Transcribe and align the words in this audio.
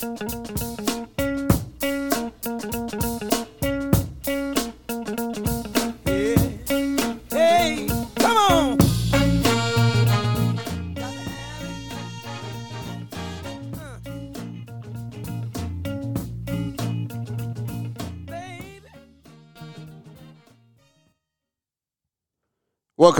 Welcome 0.00 0.16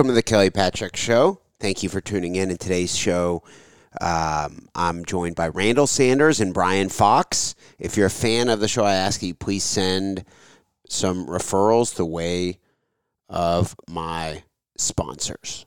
to 0.07 0.15
the 0.15 0.23
Kelly 0.23 0.49
Patrick 0.49 0.97
Show. 0.97 1.43
Thank 1.59 1.83
you 1.83 1.91
for 1.91 2.01
tuning 2.01 2.37
in. 2.37 2.51
In 2.51 2.57
today's 2.57 2.97
show, 2.97 3.43
um, 4.01 4.69
I'm 4.75 5.05
joined 5.05 5.37
by 5.37 5.49
Randall 5.49 5.87
Sanders 5.87 6.41
and 6.41 6.55
Brian 6.55 6.89
Fox. 6.89 7.55
If 7.79 7.97
you're 7.97 8.07
a 8.07 8.11
fan 8.11 8.49
of 8.49 8.61
the 8.61 8.69
show, 8.69 8.85
I 8.85 8.95
ask 8.95 9.23
you 9.23 9.35
please 9.35 9.65
send 9.65 10.25
some 10.89 11.27
referrals 11.27 11.95
the 11.95 12.07
way 12.07 12.59
of 13.29 13.75
my 13.89 14.43
sponsors. 14.77 15.67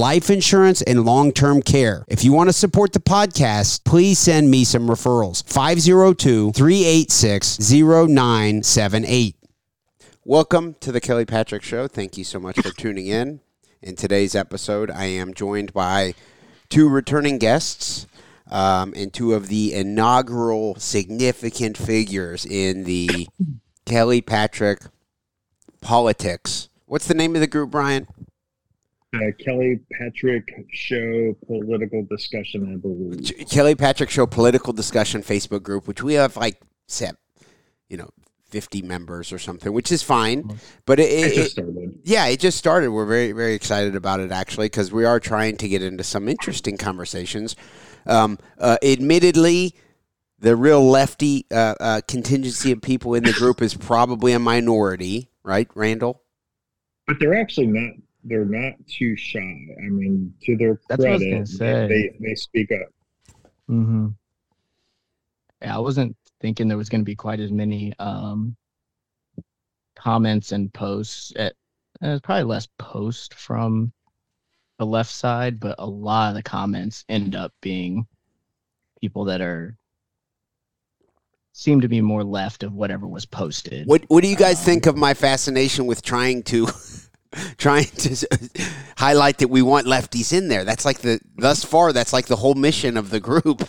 life 0.00 0.30
insurance 0.30 0.80
and 0.80 1.04
long 1.04 1.30
term 1.30 1.60
care. 1.60 2.06
If 2.08 2.24
you 2.24 2.32
want 2.32 2.48
to 2.48 2.54
support 2.54 2.94
the 2.94 3.00
podcast, 3.00 3.84
please 3.84 4.18
send 4.18 4.50
me 4.50 4.64
some 4.64 4.88
referrals. 4.88 5.46
502 5.46 6.52
386 6.52 7.58
0978. 7.70 9.36
Welcome 10.24 10.74
to 10.80 10.90
the 10.90 11.02
Kelly 11.02 11.26
Patrick 11.26 11.62
Show. 11.62 11.86
Thank 11.86 12.16
you 12.16 12.24
so 12.24 12.40
much 12.40 12.58
for 12.58 12.70
tuning 12.70 13.08
in. 13.08 13.40
In 13.82 13.94
today's 13.94 14.34
episode, 14.34 14.90
I 14.90 15.04
am 15.04 15.34
joined 15.34 15.74
by 15.74 16.14
two 16.70 16.88
returning 16.88 17.36
guests 17.36 18.06
um, 18.50 18.94
and 18.96 19.12
two 19.12 19.34
of 19.34 19.48
the 19.48 19.74
inaugural 19.74 20.76
significant 20.76 21.76
figures 21.76 22.46
in 22.46 22.84
the 22.84 23.28
Kelly 23.84 24.22
Patrick 24.22 24.80
politics. 25.82 26.70
What's 26.86 27.06
the 27.06 27.14
name 27.14 27.34
of 27.34 27.42
the 27.42 27.46
group, 27.46 27.70
Brian? 27.70 28.06
Uh, 29.14 29.18
Kelly 29.38 29.80
Patrick 29.92 30.48
Show 30.70 31.34
political 31.46 32.04
discussion, 32.04 32.72
I 32.72 32.76
believe. 32.76 33.48
Kelly 33.50 33.74
Patrick 33.74 34.10
Show 34.10 34.26
political 34.26 34.72
discussion 34.72 35.22
Facebook 35.22 35.62
group, 35.62 35.88
which 35.88 36.02
we 36.02 36.14
have 36.14 36.36
like 36.36 36.60
set, 36.86 37.16
you 37.88 37.96
know, 37.96 38.10
fifty 38.44 38.82
members 38.82 39.32
or 39.32 39.38
something, 39.38 39.72
which 39.72 39.90
is 39.90 40.02
fine. 40.02 40.58
But 40.86 41.00
it, 41.00 41.10
It 41.10 41.32
it, 41.32 41.34
just 41.34 41.58
it- 41.58 41.62
started. 41.62 41.98
yeah, 42.04 42.26
it 42.26 42.38
just 42.40 42.58
started. 42.58 42.90
We're 42.90 43.06
very 43.06 43.32
very 43.32 43.54
excited 43.54 43.96
about 43.96 44.20
it 44.20 44.30
actually 44.30 44.66
because 44.66 44.92
we 44.92 45.04
are 45.04 45.18
trying 45.18 45.56
to 45.58 45.68
get 45.68 45.82
into 45.82 46.04
some 46.04 46.28
interesting 46.28 46.76
conversations. 46.76 47.56
Um, 48.06 48.38
uh, 48.58 48.76
admittedly. 48.82 49.74
The 50.42 50.56
real 50.56 50.82
lefty 50.82 51.44
uh, 51.50 51.74
uh, 51.78 52.00
contingency 52.08 52.72
of 52.72 52.80
people 52.80 53.12
in 53.12 53.24
the 53.24 53.32
group 53.34 53.60
is 53.60 53.74
probably 53.74 54.32
a 54.32 54.38
minority, 54.38 55.28
right, 55.42 55.68
Randall? 55.74 56.22
But 57.06 57.16
they're 57.20 57.38
actually 57.38 57.66
not. 57.66 57.92
They're 58.24 58.44
not 58.44 58.74
too 58.86 59.16
shy. 59.16 59.38
I 59.38 59.88
mean, 59.88 60.34
to 60.42 60.56
their 60.56 60.78
That's 60.88 60.98
what 61.02 61.08
I 61.08 61.12
was 61.12 61.22
credit, 61.22 61.48
say. 61.48 61.88
they 61.88 62.16
they 62.28 62.34
speak 62.34 62.70
up. 62.72 62.88
Mm-hmm. 63.70 64.08
Yeah, 65.62 65.76
I 65.76 65.78
wasn't 65.78 66.16
thinking 66.40 66.68
there 66.68 66.76
was 66.76 66.88
going 66.88 67.00
to 67.02 67.06
be 67.06 67.14
quite 67.14 67.40
as 67.40 67.50
many 67.52 67.92
um, 67.98 68.56
comments 69.96 70.52
and 70.52 70.72
posts. 70.72 71.32
At, 71.36 71.54
there's 72.00 72.20
probably 72.20 72.44
less 72.44 72.68
post 72.78 73.34
from 73.34 73.92
the 74.78 74.86
left 74.86 75.10
side, 75.10 75.60
but 75.60 75.76
a 75.78 75.86
lot 75.86 76.30
of 76.30 76.34
the 76.34 76.42
comments 76.42 77.04
end 77.08 77.34
up 77.34 77.52
being 77.60 78.06
people 79.00 79.24
that 79.26 79.40
are 79.40 79.76
seem 81.52 81.80
to 81.82 81.88
be 81.88 82.00
more 82.00 82.24
left 82.24 82.62
of 82.62 82.72
whatever 82.72 83.06
was 83.06 83.26
posted. 83.26 83.86
What 83.86 84.04
What 84.08 84.22
do 84.22 84.28
you 84.30 84.36
guys 84.36 84.58
Um, 84.60 84.64
think 84.64 84.86
of 84.86 84.96
my 84.96 85.14
fascination 85.14 85.86
with 85.86 86.00
trying 86.02 86.42
to 86.44 86.68
trying 87.56 87.84
to 87.84 88.26
highlight 88.96 89.38
that 89.38 89.48
we 89.48 89.62
want 89.62 89.86
lefties 89.86 90.32
in 90.36 90.48
there? 90.48 90.64
That's 90.64 90.84
like 90.84 91.00
the 91.00 91.20
thus 91.36 91.64
far. 91.64 91.92
That's 91.92 92.12
like 92.12 92.26
the 92.26 92.36
whole 92.36 92.54
mission 92.54 92.96
of 92.96 93.10
the 93.10 93.20
group. 93.20 93.62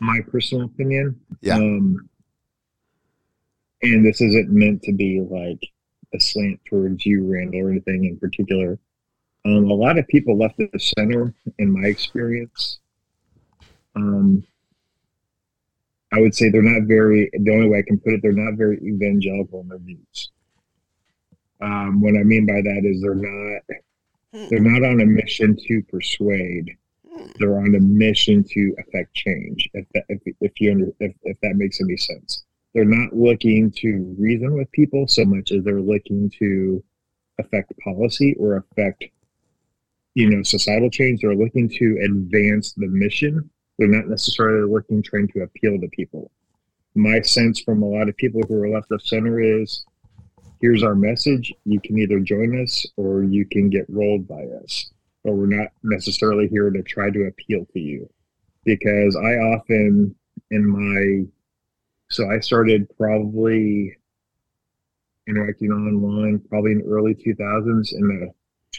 My 0.00 0.20
personal 0.30 0.64
opinion. 0.64 1.20
Yeah. 1.40 1.56
Um, 1.56 2.08
and 3.82 4.04
this 4.04 4.20
isn't 4.20 4.50
meant 4.50 4.82
to 4.82 4.92
be 4.92 5.20
like 5.20 5.62
a 6.14 6.20
slant 6.20 6.60
towards 6.64 7.06
you, 7.06 7.30
Randall, 7.30 7.66
or 7.66 7.70
anything 7.70 8.04
in 8.04 8.18
particular. 8.18 8.78
Um, 9.44 9.70
a 9.70 9.74
lot 9.74 9.98
of 9.98 10.06
people 10.08 10.36
left 10.36 10.60
at 10.60 10.70
the 10.72 10.78
center, 10.78 11.34
in 11.58 11.72
my 11.72 11.88
experience. 11.88 12.78
Um, 13.96 14.44
I 16.12 16.20
would 16.20 16.34
say 16.34 16.50
they're 16.50 16.62
not 16.62 16.86
very. 16.86 17.30
The 17.32 17.52
only 17.52 17.68
way 17.68 17.78
I 17.78 17.82
can 17.82 17.98
put 17.98 18.12
it, 18.12 18.20
they're 18.22 18.32
not 18.32 18.58
very 18.58 18.78
evangelical 18.78 19.60
in 19.60 19.68
their 19.68 19.78
views. 19.78 20.30
Um, 21.62 22.00
what 22.00 22.14
I 22.18 22.22
mean 22.22 22.46
by 22.46 22.60
that 22.62 22.82
is 22.84 23.02
they're 23.02 23.14
not. 23.14 23.62
They're 24.32 24.60
not 24.60 24.88
on 24.88 25.00
a 25.00 25.06
mission 25.06 25.56
to 25.66 25.82
persuade. 25.90 26.76
They're 27.40 27.58
on 27.58 27.74
a 27.74 27.80
mission 27.80 28.44
to 28.44 28.76
affect 28.78 29.12
change. 29.12 29.68
If 29.74 29.84
that, 29.92 30.04
if, 30.08 30.20
if 30.40 30.52
you 30.60 30.70
under, 30.70 30.86
if, 31.00 31.12
if 31.24 31.36
that 31.42 31.56
makes 31.56 31.80
any 31.80 31.96
sense, 31.96 32.44
they're 32.72 32.84
not 32.84 33.12
looking 33.12 33.72
to 33.78 34.14
reason 34.16 34.54
with 34.54 34.70
people 34.70 35.08
so 35.08 35.24
much 35.24 35.50
as 35.50 35.64
they're 35.64 35.80
looking 35.80 36.30
to 36.38 36.80
affect 37.40 37.72
policy 37.82 38.36
or 38.38 38.58
affect, 38.58 39.06
you 40.14 40.30
know, 40.30 40.44
societal 40.44 40.90
change. 40.90 41.22
They're 41.22 41.34
looking 41.34 41.68
to 41.68 41.98
advance 42.04 42.72
the 42.74 42.86
mission. 42.86 43.50
They're 43.80 43.88
not 43.88 44.06
necessarily 44.06 44.70
looking 44.70 45.02
trying 45.02 45.26
to 45.34 45.42
appeal 45.42 45.80
to 45.80 45.88
people. 45.88 46.30
My 46.94 47.20
sense 47.22 47.60
from 47.60 47.82
a 47.82 47.88
lot 47.88 48.08
of 48.08 48.16
people 48.16 48.42
who 48.46 48.62
are 48.62 48.68
left 48.68 48.92
of 48.92 49.02
center 49.02 49.40
is, 49.40 49.84
here's 50.60 50.82
our 50.82 50.94
message. 50.94 51.52
You 51.64 51.80
can 51.80 51.98
either 51.98 52.20
join 52.20 52.62
us 52.62 52.86
or 52.96 53.22
you 53.24 53.44
can 53.44 53.70
get 53.70 53.86
rolled 53.88 54.28
by 54.28 54.42
us 54.62 54.90
but 55.24 55.32
we're 55.32 55.46
not 55.46 55.68
necessarily 55.82 56.48
here 56.48 56.70
to 56.70 56.82
try 56.82 57.10
to 57.10 57.26
appeal 57.26 57.66
to 57.72 57.80
you 57.80 58.08
because 58.64 59.16
i 59.16 59.34
often 59.34 60.14
in 60.50 60.66
my 60.66 61.26
so 62.08 62.30
i 62.30 62.38
started 62.38 62.88
probably 62.96 63.96
interacting 65.26 65.70
online 65.70 66.40
probably 66.48 66.72
in 66.72 66.82
early 66.82 67.14
2000s 67.14 67.92
in 67.94 68.08
the 68.08 68.30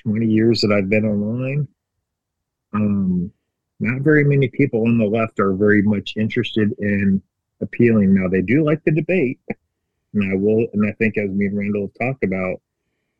20 0.04 0.26
years 0.26 0.62
that 0.62 0.72
i've 0.72 0.90
been 0.90 1.06
online 1.06 1.68
um 2.74 3.32
not 3.80 4.02
very 4.02 4.24
many 4.24 4.48
people 4.48 4.84
on 4.84 4.98
the 4.98 5.06
left 5.06 5.40
are 5.40 5.54
very 5.54 5.82
much 5.82 6.14
interested 6.16 6.72
in 6.78 7.22
appealing. 7.62 8.14
Now 8.14 8.28
they 8.28 8.42
do 8.42 8.64
like 8.64 8.84
the 8.84 8.92
debate, 8.92 9.40
and 10.14 10.32
I 10.32 10.36
will, 10.36 10.66
and 10.74 10.88
I 10.88 10.94
think 10.94 11.18
as 11.18 11.30
me 11.30 11.46
and 11.46 11.58
Randall 11.58 11.88
have 12.00 12.08
talked 12.08 12.24
about, 12.24 12.62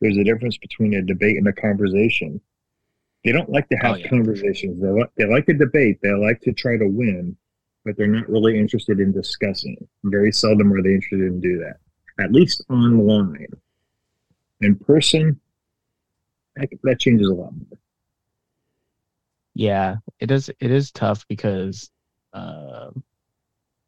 there's 0.02 0.18
a 0.18 0.24
difference 0.24 0.58
between 0.58 0.96
a 0.96 1.02
debate 1.02 1.38
and 1.38 1.48
a 1.48 1.54
conversation. 1.54 2.42
They 3.24 3.32
don't 3.32 3.50
like 3.50 3.70
to 3.70 3.76
have 3.78 3.94
Oh, 3.94 3.98
yeah. 3.98 4.10
conversations. 4.10 4.82
They 4.82 4.90
like 4.90 5.12
they 5.16 5.26
like 5.26 5.46
to 5.46 5.54
debate. 5.54 6.00
They 6.02 6.12
like 6.12 6.42
to 6.42 6.52
try 6.54 6.78
to 6.78 6.88
win, 6.88 7.38
but 7.86 7.96
they're 7.96 8.08
not 8.08 8.28
really 8.28 8.58
interested 8.58 9.00
in 9.00 9.12
discussing. 9.12 9.78
Very 10.04 10.32
seldom 10.32 10.74
are 10.74 10.82
they 10.82 10.96
interested 10.96 11.22
in 11.28 11.40
do 11.40 11.60
that. 11.60 11.78
At 12.24 12.32
least 12.32 12.64
online. 12.70 13.46
In 14.62 14.76
person, 14.76 15.40
that, 16.56 16.70
that 16.84 17.00
changes 17.00 17.28
a 17.28 17.34
lot 17.34 17.52
more. 17.54 17.78
Yeah, 19.54 19.98
it 20.20 20.32
is. 20.32 20.50
It 20.60 20.72
is 20.72 20.92
tough 20.92 21.28
because, 21.28 21.92
uh, 22.34 22.90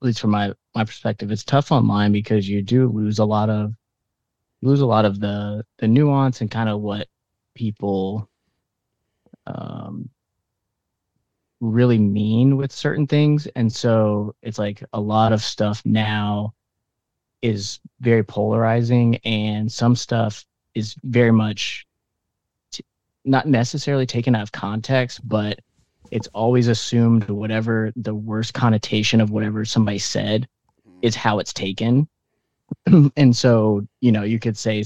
at 0.04 0.08
least 0.08 0.20
from 0.20 0.32
my 0.32 0.52
my 0.76 0.84
perspective, 0.84 1.32
it's 1.32 1.46
tough 1.46 1.72
online 1.72 2.12
because 2.12 2.48
you 2.48 2.62
do 2.62 2.90
lose 2.90 3.20
a 3.20 3.26
lot 3.26 3.50
of 3.50 3.74
lose 4.62 4.82
a 4.82 4.86
lot 4.86 5.06
of 5.06 5.22
the 5.22 5.66
the 5.78 5.88
nuance 5.88 6.42
and 6.42 6.52
kind 6.52 6.68
of 6.68 6.82
what 6.82 7.08
people 7.56 8.30
um 9.48 10.10
really 11.62 11.98
mean 12.00 12.58
with 12.58 12.74
certain 12.74 13.08
things. 13.08 13.48
And 13.56 13.72
so 13.72 14.36
it's 14.42 14.60
like 14.60 14.84
a 14.92 15.00
lot 15.00 15.32
of 15.32 15.42
stuff 15.42 15.82
now 15.86 16.54
is 17.42 17.80
very 18.02 18.24
polarizing 18.24 19.16
and 19.24 19.72
some 19.72 19.96
stuff 19.96 20.46
is 20.76 20.96
very 21.04 21.32
much 21.32 21.88
t- 22.72 22.86
not 23.24 23.48
necessarily 23.48 24.06
taken 24.06 24.36
out 24.36 24.44
of 24.44 24.52
context 24.52 25.26
but 25.28 25.60
it's 26.12 26.28
always 26.34 26.68
assumed 26.68 27.30
whatever 27.30 27.92
the 27.96 28.16
worst 28.16 28.54
connotation 28.54 29.22
of 29.22 29.32
whatever 29.32 29.66
somebody 29.66 30.00
said 30.00 30.48
mm. 30.88 31.00
is 31.02 31.16
how 31.16 31.40
it's 31.40 31.54
taken. 31.54 32.08
And 33.16 33.36
so 33.36 33.86
you 34.02 34.12
know 34.12 34.24
you 34.24 34.40
could 34.40 34.58
say 34.58 34.84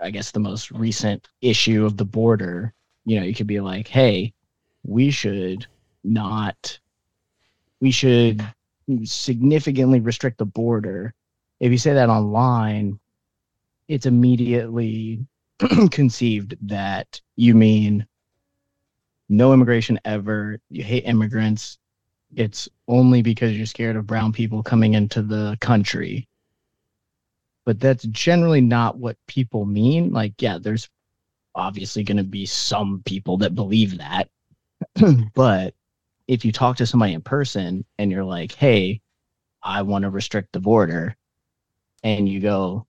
i 0.00 0.10
guess 0.10 0.30
the 0.30 0.40
most 0.40 0.70
recent 0.70 1.28
issue 1.42 1.84
of 1.84 1.96
the 1.96 2.04
border 2.04 2.72
you 3.04 3.18
know 3.18 3.26
you 3.26 3.34
could 3.34 3.46
be 3.46 3.60
like 3.60 3.86
hey 3.86 4.32
we 4.84 5.10
should 5.10 5.66
not 6.02 6.78
we 7.80 7.90
should 7.90 8.44
significantly 9.04 10.00
restrict 10.00 10.38
the 10.38 10.44
border. 10.44 11.14
If 11.60 11.70
you 11.72 11.78
say 11.78 11.94
that 11.94 12.08
online 12.08 12.98
it's 13.88 14.06
immediately 14.06 15.26
conceived 15.90 16.56
that 16.62 17.20
you 17.36 17.54
mean 17.54 18.06
no 19.32 19.52
immigration 19.52 19.98
ever 20.04 20.58
you 20.68 20.84
hate 20.84 21.06
immigrants 21.06 21.78
it's 22.36 22.68
only 22.88 23.22
because 23.22 23.56
you're 23.56 23.66
scared 23.66 23.96
of 23.96 24.06
brown 24.06 24.32
people 24.32 24.62
coming 24.62 24.94
into 24.94 25.20
the 25.22 25.56
country. 25.60 26.26
But 27.66 27.78
that's 27.78 28.04
generally 28.04 28.60
not 28.60 28.98
what 28.98 29.16
people 29.26 29.64
mean 29.64 30.12
like 30.12 30.34
yeah 30.40 30.58
there's 30.60 30.88
obviously 31.54 32.02
going 32.02 32.16
to 32.16 32.24
be 32.24 32.46
some 32.46 33.02
people 33.04 33.38
that 33.38 33.54
believe 33.54 33.98
that 33.98 34.28
but 35.34 35.74
if 36.26 36.44
you 36.44 36.52
talk 36.52 36.76
to 36.76 36.86
somebody 36.86 37.12
in 37.12 37.20
person 37.20 37.84
and 37.98 38.10
you're 38.10 38.24
like 38.24 38.52
hey 38.52 39.00
i 39.62 39.82
want 39.82 40.02
to 40.02 40.10
restrict 40.10 40.48
the 40.52 40.60
border 40.60 41.14
and 42.02 42.28
you 42.28 42.40
go 42.40 42.86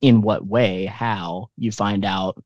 in 0.00 0.20
what 0.20 0.46
way? 0.46 0.86
How? 0.86 1.50
you 1.56 1.72
find 1.72 2.04
out 2.04 2.42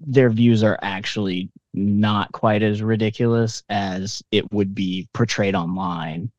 their 0.00 0.30
views 0.30 0.62
are 0.62 0.78
actually 0.82 1.50
not 1.74 2.32
quite 2.32 2.62
as 2.62 2.82
ridiculous 2.82 3.62
as 3.68 4.22
it 4.30 4.50
would 4.52 4.74
be 4.74 5.08
portrayed 5.12 5.54
online. 5.54 6.30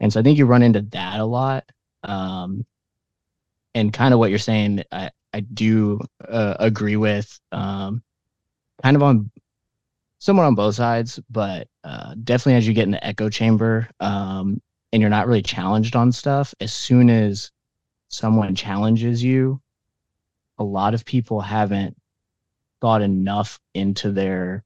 And 0.00 0.12
so 0.12 0.20
i 0.20 0.22
think 0.22 0.38
you 0.38 0.46
run 0.46 0.62
into 0.62 0.82
that 0.82 1.20
a 1.20 1.24
lot. 1.24 1.64
Um, 2.02 2.64
and 3.74 3.92
kind 3.92 4.12
of 4.12 4.20
what 4.20 4.30
you're 4.30 4.38
saying 4.38 4.82
i, 4.92 5.10
I 5.32 5.40
do 5.40 6.00
uh, 6.26 6.56
agree 6.58 6.96
with 6.96 7.38
um, 7.52 8.02
kind 8.82 8.96
of 8.96 9.02
on 9.02 9.30
somewhat 10.18 10.44
on 10.44 10.54
both 10.54 10.74
sides 10.74 11.20
but 11.30 11.68
uh, 11.84 12.14
definitely 12.24 12.56
as 12.56 12.66
you 12.66 12.74
get 12.74 12.84
in 12.84 12.90
the 12.92 13.06
echo 13.06 13.28
chamber 13.28 13.88
um, 14.00 14.60
and 14.92 15.00
you're 15.00 15.10
not 15.10 15.26
really 15.26 15.42
challenged 15.42 15.96
on 15.96 16.12
stuff 16.12 16.54
as 16.60 16.72
soon 16.72 17.10
as 17.10 17.50
someone 18.08 18.54
challenges 18.54 19.22
you 19.22 19.60
a 20.58 20.64
lot 20.64 20.94
of 20.94 21.04
people 21.04 21.40
haven't 21.40 21.96
thought 22.80 23.02
enough 23.02 23.58
into 23.74 24.10
their 24.10 24.64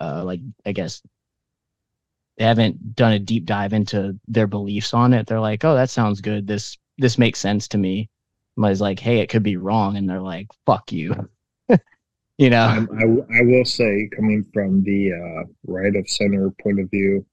uh 0.00 0.22
like 0.24 0.40
i 0.66 0.72
guess 0.72 1.02
they 2.36 2.44
haven't 2.44 2.96
done 2.96 3.12
a 3.12 3.18
deep 3.18 3.44
dive 3.44 3.72
into 3.72 4.18
their 4.26 4.48
beliefs 4.48 4.92
on 4.92 5.12
it. 5.12 5.26
They're 5.26 5.40
like 5.40 5.64
oh 5.64 5.74
that 5.74 5.90
sounds 5.90 6.20
good. 6.20 6.46
This 6.46 6.76
this 6.98 7.18
makes 7.18 7.38
sense 7.38 7.68
to 7.68 7.78
me. 7.78 8.08
Somebody's 8.56 8.80
like 8.80 8.98
hey 8.98 9.20
it 9.20 9.28
could 9.28 9.42
be 9.42 9.56
wrong. 9.56 9.96
And 9.96 10.08
they're 10.08 10.20
like 10.20 10.48
fuck 10.66 10.90
you. 10.92 11.28
You 12.36 12.50
know? 12.50 12.66
Um, 12.66 12.88
I, 12.92 13.38
I 13.38 13.42
will 13.42 13.64
say, 13.64 14.08
coming 14.14 14.44
from 14.52 14.82
the 14.82 15.12
uh, 15.12 15.48
right 15.68 15.94
of 15.94 16.08
center 16.08 16.50
point 16.62 16.80
of 16.80 16.90
view, 16.90 17.24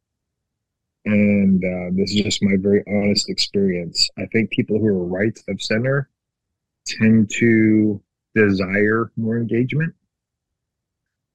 and 1.05 1.63
uh, 1.63 1.89
this 1.93 2.11
is 2.11 2.21
just 2.21 2.43
my 2.43 2.55
very 2.59 2.83
honest 2.87 3.27
experience, 3.27 4.07
I 4.19 4.27
think 4.27 4.51
people 4.51 4.77
who 4.77 4.85
are 4.85 5.05
right 5.05 5.35
of 5.47 5.59
center 5.59 6.07
tend 6.85 7.31
to 7.39 7.99
desire 8.35 9.11
more 9.17 9.37
engagement. 9.37 9.95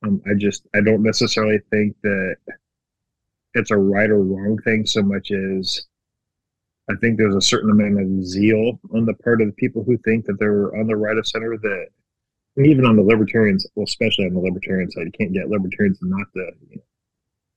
Um, 0.07 0.23
I 0.27 0.35
just, 0.35 0.67
I 0.75 0.81
don't 0.81 1.03
necessarily 1.03 1.59
think 1.71 1.97
that 2.03 2.37
it's 3.55 3.71
a 3.71 3.77
right 3.77 4.11
or 4.11 4.23
wrong 4.23 4.59
thing 4.65 4.87
so 4.87 5.03
much 5.03 5.31
as 5.31 5.87
I 6.89 6.95
think 7.01 7.19
there's 7.19 7.35
a 7.35 7.41
certain 7.41 7.71
amount 7.71 8.01
of 8.01 8.25
zeal 8.25 8.79
on 8.95 9.07
the 9.07 9.15
part 9.15 9.41
of 9.41 9.49
the 9.49 9.53
people 9.55 9.83
who 9.83 9.99
think 9.99 10.25
that 10.27 10.39
they're 10.39 10.77
on 10.77 10.87
the 10.87 10.97
right 10.97 11.17
of 11.17 11.27
center 11.27 11.57
that 11.57 11.87
even 12.59 12.87
on 12.87 12.97
the 12.97 13.03
libertarians, 13.03 13.67
well, 13.75 13.85
especially 13.85 14.27
on 14.27 14.35
the 14.35 14.41
libertarian 14.41 14.91
side, 14.91 15.07
you 15.07 15.13
can't 15.13 15.33
get 15.33 15.49
libertarians 15.49 15.99
not 16.01 16.27
to, 16.35 16.51
you, 16.71 16.77
know, 16.77 16.83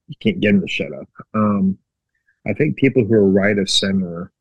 you 0.07 0.15
can't 0.19 0.41
get 0.41 0.51
them 0.51 0.61
to 0.61 0.67
shut 0.67 0.91
up. 0.93 1.07
Um, 1.33 1.77
I 2.47 2.53
think 2.53 2.75
people 2.75 3.05
who 3.05 3.13
are 3.13 3.29
right 3.29 3.57
of 3.57 3.69
center, 3.69 4.31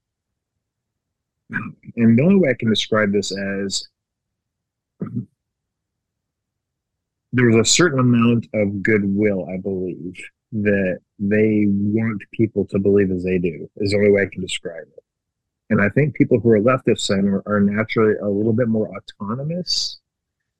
and 1.50 2.18
the 2.18 2.22
only 2.22 2.36
way 2.36 2.50
I 2.50 2.54
can 2.58 2.70
describe 2.70 3.12
this 3.12 3.30
as 3.36 3.88
there's 7.32 7.56
a 7.56 7.64
certain 7.64 8.00
amount 8.00 8.46
of 8.54 8.82
goodwill, 8.82 9.46
I 9.52 9.58
believe, 9.58 10.16
that 10.52 10.98
they 11.18 11.66
want 11.68 12.22
people 12.32 12.64
to 12.66 12.78
believe 12.78 13.10
as 13.10 13.24
they 13.24 13.38
do, 13.38 13.68
is 13.76 13.90
the 13.90 13.98
only 13.98 14.10
way 14.10 14.22
I 14.22 14.32
can 14.32 14.40
describe 14.40 14.86
it. 14.96 15.04
And 15.70 15.82
I 15.82 15.90
think 15.90 16.14
people 16.14 16.40
who 16.40 16.50
are 16.50 16.60
left 16.60 16.88
of 16.88 16.98
center 16.98 17.42
are 17.44 17.60
naturally 17.60 18.14
a 18.22 18.28
little 18.28 18.54
bit 18.54 18.68
more 18.68 18.90
autonomous 18.96 19.98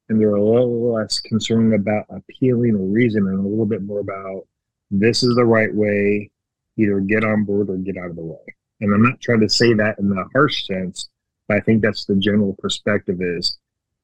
and 0.09 0.21
they're 0.21 0.35
a 0.35 0.43
little 0.43 0.95
less 0.95 1.21
concerned 1.21 1.75
about 1.75 2.07
appealing 2.11 2.75
or 2.75 2.87
reason 2.87 3.27
and 3.27 3.39
a 3.39 3.49
little 3.49 3.67
bit 3.67 3.83
more 3.83 4.01
about 4.01 4.47
this 4.91 5.23
is 5.23 5.35
the 5.35 5.45
right 5.45 5.75
way, 5.75 6.31
either 6.79 7.01
get 7.01 7.25
on 7.25 7.45
board 7.45 7.69
or 7.69 7.77
get 7.77 7.97
out 7.99 8.11
of 8.11 8.17
the 8.17 8.23
way. 8.23 8.57
And 8.81 8.93
I'm 8.95 9.03
not 9.03 9.21
trying 9.21 9.41
to 9.41 9.49
say 9.49 9.75
that 9.75 9.99
in 9.99 10.09
the 10.09 10.25
harsh 10.33 10.67
sense, 10.67 11.09
but 11.47 11.59
I 11.59 11.61
think 11.61 11.83
that's 11.83 12.05
the 12.05 12.17
general 12.17 12.57
perspective 12.59 13.21
is 13.21 13.59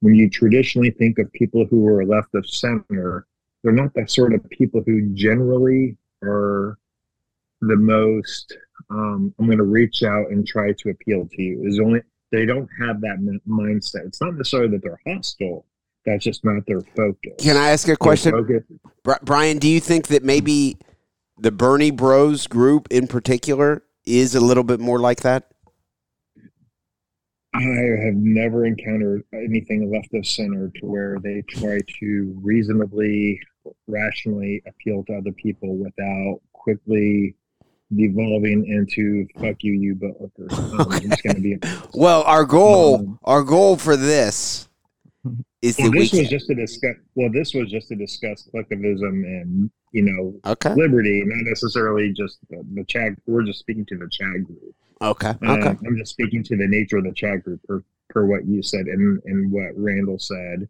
when 0.05 0.15
you 0.15 0.29
traditionally 0.29 0.91
think 0.91 1.19
of 1.19 1.33
people 1.33 1.65
who 1.65 1.89
are 1.89 2.05
left 2.05 2.35
of 2.35 2.47
center, 2.47 3.27
they're 3.63 3.73
not 3.73 3.95
the 3.95 4.07
sort 4.07 4.35
of 4.35 4.51
people 4.51 4.83
who 4.85 5.15
generally 5.15 5.97
are 6.23 6.79
the 7.63 7.77
most 7.77 8.55
um, 8.91 9.35
I'm 9.39 9.47
going 9.47 9.57
to 9.57 9.65
reach 9.65 10.03
out 10.03 10.31
and 10.31 10.47
try 10.47 10.73
to 10.73 10.91
appeal 10.91 11.27
to 11.27 11.43
you. 11.43 11.63
Is 11.65 11.81
only 11.81 12.03
they 12.31 12.45
don't 12.45 12.69
have 12.79 13.01
that 13.01 13.23
mi- 13.23 13.41
mindset. 13.49 14.07
It's 14.07 14.21
not 14.21 14.35
necessarily 14.35 14.73
that 14.73 14.83
they're 14.83 15.01
hostile. 15.07 15.65
That's 16.05 16.23
just 16.23 16.45
not 16.45 16.67
their 16.67 16.83
focus. 16.83 17.33
Can 17.39 17.57
I 17.57 17.71
ask 17.71 17.89
a 17.89 17.97
question? 17.97 18.69
Brian, 19.23 19.57
do 19.57 19.69
you 19.69 19.81
think 19.81 20.09
that 20.09 20.23
maybe 20.23 20.77
the 21.39 21.51
Bernie 21.51 21.93
Bros 21.93 22.47
group 22.47 22.89
in 22.91 23.07
particular 23.07 23.83
is 24.05 24.35
a 24.35 24.41
little 24.41 24.65
bit 24.65 24.81
more 24.81 24.99
like 24.99 25.23
that? 25.23 25.54
I 27.55 27.61
have 28.05 28.17
never 28.17 28.65
encountered 28.67 29.23
anything 29.33 29.91
left 29.93 30.13
of 30.13 30.27
center 30.27 30.71
to 30.81 30.87
where 30.87 31.19
they 31.23 31.43
try 31.43 31.79
to 32.01 32.41
reasonably, 32.43 33.41
rationally 33.87 34.61
appeal 34.67 35.05
to 35.05 35.15
other 35.19 35.31
people 35.33 35.77
without 35.77 36.41
quickly 36.53 37.37
devolving 37.95 38.67
into 38.67 39.27
"fuck 39.41 39.63
you, 39.63 39.73
you 39.73 39.95
booker." 39.95 40.49
Um, 40.51 40.81
I'm 40.81 41.09
going 41.23 41.37
to 41.37 41.41
be. 41.41 41.59
Well, 41.95 42.23
our 42.25 42.45
goal, 42.45 42.97
Um, 42.97 43.19
our 43.23 43.45
goal 43.45 43.77
for 43.77 43.97
this 43.97 44.69
is 45.63 45.79
Well, 45.79 45.93
this 45.93 46.13
was 46.13 46.29
just 46.29 46.49
to 46.49 46.55
discuss. 46.57 46.97
Well, 47.15 47.31
this 47.33 47.55
was 47.55 47.71
just 47.71 47.87
to 47.89 47.95
discuss 47.95 48.49
collectivism 48.51 49.23
and 49.25 49.71
you 49.93 50.03
know 50.03 50.35
Okay. 50.51 50.75
liberty, 50.75 51.23
not 51.25 51.49
necessarily 51.49 52.13
just 52.13 52.39
the, 52.51 52.65
the 52.75 52.85
Chad. 52.85 53.17
We're 53.27 53.45
just 53.45 53.61
speaking 53.61 53.87
to 53.87 53.97
the 53.97 54.09
Chad 54.11 54.45
group. 54.45 54.75
Okay. 55.03 55.29
Um, 55.29 55.39
Okay. 55.43 55.77
I'm 55.87 55.97
just 55.97 56.13
speaking 56.13 56.43
to 56.45 56.57
the 56.57 56.67
nature 56.67 56.99
of 56.99 57.05
the 57.05 57.13
chat 57.13 57.43
group 57.45 57.61
per, 57.67 57.83
per 58.11 58.25
what 58.27 58.47
you 58.47 58.63
said 58.63 58.87
and, 58.87 59.21
and 59.25 59.51
what 59.51 59.73
Randall 59.77 60.19
said. 60.19 60.69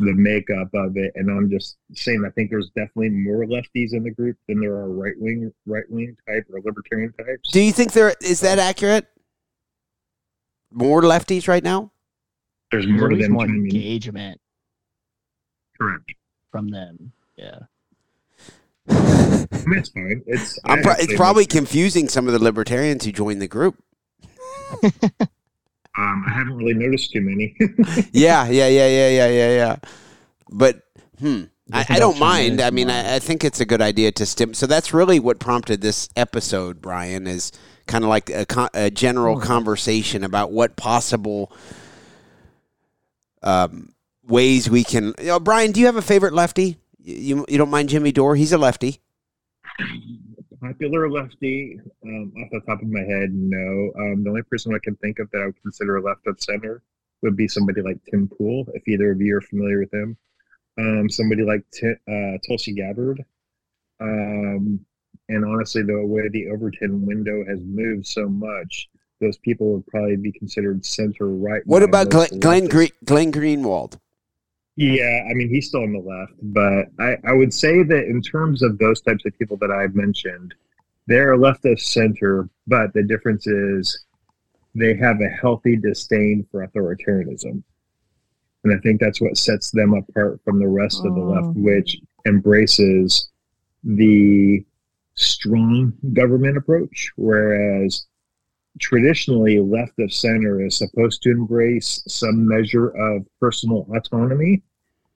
the 0.00 0.14
makeup 0.14 0.68
of 0.74 0.96
it, 0.96 1.10
and 1.16 1.28
I'm 1.28 1.50
just 1.50 1.76
saying 1.92 2.22
I 2.24 2.30
think 2.30 2.50
there's 2.50 2.70
definitely 2.70 3.08
more 3.10 3.44
lefties 3.46 3.92
in 3.94 4.04
the 4.04 4.12
group 4.12 4.36
than 4.46 4.60
there 4.60 4.74
are 4.74 4.88
right 4.88 5.14
wing 5.18 5.52
right 5.66 5.82
wing 5.90 6.16
type 6.28 6.46
or 6.52 6.60
libertarian 6.64 7.12
types. 7.14 7.50
Do 7.50 7.60
you 7.60 7.72
think 7.72 7.92
there 7.92 8.14
is 8.22 8.38
that 8.40 8.60
accurate? 8.60 9.06
More 10.70 11.02
lefties 11.02 11.48
right 11.48 11.64
now? 11.64 11.90
There's 12.70 12.84
There's 12.86 12.96
more 12.96 13.06
at 13.06 13.10
to 13.10 13.16
least 13.16 13.30
more 13.30 13.44
engagement 13.46 14.40
Correct. 15.76 16.12
from 16.52 16.68
them. 16.68 17.10
Yeah. 17.36 17.58
I 18.90 19.46
it's 19.76 19.88
fine. 19.90 20.22
It's 20.26 20.58
I'm 20.64 20.82
pro- 20.82 20.94
it's 20.98 21.14
probably 21.14 21.42
looked- 21.42 21.52
confusing 21.52 22.08
some 22.08 22.26
of 22.26 22.32
the 22.32 22.42
libertarians 22.42 23.04
who 23.04 23.12
joined 23.12 23.42
the 23.42 23.48
group. 23.48 23.76
um, 24.82 26.24
I 26.26 26.30
haven't 26.32 26.56
really 26.56 26.74
noticed 26.74 27.12
too 27.12 27.20
many. 27.20 27.56
Yeah, 28.12 28.48
yeah, 28.48 28.68
yeah, 28.68 28.88
yeah, 28.88 29.08
yeah, 29.08 29.28
yeah, 29.28 29.56
yeah. 29.56 29.76
But 30.50 30.82
hmm, 31.18 31.44
I, 31.72 31.84
I 31.88 31.98
don't 31.98 32.18
mind. 32.18 32.60
I 32.60 32.70
mean, 32.70 32.90
I, 32.90 33.16
I 33.16 33.18
think 33.18 33.44
it's 33.44 33.60
a 33.60 33.66
good 33.66 33.82
idea 33.82 34.12
to 34.12 34.26
stim. 34.26 34.54
So 34.54 34.66
that's 34.66 34.92
really 34.94 35.20
what 35.20 35.38
prompted 35.38 35.80
this 35.80 36.08
episode, 36.16 36.80
Brian, 36.80 37.26
is 37.26 37.52
kind 37.86 38.04
of 38.04 38.10
like 38.10 38.30
a, 38.30 38.46
con- 38.46 38.70
a 38.74 38.90
general 38.90 39.36
Oh. 39.38 39.40
conversation 39.40 40.24
about 40.24 40.52
what 40.52 40.76
possible 40.76 41.52
um, 43.42 43.94
ways 44.26 44.68
we 44.70 44.84
can. 44.84 45.14
You 45.18 45.26
know, 45.26 45.40
Brian, 45.40 45.72
do 45.72 45.80
you 45.80 45.86
have 45.86 45.96
a 45.96 46.02
favorite 46.02 46.32
lefty? 46.32 46.78
You 47.08 47.46
you 47.48 47.56
don't 47.56 47.70
mind 47.70 47.88
Jimmy 47.88 48.12
Dore? 48.12 48.36
He's 48.36 48.52
a 48.52 48.58
lefty. 48.58 49.00
Popular 50.60 51.08
lefty, 51.08 51.80
um, 52.04 52.32
off 52.36 52.50
the 52.50 52.60
top 52.66 52.82
of 52.82 52.88
my 52.88 53.00
head, 53.00 53.32
no. 53.32 53.92
Um, 53.98 54.24
the 54.24 54.30
only 54.30 54.42
person 54.42 54.74
I 54.74 54.78
can 54.82 54.96
think 54.96 55.18
of 55.18 55.30
that 55.30 55.40
I 55.40 55.46
would 55.46 55.62
consider 55.62 55.96
a 55.96 56.02
left 56.02 56.26
of 56.26 56.40
center 56.40 56.82
would 57.22 57.36
be 57.36 57.48
somebody 57.48 57.80
like 57.80 57.98
Tim 58.10 58.28
Pool, 58.28 58.66
if 58.74 58.86
either 58.86 59.12
of 59.12 59.20
you 59.20 59.36
are 59.36 59.40
familiar 59.40 59.78
with 59.78 59.94
him. 59.94 60.16
Um, 60.78 61.08
somebody 61.08 61.42
like 61.44 61.62
Ti 61.70 61.92
uh, 62.10 62.38
Tulsi 62.46 62.72
Gabbard. 62.72 63.24
Um, 64.00 64.84
and 65.28 65.44
honestly, 65.44 65.82
the 65.82 66.04
way 66.04 66.28
the 66.28 66.48
Overton 66.48 67.06
window 67.06 67.44
has 67.46 67.60
moved 67.62 68.06
so 68.06 68.28
much, 68.28 68.88
those 69.20 69.38
people 69.38 69.72
would 69.72 69.86
probably 69.86 70.16
be 70.16 70.32
considered 70.32 70.84
center 70.84 71.28
right. 71.28 71.62
What 71.64 71.82
about 71.82 72.10
Glenn, 72.10 72.40
Glenn. 72.40 72.66
Gre- 72.66 72.94
Glenn 73.04 73.32
Greenwald? 73.32 73.98
Yeah, 74.80 75.22
I 75.28 75.34
mean, 75.34 75.48
he's 75.48 75.66
still 75.66 75.82
on 75.82 75.92
the 75.92 75.98
left, 75.98 76.34
but 76.40 76.86
I, 77.00 77.16
I 77.28 77.32
would 77.32 77.52
say 77.52 77.82
that 77.82 78.04
in 78.04 78.22
terms 78.22 78.62
of 78.62 78.78
those 78.78 79.00
types 79.00 79.24
of 79.26 79.36
people 79.36 79.56
that 79.56 79.72
I've 79.72 79.96
mentioned, 79.96 80.54
they're 81.08 81.36
left 81.36 81.64
of 81.64 81.80
center, 81.80 82.48
but 82.68 82.92
the 82.94 83.02
difference 83.02 83.48
is 83.48 84.04
they 84.76 84.94
have 84.96 85.20
a 85.20 85.28
healthy 85.28 85.74
disdain 85.76 86.46
for 86.52 86.64
authoritarianism. 86.64 87.60
And 88.62 88.72
I 88.72 88.78
think 88.80 89.00
that's 89.00 89.20
what 89.20 89.36
sets 89.36 89.72
them 89.72 89.94
apart 89.94 90.40
from 90.44 90.60
the 90.60 90.68
rest 90.68 91.04
of 91.04 91.12
the 91.16 91.20
left, 91.22 91.46
Oh. 91.46 91.54
which 91.56 91.96
embraces 92.24 93.30
the 93.82 94.64
strong 95.14 95.92
government 96.12 96.56
approach, 96.56 97.10
whereas 97.16 98.06
traditionally 98.78 99.60
left 99.60 99.98
of 99.98 100.12
center 100.12 100.64
is 100.64 100.76
supposed 100.76 101.22
to 101.22 101.30
embrace 101.30 102.02
some 102.06 102.46
measure 102.46 102.88
of 102.88 103.26
personal 103.40 103.86
autonomy. 103.94 104.62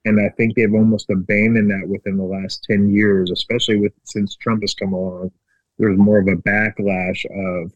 And 0.05 0.21
i 0.21 0.29
think 0.31 0.57
they've 0.57 0.75
almost 0.75 1.11
abandoned 1.11 1.71
that 1.71 1.89
within 1.89 2.17
the 2.17 2.25
last 2.25 2.65
10 2.65 2.93
years 2.93 3.31
especially 3.31 3.77
with 3.77 3.93
since 4.05 4.35
trump 4.37 4.63
has 4.63 4.75
come 4.75 4.93
along. 4.93 5.31
There's 5.79 5.99
more 5.99 6.19
of 6.19 6.29
a 6.29 6.37
backlash 6.37 7.25
of 7.27 7.73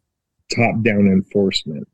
top 0.55 0.83
down 0.83 1.07
enforcement. 1.07 1.89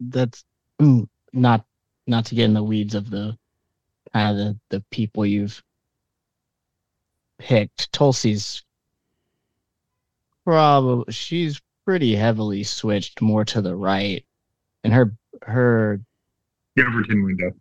That's 0.00 0.44
mm, 0.80 1.08
not 1.32 1.64
not 2.06 2.26
to 2.26 2.34
get 2.34 2.46
in 2.46 2.54
the 2.54 2.62
weeds 2.62 2.94
of 2.94 3.10
the 3.10 3.36
kind 4.12 4.30
of 4.30 4.36
the, 4.36 4.58
the 4.76 4.84
people 4.90 5.26
you've 5.26 5.62
picked. 7.38 7.92
Tulsi's 7.92 8.62
probably 10.44 11.12
she's 11.12 11.60
pretty 11.84 12.14
heavily 12.14 12.62
switched 12.62 13.20
more 13.20 13.44
to 13.46 13.60
the 13.60 13.74
right, 13.74 14.24
and 14.84 14.92
her 14.92 15.14
her 15.42 16.00
Overton 16.78 17.24
window. 17.24 17.52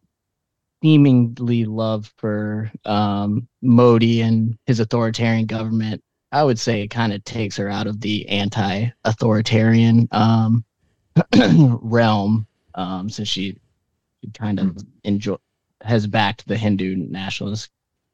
seemingly 0.84 1.66
love 1.66 2.14
for 2.18 2.72
um, 2.86 3.48
Modi 3.62 4.22
and 4.22 4.58
his 4.66 4.80
authoritarian 4.80 5.46
government, 5.46 6.04
I 6.32 6.44
would 6.44 6.60
say 6.60 6.82
it 6.82 6.90
kind 6.90 7.14
of 7.14 7.24
takes 7.24 7.58
her 7.58 7.70
out 7.70 7.88
of 7.88 8.02
the 8.02 8.28
anti-authoritarian 8.30 10.08
um, 10.12 10.64
realm, 11.82 12.48
um, 12.76 13.10
since 13.10 13.28
she, 13.28 13.58
she 14.22 14.32
kind 14.32 14.60
of 14.60 14.78
enjoy 15.04 15.38
has 15.82 16.06
backed 16.08 16.46
the 16.48 16.58
Hindu 16.58 16.96
nationalist 16.98 17.70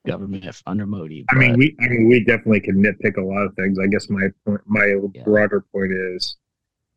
government 0.06 0.46
under 0.68 0.86
Modi. 0.86 1.26
i 1.30 1.36
mean 1.36 1.58
we 1.58 1.76
i 1.82 1.88
mean 1.88 2.08
we 2.08 2.24
definitely 2.24 2.60
can 2.60 2.82
nitpick 2.82 3.18
a 3.18 3.22
lot 3.22 3.46
of 3.46 3.54
things 3.56 3.78
i 3.80 3.88
guess 3.88 4.10
my 4.10 4.28
point 4.46 4.62
my 4.66 4.96
Yeah. 5.14 5.24
broader 5.24 5.62
point 5.72 5.92
is 5.92 6.38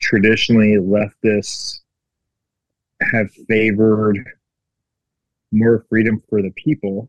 traditionally 0.01 0.77
leftists 0.77 1.81
have 3.01 3.31
favored 3.49 4.19
more 5.53 5.85
freedom 5.89 6.23
for 6.29 6.43
the 6.43 6.51
people 6.53 7.09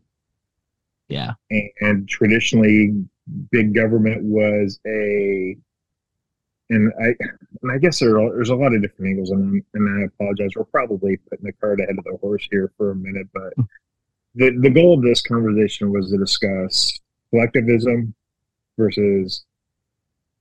yeah, 1.10 1.32
and, 1.50 1.70
and 1.80 2.08
traditionally 2.08 3.04
big 3.50 3.74
government 3.74 4.22
was 4.22 4.78
a 4.86 5.56
and 6.70 6.92
I 7.02 7.06
and 7.62 7.72
I 7.72 7.78
guess 7.78 7.98
there 7.98 8.20
are, 8.20 8.32
there's 8.32 8.50
a 8.50 8.54
lot 8.54 8.72
of 8.72 8.80
different 8.80 9.08
angles 9.10 9.30
and 9.30 9.60
and 9.74 10.02
I 10.02 10.06
apologize 10.06 10.50
we're 10.54 10.64
probably 10.64 11.16
putting 11.28 11.46
the 11.46 11.52
cart 11.54 11.80
ahead 11.80 11.98
of 11.98 12.04
the 12.04 12.16
horse 12.20 12.46
here 12.50 12.70
for 12.76 12.92
a 12.92 12.94
minute 12.94 13.26
but 13.34 13.52
hmm. 13.56 13.62
The 14.34 14.56
the 14.60 14.70
goal 14.70 14.94
of 14.94 15.02
this 15.02 15.22
conversation 15.22 15.92
was 15.92 16.10
to 16.10 16.18
discuss 16.18 16.98
collectivism 17.30 18.14
versus 18.78 19.44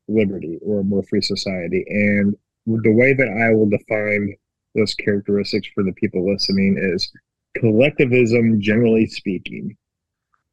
liberty 0.07 0.59
or 0.61 0.79
a 0.79 0.83
more 0.83 1.03
free 1.03 1.21
society. 1.21 1.85
And 1.87 2.35
the 2.65 2.91
way 2.91 3.13
that 3.13 3.27
I 3.27 3.53
will 3.53 3.69
define 3.69 4.35
those 4.75 4.93
characteristics 4.95 5.67
for 5.73 5.83
the 5.83 5.93
people 5.93 6.31
listening 6.31 6.77
is 6.77 7.11
collectivism 7.57 8.61
generally 8.61 9.07
speaking. 9.07 9.75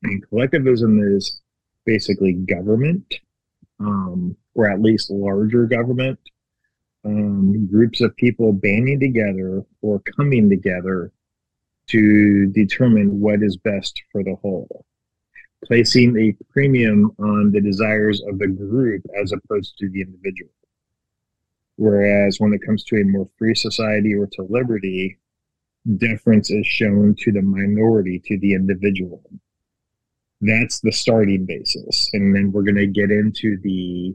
And 0.02 0.26
collectivism 0.28 1.00
is 1.16 1.40
basically 1.84 2.32
government, 2.32 3.14
um, 3.80 4.36
or 4.54 4.70
at 4.70 4.80
least 4.80 5.10
larger 5.10 5.66
government, 5.66 6.18
um, 7.04 7.66
groups 7.66 8.00
of 8.00 8.16
people 8.16 8.52
banding 8.52 9.00
together 9.00 9.62
or 9.82 10.00
coming 10.16 10.48
together 10.50 11.12
to 11.88 12.46
determine 12.46 13.20
what 13.20 13.42
is 13.42 13.56
best 13.56 14.00
for 14.10 14.22
the 14.22 14.36
whole, 14.36 14.84
placing 15.64 16.16
a 16.18 16.36
premium 16.50 17.12
on 17.18 17.52
the 17.52 17.60
desires 17.60 18.22
of 18.28 18.38
the 18.38 18.48
group 18.48 19.02
as 19.20 19.32
opposed 19.32 19.76
to 19.78 19.88
the 19.90 20.02
individual. 20.02 20.50
Whereas 21.76 22.40
when 22.40 22.52
it 22.54 22.64
comes 22.64 22.84
to 22.84 22.96
a 22.96 23.04
more 23.04 23.28
free 23.38 23.54
society 23.54 24.14
or 24.14 24.26
to 24.26 24.42
liberty, 24.48 25.18
deference 25.98 26.50
is 26.50 26.66
shown 26.66 27.14
to 27.20 27.32
the 27.32 27.42
minority, 27.42 28.20
to 28.26 28.38
the 28.38 28.54
individual 28.54 29.22
that's 30.40 30.80
the 30.80 30.92
starting 30.92 31.46
basis 31.46 32.10
and 32.12 32.34
then 32.34 32.52
we're 32.52 32.62
going 32.62 32.74
to 32.74 32.86
get 32.86 33.10
into 33.10 33.58
the 33.62 34.14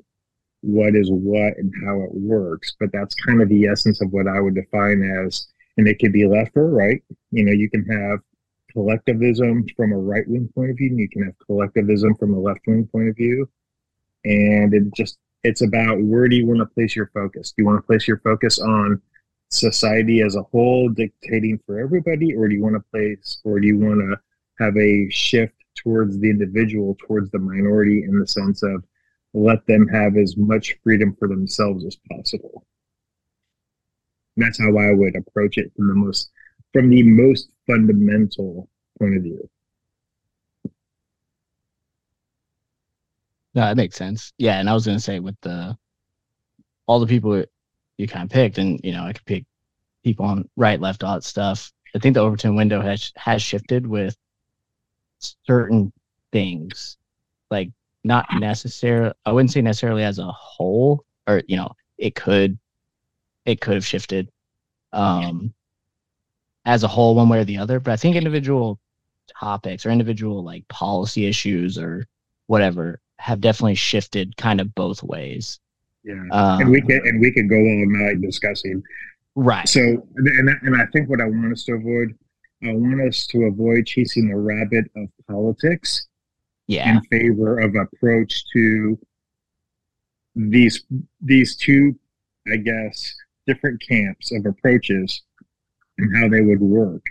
what 0.62 0.96
is 0.96 1.10
what 1.10 1.58
and 1.58 1.74
how 1.84 2.00
it 2.02 2.12
works 2.14 2.76
but 2.80 2.90
that's 2.94 3.16
kind 3.16 3.42
of 3.42 3.50
the 3.50 3.66
essence 3.66 4.02
of 4.02 4.12
what 4.12 4.28
i 4.28 4.40
would 4.40 4.54
define 4.54 5.02
as 5.26 5.48
and 5.82 5.88
it 5.88 5.98
could 5.98 6.14
be 6.14 6.28
left 6.28 6.56
or 6.56 6.70
right? 6.70 7.04
You 7.32 7.44
know 7.44 7.52
you 7.52 7.70
can 7.70 7.84
have 7.86 8.20
collectivism 8.72 9.66
from 9.76 9.92
a 9.92 9.98
right 9.98 10.28
wing 10.28 10.48
point 10.54 10.70
of 10.70 10.78
view 10.78 10.90
and 10.90 11.00
you 11.00 11.10
can 11.10 11.24
have 11.24 11.34
collectivism 11.44 12.16
from 12.16 12.36
a 12.36 12.40
left 12.40 12.62
wing 12.68 12.88
point 12.92 13.10
of 13.10 13.16
view. 13.16 13.50
And 14.24 14.76
it 14.76 14.94
just 14.96 15.18
it's 15.44 15.62
about 15.62 16.00
where 16.00 16.28
do 16.28 16.36
you 16.36 16.46
want 16.46 16.60
to 16.60 16.68
place 16.68 16.96
your 16.96 17.10
focus? 17.16 17.52
Do 17.52 17.64
you 17.64 17.66
want 17.66 17.80
to 17.80 17.88
place 17.88 18.08
your 18.08 18.20
focus 18.20 18.60
on 18.60 19.02
society 19.50 20.22
as 20.22 20.36
a 20.36 20.44
whole 20.44 20.88
dictating 20.88 21.60
for 21.66 21.80
everybody 21.80 22.36
or 22.36 22.48
do 22.48 22.54
you 22.54 22.62
want 22.62 22.76
to 22.76 22.92
place 22.92 23.42
or 23.44 23.60
do 23.60 23.66
you 23.66 23.80
want 23.80 24.00
to 24.00 24.64
have 24.64 24.78
a 24.78 25.10
shift 25.10 25.56
towards 25.76 26.20
the 26.20 26.30
individual, 26.30 26.96
towards 27.08 27.32
the 27.32 27.40
minority, 27.40 28.04
in 28.04 28.20
the 28.20 28.28
sense 28.28 28.62
of 28.62 28.84
let 29.34 29.66
them 29.66 29.88
have 29.88 30.16
as 30.16 30.38
much 30.38 30.78
freedom 30.84 31.16
for 31.18 31.28
themselves 31.28 31.84
as 31.86 31.98
possible. 32.12 32.68
That's 34.38 34.60
how 34.60 34.78
I 34.78 34.94
would 34.94 35.16
approach 35.16 35.58
it 35.58 35.72
from 35.76 35.88
the 35.88 35.96
most 35.96 36.32
from 36.74 36.90
the 36.90 37.04
most 37.04 37.50
fundamental 37.68 38.70
point 38.98 39.18
of 39.18 39.24
view. 39.24 39.50
No, 43.54 43.62
that 43.62 43.78
makes 43.78 43.98
sense. 43.98 44.32
Yeah, 44.38 44.60
and 44.60 44.70
I 44.70 44.74
was 44.74 44.86
gonna 44.86 45.00
say 45.00 45.20
with 45.20 45.40
the 45.42 45.78
all 46.88 47.00
the 47.00 47.08
people 47.08 47.44
you 47.98 48.08
kind 48.08 48.24
of 48.24 48.30
picked, 48.30 48.58
and 48.58 48.80
you 48.84 48.94
know, 48.94 49.04
I 49.04 49.14
could 49.14 49.26
pick 49.26 49.46
people 50.04 50.26
on 50.26 50.50
right, 50.56 50.80
left, 50.80 51.02
that 51.02 51.24
stuff. 51.24 51.72
I 51.96 52.00
think 52.00 52.14
the 52.16 52.22
Overton 52.22 52.56
window 52.56 52.82
has 52.82 53.12
has 53.18 53.42
shifted 53.42 53.86
with 53.86 54.16
certain 55.20 55.92
things, 56.32 56.98
like 57.50 57.72
not 58.04 58.26
necessarily. 58.40 59.14
I 59.26 59.32
wouldn't 59.32 59.52
say 59.52 59.62
necessarily 59.62 60.04
as 60.04 60.20
a 60.20 60.32
whole, 60.32 61.06
or 61.28 61.42
you 61.48 61.58
know, 61.58 61.72
it 61.98 62.16
could, 62.16 62.58
it 63.46 63.62
could 63.62 63.76
have 63.76 63.86
shifted. 63.86 64.30
Um, 64.94 65.54
as 66.66 66.84
a 66.84 66.88
whole 66.88 67.16
one 67.16 67.28
way 67.30 67.40
or 67.40 67.44
the 67.46 67.58
other, 67.58 67.80
but 67.80 67.92
I 67.92 67.96
think 67.96 68.16
individual 68.16 68.80
topics 69.40 69.86
or 69.86 69.90
individual 69.90 70.44
like 70.44 70.68
policy 70.68 71.26
issues 71.26 71.78
or 71.78 72.06
whatever 72.48 73.00
have 73.18 73.40
definitely 73.42 73.76
shifted 73.76 74.36
kind 74.38 74.60
of 74.62 74.76
both 74.76 75.02
ways. 75.02 75.60
Yeah, 76.04 76.22
Um, 76.32 76.62
and 76.62 76.70
we 76.70 76.82
can 76.82 77.02
and 77.06 77.20
we 77.22 77.32
can 77.32 77.48
go 77.48 77.56
all 77.56 77.86
night 77.88 78.22
discussing. 78.22 78.84
right. 79.36 79.68
So, 79.68 79.80
and 80.16 80.50
I- 80.50 80.60
and 80.64 80.76
I 80.76 80.86
think 80.88 81.10
what 81.10 81.22
I 81.22 81.26
want 81.26 81.52
us 81.54 81.64
to 81.66 81.74
avoid, 81.74 82.16
I 82.64 82.74
want 82.74 83.02
us 83.08 83.26
to 83.28 83.44
avoid 83.46 83.86
chasing 83.88 84.28
the 84.30 84.36
rabbit 84.36 84.86
of 84.96 85.08
politics 85.28 86.08
yeah. 86.68 86.92
in 86.92 87.02
favor 87.06 87.60
of 87.60 87.76
approach 87.76 88.44
to 88.54 89.00
these 90.36 90.84
these 91.22 91.56
two, 91.56 91.98
I 92.52 92.58
guess, 92.58 93.16
different 93.48 93.82
camps 93.88 94.32
of 94.32 94.46
approaches 94.46 95.22
and 95.98 96.18
how 96.18 96.30
they 96.30 96.42
would 96.42 96.62
work, 96.62 97.04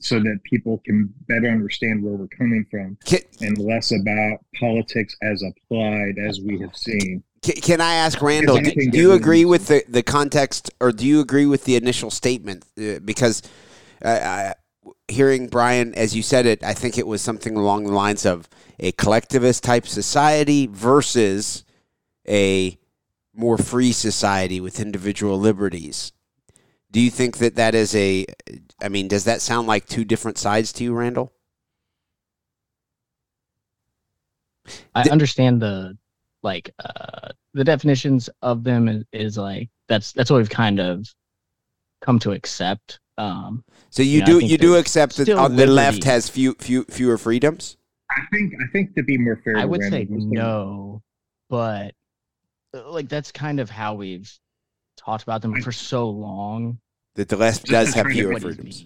so 0.00 0.18
that 0.18 0.38
people 0.44 0.80
can 0.84 1.12
better 1.28 1.48
understand 1.48 2.02
where 2.02 2.14
we're 2.14 2.28
coming 2.28 2.64
from 2.70 2.96
Can, 3.04 3.20
and 3.40 3.58
less 3.58 3.92
about 3.92 4.38
politics 4.58 5.14
as 5.22 5.42
applied 5.42 6.14
as 6.18 6.40
we 6.40 6.58
have 6.60 6.74
seen. 6.76 7.22
can, 7.42 7.54
can 7.56 7.80
I 7.80 7.94
ask 7.94 8.20
Randall? 8.22 8.58
Do, 8.58 8.90
do 8.90 8.98
you 8.98 9.12
agree 9.12 9.44
with 9.44 9.66
the, 9.68 9.84
the 9.88 10.02
context, 10.02 10.70
or 10.80 10.92
do 10.92 11.06
you 11.06 11.20
agree 11.20 11.46
with 11.46 11.64
the 11.64 11.76
initial 11.76 12.10
statement? 12.10 12.64
Uh, 12.78 13.00
because 13.04 13.42
uh, 14.02 14.08
I, 14.08 14.54
hearing 15.08 15.48
Brian 15.48 15.94
as 15.94 16.14
you 16.16 16.22
said 16.22 16.46
it, 16.46 16.62
I 16.62 16.72
think 16.72 16.96
it 16.96 17.06
was 17.06 17.20
something 17.20 17.56
along 17.56 17.84
the 17.84 17.92
lines 17.92 18.24
of 18.24 18.48
a 18.78 18.92
collectivist 18.92 19.64
type 19.64 19.86
society 19.86 20.66
versus 20.66 21.64
a 22.26 22.78
more 23.34 23.56
free 23.58 23.92
society 23.92 24.60
with 24.60 24.80
individual 24.80 25.38
liberties. 25.38 26.12
Do 26.90 27.00
you 27.00 27.10
think 27.10 27.38
that 27.38 27.54
that 27.56 27.74
is 27.74 27.94
a? 27.94 28.26
I 28.82 28.88
mean, 28.88 29.06
does 29.08 29.24
that 29.24 29.40
sound 29.40 29.68
like 29.68 29.86
two 29.86 30.04
different 30.04 30.38
sides 30.38 30.72
to 30.74 30.84
you, 30.84 30.92
Randall? 30.94 31.32
I 34.94 35.04
The- 35.04 35.12
understand 35.12 35.60
the 35.62 35.96
like 36.42 36.70
uh 36.82 37.28
the 37.54 37.64
definitions 37.64 38.30
of 38.42 38.64
them 38.64 38.88
is, 38.88 39.04
is 39.12 39.36
like 39.38 39.68
that's 39.88 40.12
that's 40.12 40.30
what 40.30 40.38
we've 40.38 40.50
kind 40.50 40.80
of 40.80 41.06
come 42.00 42.18
to 42.20 42.32
accept. 42.32 42.98
Um 43.18 43.64
So 43.90 44.02
you 44.02 44.18
Yeah, 44.18 44.22
I 44.24 44.26
do 44.26 44.38
think 44.40 44.50
you 44.50 44.58
do 44.58 44.76
accept 44.76 45.16
that 45.16 45.24
still 45.26 45.38
on 45.38 45.56
the 45.56 45.66
left 45.66 46.04
has 46.04 46.28
few 46.28 46.54
few 46.54 46.84
fewer 46.84 47.18
freedoms. 47.18 47.76
I 48.10 48.22
think 48.32 48.54
I 48.54 48.66
think 48.72 48.94
to 48.96 49.02
be 49.02 49.18
more 49.18 49.40
fair, 49.44 49.56
I 49.58 49.64
would 49.64 49.82
say 49.82 49.90
Randall, 50.06 50.16
just 50.16 50.28
to- 50.28 50.34
no, 50.34 51.02
but 51.48 51.94
like 52.72 53.08
that's 53.08 53.32
kind 53.32 53.60
of 53.60 53.70
how 53.70 53.94
we've 53.94 54.32
talked 54.96 55.22
about 55.22 55.42
them 55.42 55.60
for 55.62 55.72
so 55.72 56.08
long. 56.08 56.78
That 57.14 57.28
the 57.28 57.36
left 57.36 57.66
Just 57.66 57.86
does 57.86 57.94
have 57.94 58.06
fewer 58.06 58.32
What 58.32 58.42
do 58.42 58.48
you 58.48 58.54
freedoms. 58.54 58.84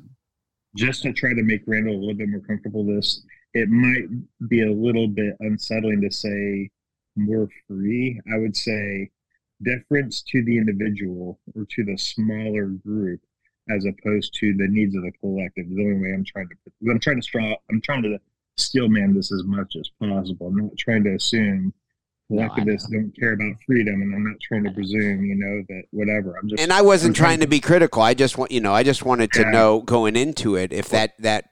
just 0.76 1.02
to 1.02 1.12
try 1.12 1.34
to 1.34 1.42
make 1.42 1.62
Randall 1.66 1.96
a 1.96 2.00
little 2.00 2.14
bit 2.14 2.28
more 2.28 2.40
comfortable 2.40 2.84
this, 2.84 3.22
it 3.52 3.68
might 3.68 4.06
be 4.48 4.62
a 4.62 4.72
little 4.72 5.08
bit 5.08 5.36
unsettling 5.40 6.00
to 6.00 6.10
say 6.10 6.70
more 7.16 7.48
free. 7.68 8.20
I 8.32 8.38
would 8.38 8.56
say 8.56 9.10
deference 9.62 10.22
to 10.22 10.42
the 10.44 10.56
individual 10.58 11.38
or 11.54 11.64
to 11.70 11.84
the 11.84 11.96
smaller 11.96 12.66
group 12.66 13.20
as 13.70 13.86
opposed 13.86 14.34
to 14.34 14.54
the 14.54 14.68
needs 14.68 14.94
of 14.94 15.02
the 15.02 15.12
collective. 15.20 15.68
The 15.68 15.82
only 15.82 16.02
way 16.02 16.12
I'm 16.14 16.24
trying 16.24 16.48
to 16.48 16.90
I'm 16.90 17.00
trying 17.00 17.16
to 17.16 17.22
straw 17.22 17.54
I'm 17.70 17.80
trying 17.80 18.02
to 18.02 18.18
steel 18.56 18.88
man 18.88 19.14
this 19.14 19.32
as 19.32 19.42
much 19.44 19.76
as 19.76 19.90
possible. 20.00 20.48
I'm 20.48 20.56
not 20.56 20.76
trying 20.78 21.04
to 21.04 21.14
assume 21.14 21.72
No, 22.30 22.42
I 22.42 22.64
don't 22.64 23.12
care 23.18 23.34
about 23.34 23.56
freedom 23.66 24.00
and 24.02 24.14
I'm 24.14 24.24
not 24.24 24.36
trying 24.40 24.64
to 24.64 24.70
presume, 24.70 25.24
you 25.24 25.34
know, 25.36 25.62
that 25.68 25.82
whatever. 25.90 26.36
I'm 26.40 26.48
just 26.48 26.62
And 26.62 26.72
I 26.72 26.82
wasn't 26.82 27.10
I'm 27.10 27.14
trying 27.14 27.28
trying 27.28 27.40
to 27.40 27.46
be 27.46 27.60
critical. 27.60 28.02
I 28.02 28.14
just 28.14 28.38
want 28.38 28.50
you 28.50 28.60
know 28.60 28.72
I 28.74 28.82
just 28.82 29.04
wanted 29.04 29.32
to 29.34 29.42
Yeah. 29.42 29.50
know 29.52 29.80
going 29.82 30.16
into 30.16 30.56
it 30.56 30.72
if 30.72 30.88
that 30.88 31.12
that 31.20 31.50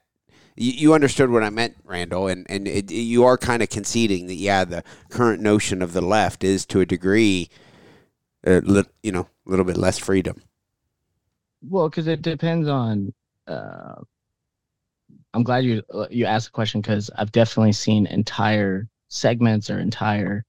you, 0.55 0.71
you 0.71 0.93
understood 0.93 1.29
what 1.29 1.43
I 1.43 1.49
meant, 1.49 1.75
Randall, 1.83 2.27
and 2.27 2.45
and 2.49 2.67
it, 2.67 2.91
you 2.91 3.23
are 3.23 3.37
kind 3.37 3.63
of 3.63 3.69
conceding 3.69 4.27
that 4.27 4.35
yeah, 4.35 4.65
the 4.65 4.83
current 5.09 5.41
notion 5.41 5.81
of 5.81 5.93
the 5.93 6.01
left 6.01 6.43
is 6.43 6.65
to 6.67 6.79
a 6.79 6.85
degree, 6.85 7.49
uh, 8.45 8.61
li- 8.63 8.83
you 9.01 9.11
know, 9.11 9.27
a 9.45 9.49
little 9.49 9.65
bit 9.65 9.77
less 9.77 9.97
freedom. 9.97 10.41
Well, 11.61 11.89
because 11.89 12.07
it 12.07 12.21
depends 12.21 12.67
on. 12.67 13.13
Uh, 13.47 13.95
I'm 15.33 15.43
glad 15.43 15.63
you 15.65 15.81
uh, 15.93 16.07
you 16.09 16.25
asked 16.25 16.47
the 16.47 16.51
question 16.51 16.81
because 16.81 17.09
I've 17.15 17.31
definitely 17.31 17.73
seen 17.73 18.05
entire 18.07 18.87
segments 19.09 19.69
or 19.69 19.79
entire 19.79 20.45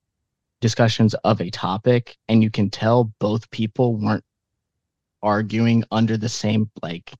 discussions 0.65 1.13
of 1.25 1.43
a 1.43 1.51
topic, 1.51 2.17
and 2.27 2.43
you 2.43 2.51
can 2.51 2.71
tell 2.71 3.13
both 3.19 3.51
people 3.51 3.97
weren't 3.97 4.25
arguing 5.23 5.85
under 5.93 6.17
the 6.17 6.29
same 6.31 6.71
like 6.83 7.13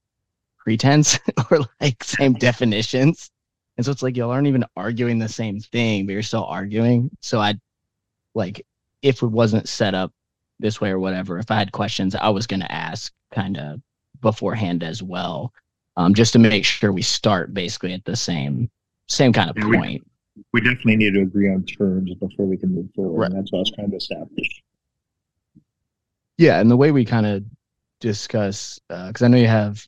pretense 0.57 1.19
or 1.51 1.59
like 1.79 2.03
same 2.03 2.33
definitions, 2.33 3.31
and 3.77 3.85
so 3.85 3.93
it's 3.93 4.03
like 4.03 4.17
y'all 4.17 4.31
aren't 4.31 4.47
even 4.47 4.65
arguing 4.79 5.19
the 5.19 5.29
same 5.29 5.61
thing, 5.61 6.07
but 6.07 6.13
you're 6.13 6.23
still 6.23 6.47
arguing. 6.47 7.11
So 7.21 7.39
I, 7.39 7.53
like, 8.35 8.65
if 9.03 9.23
it 9.23 9.27
wasn't 9.27 9.69
set 9.69 9.95
up 9.95 10.11
this 10.59 10.81
way 10.81 10.89
or 10.89 10.99
whatever, 10.99 11.39
if 11.39 11.51
I 11.51 11.57
had 11.57 11.71
questions, 11.71 12.15
I 12.15 12.31
was 12.31 12.47
gonna 12.47 12.67
ask 12.71 13.13
kind 13.31 13.59
of 13.59 13.79
beforehand 14.23 14.83
as 14.83 15.03
well, 15.03 15.53
um, 15.99 16.15
just 16.15 16.33
to 16.33 16.39
make 16.39 16.65
sure 16.65 16.93
we 16.93 17.03
start 17.03 17.53
basically 17.53 17.93
at 17.93 18.07
the 18.07 18.17
same 18.17 18.71
same 19.11 19.35
kind 19.35 19.51
of 19.51 19.57
point. 19.57 20.03
We 20.53 20.61
definitely 20.61 20.97
need 20.97 21.15
to 21.15 21.23
agree 21.23 21.51
on 21.53 21.65
terms 21.65 22.13
before 22.15 22.47
we 22.47 22.57
can 22.57 22.75
move 22.75 22.89
forward. 22.95 23.21
Right. 23.21 23.31
And 23.31 23.39
that's 23.39 23.53
what 23.53 23.59
I 23.59 23.61
was 23.61 23.73
trying 23.75 23.91
to 23.91 23.97
establish. 23.97 24.63
Yeah, 26.39 26.61
and 26.61 26.71
the 26.71 26.77
way 26.77 26.91
we 26.91 27.05
kind 27.05 27.27
of 27.27 27.45
discuss, 28.01 28.81
because 28.89 29.23
I 29.23 29.29
know 29.29 29.37
you 29.37 29.47
have 29.47 29.87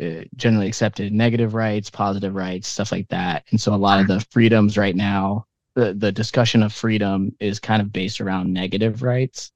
uh, 0.00 0.24
generally 0.36 0.68
accepted 0.68 1.12
negative 1.12 1.54
rights, 1.54 1.88
positive 1.90 2.34
rights, 2.34 2.68
stuff 2.68 2.92
like 2.92 3.08
that, 3.08 3.44
and 3.50 3.60
so 3.60 3.74
a 3.74 3.76
lot 3.76 4.00
of 4.00 4.06
the 4.06 4.24
freedoms 4.30 4.76
right 4.76 4.96
now, 4.96 5.46
the 5.74 5.94
the 5.94 6.12
discussion 6.12 6.62
of 6.62 6.72
freedom 6.72 7.34
is 7.40 7.58
kind 7.58 7.80
of 7.80 7.92
based 7.92 8.20
around 8.20 8.52
negative 8.52 9.02
rights 9.02 9.52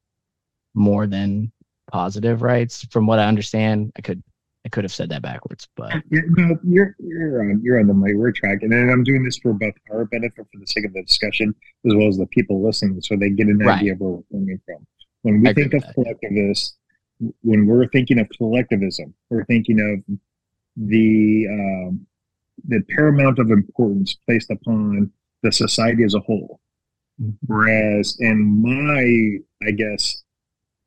more 0.75 1.07
than 1.07 1.53
positive 1.91 2.43
rights. 2.43 2.87
From 2.91 3.07
what 3.07 3.19
I 3.19 3.27
understand, 3.27 3.93
I 3.97 4.01
could 4.01 4.23
I 4.67 4.69
could 4.69 4.83
have 4.83 4.93
said 4.93 5.09
that 5.11 5.23
backwards, 5.23 5.69
but 5.77 5.95
no, 6.11 6.59
you're 6.65 6.97
you're 6.99 7.41
on 7.41 7.61
you're 7.63 7.79
on 7.79 7.87
the 7.87 7.95
money. 7.95 8.15
We're 8.15 8.33
tracking, 8.33 8.73
and 8.73 8.91
I'm 8.91 9.05
doing 9.05 9.23
this 9.23 9.39
for 9.39 9.53
both 9.53 9.75
our 9.93 10.07
benefit, 10.07 10.45
for 10.53 10.59
the 10.59 10.67
sake 10.67 10.85
of 10.85 10.93
the 10.93 11.05
discussion, 11.05 11.55
as 11.87 11.95
well 11.95 12.09
as 12.09 12.17
the 12.17 12.27
people 12.27 12.61
listening, 12.61 13.01
so 13.01 13.15
they 13.17 13.31
get 13.31 13.47
an 13.47 13.59
Right. 13.59 13.79
idea 13.79 13.93
of 13.93 14.01
where 14.01 14.11
we're 14.11 14.23
coming 14.33 14.61
from. 14.67 14.85
When 15.23 15.41
we 15.41 15.49
I 15.51 15.53
think 15.55 15.73
of 15.75 15.85
collectivists, 15.95 16.79
when 17.43 17.67
we're 17.69 17.87
thinking 17.91 18.19
of 18.19 18.29
collectivism, 18.37 19.15
we're 19.31 19.45
thinking 19.45 19.79
of 19.79 20.19
the 20.77 21.47
um, 21.49 22.05
the 22.67 22.81
paramount 22.89 23.39
of 23.39 23.53
importance 23.53 24.17
placed 24.27 24.51
upon 24.51 25.13
the 25.45 25.53
society 25.53 26.03
as 26.03 26.15
a 26.15 26.21
whole. 26.21 26.59
Whereas 27.47 28.17
in 28.19 28.39
my, 28.63 29.39
I 29.67 29.71
guess, 29.71 30.25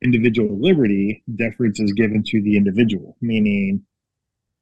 individual 0.02 0.58
liberty, 0.58 1.22
deference 1.36 1.80
is 1.80 1.92
given 1.92 2.22
to 2.24 2.40
the 2.42 2.56
individual, 2.56 3.16
meaning 3.20 3.84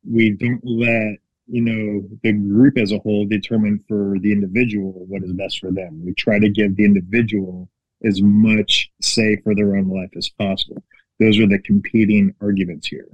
we 0.09 0.31
don't 0.31 0.65
let 0.65 1.19
you 1.47 1.63
know 1.63 2.09
the 2.23 2.33
group 2.33 2.77
as 2.77 2.93
a 2.93 2.99
whole 2.99 3.25
determine 3.27 3.83
for 3.89 4.19
the 4.21 4.33
individual 4.33 4.93
what 5.09 5.23
is 5.23 5.33
best 5.33 5.61
for 5.61 5.71
them. 5.71 6.05
We 6.05 6.13
try 6.15 6.39
to 6.39 6.49
give 6.49 6.77
the 6.77 6.85
individual 6.85 7.71
as 8.05 8.21
much 8.23 8.91
say 9.01 9.37
for 9.43 9.55
their 9.55 9.77
own 9.77 9.89
life 9.89 10.11
as 10.17 10.29
possible. 10.29 10.83
Those 11.19 11.39
are 11.41 11.49
the 11.49 11.59
competing 11.61 12.35
arguments 12.41 12.87
here, 12.87 13.09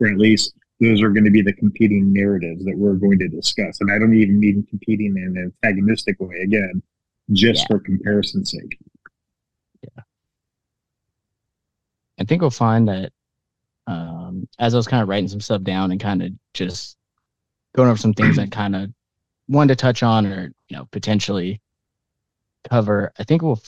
or 0.00 0.08
at 0.08 0.18
least 0.18 0.54
those 0.80 1.02
are 1.02 1.10
going 1.10 1.24
to 1.24 1.30
be 1.30 1.42
the 1.42 1.52
competing 1.52 2.12
narratives 2.12 2.64
that 2.64 2.76
we're 2.76 2.94
going 2.94 3.18
to 3.18 3.28
discuss. 3.28 3.80
And 3.80 3.90
I 3.90 3.98
don't 3.98 4.14
even 4.14 4.38
mean 4.38 4.66
competing 4.70 5.16
in 5.16 5.36
an 5.36 5.52
antagonistic 5.64 6.20
way. 6.20 6.36
Again, 6.42 6.82
just 7.32 7.62
Yeah. 7.62 7.76
for 7.76 7.80
comparison's 7.80 8.52
sake. 8.52 8.78
I 12.18 12.24
think 12.24 12.42
we'll 12.42 12.50
find 12.50 12.88
that 12.88 13.12
um, 13.86 14.48
as 14.58 14.74
I 14.74 14.76
was 14.76 14.86
kind 14.86 15.02
of 15.02 15.08
writing 15.08 15.28
some 15.28 15.40
stuff 15.40 15.62
down 15.62 15.90
and 15.92 16.00
kind 16.00 16.22
of 16.22 16.32
just 16.52 16.96
going 17.74 17.88
over 17.88 17.98
some 17.98 18.12
things 18.12 18.38
I 18.38 18.46
kind 18.46 18.76
of 18.76 18.90
wanted 19.48 19.78
to 19.78 19.80
touch 19.80 20.02
on 20.02 20.26
or 20.26 20.52
you 20.68 20.76
know 20.76 20.86
potentially 20.90 21.60
cover, 22.68 23.12
I 23.18 23.24
think 23.24 23.42
we'll 23.42 23.62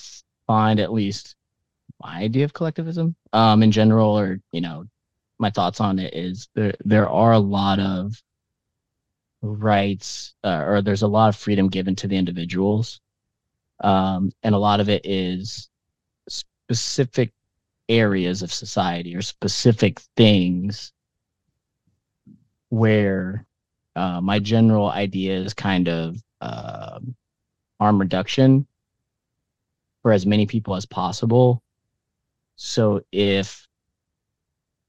find 0.46 0.80
at 0.80 0.92
least 0.92 1.36
my 2.02 2.18
idea 2.18 2.44
of 2.44 2.52
collectivism 2.52 3.14
um, 3.32 3.62
in 3.62 3.70
general, 3.70 4.18
or 4.18 4.40
you 4.52 4.60
know 4.60 4.84
my 5.38 5.50
thoughts 5.50 5.80
on 5.80 5.98
it 5.98 6.12
is 6.14 6.48
there 6.54 6.74
there 6.84 7.08
are 7.08 7.32
a 7.32 7.38
lot 7.38 7.78
of 7.78 8.20
rights 9.42 10.34
uh, 10.44 10.64
or 10.66 10.82
there's 10.82 11.02
a 11.02 11.08
lot 11.08 11.28
of 11.28 11.36
freedom 11.36 11.68
given 11.68 11.96
to 11.96 12.08
the 12.08 12.16
individuals, 12.16 13.00
um, 13.82 14.32
and 14.42 14.54
a 14.54 14.58
lot 14.58 14.80
of 14.80 14.88
it 14.88 15.02
is 15.04 15.70
specific 16.28 17.32
areas 17.90 18.42
of 18.42 18.52
society 18.52 19.14
or 19.14 19.20
specific 19.20 20.00
things 20.16 20.92
where 22.70 23.44
uh, 23.96 24.20
my 24.20 24.38
general 24.38 24.88
idea 24.88 25.36
is 25.36 25.52
kind 25.52 25.88
of 25.88 26.16
uh, 26.40 27.00
harm 27.80 27.98
reduction 27.98 28.66
for 30.02 30.12
as 30.12 30.24
many 30.24 30.46
people 30.46 30.76
as 30.76 30.86
possible. 30.86 31.62
So 32.56 33.02
if, 33.10 33.66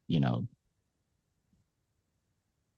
you 0.07 0.19
know, 0.19 0.47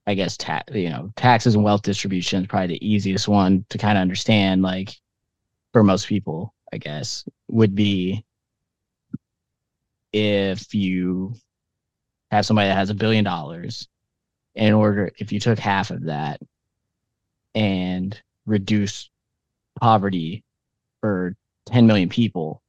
I 0.06 0.16
guess 0.16 0.38
ta- 0.38 0.64
you 0.74 0.90
know 0.90 1.12
taxes 1.16 1.56
and 1.56 1.64
wealth 1.64 1.82
distribution 1.82 2.42
is 2.42 2.48
probably 2.48 2.68
the 2.68 2.88
easiest 2.88 3.28
one 3.28 3.66
to 3.70 3.78
kind 3.78 3.98
of 3.98 4.02
understand. 4.02 4.62
Like 4.62 4.94
for 5.72 5.84
most 5.84 6.08
people, 6.08 6.54
I 6.74 6.78
guess 6.78 7.24
would 7.48 7.76
be 7.76 8.26
if 10.14 10.74
you 10.74 11.34
have 12.32 12.46
somebody 12.46 12.70
that 12.70 12.78
has 12.78 12.90
a 12.90 12.96
billion 12.96 13.24
dollars 13.24 13.88
in 14.56 14.74
order 14.74 15.12
if 15.18 15.32
you 15.32 15.40
took 15.40 15.60
half 15.60 15.92
of 15.92 16.06
that 16.06 16.40
and 17.56 18.22
reduce 18.46 19.10
poverty 19.80 20.44
for 21.02 21.36
10 21.66 21.88
million 21.88 22.10
people 22.10 22.62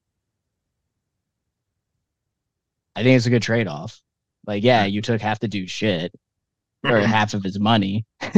i 2.96 3.02
think 3.02 3.16
it's 3.16 3.26
a 3.26 3.30
good 3.30 3.42
trade-off. 3.42 4.00
Like 4.46 4.62
yeah 4.62 4.84
you 4.84 5.02
took 5.02 5.20
half 5.20 5.40
the 5.40 5.48
dude's 5.48 5.70
shit 5.70 6.12
or 6.82 6.90
mm-hmm. 6.90 7.06
half 7.06 7.34
of 7.34 7.42
his 7.42 7.58
money. 7.58 8.04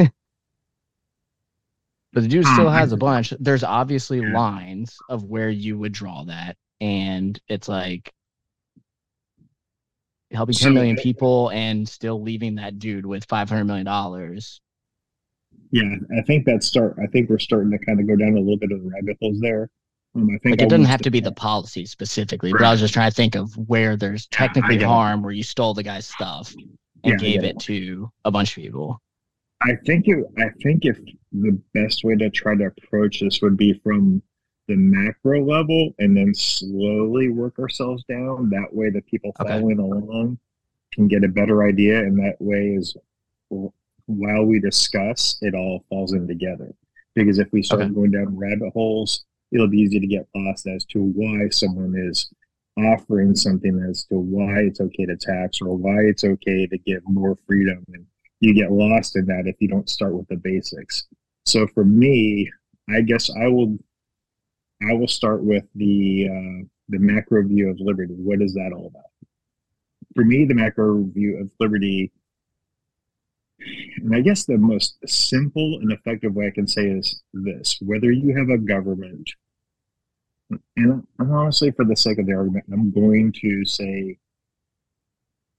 But 2.17 2.23
the 2.23 2.31
dude 2.31 2.47
hmm, 2.47 2.55
still 2.55 2.71
has 2.71 2.93
a 2.93 2.97
bunch. 2.97 3.35
There's 3.39 3.63
obviously 3.63 4.23
lines 4.23 4.97
of 5.11 5.25
where 5.25 5.51
you 5.51 5.79
would 5.79 5.93
draw 5.93 6.25
that 6.25 6.57
and 6.81 7.39
it's 7.47 7.69
like 7.69 8.11
helping 10.33 10.55
10 10.55 10.63
So- 10.63 10.73
million 10.73 10.97
people 10.97 11.51
and 11.51 11.89
still 11.89 12.21
leaving 12.23 12.57
that 12.57 12.79
dude 12.79 13.07
with 13.07 13.25
500 13.27 13.65
million 13.65 13.87
dollars 13.87 14.61
Yeah, 15.73 15.95
I 16.17 16.23
think 16.23 16.45
that 16.47 16.63
start. 16.63 16.97
I 17.03 17.07
think 17.07 17.29
we're 17.29 17.39
starting 17.39 17.71
to 17.73 17.79
kind 17.79 18.01
of 18.01 18.07
go 18.07 18.17
down 18.17 18.35
a 18.37 18.41
little 18.41 18.59
bit 18.59 18.73
of 18.73 18.83
the 18.83 18.89
rabbit 18.89 19.17
holes 19.21 19.41
there. 19.41 19.69
Um, 20.15 20.29
I 20.31 20.39
think 20.39 20.53
like 20.53 20.63
I 20.63 20.65
it 20.65 20.71
doesn't 20.71 20.85
have 20.87 21.03
to 21.03 21.11
be 21.11 21.21
the 21.21 21.33
policy 21.33 21.85
specifically 21.85 22.51
but 22.53 22.63
i 22.63 22.71
was 22.71 22.81
just 22.81 22.95
trying 22.95 23.11
to 23.11 23.15
think 23.15 23.35
of 23.35 23.53
where 23.69 23.97
there's 23.97 24.27
Yeah, 24.33 24.39
technically 24.39 24.77
it. 24.77 24.83
harm 24.83 25.23
where 25.23 25.33
you 25.33 25.43
stole 25.43 25.75
the 25.75 25.83
guy's 25.83 26.07
stuff 26.07 26.55
and 26.55 26.71
Yeah, 27.05 27.17
gave 27.17 27.41
get 27.43 27.51
it 27.51 27.59
to 27.61 28.11
a 28.25 28.31
bunch 28.31 28.57
of 28.57 28.63
people 28.63 29.01
I 29.63 29.73
think 29.87 30.07
it, 30.09 30.19
I 30.39 30.49
think 30.63 30.85
if 30.87 30.99
the 31.33 31.59
best 31.75 32.03
way 32.05 32.15
to 32.17 32.31
try 32.31 32.55
to 32.57 32.65
approach 32.67 33.21
this 33.21 33.41
would 33.43 33.57
be 33.59 33.75
from 33.85 34.23
the 34.69 34.77
macro 34.77 35.45
level 35.45 35.95
and 35.99 36.17
then 36.17 36.35
slowly 36.35 37.29
work 37.29 37.59
ourselves 37.59 38.05
down. 38.05 38.51
That 38.51 38.73
way, 38.73 38.91
the 38.91 39.03
people 39.03 39.33
Okay. 39.41 39.51
following 39.53 39.79
along 39.79 40.39
can 40.93 41.09
get 41.09 41.25
a 41.25 41.29
better 41.29 41.65
idea, 41.65 42.01
and 42.01 42.19
that 42.19 42.41
way 42.41 42.75
is 42.75 42.97
while 44.07 44.45
we 44.45 44.61
discuss, 44.61 45.37
it 45.43 45.55
all 45.55 45.85
falls 45.89 46.13
in 46.13 46.27
together. 46.27 46.73
Because 47.15 47.39
if 47.39 47.51
we 47.53 47.63
start 47.63 47.83
Okay. 47.83 47.95
going 47.95 48.11
down 48.13 48.37
rabbit 48.37 48.73
holes, 48.73 49.25
it'll 49.53 49.69
be 49.69 49.79
easy 49.79 50.01
to 50.01 50.07
get 50.07 50.29
lost 50.35 50.67
as 50.67 50.85
to 50.87 51.03
why 51.03 51.49
someone 51.49 51.95
is 51.97 52.33
offering 52.77 53.35
something 53.35 53.83
as 53.89 54.05
to 54.05 54.19
why 54.19 54.61
it's 54.61 54.81
okay 54.81 55.07
to 55.07 55.17
tax 55.17 55.63
or 55.63 55.77
why 55.77 56.01
it's 56.03 56.25
okay 56.25 56.67
to 56.67 56.77
give 56.79 57.03
more 57.09 57.39
freedom 57.47 57.83
and 57.95 58.05
you 58.41 58.53
get 58.53 58.71
lost 58.71 59.17
in 59.17 59.25
that 59.25 59.47
if 59.47 59.57
you 59.61 59.69
don't 59.69 59.89
start 59.89 60.13
with 60.15 60.29
the 60.29 60.37
basics. 60.37 61.07
So 61.47 61.67
for 61.69 61.85
me, 61.85 62.51
I 62.91 63.01
guess 63.01 63.31
I 63.35 63.47
will 63.49 63.79
I 64.83 64.93
will 64.93 65.09
start 65.09 65.43
with 65.43 65.65
the 65.75 66.29
uh, 66.31 66.65
the 66.89 66.99
macro 66.99 67.43
view 67.47 67.71
of 67.71 67.81
liberty. 67.81 68.15
What 68.15 68.43
is 68.43 68.55
that 68.55 68.73
all 68.73 68.87
about? 68.87 69.11
For 70.15 70.25
me, 70.25 70.45
the 70.45 70.55
macro 70.55 71.03
view 71.05 71.39
of 71.39 71.51
liberty, 71.59 72.13
and 73.59 74.15
I 74.15 74.21
guess 74.21 74.45
the 74.45 74.59
most 74.59 74.99
simple 75.07 75.79
and 75.81 75.93
effective 75.93 76.35
way 76.35 76.49
I 76.49 76.51
can 76.51 76.69
say 76.69 76.89
is 76.89 77.23
this: 77.33 77.79
whether 77.81 78.11
you 78.13 78.37
have 78.37 78.51
a 78.51 78.59
government, 78.59 79.31
and 80.77 81.07
I'm 81.19 81.31
honestly, 81.31 81.71
for 81.71 81.85
the 81.85 81.97
sake 81.97 82.19
of 82.19 82.27
the 82.27 82.35
argument, 82.35 82.67
I'm 82.73 82.91
going 82.91 83.33
to 83.41 83.65
say 83.65 84.19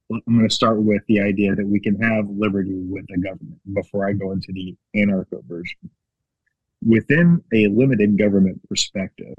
I'm 0.10 0.22
going 0.26 0.48
to 0.48 0.54
start 0.54 0.82
with 0.82 1.02
the 1.08 1.20
idea 1.20 1.54
that 1.56 1.68
we 1.68 1.80
can 1.80 2.00
have 2.02 2.30
liberty 2.30 2.76
with 2.76 3.06
a 3.14 3.20
government 3.20 3.60
before 3.74 4.08
I 4.08 4.14
go 4.14 4.32
into 4.32 4.54
the 4.54 4.76
anarcho 4.96 5.44
version. 5.46 5.90
Within 6.86 7.44
a 7.54 7.68
limited 7.68 8.18
government 8.18 8.62
perspective, 8.68 9.36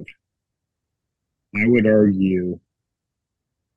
I 1.56 1.66
would 1.66 1.86
argue 1.86 2.58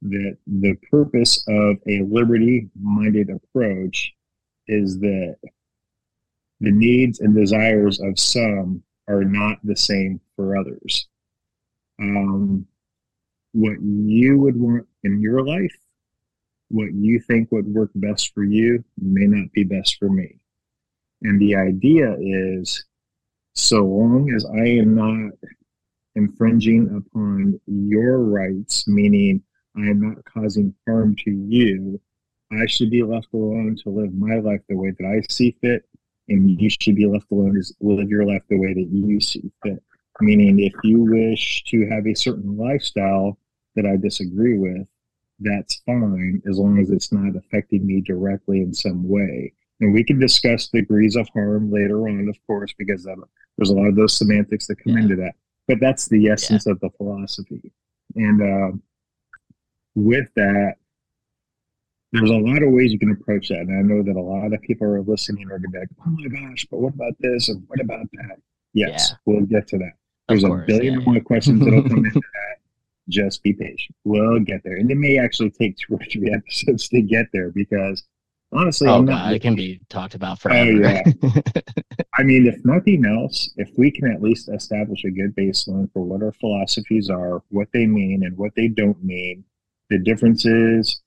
that 0.04 0.38
the 0.48 0.76
purpose 0.90 1.44
of 1.48 1.78
a 1.88 2.02
liberty 2.02 2.70
minded 2.82 3.30
approach 3.30 4.14
is 4.68 5.00
that 5.00 5.36
the 6.60 6.72
needs 6.72 7.20
and 7.20 7.36
desires 7.36 8.00
of 8.00 8.20
some 8.20 8.84
are 9.08 9.24
not 9.24 9.60
the 9.64 9.76
same 9.76 10.20
for 10.36 10.58
others. 10.58 11.08
Um, 12.00 12.66
what 13.54 13.78
you 13.82 14.40
would 14.40 14.60
want 14.60 14.88
in 15.04 15.22
your 15.22 15.46
life 15.46 15.76
what 16.72 16.94
you 16.94 17.20
think 17.20 17.52
would 17.52 17.68
work 17.68 17.92
best 17.96 18.34
for 18.34 18.44
you 18.44 18.84
may 18.98 19.28
not 19.28 19.52
be 19.52 19.64
best 19.64 19.98
for 20.00 20.10
me. 20.10 20.40
And 21.22 21.40
the 21.40 21.56
idea 21.56 22.16
is 22.20 22.86
so 23.54 23.84
long 23.84 24.32
as 24.34 24.46
I 24.46 24.66
am 24.66 24.96
not 24.96 25.34
infringing 26.16 26.96
upon 26.96 27.60
your 27.68 28.20
rights, 28.20 28.88
meaning 28.88 29.44
I 29.76 29.82
am 29.82 30.02
not 30.02 30.24
causing 30.26 30.74
harm 30.88 31.16
to 31.24 31.32
you, 31.32 32.00
I 32.52 32.66
should 32.66 32.90
be 32.90 33.04
left 33.04 33.34
alone 33.34 33.78
to 33.84 33.90
live 33.90 34.14
my 34.14 34.36
life 34.36 34.62
the 34.68 34.76
way 34.76 34.92
that 34.92 35.06
I 35.06 35.22
see 35.30 35.56
fit, 35.62 35.88
and 36.28 36.60
you 36.60 36.70
should 36.70 36.96
be 36.96 37.08
left 37.08 37.32
alone 37.32 37.54
to 37.54 37.74
live 37.80 38.10
your 38.10 38.26
life 38.26 38.44
the 38.50 38.58
way 38.58 38.74
that 38.74 38.90
you 38.92 39.22
see 39.22 39.52
fit. 39.64 39.82
Meaning, 40.20 40.60
if 40.60 40.74
you 40.84 41.00
wish 41.00 41.64
to 41.70 41.88
have 41.90 42.06
a 42.06 42.14
certain 42.14 42.58
lifestyle 42.58 43.38
that 43.76 43.86
I 43.86 43.96
disagree 43.96 44.58
with, 44.58 44.86
that's 45.40 45.82
fine 45.86 46.42
as 46.48 46.60
long 46.60 46.80
as 46.80 46.92
it's 46.92 47.12
not 47.12 47.36
affecting 47.36 47.86
me 47.86 48.02
directly 48.02 48.60
in 48.62 48.74
some 48.74 49.08
way. 49.08 49.54
And 49.80 49.94
we 49.94 50.04
can 50.04 50.20
discuss 50.20 50.68
degrees 50.68 51.16
of 51.16 51.28
harm 51.30 51.72
later 51.72 52.08
on, 52.08 52.30
of 52.30 52.38
course, 52.46 52.72
because 52.78 53.04
that, 53.04 53.18
there's 53.58 53.70
a 53.70 53.74
lot 53.76 53.88
of 53.88 53.96
those 53.96 54.18
semantics 54.18 54.68
that 54.68 54.78
come 54.84 54.94
Yeah. 54.98 55.04
into 55.04 55.16
that. 55.18 55.34
But 55.68 55.80
that's 55.80 56.08
the 56.08 56.28
essence 56.28 56.66
of 56.66 56.80
the 56.80 56.90
philosophy. 56.98 57.72
And 58.16 58.42
uh, 58.42 58.78
with 59.96 60.28
that, 60.36 60.76
there's 62.12 62.30
a 62.30 62.34
lot 62.38 62.62
of 62.62 62.72
ways 62.72 62.92
you 62.92 63.00
can 63.00 63.12
approach 63.12 63.50
that. 63.50 63.60
And 63.60 63.78
I 63.78 63.82
know 63.82 64.04
that 64.04 64.20
a 64.20 64.22
lot 64.22 64.54
of 64.54 64.62
people 64.62 64.88
are 64.88 65.02
listening 65.02 65.46
are 65.46 65.60
going 65.60 65.64
to 65.64 65.70
be 65.70 65.80
like, 65.80 65.90
oh 66.06 66.10
my 66.10 66.28
gosh, 66.28 66.66
but 66.70 66.80
what 66.80 66.94
about 66.94 67.14
this? 67.20 67.48
And 67.50 67.64
what 67.68 67.80
about 67.80 68.06
that? 68.14 68.38
Yes, 68.74 69.12
Yeah. 69.12 69.18
we'll 69.26 69.46
get 69.46 69.68
to 69.70 69.78
that. 69.78 69.94
There's 70.28 70.44
a 70.44 70.50
billion 70.68 71.00
yeah, 71.02 71.06
one 71.06 71.22
questions 71.22 71.60
that'll 71.64 71.84
come 71.84 72.06
into 72.06 72.20
that. 72.20 72.58
Just 73.10 73.44
be 73.44 73.54
patient. 73.54 73.96
We'll 74.04 74.40
get 74.40 74.62
there. 74.64 74.76
And 74.76 74.90
it 74.92 74.96
may 74.98 75.18
actually 75.18 75.52
take 75.52 75.78
two 75.78 75.96
or 75.96 76.00
three 76.12 76.32
episodes 76.34 76.90
to 76.90 77.02
get 77.02 77.28
there 77.34 77.50
because 77.52 78.04
honestly, 78.52 78.88
oh 78.88 78.98
I'm 79.00 79.06
god 79.06 79.12
not 79.12 79.34
it 79.34 79.42
can 79.42 79.56
be 79.56 79.80
talked 79.90 80.16
about 80.16 80.34
Oh, 80.34 80.50
forever 80.50 80.72
yeah. 80.72 81.04
I 82.18 82.24
mean, 82.24 82.46
if 82.48 82.64
nothing 82.66 83.06
else, 83.06 83.50
if 83.58 83.70
we 83.78 83.92
can 83.92 84.12
at 84.12 84.22
least 84.22 84.50
establish 84.50 85.04
a 85.06 85.12
good 85.12 85.36
baseline 85.36 85.92
for 85.94 86.04
what 86.04 86.22
our 86.22 86.34
philosophies 86.34 87.10
are, 87.10 87.42
what 87.50 87.68
they 87.74 87.86
mean 87.86 88.24
and 88.26 88.38
what 88.38 88.52
they 88.56 88.68
don't 88.68 89.02
mean, 89.04 89.44
the 89.90 90.00
differences, 90.00 91.02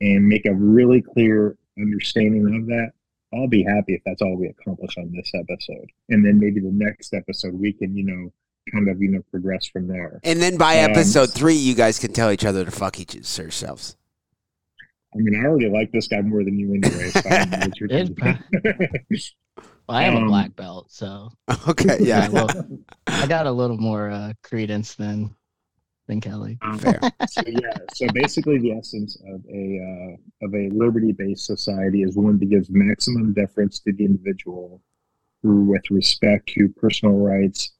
and 0.00 0.26
make 0.28 0.44
a 0.46 0.54
really 0.54 1.00
clear 1.02 1.56
understanding 1.78 2.46
of 2.54 2.66
that, 2.66 2.90
I'll 3.32 3.48
be 3.48 3.64
happy 3.64 3.94
if 3.94 4.02
that's 4.04 4.22
all 4.22 4.36
we 4.36 4.46
accomplish 4.48 4.96
on 4.98 5.10
this 5.12 5.30
episode. 5.34 5.90
And 6.10 6.24
then 6.24 6.38
maybe 6.38 6.60
the 6.60 6.70
next 6.72 7.14
episode 7.14 7.54
we 7.54 7.72
can, 7.72 7.96
you 7.96 8.04
know, 8.04 8.32
kind 8.72 8.88
of, 8.88 9.00
you 9.02 9.08
know, 9.10 9.22
progress 9.30 9.66
from 9.66 9.88
there. 9.88 10.20
And 10.22 10.40
then 10.40 10.56
by 10.56 10.78
Um, 10.80 10.90
episode 10.90 11.32
three, 11.32 11.54
you 11.54 11.74
guys 11.74 11.98
can 11.98 12.12
tell 12.12 12.30
each 12.30 12.44
other 12.44 12.64
to 12.64 12.70
fuck 12.70 13.00
each 13.00 13.14
yourselves. 13.38 13.96
I 15.14 15.18
mean, 15.18 15.40
I 15.40 15.46
already 15.46 15.68
like 15.70 15.92
this 15.92 16.08
guy 16.08 16.20
more 16.22 16.42
than 16.44 16.58
you 16.58 16.74
anyway. 16.74 17.10
So 17.10 17.20
I 17.30 17.38
don't 17.38 17.50
know 17.50 17.58
what 17.58 17.80
you're 17.80 17.90
It- 17.90 18.18
thinking. 18.18 19.20
Well, 19.86 19.98
i 19.98 20.04
am 20.04 20.16
Um, 20.16 20.24
a 20.24 20.26
black 20.28 20.56
belt 20.56 20.90
so 20.90 21.28
Okay, 21.68 21.98
yeah. 22.00 22.28
well, 22.30 22.48
i 23.06 23.26
got 23.26 23.46
a 23.46 23.52
little 23.52 23.76
more 23.76 24.08
uh, 24.10 24.32
credence 24.42 24.94
than 24.94 25.36
than 26.08 26.22
kelly 26.22 26.56
Um, 26.62 26.78
Fair. 26.78 26.98
so 27.28 27.42
yeah, 27.46 27.76
so 27.92 28.06
basically 28.14 28.58
the 28.58 28.72
essence 28.72 29.16
of 29.28 29.42
a 29.52 29.64
uh, 30.42 30.46
of 30.46 30.54
a 30.54 30.70
liberty-based 30.70 31.44
society 31.44 32.02
is 32.02 32.16
one 32.16 32.38
that 32.38 32.46
gives 32.48 32.70
maximum 32.70 33.34
deference 33.34 33.78
to 33.80 33.92
the 33.92 34.04
individual 34.06 34.80
with 35.42 35.82
respect 35.90 36.48
to 36.54 36.70
personal 36.70 37.16
rights, 37.18 37.74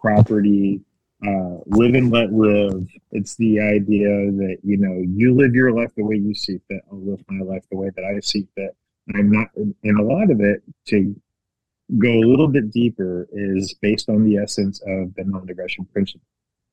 property, 0.00 0.80
uh, 1.26 1.58
live 1.66 1.94
and 1.94 2.10
let 2.10 2.32
live. 2.32 2.88
It's 3.12 3.36
the 3.36 3.60
idea 3.60 4.08
that 4.08 4.58
you 4.62 4.76
know 4.76 5.02
you 5.06 5.34
live 5.34 5.54
your 5.54 5.72
life 5.72 5.92
the 5.96 6.04
way 6.04 6.16
you 6.16 6.34
see 6.34 6.60
fit. 6.68 6.82
I'll 6.90 6.98
live 6.98 7.24
my 7.28 7.44
life 7.44 7.64
the 7.70 7.76
way 7.76 7.90
that 7.94 8.04
I 8.04 8.20
see 8.20 8.46
fit. 8.54 8.76
I'm 9.14 9.30
not, 9.30 9.48
and 9.56 9.98
a 9.98 10.02
lot 10.02 10.30
of 10.30 10.40
it 10.40 10.62
to 10.88 11.14
go 11.98 12.10
a 12.10 12.24
little 12.24 12.48
bit 12.48 12.70
deeper 12.70 13.28
is 13.32 13.74
based 13.82 14.08
on 14.08 14.24
the 14.24 14.36
essence 14.36 14.80
of 14.86 15.14
the 15.14 15.24
non-aggression 15.24 15.86
principle 15.92 16.26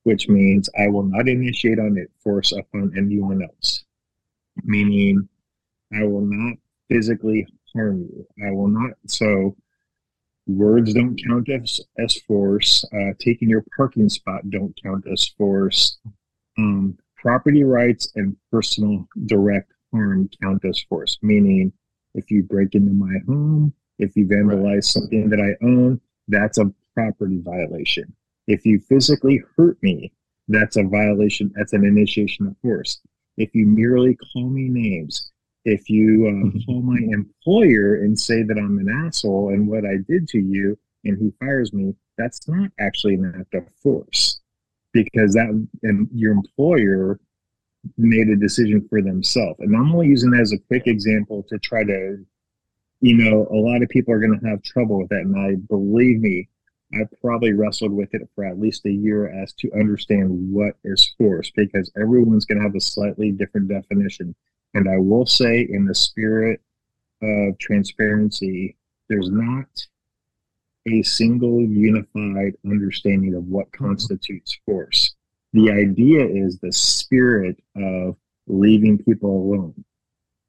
which 0.03 0.29
means 0.29 0.69
I 0.79 0.87
will 0.87 1.03
not 1.03 1.27
initiate 1.27 1.79
on 1.79 1.97
it 1.97 2.09
force 2.23 2.51
upon 2.51 2.93
anyone 2.97 3.43
else. 3.43 3.83
Meaning, 4.63 5.27
I 5.93 6.03
will 6.03 6.25
not 6.25 6.57
physically 6.89 7.47
harm 7.73 8.01
you. 8.01 8.27
I 8.45 8.51
will 8.51 8.67
not. 8.67 8.91
So, 9.07 9.55
words 10.49 10.93
don't 10.93 11.19
count 11.27 11.49
as, 11.49 11.79
as 11.97 12.15
force. 12.27 12.85
Uh, 12.93 13.13
taking 13.19 13.49
your 13.49 13.63
parking 13.75 14.09
spot 14.09 14.49
don't 14.49 14.77
count 14.83 15.05
as 15.11 15.27
force. 15.37 15.97
Um, 16.57 16.97
property 17.15 17.63
rights 17.63 18.11
and 18.15 18.35
personal 18.51 19.07
direct 19.25 19.71
harm 19.93 20.29
count 20.41 20.65
as 20.65 20.79
force. 20.89 21.17
Meaning, 21.21 21.71
If 22.15 22.31
you 22.31 22.43
break 22.43 22.75
into 22.75 22.91
my 22.91 23.19
home, 23.27 23.73
if 23.99 24.15
you 24.15 24.25
vandalize 24.25 24.73
right. 24.73 24.83
something 24.83 25.29
that 25.29 25.39
I 25.39 25.63
own, 25.65 26.01
that's 26.27 26.57
a 26.57 26.71
property 26.95 27.39
violation. 27.43 28.13
If 28.47 28.65
you 28.65 28.79
physically 28.79 29.41
hurt 29.55 29.77
me, 29.83 30.11
that's 30.47 30.77
a 30.77 30.83
violation. 30.83 31.51
That's 31.55 31.73
an 31.73 31.85
initiation 31.85 32.47
of 32.47 32.55
force. 32.61 32.99
If 33.37 33.53
you 33.53 33.65
merely 33.65 34.15
call 34.15 34.49
me 34.49 34.67
names, 34.67 35.31
if 35.65 35.89
you 35.89 36.27
uh, 36.27 36.65
call 36.65 36.81
my 36.81 36.99
employer 37.11 37.95
and 37.95 38.19
say 38.19 38.43
that 38.43 38.57
I'm 38.57 38.77
an 38.79 39.05
asshole 39.05 39.49
and 39.49 39.67
what 39.67 39.85
I 39.85 39.97
did 40.07 40.27
to 40.29 40.39
you, 40.39 40.77
and 41.05 41.17
he 41.17 41.31
fires 41.39 41.73
me, 41.73 41.95
that's 42.17 42.47
not 42.47 42.71
actually 42.79 43.15
an 43.15 43.33
act 43.39 43.53
of 43.55 43.67
force 43.81 44.41
because 44.91 45.33
that 45.33 45.67
and 45.83 46.09
your 46.13 46.31
employer 46.31 47.19
made 47.97 48.27
a 48.27 48.35
decision 48.35 48.85
for 48.89 49.01
themselves. 49.01 49.59
And 49.59 49.75
I'm 49.75 49.91
only 49.93 50.07
using 50.07 50.31
that 50.31 50.41
as 50.41 50.51
a 50.51 50.57
quick 50.57 50.87
example 50.87 51.45
to 51.49 51.57
try 51.59 51.83
to, 51.83 52.17
you 53.01 53.15
know, 53.15 53.47
a 53.51 53.55
lot 53.55 53.81
of 53.81 53.89
people 53.89 54.13
are 54.13 54.19
going 54.19 54.37
to 54.37 54.47
have 54.47 54.61
trouble 54.63 54.99
with 54.99 55.09
that. 55.09 55.21
And 55.21 55.37
I 55.37 55.55
believe 55.67 56.19
me, 56.19 56.49
I 56.93 57.03
probably 57.21 57.53
wrestled 57.53 57.91
with 57.91 58.13
it 58.13 58.27
for 58.35 58.43
at 58.43 58.59
least 58.59 58.85
a 58.85 58.91
year 58.91 59.29
as 59.29 59.53
to 59.53 59.71
understand 59.73 60.51
what 60.51 60.73
is 60.83 61.13
force 61.17 61.51
because 61.55 61.91
everyone's 61.95 62.45
going 62.45 62.57
to 62.57 62.63
have 62.63 62.75
a 62.75 62.81
slightly 62.81 63.31
different 63.31 63.69
definition. 63.69 64.35
And 64.73 64.87
I 64.87 64.97
will 64.97 65.25
say, 65.25 65.67
in 65.69 65.85
the 65.85 65.95
spirit 65.95 66.61
of 67.21 67.57
transparency, 67.59 68.77
there's 69.09 69.29
not 69.29 69.67
a 70.87 71.03
single 71.03 71.61
unified 71.61 72.55
understanding 72.65 73.35
of 73.35 73.45
what 73.47 73.71
mm-hmm. 73.71 73.85
constitutes 73.85 74.57
force. 74.65 75.15
The 75.53 75.71
idea 75.71 76.25
is 76.25 76.59
the 76.59 76.71
spirit 76.71 77.57
of 77.75 78.15
leaving 78.47 78.97
people 78.99 79.29
alone. 79.31 79.83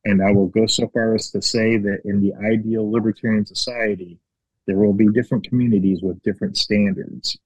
And 0.04 0.22
I 0.22 0.30
will 0.30 0.46
go 0.46 0.66
so 0.66 0.88
far 0.88 1.14
as 1.14 1.30
to 1.30 1.42
say 1.42 1.76
that 1.76 2.00
in 2.04 2.22
the 2.22 2.34
ideal 2.34 2.90
libertarian 2.90 3.44
society, 3.44 4.18
there 4.66 4.78
will 4.78 4.94
be 4.94 5.08
different 5.08 5.48
communities 5.48 6.00
with 6.02 6.22
different 6.22 6.56
standards 6.56 7.38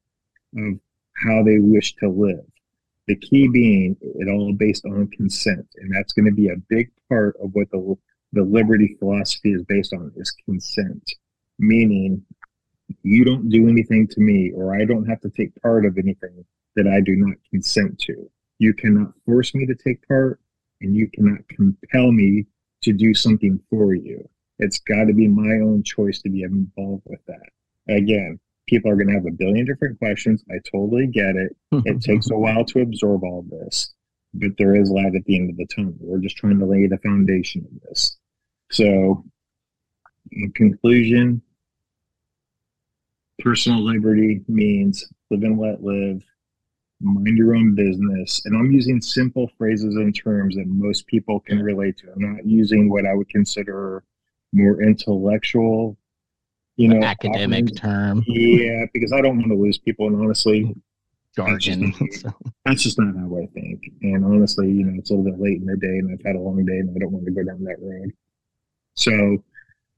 of 0.57 0.79
how 1.17 1.43
they 1.43 1.59
wish 1.59 1.95
to 1.97 2.09
live. 2.09 2.45
The 3.07 3.17
key 3.17 3.49
being 3.49 3.97
it 4.01 4.29
all 4.29 4.53
based 4.53 4.85
on 4.87 5.09
consent. 5.09 5.67
And 5.77 5.95
that's 5.95 6.13
going 6.13 6.27
to 6.27 6.33
be 6.33 6.49
a 6.49 6.57
big 6.69 6.91
part 7.09 7.37
of 7.43 7.51
what 7.53 7.71
the, 7.71 7.97
the 8.33 8.43
liberty 8.43 8.97
philosophy 8.99 9.53
is 9.53 9.63
based 9.65 9.93
on 9.93 10.13
is 10.17 10.35
consent. 10.45 11.13
Meaning 11.59 12.23
you 13.03 13.25
don't 13.25 13.49
do 13.49 13.69
anything 13.69 14.09
to 14.09 14.21
me 14.21 14.53
or 14.55 14.75
I 14.75 14.85
don't 14.85 15.07
have 15.07 15.21
to 15.21 15.31
take 15.31 15.61
part 15.63 15.85
of 15.85 15.99
anything 15.99 16.45
that 16.77 16.87
I 16.87 17.01
do 17.01 17.17
not 17.17 17.37
consent 17.51 17.99
to. 18.01 18.31
You 18.59 18.75
cannot 18.75 19.13
force 19.27 19.55
me 19.55 19.67
to 19.67 19.75
take 19.75 20.07
part 20.09 20.41
and 20.81 20.97
you 20.97 21.09
cannot 21.09 21.47
compel 21.49 22.13
me 22.13 22.47
to 22.83 22.93
do 22.93 23.15
something 23.15 23.61
for 23.71 23.95
you. 23.95 24.29
It's 24.59 24.79
got 24.79 25.05
to 25.05 25.13
be 25.13 25.29
my 25.29 25.61
own 25.61 25.83
choice 25.83 26.21
to 26.23 26.29
be 26.29 26.43
involved 26.43 27.03
with 27.07 27.25
that. 27.27 27.49
Again, 27.89 28.39
people 28.67 28.91
are 28.91 28.97
going 28.97 29.09
to 29.09 29.15
have 29.15 29.27
a 29.27 29.31
billion 29.31 29.67
different 29.67 29.99
questions. 29.99 30.43
I 30.51 30.57
totally 30.71 31.07
get 31.07 31.37
it. 31.37 31.57
It 31.85 32.01
takes 32.03 32.31
a 32.31 32.37
while 32.37 32.65
to 32.67 32.81
absorb 32.81 33.25
all 33.25 33.45
this, 33.49 33.95
but 34.33 34.53
there 34.59 34.75
is 34.75 34.91
light 34.91 35.15
at 35.15 35.25
the 35.25 35.37
end 35.37 35.51
of 35.51 35.57
the 35.57 35.67
tunnel. 35.75 35.95
We're 36.01 36.19
just 36.19 36.37
trying 36.37 36.59
to 36.59 36.67
lay 36.67 36.87
the 36.87 36.99
foundation 36.99 37.67
of 37.67 37.89
this. 37.89 38.17
So, 38.71 39.25
in 40.33 40.53
conclusion, 40.53 41.43
personal 43.39 43.81
liberty 43.81 44.43
means 44.49 45.05
live 45.31 45.43
and 45.43 45.59
let 45.59 45.83
live, 45.83 46.23
mind 47.01 47.37
your 47.37 47.55
own 47.55 47.75
business. 47.75 48.43
And 48.45 48.57
I'm 48.57 48.71
using 48.71 49.01
simple 49.01 49.51
phrases 49.59 49.97
and 49.97 50.15
terms 50.15 50.57
that 50.57 50.67
most 50.67 51.07
people 51.07 51.41
can 51.41 51.63
relate 51.63 51.99
to. 51.99 52.13
I'm 52.13 52.35
not 52.35 52.47
using 52.47 52.89
what 52.89 53.07
I 53.07 53.15
would 53.15 53.29
consider 53.29 54.05
more 54.53 54.83
intellectual, 54.83 55.99
you 56.77 56.89
know, 56.89 57.05
academic 57.05 57.75
term. 57.77 58.23
Yeah, 58.27 58.85
because 58.93 59.13
I 59.13 59.21
don't 59.21 59.39
want 59.39 59.49
to 59.49 59.57
lose 59.57 59.79
people. 59.79 60.09
And 60.09 60.21
honestly, 60.21 60.75
jargon. 61.37 61.93
That's 61.99 62.23
just, 62.23 62.27
that's 62.65 62.83
just 62.83 62.99
not 62.99 63.17
how 63.17 63.37
I 63.37 63.47
think. 63.55 63.83
And 64.03 64.25
honestly, 64.25 64.71
you 64.71 64.85
know, 64.85 64.99
it's 64.99 65.11
a 65.11 65.15
little 65.15 65.31
bit 65.31 65.41
late 65.41 65.61
in 65.61 65.67
the 65.67 65.77
day 65.77 65.99
and 65.99 66.13
I've 66.13 66.25
had 66.25 66.37
a 66.37 66.41
long 66.41 66.65
day 66.65 66.79
and 66.79 66.91
I 66.95 66.99
don't 66.99 67.13
want 67.13 67.25
to 67.27 67.31
go 67.31 67.43
down 67.43 67.65
that 67.65 67.77
road. 67.81 68.13
So 68.95 69.43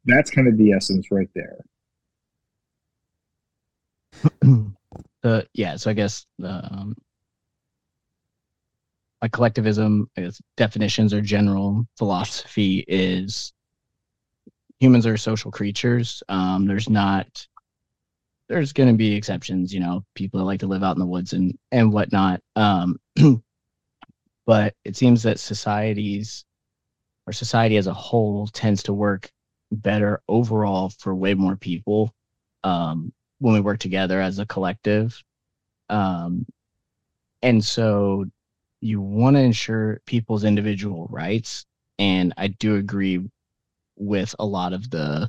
that's 0.04 0.30
kind 0.30 0.48
of 0.48 0.56
the 0.56 0.72
essence 0.72 1.10
right 1.10 1.28
there. 1.34 1.58
the 5.22 5.46
yeah, 5.54 5.76
so 5.76 5.90
I 5.90 5.94
guess 5.94 6.26
um, 6.42 6.96
like 9.20 9.32
collectivism, 9.32 10.08
I 10.16 10.22
guess 10.22 10.40
definitions 10.56 11.12
or 11.12 11.20
general 11.20 11.86
philosophy 11.98 12.84
is 12.88 13.52
humans 14.80 15.06
are 15.06 15.16
social 15.16 15.50
creatures. 15.50 16.22
Um, 16.28 16.66
there's 16.66 16.88
not 16.88 17.46
there's 18.48 18.72
going 18.72 18.88
to 18.88 18.96
be 18.96 19.14
exceptions, 19.14 19.74
you 19.74 19.80
know, 19.80 20.04
people 20.14 20.38
that 20.38 20.46
like 20.46 20.60
to 20.60 20.68
live 20.68 20.84
out 20.84 20.94
in 20.96 21.00
the 21.00 21.06
woods 21.06 21.32
and 21.32 21.56
and 21.72 21.92
whatnot. 21.92 22.40
Um, 22.54 22.96
but 24.46 24.74
it 24.84 24.96
seems 24.96 25.22
that 25.24 25.40
societies 25.40 26.44
or 27.26 27.32
society 27.32 27.76
as 27.76 27.86
a 27.88 27.94
whole 27.94 28.46
tends 28.46 28.84
to 28.84 28.92
work 28.92 29.30
better 29.72 30.22
overall 30.28 30.90
for 30.90 31.14
way 31.14 31.34
more 31.34 31.56
people 31.56 32.14
um, 32.62 33.12
when 33.40 33.54
we 33.54 33.60
work 33.60 33.80
together 33.80 34.20
as 34.20 34.38
a 34.38 34.46
collective. 34.46 35.20
Um, 35.88 36.46
and 37.42 37.64
so 37.64 38.26
you 38.80 39.00
want 39.00 39.36
to 39.36 39.40
ensure 39.40 40.00
people's 40.06 40.44
individual 40.44 41.08
rights. 41.10 41.66
And 41.98 42.32
I 42.36 42.48
do 42.48 42.76
agree 42.76 43.20
with 43.96 44.34
a 44.38 44.46
lot 44.46 44.72
of 44.72 44.90
the 44.90 45.28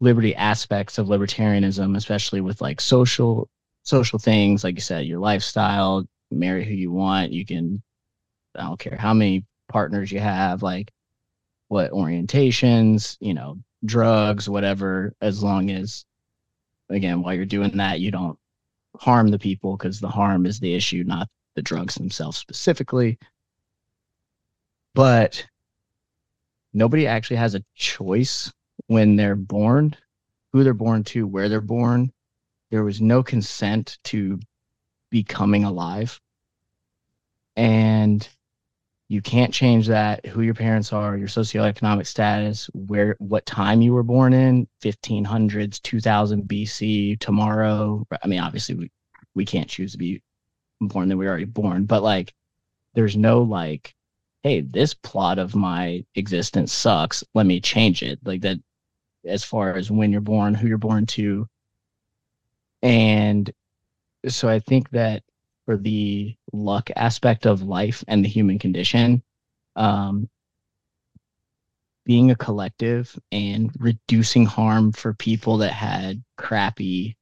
liberty 0.00 0.34
aspects 0.34 0.98
of 0.98 1.06
libertarianism, 1.06 1.96
especially 1.96 2.40
with 2.40 2.60
like 2.60 2.80
social 2.80 3.48
social 3.82 4.18
things, 4.18 4.64
like 4.64 4.74
you 4.74 4.80
said, 4.80 5.06
your 5.06 5.20
lifestyle, 5.20 6.04
marry 6.30 6.64
who 6.64 6.74
you 6.74 6.90
want, 6.90 7.32
you 7.32 7.46
can 7.46 7.82
I 8.56 8.62
don't 8.62 8.78
care 8.78 8.96
how 8.96 9.14
many 9.14 9.44
partners 9.68 10.10
you 10.10 10.20
have, 10.20 10.62
like 10.62 10.90
what 11.68 11.90
orientations, 11.92 13.16
you 13.20 13.34
know, 13.34 13.58
drugs, 13.84 14.48
whatever, 14.48 15.14
as 15.20 15.42
long 15.42 15.70
as 15.70 16.04
again, 16.88 17.22
while 17.22 17.34
you're 17.34 17.44
doing 17.44 17.76
that, 17.76 18.00
you 18.00 18.10
don't 18.10 18.38
harm 18.98 19.28
the 19.28 19.38
people 19.38 19.76
because 19.76 20.00
the 20.00 20.08
harm 20.08 20.46
is 20.46 20.60
the 20.60 20.74
issue, 20.74 21.04
not 21.04 21.28
the 21.54 21.62
drugs 21.62 21.94
themselves 21.94 22.36
specifically. 22.36 23.18
But 24.94 25.46
nobody 26.76 27.06
actually 27.06 27.36
has 27.36 27.54
a 27.54 27.64
choice 27.74 28.52
when 28.86 29.16
they're 29.16 29.34
born, 29.34 29.96
who 30.52 30.62
they're 30.62 30.74
born 30.74 31.02
to, 31.04 31.26
where 31.26 31.48
they're 31.48 31.60
born. 31.60 32.12
There 32.70 32.84
was 32.84 33.00
no 33.00 33.22
consent 33.22 33.98
to 34.04 34.38
becoming 35.10 35.64
alive. 35.64 36.20
And 37.56 38.28
you 39.08 39.22
can't 39.22 39.54
change 39.54 39.86
that 39.86 40.26
who 40.26 40.42
your 40.42 40.54
parents 40.54 40.92
are 40.92 41.16
your 41.16 41.28
socioeconomic 41.28 42.06
status 42.06 42.68
where 42.74 43.16
what 43.20 43.46
time 43.46 43.80
you 43.80 43.92
were 43.92 44.02
born 44.02 44.32
in 44.32 44.66
1500s 44.82 45.80
2000 45.80 46.42
bc 46.42 47.20
tomorrow 47.20 48.04
i 48.20 48.26
mean 48.26 48.40
obviously 48.40 48.74
we, 48.74 48.90
we 49.36 49.44
can't 49.44 49.68
choose 49.68 49.92
to 49.92 49.98
be 49.98 50.20
born 50.80 51.08
than 51.08 51.18
we 51.18 51.26
are 51.26 51.30
already 51.30 51.44
born 51.44 51.84
but 51.84 52.02
like 52.02 52.34
there's 52.94 53.16
no 53.16 53.42
like 53.42 53.94
hey 54.46 54.60
this 54.60 54.94
plot 54.94 55.38
of 55.38 55.54
my 55.54 56.04
existence 56.14 56.72
sucks 56.72 57.24
let 57.34 57.46
me 57.46 57.60
change 57.60 58.02
it 58.02 58.18
like 58.24 58.40
that 58.42 58.58
as 59.26 59.42
far 59.42 59.74
as 59.76 59.90
when 59.90 60.12
you're 60.12 60.20
born 60.20 60.54
who 60.54 60.68
you're 60.68 60.78
born 60.78 61.04
to 61.04 61.48
and 62.82 63.52
so 64.28 64.48
i 64.48 64.58
think 64.58 64.88
that 64.90 65.22
for 65.66 65.76
the 65.76 66.34
luck 66.52 66.90
aspect 66.96 67.44
of 67.44 67.62
life 67.62 68.02
and 68.08 68.24
the 68.24 68.28
human 68.28 68.58
condition. 68.58 69.22
Um, 69.74 70.30
being 72.06 72.30
a 72.30 72.36
collective 72.36 73.18
and 73.32 73.70
reducing 73.80 74.46
harm 74.46 74.92
for 74.92 75.12
people 75.12 75.58
that 75.58 75.72
had 75.72 76.22
crappy 76.38 77.16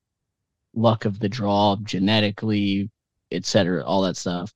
luck 0.74 1.06
of 1.06 1.18
the 1.18 1.28
draw 1.28 1.76
genetically, 1.82 2.90
etc., 3.32 3.82
all 3.82 4.02
that 4.02 4.18
stuff. 4.18 4.52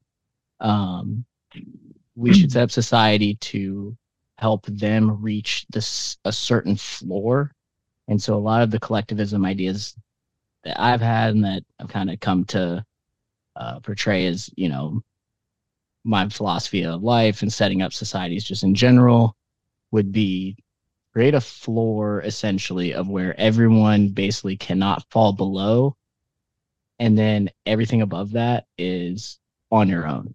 Um, 0.61 1.25
we 2.19 2.35
should 2.35 2.51
set 2.51 2.65
up 2.65 2.71
society 2.71 3.37
to 3.37 3.97
help 4.39 4.67
them 4.67 5.23
reach 5.23 5.67
this 5.71 6.19
a 6.25 6.33
certain 6.33 6.75
floor. 6.77 7.53
And 8.09 8.21
so 8.21 8.35
a 8.35 8.37
lot 8.37 8.63
of 8.63 8.71
the 8.71 8.81
collectivism 8.81 9.45
ideas 9.45 9.95
that 10.65 10.81
I've 10.81 11.01
had 11.01 11.35
and 11.35 11.45
that 11.45 11.63
I've 11.79 11.89
kind 11.89 12.11
of 12.11 12.19
come 12.19 12.45
to 12.47 12.85
uh, 13.55 13.81
portray 13.81 14.27
as 14.27 14.51
you 14.57 14.69
know 14.69 15.01
my 16.05 16.29
philosophy 16.29 16.85
of 16.85 17.03
life 17.03 17.43
and 17.43 17.53
setting 17.53 17.83
up 17.83 17.93
societies 17.93 18.45
just 18.45 18.63
in 18.63 18.75
general 18.75 19.35
would 19.91 20.13
be 20.13 20.57
create 21.13 21.35
a 21.35 21.41
floor 21.41 22.23
essentially 22.23 22.95
of 22.95 23.09
where 23.09 23.39
everyone 23.39 24.09
basically 24.09 24.57
cannot 24.57 25.05
fall 25.11 25.33
below 25.33 25.97
and 27.01 27.19
then 27.19 27.51
everything 27.67 28.01
above 28.01 28.31
that 28.33 28.65
is 28.79 29.41
on 29.73 29.89
your 29.89 30.07
own 30.07 30.35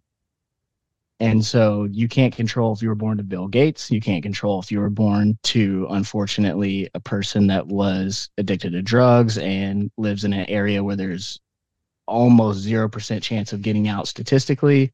And 1.20 1.46
so 1.46 1.86
you 1.86 2.08
can't 2.08 2.36
control 2.36 2.74
if 2.74 2.82
you 2.82 2.90
were 2.90 2.96
born 2.96 3.18
to 3.18 3.24
Bill 3.24 3.48
Gates. 3.48 3.90
You 3.92 4.02
can't 4.02 4.24
control 4.24 4.60
if 4.60 4.72
you 4.72 4.80
were 4.80 4.90
born 4.90 5.38
to, 5.44 5.88
unfortunately, 5.90 6.90
a 6.94 7.00
person 7.00 7.48
that 7.48 7.68
was 7.68 8.30
addicted 8.38 8.72
to 8.72 8.82
drugs 8.82 9.38
and 9.38 9.90
lives 9.98 10.26
in 10.26 10.34
an 10.34 10.50
area 10.50 10.84
where 10.84 10.96
there's 10.96 11.40
almost 12.08 12.66
0% 12.66 13.22
chance 13.22 13.54
of 13.54 13.62
getting 13.62 13.88
out 13.88 14.08
statistically. 14.08 14.92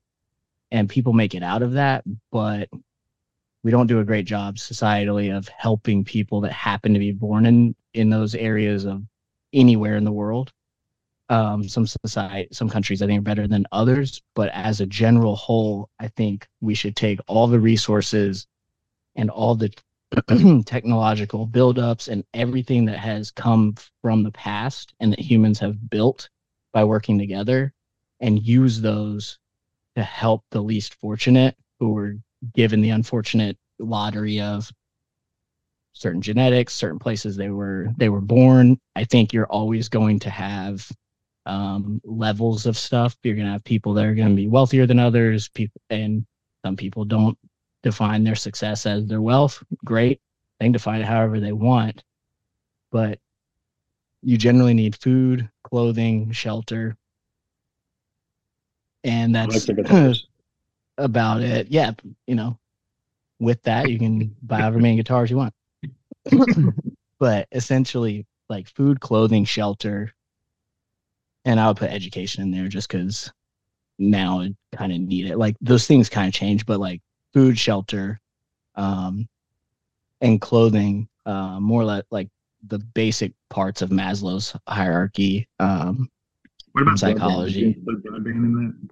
And 0.72 0.88
people 0.88 1.14
make 1.14 1.34
it 1.34 1.42
out 1.42 1.64
of 1.64 1.74
that. 1.74 2.04
But 2.32 2.70
we 3.64 3.72
don't 3.72 3.88
do 3.88 4.00
a 4.00 4.06
great 4.06 4.26
job 4.26 4.58
societally 4.58 5.36
of 5.36 5.48
helping 5.48 6.04
people 6.06 6.42
that 6.42 6.52
happen 6.52 6.94
to 6.94 7.00
be 7.00 7.12
born 7.12 7.46
in, 7.46 7.76
in 7.94 8.10
those 8.10 8.36
areas 8.36 8.86
of 8.86 9.04
anywhere 9.52 9.96
in 9.96 10.04
the 10.04 10.12
world 10.12 10.52
um, 11.30 11.68
some 11.68 11.86
society, 11.86 12.48
some 12.52 12.70
countries 12.70 13.02
I 13.02 13.08
think 13.08 13.20
are 13.20 13.24
better 13.24 13.48
than 13.48 13.66
others, 13.72 14.22
but 14.36 14.50
as 14.50 14.82
a 14.82 14.86
general 14.86 15.36
whole, 15.36 15.90
I 16.00 16.08
think 16.08 16.48
we 16.62 16.74
should 16.74 16.96
take 16.96 17.20
all 17.28 17.48
the 17.48 17.60
resources 17.60 18.48
and 19.16 19.30
all 19.30 19.56
the 19.56 19.72
technological 20.66 21.48
buildups 21.48 22.08
and 22.08 22.24
everything 22.34 22.86
that 22.86 22.98
has 22.98 23.30
come 23.30 23.76
from 24.02 24.24
the 24.24 24.32
past 24.32 24.94
and 25.00 25.12
that 25.12 25.20
humans 25.20 25.60
have 25.60 25.90
built 25.90 26.30
by 26.74 26.84
working 26.84 27.20
together 27.20 27.74
and 28.20 28.42
use 28.42 28.82
those 28.82 29.38
to 29.96 30.04
help 30.04 30.44
the 30.52 30.62
least 30.62 30.96
fortunate 30.96 31.56
who 31.80 31.94
were 31.94 32.16
given 32.56 32.82
the 32.82 32.90
unfortunate 32.90 33.58
lottery 33.78 34.42
of 34.42 34.72
certain 35.94 36.22
genetics 36.22 36.74
certain 36.74 37.00
places 37.00 37.36
they 37.36 37.50
were 37.50 37.90
they 37.98 38.10
were 38.10 38.22
born. 38.22 38.80
I 38.96 39.04
think 39.04 39.34
you're 39.34 39.48
always 39.48 39.90
going 39.90 40.20
to 40.20 40.30
have 40.30 40.90
um, 41.46 42.02
levels 42.04 42.66
of 42.66 42.78
stuff. 42.78 43.16
You're 43.24 43.36
going 43.36 43.48
to 43.48 43.54
have 43.54 43.64
people 43.64 43.94
that 43.94 44.06
are 44.06 44.16
going 44.16 44.30
to 44.30 44.36
be 44.36 44.48
wealthier 44.48 44.86
than 44.86 45.00
others, 45.00 45.50
people, 45.50 45.82
and 45.90 46.26
some 46.66 46.76
people 46.76 47.06
don't 47.06 47.38
define 47.84 48.24
their 48.24 48.36
success 48.36 48.86
as 48.86 49.08
their 49.08 49.22
wealth. 49.22 49.64
Great, 49.86 50.22
they 50.60 50.66
can 50.66 50.72
define 50.72 51.02
it 51.02 51.08
however 51.08 51.40
they 51.40 51.54
want, 51.54 52.04
but 52.92 53.20
you 54.22 54.38
generally 54.38 54.74
need 54.74 54.96
food, 54.96 55.50
clothing, 55.64 56.32
shelter, 56.32 56.98
and 59.04 59.34
that's 59.34 59.70
about 60.98 61.42
it. 61.42 61.68
Yeah, 61.70 61.92
you 62.28 62.36
know, 62.36 62.60
with 63.40 63.62
that 63.64 63.90
you 63.90 63.98
can 63.98 64.36
buy 64.42 64.60
however 64.60 64.80
many 64.80 64.98
guitars 64.98 65.32
you 65.32 65.38
want. 65.38 65.54
but 67.20 67.48
essentially, 67.52 68.26
like 68.50 68.68
food, 68.68 69.00
clothing, 69.00 69.46
shelter, 69.46 70.14
and 71.46 71.60
I 71.60 71.68
would 71.68 71.78
put 71.78 71.92
education 71.92 72.44
in 72.44 72.52
there 72.52 72.68
just 72.68 72.90
because 72.90 73.32
now 73.98 74.42
I 74.42 74.54
kind 74.76 74.92
of 74.92 75.00
need 75.00 75.28
it. 75.28 75.38
Like 75.38 75.56
those 75.62 75.88
things 75.88 76.10
kind 76.10 76.28
of 76.28 76.34
change, 76.34 76.66
but 76.66 76.80
like 76.80 77.02
food, 77.34 77.58
shelter, 77.58 78.20
um, 78.76 79.28
and 80.22 80.42
clothing, 80.42 81.08
uh, 81.26 81.60
more 81.60 81.84
like 81.84 82.06
like 82.12 82.30
the 82.68 82.80
basic 82.80 83.34
parts 83.50 83.82
of 83.82 83.90
Maslow's 83.90 84.56
hierarchy. 84.68 85.48
Um, 85.60 86.10
what 86.74 86.82
about 86.82 87.00
psychology? 87.00 87.78
Broadband? 87.86 88.90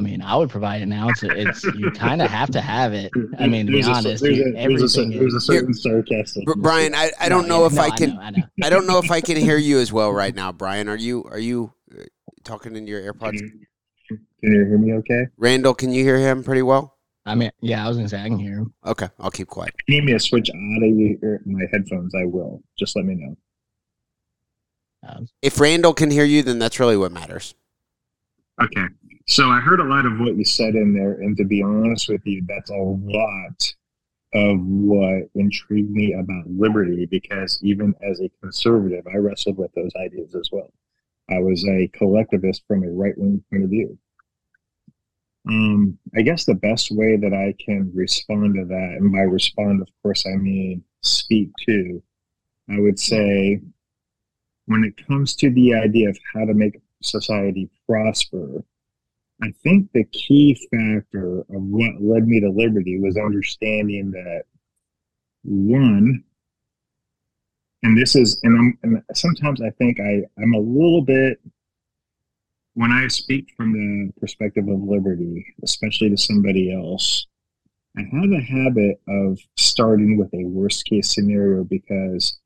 I 0.00 0.02
mean, 0.02 0.22
I 0.22 0.34
would 0.34 0.48
provide 0.48 0.80
it 0.80 0.86
now. 0.86 1.10
It's 1.10 1.22
it's 1.22 1.62
you 1.62 1.90
kind 1.94 2.22
of 2.22 2.30
have 2.30 2.50
to 2.52 2.60
have 2.62 2.94
it. 2.94 3.12
I 3.38 3.46
mean, 3.46 3.66
to 3.66 3.72
be 3.72 3.82
honest, 3.82 4.22
there's, 4.22 4.22
a, 4.22 4.52
there's, 4.52 4.96
a, 4.96 5.04
there's 5.10 5.34
a 5.34 5.40
certain 5.42 5.74
sarcasm. 5.74 6.44
Brian, 6.56 6.94
I, 6.94 7.10
I 7.20 7.28
don't 7.28 7.46
know 7.46 7.66
if 7.66 7.74
no, 7.74 7.82
I 7.82 7.90
can. 7.90 8.12
I, 8.12 8.14
know, 8.14 8.20
I, 8.22 8.30
know. 8.30 8.42
I 8.62 8.70
don't 8.70 8.86
know 8.86 8.96
if 8.96 9.10
I 9.10 9.20
can 9.20 9.36
hear 9.36 9.58
you 9.58 9.78
as 9.78 9.92
well 9.92 10.10
right 10.10 10.34
now, 10.34 10.52
Brian. 10.52 10.88
Are 10.88 10.96
you 10.96 11.22
are 11.24 11.38
you 11.38 11.74
uh, 11.94 12.04
talking 12.44 12.76
in 12.76 12.86
your 12.86 13.02
AirPods? 13.02 13.40
Can 13.40 14.18
you 14.40 14.64
hear 14.64 14.78
me? 14.78 14.94
Okay. 14.94 15.26
Randall, 15.36 15.74
can 15.74 15.92
you 15.92 16.02
hear 16.02 16.18
him 16.18 16.42
pretty 16.42 16.62
well? 16.62 16.96
I 17.26 17.34
mean, 17.34 17.50
yeah, 17.60 17.84
I 17.84 17.88
was 17.88 17.98
gonna 17.98 18.08
say 18.08 18.22
I 18.22 18.28
can 18.28 18.38
hear 18.38 18.56
him. 18.56 18.72
Okay, 18.86 19.08
I'll 19.18 19.30
keep 19.30 19.48
quiet. 19.48 19.74
If 19.80 19.84
you 19.86 20.00
need 20.00 20.06
me 20.06 20.12
to 20.14 20.18
switch 20.18 20.48
out 20.48 20.82
of 20.82 20.96
your, 20.96 21.40
my 21.44 21.64
headphones, 21.70 22.14
I 22.14 22.24
will. 22.24 22.62
Just 22.78 22.96
let 22.96 23.04
me 23.04 23.16
know. 23.16 23.36
Um, 25.06 25.28
If 25.42 25.60
Randall 25.60 25.92
can 25.92 26.10
hear 26.10 26.24
you, 26.24 26.42
then 26.42 26.58
that's 26.58 26.80
really 26.80 26.96
what 26.96 27.12
matters. 27.12 27.54
Okay. 28.62 28.86
So 29.30 29.48
I 29.48 29.60
heard 29.60 29.78
a 29.78 29.84
lot 29.84 30.06
of 30.06 30.18
what 30.18 30.36
you 30.36 30.44
said 30.44 30.74
in 30.74 30.92
there, 30.92 31.12
and 31.12 31.36
to 31.36 31.44
be 31.44 31.62
honest 31.62 32.08
with 32.08 32.26
you, 32.26 32.44
that's 32.48 32.70
a 32.70 32.74
lot 32.74 33.74
of 34.34 34.58
what 34.60 35.30
intrigued 35.36 35.92
me 35.92 36.14
about 36.14 36.50
liberty 36.50 37.06
because 37.06 37.56
even 37.62 37.94
as 38.02 38.20
a 38.20 38.28
conservative, 38.42 39.06
I 39.06 39.18
wrestled 39.18 39.56
with 39.56 39.72
those 39.74 39.92
ideas 39.94 40.34
as 40.34 40.50
well. 40.50 40.72
I 41.30 41.38
was 41.38 41.64
a 41.64 41.86
collectivist 41.96 42.64
from 42.66 42.82
a 42.82 42.90
right 42.90 43.16
wing 43.16 43.44
point 43.52 43.62
of 43.62 43.70
view. 43.70 43.96
Um, 45.48 45.96
I 46.16 46.22
guess 46.22 46.44
the 46.44 46.54
best 46.54 46.90
way 46.90 47.16
that 47.16 47.32
I 47.32 47.54
can 47.64 47.92
respond 47.94 48.56
to 48.56 48.64
that, 48.64 48.96
and 48.98 49.12
by 49.12 49.20
respond, 49.20 49.80
of 49.80 49.88
course, 50.02 50.26
I 50.26 50.34
mean 50.38 50.82
speak 51.02 51.50
to, 51.66 52.02
I 52.68 52.80
would 52.80 52.98
say 52.98 53.60
when 54.66 54.82
it 54.82 55.06
comes 55.06 55.36
to 55.36 55.50
the 55.50 55.74
idea 55.74 56.08
of 56.08 56.18
how 56.34 56.46
to 56.46 56.52
make 56.52 56.80
society 57.00 57.70
prosper, 57.86 58.64
I 59.42 59.52
think 59.62 59.90
the 59.92 60.04
key 60.04 60.54
factor 60.70 61.40
of 61.40 61.46
what 61.48 62.00
led 62.00 62.26
me 62.26 62.40
to 62.40 62.50
liberty 62.50 62.98
was 63.00 63.16
understanding 63.16 64.10
that 64.10 64.44
one, 65.44 66.24
and 67.82 67.96
this 67.96 68.14
is, 68.14 68.38
and 68.42 68.58
I'm, 68.58 68.78
and 68.82 69.02
sometimes 69.14 69.62
I 69.62 69.70
think 69.70 69.98
I, 69.98 70.22
I'm 70.40 70.52
a 70.52 70.58
little 70.58 71.02
bit, 71.02 71.40
when 72.74 72.92
I 72.92 73.08
speak 73.08 73.52
from 73.56 73.72
the 73.72 74.12
perspective 74.20 74.68
of 74.68 74.82
liberty, 74.82 75.54
especially 75.62 76.10
to 76.10 76.16
somebody 76.16 76.72
else, 76.72 77.26
I 77.96 78.02
have 78.02 78.30
a 78.30 78.40
habit 78.40 79.00
of 79.08 79.38
starting 79.56 80.16
with 80.16 80.32
a 80.34 80.44
worst 80.44 80.84
case 80.84 81.12
scenario 81.12 81.64
because 81.64 82.38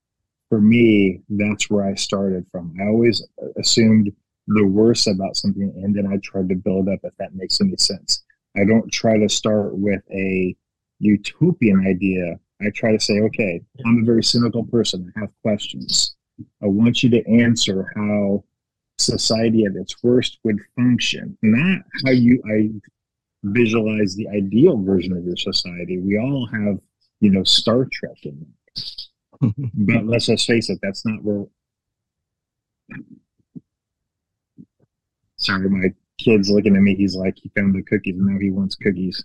for 0.48 0.60
me, 0.60 1.20
that's 1.28 1.68
where 1.68 1.84
I 1.84 1.94
started 1.94 2.46
from. 2.50 2.74
I 2.80 2.84
always 2.86 3.22
assumed 3.58 4.12
the 4.46 4.64
worst 4.64 5.06
about 5.06 5.36
something 5.36 5.72
and 5.82 5.94
then 5.94 6.06
I 6.06 6.18
try 6.22 6.42
to 6.42 6.54
build 6.54 6.88
up 6.88 7.00
if 7.02 7.16
that 7.18 7.34
makes 7.34 7.60
any 7.60 7.76
sense. 7.76 8.24
I 8.56 8.64
don't 8.64 8.92
try 8.92 9.18
to 9.18 9.28
start 9.28 9.76
with 9.76 10.02
a 10.12 10.54
utopian 10.98 11.86
idea. 11.86 12.38
I 12.60 12.70
try 12.74 12.92
to 12.92 13.00
say, 13.00 13.20
okay, 13.20 13.62
I'm 13.84 14.02
a 14.02 14.06
very 14.06 14.22
cynical 14.22 14.64
person. 14.64 15.12
I 15.16 15.20
have 15.20 15.30
questions. 15.42 16.16
I 16.62 16.66
want 16.66 17.02
you 17.02 17.10
to 17.10 17.26
answer 17.28 17.90
how 17.96 18.44
society 18.98 19.64
at 19.64 19.74
its 19.74 20.02
worst 20.02 20.38
would 20.44 20.60
function, 20.76 21.36
not 21.42 21.80
how 22.04 22.12
you 22.12 22.42
I 22.46 22.70
visualize 23.44 24.14
the 24.14 24.28
ideal 24.28 24.78
version 24.78 25.16
of 25.16 25.24
your 25.24 25.36
society. 25.36 25.98
We 25.98 26.18
all 26.18 26.46
have, 26.46 26.78
you 27.20 27.30
know, 27.30 27.44
Star 27.44 27.86
Trek 27.92 28.16
in 28.22 28.38
there. 28.40 29.52
but 29.74 30.06
let's 30.06 30.26
just 30.26 30.46
face 30.46 30.70
it, 30.70 30.78
that's 30.82 31.04
not 31.04 31.22
where 31.22 31.44
sorry, 35.44 35.68
my 35.68 35.92
kid's 36.18 36.50
looking 36.50 36.76
at 36.76 36.82
me. 36.82 36.94
He's 36.94 37.16
like, 37.16 37.36
he 37.36 37.50
found 37.56 37.74
the 37.74 37.82
cookies 37.82 38.14
and 38.16 38.26
now 38.26 38.38
he 38.38 38.50
wants 38.50 38.76
cookies. 38.76 39.22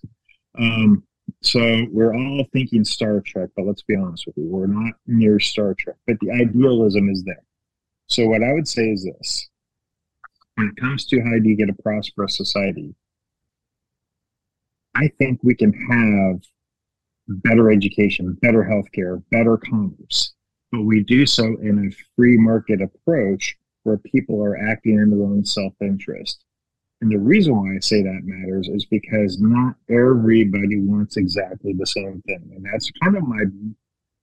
Um, 0.59 1.03
so 1.41 1.85
we're 1.91 2.15
all 2.15 2.45
thinking 2.51 2.83
Star 2.83 3.21
Trek, 3.21 3.49
but 3.55 3.65
let's 3.65 3.83
be 3.83 3.95
honest 3.95 4.25
with 4.25 4.37
you, 4.37 4.47
we're 4.47 4.67
not 4.67 4.93
near 5.07 5.39
Star 5.39 5.75
Trek, 5.77 5.95
but 6.07 6.17
the 6.21 6.31
idealism 6.31 7.09
is 7.09 7.23
there. 7.23 7.43
So 8.07 8.27
what 8.27 8.43
I 8.43 8.53
would 8.53 8.67
say 8.67 8.89
is 8.89 9.05
this: 9.05 9.49
when 10.55 10.67
it 10.67 10.81
comes 10.81 11.05
to 11.05 11.21
how 11.21 11.37
do 11.39 11.47
you 11.47 11.55
get 11.55 11.69
a 11.69 11.81
prosperous 11.83 12.35
society, 12.35 12.95
I 14.95 15.09
think 15.19 15.39
we 15.43 15.53
can 15.53 15.71
have 15.71 16.41
better 17.43 17.71
education, 17.71 18.37
better 18.41 18.63
healthcare, 18.63 19.21
better 19.29 19.57
commerce, 19.57 20.33
but 20.71 20.81
we 20.81 21.03
do 21.03 21.27
so 21.27 21.43
in 21.61 21.87
a 21.87 21.95
free 22.15 22.37
market 22.37 22.81
approach 22.81 23.55
where 23.89 23.97
people 23.97 24.41
are 24.43 24.57
acting 24.57 24.99
in 24.99 25.09
their 25.09 25.27
own 25.27 25.43
self 25.43 25.73
interest. 25.81 26.45
And 27.01 27.11
the 27.11 27.17
reason 27.17 27.55
why 27.55 27.75
I 27.75 27.79
say 27.79 28.03
that 28.03 28.21
matters 28.23 28.67
is 28.67 28.85
because 28.85 29.39
not 29.39 29.75
everybody 29.89 30.79
wants 30.79 31.17
exactly 31.17 31.73
the 31.73 31.87
same 31.87 32.21
thing. 32.27 32.51
And 32.55 32.65
that's 32.65 32.91
kind 33.01 33.17
of 33.17 33.23
my 33.23 33.43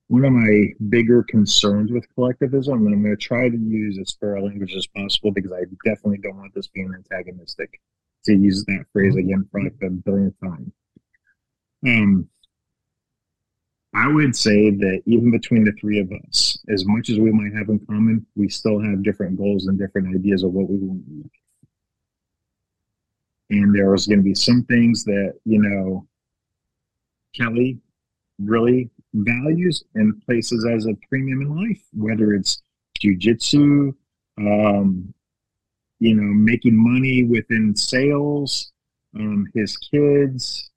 one 0.09 0.25
of 0.25 0.33
my 0.33 0.67
bigger 0.89 1.25
concerns 1.25 1.91
with 1.91 2.07
collectivism. 2.15 2.87
And 2.87 2.95
I'm 2.95 3.03
going 3.03 3.17
to 3.17 3.21
try 3.21 3.49
to 3.49 3.57
use 3.57 3.99
as 3.99 4.17
fair 4.21 4.41
language 4.41 4.75
as 4.77 4.87
possible 4.87 5.33
because 5.33 5.53
I 5.53 5.65
definitely 5.85 6.19
don't 6.19 6.37
want 6.37 6.55
this 6.55 6.69
being 6.69 6.93
antagonistic 6.95 7.81
to 8.27 8.37
use 8.37 8.65
that 8.67 8.85
phrase 8.93 9.17
again 9.17 9.49
for 9.51 9.63
like 9.63 9.79
the 9.81 9.89
billionth 9.89 10.35
time. 10.41 10.73
Um, 11.87 12.29
I 13.97 14.09
would 14.09 14.37
say 14.37 14.71
that 14.71 15.03
even 15.07 15.31
between 15.31 15.65
the 15.65 15.73
three 15.81 15.99
of 16.01 16.13
us, 16.29 16.59
as 16.69 16.85
much 16.85 17.09
as 17.09 17.19
we 17.19 17.33
might 17.33 17.55
have 17.55 17.71
in 17.71 17.79
common, 17.87 18.27
we 18.37 18.47
still 18.51 18.79
have 18.79 19.03
different 19.03 19.39
goals 19.39 19.69
and 19.69 19.79
different 19.79 20.15
ideas 20.15 20.43
of 20.43 20.53
what 20.53 20.69
we 20.69 20.77
want. 20.77 21.31
And 23.49 23.75
there's 23.75 24.07
going 24.07 24.19
to 24.19 24.23
be 24.23 24.35
some 24.35 24.65
things 24.65 25.03
that, 25.05 25.39
you 25.47 25.63
know, 25.63 26.07
Kelly 27.35 27.79
really 28.39 28.91
values 29.15 29.83
and 29.95 30.21
places 30.27 30.67
as 30.67 30.85
a 30.85 30.95
premium 31.09 31.41
in 31.41 31.57
life, 31.57 31.83
whether 31.95 32.35
it's 32.35 32.63
jujitsu, 33.03 33.95
um, 34.37 35.15
you 36.01 36.15
know, 36.15 36.35
making 36.35 36.77
money 36.77 37.25
within 37.25 37.75
sales, 37.75 38.73
um, 39.15 39.47
his 39.55 39.79
kids, 39.79 40.71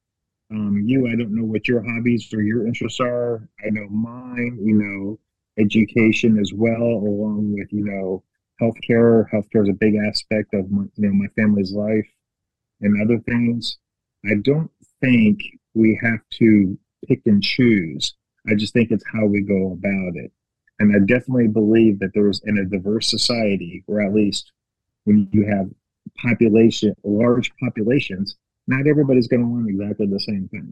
um, 0.52 0.84
you. 0.86 1.08
I 1.08 1.16
don't 1.16 1.36
know 1.36 1.43
what 1.45 1.68
your 1.68 1.84
hobbies 1.84 2.34
or 2.34 2.41
your 2.41 2.66
interests 2.68 3.00
are. 3.00 3.47
I 3.66 3.70
know 3.70 3.88
mine. 3.89 4.58
You 4.62 4.76
know, 4.76 5.20
education 5.58 6.39
as 6.39 6.52
well, 6.54 6.82
along 6.82 7.54
with 7.54 7.72
you 7.72 7.86
know 7.86 8.24
healthcare. 8.62 9.30
Healthcare 9.32 9.64
is 9.64 9.70
a 9.70 9.74
big 9.74 9.95
aspect 9.95 10.54
of 10.54 10.70
my, 10.72 10.84
you 10.95 11.08
know 11.08 11.14
my 11.14 11.28
family's 11.36 11.72
life 11.72 12.08
and 12.82 13.02
other 13.02 13.20
things. 13.20 13.78
I 14.26 14.36
don't 14.41 14.72
think 15.02 15.39
we 15.74 16.00
have 16.02 16.20
to 16.39 16.78
pick 17.08 17.22
and 17.26 17.41
choose. 17.41 18.16
I 18.47 18.56
just 18.56 18.74
think 18.74 18.91
it's 18.91 19.04
how 19.14 19.26
we 19.26 19.41
go 19.41 19.74
about 19.74 20.16
it. 20.16 20.32
And 20.80 20.95
I 20.95 21.00
definitely 21.00 21.47
believe 21.47 22.00
that 22.00 22.12
there's 22.14 22.41
in 22.45 22.58
a 22.58 22.66
diverse 22.66 23.10
society, 23.10 23.84
or 23.88 24.02
at 24.02 24.14
least 24.14 24.52
when 25.04 25.28
you 25.32 25.45
have 25.45 25.70
population, 26.18 26.95
large 27.04 27.52
populations, 27.58 28.38
not 28.70 28.86
everybody's 28.86 29.28
going 29.28 29.41
to 29.41 29.47
want 29.47 29.67
exactly 29.67 30.05
the 30.05 30.20
same 30.20 30.47
thing. 30.49 30.72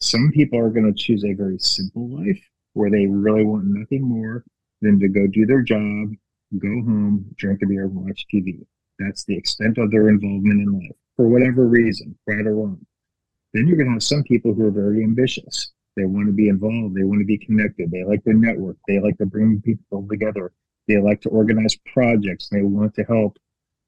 Some 0.00 0.32
people 0.34 0.58
are 0.58 0.70
going 0.70 0.92
to 0.92 1.02
choose 1.02 1.24
a 1.24 1.34
very 1.34 1.56
simple 1.58 2.08
life 2.08 2.40
where 2.72 2.90
they 2.90 3.06
really 3.06 3.44
want 3.44 3.64
nothing 3.66 4.02
more 4.02 4.44
than 4.80 4.98
to 4.98 5.06
go 5.06 5.28
do 5.28 5.46
their 5.46 5.62
job, 5.62 6.10
go 6.58 6.68
home, 6.68 7.24
drink 7.36 7.60
a 7.62 7.66
beer, 7.66 7.86
watch 7.86 8.26
TV. 8.34 8.66
That's 8.98 9.24
the 9.24 9.36
extent 9.36 9.78
of 9.78 9.92
their 9.92 10.08
involvement 10.08 10.62
in 10.62 10.72
life 10.72 10.96
for 11.16 11.28
whatever 11.28 11.68
reason, 11.68 12.18
right 12.26 12.44
or 12.44 12.56
wrong. 12.56 12.84
Then 13.54 13.68
you're 13.68 13.76
going 13.76 13.86
to 13.86 13.92
have 13.92 14.02
some 14.02 14.24
people 14.24 14.52
who 14.52 14.66
are 14.66 14.72
very 14.72 15.04
ambitious. 15.04 15.70
They 15.96 16.04
want 16.04 16.26
to 16.26 16.32
be 16.32 16.48
involved. 16.48 16.96
They 16.96 17.04
want 17.04 17.20
to 17.20 17.24
be 17.24 17.38
connected. 17.38 17.92
They 17.92 18.02
like 18.02 18.24
to 18.24 18.32
network. 18.32 18.78
They 18.88 18.98
like 18.98 19.18
to 19.18 19.26
bring 19.26 19.62
people 19.62 20.08
together. 20.10 20.52
They 20.88 20.98
like 20.98 21.20
to 21.20 21.28
organize 21.28 21.76
projects. 21.92 22.48
They 22.48 22.62
want 22.62 22.94
to 22.96 23.04
help, 23.04 23.38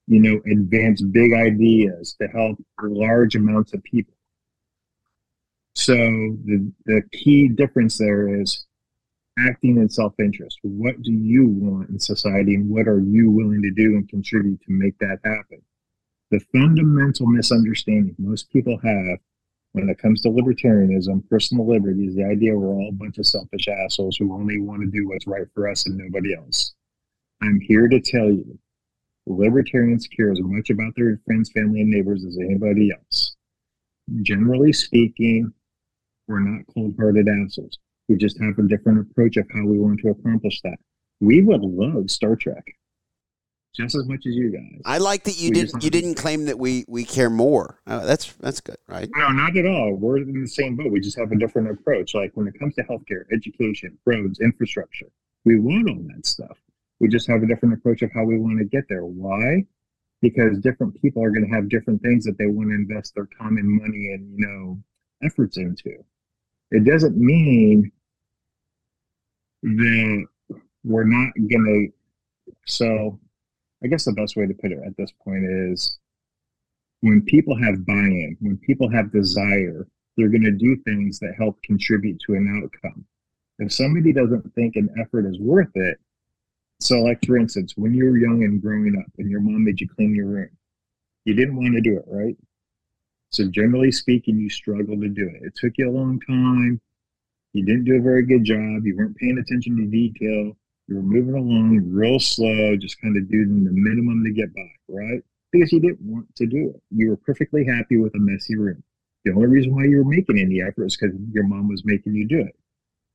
you 0.06 0.20
know, 0.20 0.40
advance 0.50 1.02
big 1.02 1.32
ideas 1.32 2.16
to 2.20 2.28
help 2.28 2.58
large 2.82 3.36
amounts 3.36 3.72
of 3.72 3.82
people. 3.82 4.14
So 5.74 5.94
the, 5.94 6.72
the 6.86 7.02
key 7.12 7.48
difference 7.48 7.98
there 7.98 8.40
is 8.40 8.66
acting 9.38 9.78
in 9.78 9.88
self-interest. 9.88 10.58
What 10.62 11.02
do 11.02 11.12
you 11.12 11.46
want 11.48 11.90
in 11.90 11.98
society 11.98 12.54
and 12.54 12.70
what 12.70 12.86
are 12.86 13.00
you 13.00 13.30
willing 13.30 13.62
to 13.62 13.70
do 13.70 13.96
and 13.96 14.08
contribute 14.08 14.60
to 14.62 14.70
make 14.70 14.96
that 14.98 15.18
happen? 15.24 15.62
The 16.30 16.40
fundamental 16.52 17.26
misunderstanding 17.26 18.14
most 18.18 18.50
people 18.50 18.78
have 18.84 19.18
when 19.72 19.88
it 19.88 19.98
comes 19.98 20.20
to 20.20 20.28
libertarianism, 20.28 21.28
personal 21.28 21.66
liberty 21.68 22.06
is 22.06 22.14
the 22.14 22.24
idea 22.24 22.56
we're 22.56 22.68
all 22.68 22.88
a 22.88 22.92
bunch 22.92 23.18
of 23.18 23.26
selfish 23.26 23.66
assholes 23.66 24.16
who 24.16 24.32
only 24.32 24.60
want 24.60 24.80
to 24.82 24.86
do 24.86 25.08
what's 25.08 25.26
right 25.26 25.48
for 25.52 25.68
us 25.68 25.86
and 25.86 25.98
nobody 25.98 26.32
else. 26.34 26.74
I'm 27.42 27.60
here 27.60 27.88
to 27.88 28.00
tell 28.00 28.30
you, 28.30 28.56
libertarians 29.26 30.06
care 30.06 30.30
as 30.30 30.40
much 30.40 30.70
about 30.70 30.94
their 30.96 31.20
friends, 31.24 31.50
family, 31.50 31.80
and 31.80 31.90
neighbors 31.90 32.24
as 32.24 32.38
anybody 32.38 32.90
else. 32.92 33.36
Generally 34.22 34.72
speaking, 34.74 35.52
we're 36.28 36.40
not 36.40 36.64
cold 36.72 36.94
hearted 36.98 37.28
assholes. 37.28 37.78
We 38.08 38.16
just 38.16 38.40
have 38.40 38.58
a 38.58 38.68
different 38.68 39.00
approach 39.00 39.36
of 39.36 39.46
how 39.54 39.64
we 39.64 39.78
want 39.78 40.00
to 40.00 40.10
accomplish 40.10 40.60
that. 40.62 40.76
We 41.20 41.42
would 41.42 41.62
love 41.62 42.10
Star 42.10 42.36
Trek 42.36 42.64
just 43.74 43.94
as 43.94 44.06
much 44.06 44.26
as 44.26 44.34
you 44.34 44.50
guys. 44.50 44.80
I 44.84 44.98
like 44.98 45.24
that 45.24 45.38
you 45.38 45.50
we 45.50 45.54
didn't 45.54 45.82
you 45.82 45.90
didn't 45.90 46.14
claim 46.14 46.44
that 46.46 46.58
we 46.58 46.84
we 46.86 47.04
care 47.04 47.30
more. 47.30 47.80
Uh, 47.86 48.04
that's 48.04 48.32
that's 48.34 48.60
good, 48.60 48.76
right? 48.88 49.08
No, 49.16 49.28
not 49.30 49.56
at 49.56 49.66
all. 49.66 49.94
We're 49.94 50.18
in 50.18 50.40
the 50.40 50.48
same 50.48 50.76
boat. 50.76 50.92
We 50.92 51.00
just 51.00 51.18
have 51.18 51.32
a 51.32 51.36
different 51.36 51.70
approach. 51.70 52.14
Like 52.14 52.32
when 52.34 52.46
it 52.46 52.58
comes 52.58 52.74
to 52.76 52.84
healthcare, 52.84 53.24
education, 53.32 53.98
roads, 54.06 54.40
infrastructure, 54.40 55.08
we 55.44 55.58
want 55.58 55.88
all 55.88 56.02
that 56.14 56.24
stuff. 56.24 56.58
We 57.00 57.08
just 57.08 57.28
have 57.28 57.42
a 57.42 57.46
different 57.46 57.74
approach 57.74 58.02
of 58.02 58.12
how 58.12 58.24
we 58.24 58.38
want 58.38 58.58
to 58.58 58.64
get 58.64 58.84
there. 58.88 59.04
Why? 59.04 59.64
Because 60.22 60.58
different 60.58 61.00
people 61.02 61.22
are 61.22 61.30
going 61.30 61.46
to 61.46 61.54
have 61.54 61.68
different 61.68 62.02
things 62.02 62.24
that 62.24 62.38
they 62.38 62.46
want 62.46 62.70
to 62.70 62.74
invest 62.74 63.14
their 63.14 63.28
time 63.38 63.56
and 63.56 63.68
money 63.68 64.12
and 64.12 64.38
you 64.38 64.46
know 64.46 64.82
efforts 65.22 65.56
into. 65.56 66.04
It 66.70 66.84
doesn't 66.84 67.16
mean 67.16 67.92
that 69.62 70.26
we're 70.84 71.04
not 71.04 71.32
going 71.48 71.92
to. 72.46 72.52
So 72.66 73.18
I 73.82 73.88
guess 73.88 74.04
the 74.04 74.12
best 74.12 74.36
way 74.36 74.46
to 74.46 74.54
put 74.54 74.72
it 74.72 74.78
at 74.86 74.96
this 74.96 75.12
point 75.24 75.44
is 75.44 75.98
when 77.00 77.22
people 77.22 77.56
have 77.62 77.84
buy 77.84 77.92
in, 77.92 78.36
when 78.40 78.56
people 78.58 78.90
have 78.90 79.12
desire, 79.12 79.86
they're 80.16 80.28
going 80.28 80.42
to 80.42 80.52
do 80.52 80.76
things 80.84 81.18
that 81.18 81.34
help 81.36 81.62
contribute 81.62 82.18
to 82.26 82.34
an 82.34 82.62
outcome. 82.62 83.04
If 83.58 83.72
somebody 83.72 84.12
doesn't 84.12 84.54
think 84.54 84.76
an 84.76 84.88
effort 85.00 85.26
is 85.26 85.38
worth 85.38 85.70
it, 85.74 85.98
so 86.80 87.00
like 87.00 87.24
for 87.26 87.36
instance, 87.36 87.74
when 87.76 87.94
you 87.94 88.04
were 88.04 88.18
young 88.18 88.42
and 88.44 88.60
growing 88.60 88.96
up 88.98 89.10
and 89.18 89.30
your 89.30 89.40
mom 89.40 89.64
made 89.64 89.80
you 89.80 89.88
clean 89.88 90.14
your 90.14 90.26
room, 90.26 90.50
you 91.24 91.34
didn't 91.34 91.56
want 91.56 91.74
to 91.74 91.80
do 91.80 91.96
it, 91.96 92.04
right? 92.06 92.36
So 93.30 93.48
generally 93.48 93.90
speaking, 93.90 94.38
you 94.38 94.48
struggled 94.48 95.00
to 95.00 95.08
do 95.08 95.28
it. 95.28 95.42
It 95.42 95.54
took 95.56 95.72
you 95.76 95.90
a 95.90 95.92
long 95.92 96.20
time. 96.20 96.80
You 97.52 97.64
didn't 97.64 97.84
do 97.84 97.96
a 97.96 98.02
very 98.02 98.24
good 98.24 98.44
job. 98.44 98.84
You 98.84 98.96
weren't 98.96 99.16
paying 99.16 99.38
attention 99.38 99.76
to 99.76 99.86
detail. 99.86 100.56
You 100.86 100.96
were 100.96 101.02
moving 101.02 101.34
along 101.34 101.80
real 101.90 102.20
slow, 102.20 102.76
just 102.76 103.00
kind 103.00 103.16
of 103.16 103.30
doing 103.30 103.64
the 103.64 103.70
minimum 103.72 104.22
to 104.24 104.32
get 104.32 104.54
by, 104.54 104.68
right? 104.88 105.22
Because 105.50 105.72
you 105.72 105.80
didn't 105.80 106.02
want 106.02 106.26
to 106.36 106.46
do 106.46 106.70
it. 106.74 106.82
You 106.90 107.08
were 107.08 107.16
perfectly 107.16 107.64
happy 107.64 107.96
with 107.96 108.14
a 108.14 108.18
messy 108.18 108.56
room. 108.56 108.82
The 109.24 109.32
only 109.32 109.46
reason 109.46 109.74
why 109.74 109.84
you 109.84 109.98
were 109.98 110.04
making 110.04 110.38
any 110.38 110.60
effort 110.60 110.84
is 110.84 110.96
because 110.96 111.16
your 111.32 111.44
mom 111.44 111.68
was 111.68 111.82
making 111.84 112.14
you 112.14 112.28
do 112.28 112.40
it. 112.40 112.54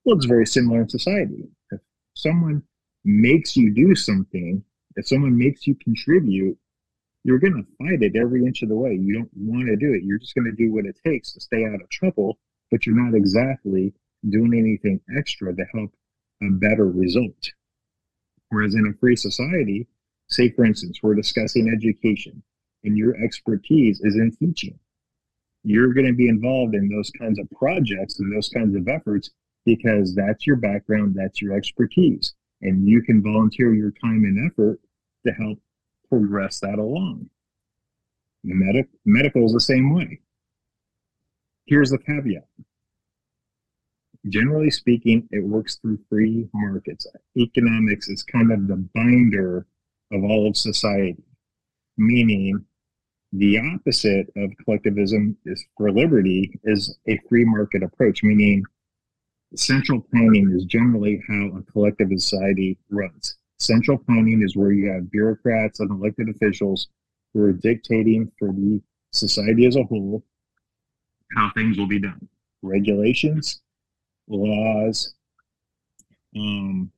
Well, 0.03 0.15
it's 0.17 0.25
very 0.25 0.47
similar 0.47 0.81
in 0.81 0.89
society. 0.89 1.43
If 1.71 1.81
someone 2.15 2.63
makes 3.03 3.55
you 3.55 3.73
do 3.73 3.95
something, 3.95 4.63
if 4.95 5.07
someone 5.07 5.37
makes 5.37 5.65
you 5.67 5.75
contribute, 5.75 6.57
you're 7.23 7.39
going 7.39 7.53
to 7.53 7.85
fight 7.85 8.01
it 8.01 8.15
every 8.15 8.45
inch 8.45 8.61
of 8.61 8.69
the 8.69 8.75
way. 8.75 8.93
You 8.93 9.13
don't 9.13 9.29
want 9.35 9.67
to 9.67 9.75
do 9.75 9.93
it. 9.93 10.03
You're 10.03 10.19
just 10.19 10.35
going 10.35 10.45
to 10.45 10.55
do 10.55 10.73
what 10.73 10.85
it 10.85 10.97
takes 11.05 11.33
to 11.33 11.41
stay 11.41 11.65
out 11.65 11.81
of 11.81 11.89
trouble, 11.89 12.37
but 12.71 12.85
you're 12.85 12.95
not 12.95 13.15
exactly 13.15 13.93
doing 14.29 14.53
anything 14.53 14.99
extra 15.17 15.55
to 15.55 15.65
help 15.73 15.91
a 16.41 16.49
better 16.49 16.89
result. 16.89 17.51
Whereas 18.49 18.75
in 18.75 18.87
a 18.87 18.97
free 18.99 19.15
society, 19.15 19.87
say 20.27 20.49
for 20.49 20.65
instance, 20.65 20.99
we're 21.03 21.15
discussing 21.15 21.69
education 21.69 22.41
and 22.83 22.97
your 22.97 23.15
expertise 23.23 23.99
is 24.01 24.15
in 24.15 24.35
teaching. 24.39 24.79
You're 25.63 25.93
going 25.93 26.07
to 26.07 26.13
be 26.13 26.29
involved 26.29 26.73
in 26.73 26.89
those 26.89 27.11
kinds 27.19 27.37
of 27.37 27.49
projects 27.51 28.19
and 28.19 28.33
those 28.33 28.49
kinds 28.49 28.75
of 28.75 28.87
efforts 28.87 29.29
because 29.65 30.15
that's 30.15 30.47
your 30.47 30.55
background, 30.55 31.15
that's 31.15 31.41
your 31.41 31.53
expertise. 31.53 32.33
And 32.61 32.87
you 32.87 33.01
can 33.01 33.21
volunteer 33.23 33.73
your 33.73 33.91
time 33.91 34.23
and 34.25 34.51
effort 34.51 34.79
to 35.25 35.33
help 35.33 35.59
progress 36.09 36.59
that 36.59 36.79
along. 36.79 37.29
The 38.43 38.53
medic, 38.53 38.87
medical 39.05 39.45
is 39.45 39.53
the 39.53 39.59
same 39.59 39.93
way. 39.93 40.19
Here's 41.65 41.91
the 41.91 41.97
caveat 41.97 42.47
generally 44.27 44.69
speaking, 44.69 45.27
it 45.31 45.43
works 45.43 45.75
through 45.75 45.99
free 46.09 46.47
markets. 46.53 47.07
Economics 47.37 48.09
is 48.09 48.23
kind 48.23 48.51
of 48.51 48.67
the 48.67 48.87
binder 48.93 49.65
of 50.11 50.23
all 50.23 50.47
of 50.47 50.57
society, 50.57 51.23
meaning 51.97 52.65
the 53.31 53.59
opposite 53.59 54.27
of 54.35 54.51
collectivism 54.65 55.37
is 55.45 55.63
for 55.77 55.91
liberty 55.91 56.59
is 56.63 56.97
a 57.07 57.19
free 57.29 57.45
market 57.45 57.83
approach, 57.83 58.23
meaning 58.23 58.63
central 59.55 60.01
planning 60.01 60.51
is 60.55 60.65
generally 60.65 61.21
how 61.27 61.57
a 61.57 61.71
collective 61.71 62.09
society 62.11 62.77
runs. 62.89 63.37
Central 63.57 63.97
planning 63.97 64.41
is 64.41 64.55
where 64.55 64.71
you 64.71 64.89
have 64.89 65.11
bureaucrats 65.11 65.79
and 65.79 65.91
elected 65.91 66.29
officials 66.29 66.87
who 67.33 67.43
are 67.43 67.53
dictating 67.53 68.31
for 68.37 68.49
the 68.49 68.81
society 69.11 69.65
as 69.65 69.75
a 69.75 69.83
whole 69.83 70.23
how 71.35 71.51
things 71.53 71.77
will 71.77 71.87
be 71.87 71.99
done. 71.99 72.27
Regulations 72.61 73.61
laws. 74.27 75.13
Um, 76.35 76.91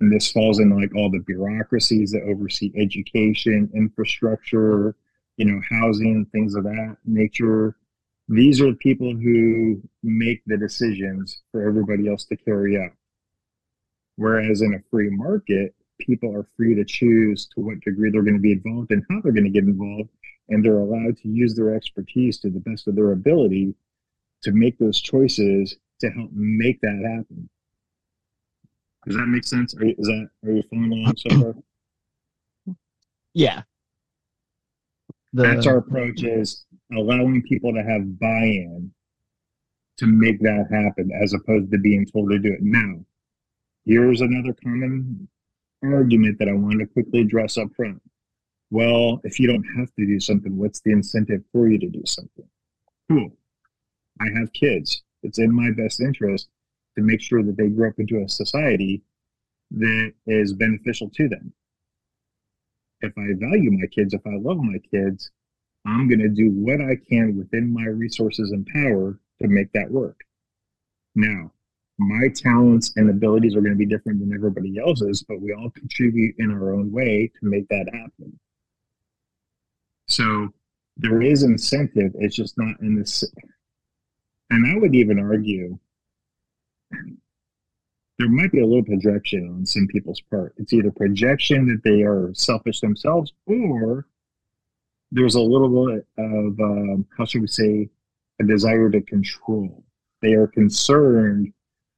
and 0.00 0.12
this 0.12 0.32
falls 0.32 0.58
in 0.58 0.70
like 0.70 0.94
all 0.96 1.10
the 1.10 1.20
bureaucracies 1.20 2.10
that 2.12 2.22
oversee 2.24 2.72
education, 2.76 3.70
infrastructure, 3.74 4.96
you 5.36 5.44
know, 5.46 5.60
housing, 5.70 6.26
things 6.26 6.54
of 6.54 6.64
that 6.64 6.96
nature. 7.04 7.76
These 8.28 8.60
are 8.60 8.70
the 8.70 8.76
people 8.76 9.14
who 9.14 9.82
make 10.02 10.42
the 10.46 10.56
decisions 10.56 11.42
for 11.52 11.66
everybody 11.66 12.08
else 12.08 12.24
to 12.26 12.36
carry 12.36 12.82
out. 12.82 12.92
Whereas 14.16 14.62
in 14.62 14.74
a 14.74 14.82
free 14.90 15.10
market, 15.10 15.74
people 15.98 16.34
are 16.34 16.46
free 16.56 16.74
to 16.74 16.84
choose 16.84 17.46
to 17.54 17.60
what 17.60 17.80
degree 17.80 18.10
they're 18.10 18.22
going 18.22 18.34
to 18.34 18.40
be 18.40 18.52
involved 18.52 18.90
and 18.92 19.04
how 19.10 19.20
they're 19.20 19.32
going 19.32 19.44
to 19.44 19.50
get 19.50 19.64
involved, 19.64 20.10
and 20.48 20.64
they're 20.64 20.78
allowed 20.78 21.18
to 21.18 21.28
use 21.28 21.54
their 21.54 21.74
expertise 21.74 22.38
to 22.38 22.50
the 22.50 22.60
best 22.60 22.88
of 22.88 22.94
their 22.94 23.12
ability 23.12 23.74
to 24.42 24.52
make 24.52 24.78
those 24.78 25.00
choices 25.00 25.76
to 26.00 26.10
help 26.10 26.30
make 26.32 26.80
that 26.80 27.02
happen. 27.04 27.48
Does 29.06 29.16
that 29.16 29.26
make 29.26 29.44
sense? 29.44 29.74
Are 29.76 29.84
you, 29.84 29.94
is 29.98 30.06
that 30.06 30.28
are 30.44 30.52
you 30.52 30.62
following 30.70 30.92
along 30.92 31.16
so 31.16 31.40
far? 31.40 32.76
Yeah. 33.34 33.62
The, 35.32 35.42
That's 35.42 35.66
our 35.66 35.78
approach 35.78 36.22
is 36.22 36.64
allowing 36.96 37.42
people 37.42 37.72
to 37.72 37.82
have 37.82 38.18
buy-in 38.18 38.92
to 39.98 40.06
make 40.06 40.40
that 40.40 40.66
happen 40.70 41.10
as 41.22 41.32
opposed 41.32 41.70
to 41.70 41.78
being 41.78 42.04
told 42.06 42.30
to 42.30 42.38
do 42.38 42.52
it. 42.52 42.62
Now, 42.62 43.04
here's 43.84 44.20
another 44.20 44.54
common 44.62 45.28
argument 45.82 46.38
that 46.38 46.48
I 46.48 46.52
want 46.52 46.80
to 46.80 46.86
quickly 46.86 47.20
address 47.20 47.58
up 47.58 47.68
front. 47.76 48.00
Well, 48.70 49.20
if 49.24 49.38
you 49.38 49.46
don't 49.46 49.64
have 49.76 49.94
to 49.94 50.06
do 50.06 50.18
something, 50.18 50.56
what's 50.56 50.80
the 50.80 50.92
incentive 50.92 51.42
for 51.52 51.68
you 51.68 51.78
to 51.78 51.88
do 51.88 52.02
something? 52.06 52.48
Cool. 53.08 53.30
I 54.20 54.26
have 54.38 54.52
kids. 54.52 55.02
It's 55.22 55.38
in 55.38 55.54
my 55.54 55.70
best 55.70 56.00
interest 56.00 56.48
to 56.96 57.02
make 57.02 57.20
sure 57.20 57.42
that 57.42 57.56
they 57.56 57.68
grow 57.68 57.90
up 57.90 57.98
into 57.98 58.22
a 58.22 58.28
society 58.28 59.02
that 59.70 60.12
is 60.26 60.52
beneficial 60.52 61.10
to 61.10 61.28
them. 61.28 61.52
If 63.00 63.12
I 63.18 63.26
value 63.34 63.70
my 63.70 63.86
kids, 63.86 64.14
if 64.14 64.26
I 64.26 64.36
love 64.36 64.58
my 64.58 64.78
kids, 64.90 65.30
I'm 65.86 66.08
going 66.08 66.20
to 66.20 66.28
do 66.28 66.50
what 66.50 66.80
I 66.80 66.96
can 66.96 67.36
within 67.36 67.72
my 67.72 67.84
resources 67.84 68.52
and 68.52 68.66
power 68.66 69.18
to 69.42 69.48
make 69.48 69.72
that 69.72 69.90
work. 69.90 70.20
Now, 71.14 71.52
my 71.98 72.28
talents 72.34 72.92
and 72.96 73.10
abilities 73.10 73.54
are 73.54 73.60
going 73.60 73.72
to 73.72 73.78
be 73.78 73.86
different 73.86 74.20
than 74.20 74.34
everybody 74.34 74.78
else's, 74.78 75.22
but 75.28 75.40
we 75.40 75.52
all 75.52 75.70
contribute 75.70 76.34
in 76.38 76.50
our 76.50 76.74
own 76.74 76.90
way 76.90 77.30
to 77.38 77.46
make 77.46 77.68
that 77.68 77.86
happen. 77.92 78.38
So 80.08 80.48
there 80.96 81.22
is 81.22 81.42
incentive. 81.42 82.12
It's 82.18 82.34
just 82.34 82.58
not 82.58 82.80
in 82.80 82.96
this. 82.96 83.22
And 84.50 84.66
I 84.66 84.78
would 84.78 84.94
even 84.94 85.18
argue 85.18 85.78
there 88.18 88.28
might 88.28 88.52
be 88.52 88.60
a 88.60 88.66
little 88.66 88.84
projection 88.84 89.48
on 89.48 89.66
some 89.66 89.86
people's 89.88 90.20
part. 90.30 90.54
It's 90.56 90.72
either 90.72 90.90
projection 90.90 91.66
that 91.66 91.82
they 91.84 92.02
are 92.02 92.32
selfish 92.34 92.80
themselves, 92.80 93.32
or 93.46 94.06
there's 95.14 95.36
a 95.36 95.40
little 95.40 95.86
bit 95.86 96.06
of, 96.18 96.60
um, 96.60 97.06
how 97.16 97.24
should 97.24 97.40
we 97.40 97.46
say, 97.46 97.88
a 98.40 98.44
desire 98.44 98.90
to 98.90 99.00
control. 99.00 99.84
They 100.22 100.32
are 100.34 100.48
concerned 100.48 101.52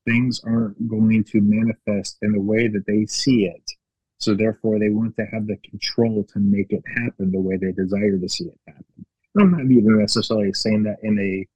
things 0.04 0.40
aren't 0.44 0.88
going 0.88 1.24
to 1.24 1.40
manifest 1.40 2.18
in 2.22 2.32
the 2.32 2.40
way 2.40 2.68
that 2.68 2.84
they 2.86 3.06
see 3.06 3.46
it. 3.46 3.70
So 4.18 4.34
therefore, 4.34 4.78
they 4.78 4.90
want 4.90 5.16
to 5.16 5.26
have 5.32 5.46
the 5.46 5.56
control 5.68 6.24
to 6.32 6.38
make 6.38 6.72
it 6.72 6.84
happen 6.94 7.32
the 7.32 7.40
way 7.40 7.56
they 7.56 7.72
desire 7.72 8.18
to 8.18 8.28
see 8.28 8.44
it 8.44 8.60
happen. 8.66 9.06
I'm 9.38 9.50
not 9.50 9.70
even 9.70 9.98
necessarily 9.98 10.52
saying 10.52 10.84
that 10.84 10.98
in 11.02 11.18
a 11.18 11.46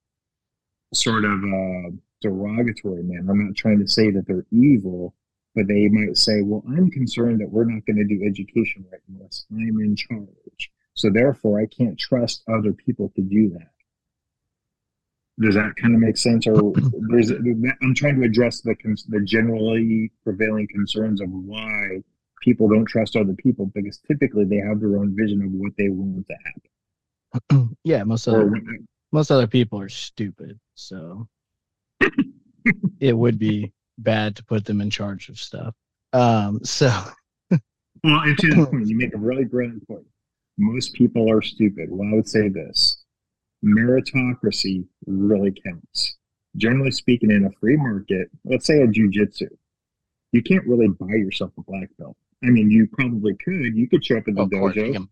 sort 0.94 1.24
of 1.24 1.32
uh, 1.32 1.96
derogatory 2.20 3.02
manner. 3.02 3.32
I'm 3.32 3.46
not 3.46 3.56
trying 3.56 3.78
to 3.80 3.88
say 3.88 4.10
that 4.10 4.26
they're 4.26 4.46
evil, 4.50 5.14
but 5.54 5.68
they 5.68 5.88
might 5.88 6.16
say, 6.16 6.42
well, 6.42 6.64
I'm 6.68 6.90
concerned 6.90 7.40
that 7.40 7.50
we're 7.50 7.64
not 7.64 7.86
going 7.86 7.96
to 7.96 8.04
do 8.04 8.24
education 8.26 8.84
right 8.90 9.00
unless 9.08 9.46
I'm 9.50 9.80
in 9.80 9.96
charge. 9.96 10.70
So 10.94 11.10
therefore, 11.10 11.60
I 11.60 11.66
can't 11.66 11.98
trust 11.98 12.42
other 12.48 12.72
people 12.72 13.12
to 13.16 13.22
do 13.22 13.50
that. 13.50 13.70
Does 15.40 15.54
that 15.54 15.74
kind 15.76 15.94
of 15.94 16.00
make 16.00 16.18
sense? 16.18 16.46
Or 16.46 16.72
there's, 17.08 17.30
I'm 17.30 17.94
trying 17.94 18.20
to 18.20 18.26
address 18.26 18.60
the 18.60 18.74
the 19.08 19.20
generally 19.20 20.10
prevailing 20.22 20.68
concerns 20.68 21.20
of 21.20 21.30
why 21.30 22.02
people 22.42 22.68
don't 22.68 22.84
trust 22.84 23.16
other 23.16 23.34
people 23.34 23.66
because 23.74 23.98
typically 24.06 24.44
they 24.44 24.56
have 24.56 24.80
their 24.80 24.98
own 24.98 25.14
vision 25.16 25.42
of 25.42 25.50
what 25.52 25.72
they 25.78 25.88
want 25.88 26.26
to 26.26 26.34
happen. 26.44 27.76
yeah, 27.84 28.02
most 28.02 28.28
other 28.28 28.50
most 29.12 29.30
other 29.30 29.46
people 29.46 29.80
are 29.80 29.88
stupid, 29.88 30.58
so 30.74 31.28
it 33.00 33.16
would 33.16 33.38
be 33.38 33.72
bad 33.98 34.36
to 34.36 34.44
put 34.44 34.64
them 34.64 34.80
in 34.80 34.90
charge 34.90 35.28
of 35.28 35.38
stuff. 35.38 35.74
Um, 36.12 36.60
so, 36.64 36.86
well, 37.50 37.60
and 38.20 38.38
to 38.38 38.48
the 38.48 38.66
point, 38.66 38.88
you 38.88 38.96
make 38.96 39.14
a 39.14 39.18
really 39.18 39.44
brilliant 39.44 39.86
point. 39.86 40.06
Most 40.60 40.92
people 40.92 41.30
are 41.30 41.40
stupid. 41.40 41.88
Well, 41.90 42.08
I 42.08 42.14
would 42.14 42.28
say 42.28 42.48
this: 42.48 43.02
meritocracy 43.64 44.84
really 45.06 45.52
counts. 45.52 46.16
Generally 46.56 46.90
speaking, 46.90 47.30
in 47.30 47.46
a 47.46 47.50
free 47.60 47.76
market, 47.76 48.28
let's 48.44 48.66
say 48.66 48.82
a 48.82 48.86
jujitsu, 48.86 49.48
you 50.32 50.42
can't 50.42 50.66
really 50.66 50.88
buy 50.88 51.14
yourself 51.14 51.52
a 51.56 51.62
black 51.62 51.88
belt. 51.98 52.16
I 52.44 52.48
mean, 52.48 52.70
you 52.70 52.86
probably 52.86 53.34
could. 53.36 53.74
You 53.74 53.88
could 53.88 54.04
show 54.04 54.18
up 54.18 54.28
in 54.28 54.34
the 54.34 54.44
dojo, 54.44 54.92
you 54.92 55.08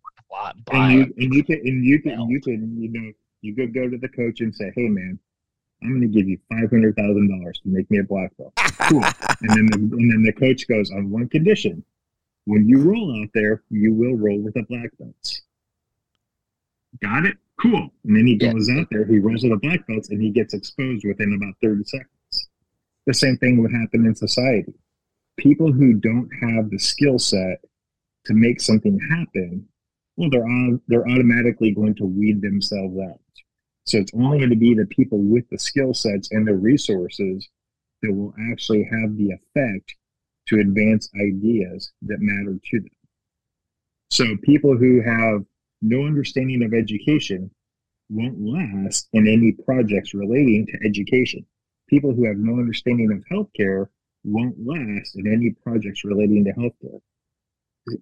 and 0.71 0.93
you 0.93 1.15
and 1.17 1.35
you 1.35 1.43
can 1.43 1.61
and 1.65 1.85
you 1.85 2.01
can 2.03 2.29
you 2.29 2.41
can 2.41 2.83
you 2.83 2.89
know 2.91 3.13
you 3.41 3.55
could 3.55 3.73
go 3.73 3.89
to 3.89 3.97
the 3.97 4.09
coach 4.09 4.41
and 4.41 4.55
say, 4.55 4.71
"Hey, 4.75 4.89
man, 4.89 5.19
I'm 5.83 5.91
going 5.91 6.03
to 6.03 6.09
give 6.09 6.29
you 6.29 6.39
five 6.51 6.69
hundred 6.71 6.95
thousand 6.97 7.29
dollars 7.29 7.59
to 7.63 7.69
make 7.71 7.91
me 7.91 7.99
a 7.99 8.05
black 8.05 8.37
belt." 8.37 8.53
Cool. 8.57 9.03
and 9.41 9.51
then 9.51 9.67
the, 9.67 9.97
and 9.97 10.13
then 10.13 10.23
the 10.23 10.33
coach 10.33 10.69
goes 10.69 10.91
on 10.91 11.11
one 11.11 11.29
condition: 11.29 11.83
when 12.49 12.69
you 12.69 12.79
roll 12.81 13.23
out 13.23 13.29
there, 13.35 13.63
you 13.71 13.93
will 13.93 14.17
roll 14.17 14.41
with 14.41 14.55
the 14.55 14.65
black 14.69 14.91
belts. 14.99 15.43
Got 17.03 17.27
it? 17.27 17.37
Cool. 17.61 17.91
And 18.05 18.17
then 18.17 18.27
he 18.27 18.37
goes 18.37 18.69
yeah. 18.69 18.81
out 18.81 18.87
there, 18.91 19.05
he 19.05 19.19
rolls 19.19 19.43
with 19.43 19.53
the 19.53 19.59
black 19.69 19.87
belts, 19.87 20.11
and 20.11 20.23
he 20.23 20.31
gets 20.31 20.55
exposed 20.55 21.05
within 21.07 21.35
about 21.35 21.55
thirty 21.63 21.85
seconds. 21.85 22.49
The 23.07 23.15
same 23.15 23.37
thing 23.37 23.61
would 23.63 23.73
happen 23.73 24.07
in 24.07 24.15
society 24.15 24.75
people 25.39 25.73
who 25.73 25.95
don't 25.95 26.29
have 26.43 26.69
the 26.69 26.79
skill 26.79 27.19
set 27.19 27.61
to 28.27 28.35
make 28.35 28.61
something 28.61 28.99
happen, 29.11 29.67
well, 30.17 30.29
they're 30.29 30.45
on, 30.45 30.83
they're 30.89 31.09
automatically 31.09 31.71
going 31.71 31.95
to 31.95 32.05
weed 32.05 32.43
themselves 32.43 32.99
out. 32.99 33.21
So 33.85 33.99
it's 33.99 34.13
only 34.13 34.39
going 34.39 34.51
to 34.51 34.57
be 34.57 34.75
the 34.75 34.85
people 34.87 35.19
with 35.19 35.49
the 35.49 35.59
skill 35.59 35.95
sets 35.95 36.31
and 36.33 36.47
the 36.47 36.55
resources 36.55 37.49
that 38.03 38.13
will 38.13 38.35
actually 38.53 38.85
have 38.85 39.17
the 39.17 39.31
effect 39.31 39.95
to 40.49 40.61
advance 40.61 41.11
ideas 41.21 41.93
that 42.03 42.19
matter 42.21 42.59
to 42.71 42.81
them. 42.81 42.91
So 44.11 44.37
people 44.43 44.77
who 44.77 45.03
have 45.03 45.45
no 45.83 46.07
understanding 46.07 46.63
of 46.63 46.75
education 46.75 47.51
won't 48.11 48.41
last 48.41 49.09
in 49.13 49.29
any 49.29 49.53
projects 49.53 50.15
relating 50.15 50.67
to 50.67 50.79
education. 50.87 51.45
People 51.89 52.15
who 52.15 52.27
have 52.27 52.37
no 52.37 52.55
understanding 52.55 53.13
of 53.13 53.25
healthcare 53.31 53.89
won't 54.25 54.57
last 54.65 55.17
in 55.17 55.31
any 55.31 55.51
projects 55.63 56.05
relating 56.05 56.45
to 56.45 56.53
healthcare. 56.53 57.01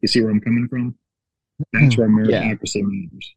You 0.00 0.08
see 0.08 0.22
where 0.22 0.30
I'm 0.30 0.40
coming 0.40 0.68
from? 0.68 0.96
That's 1.72 1.94
hmm. 1.94 2.00
where 2.00 2.08
meritocracy 2.08 2.76
yeah. 2.76 2.82
matters. 2.84 3.34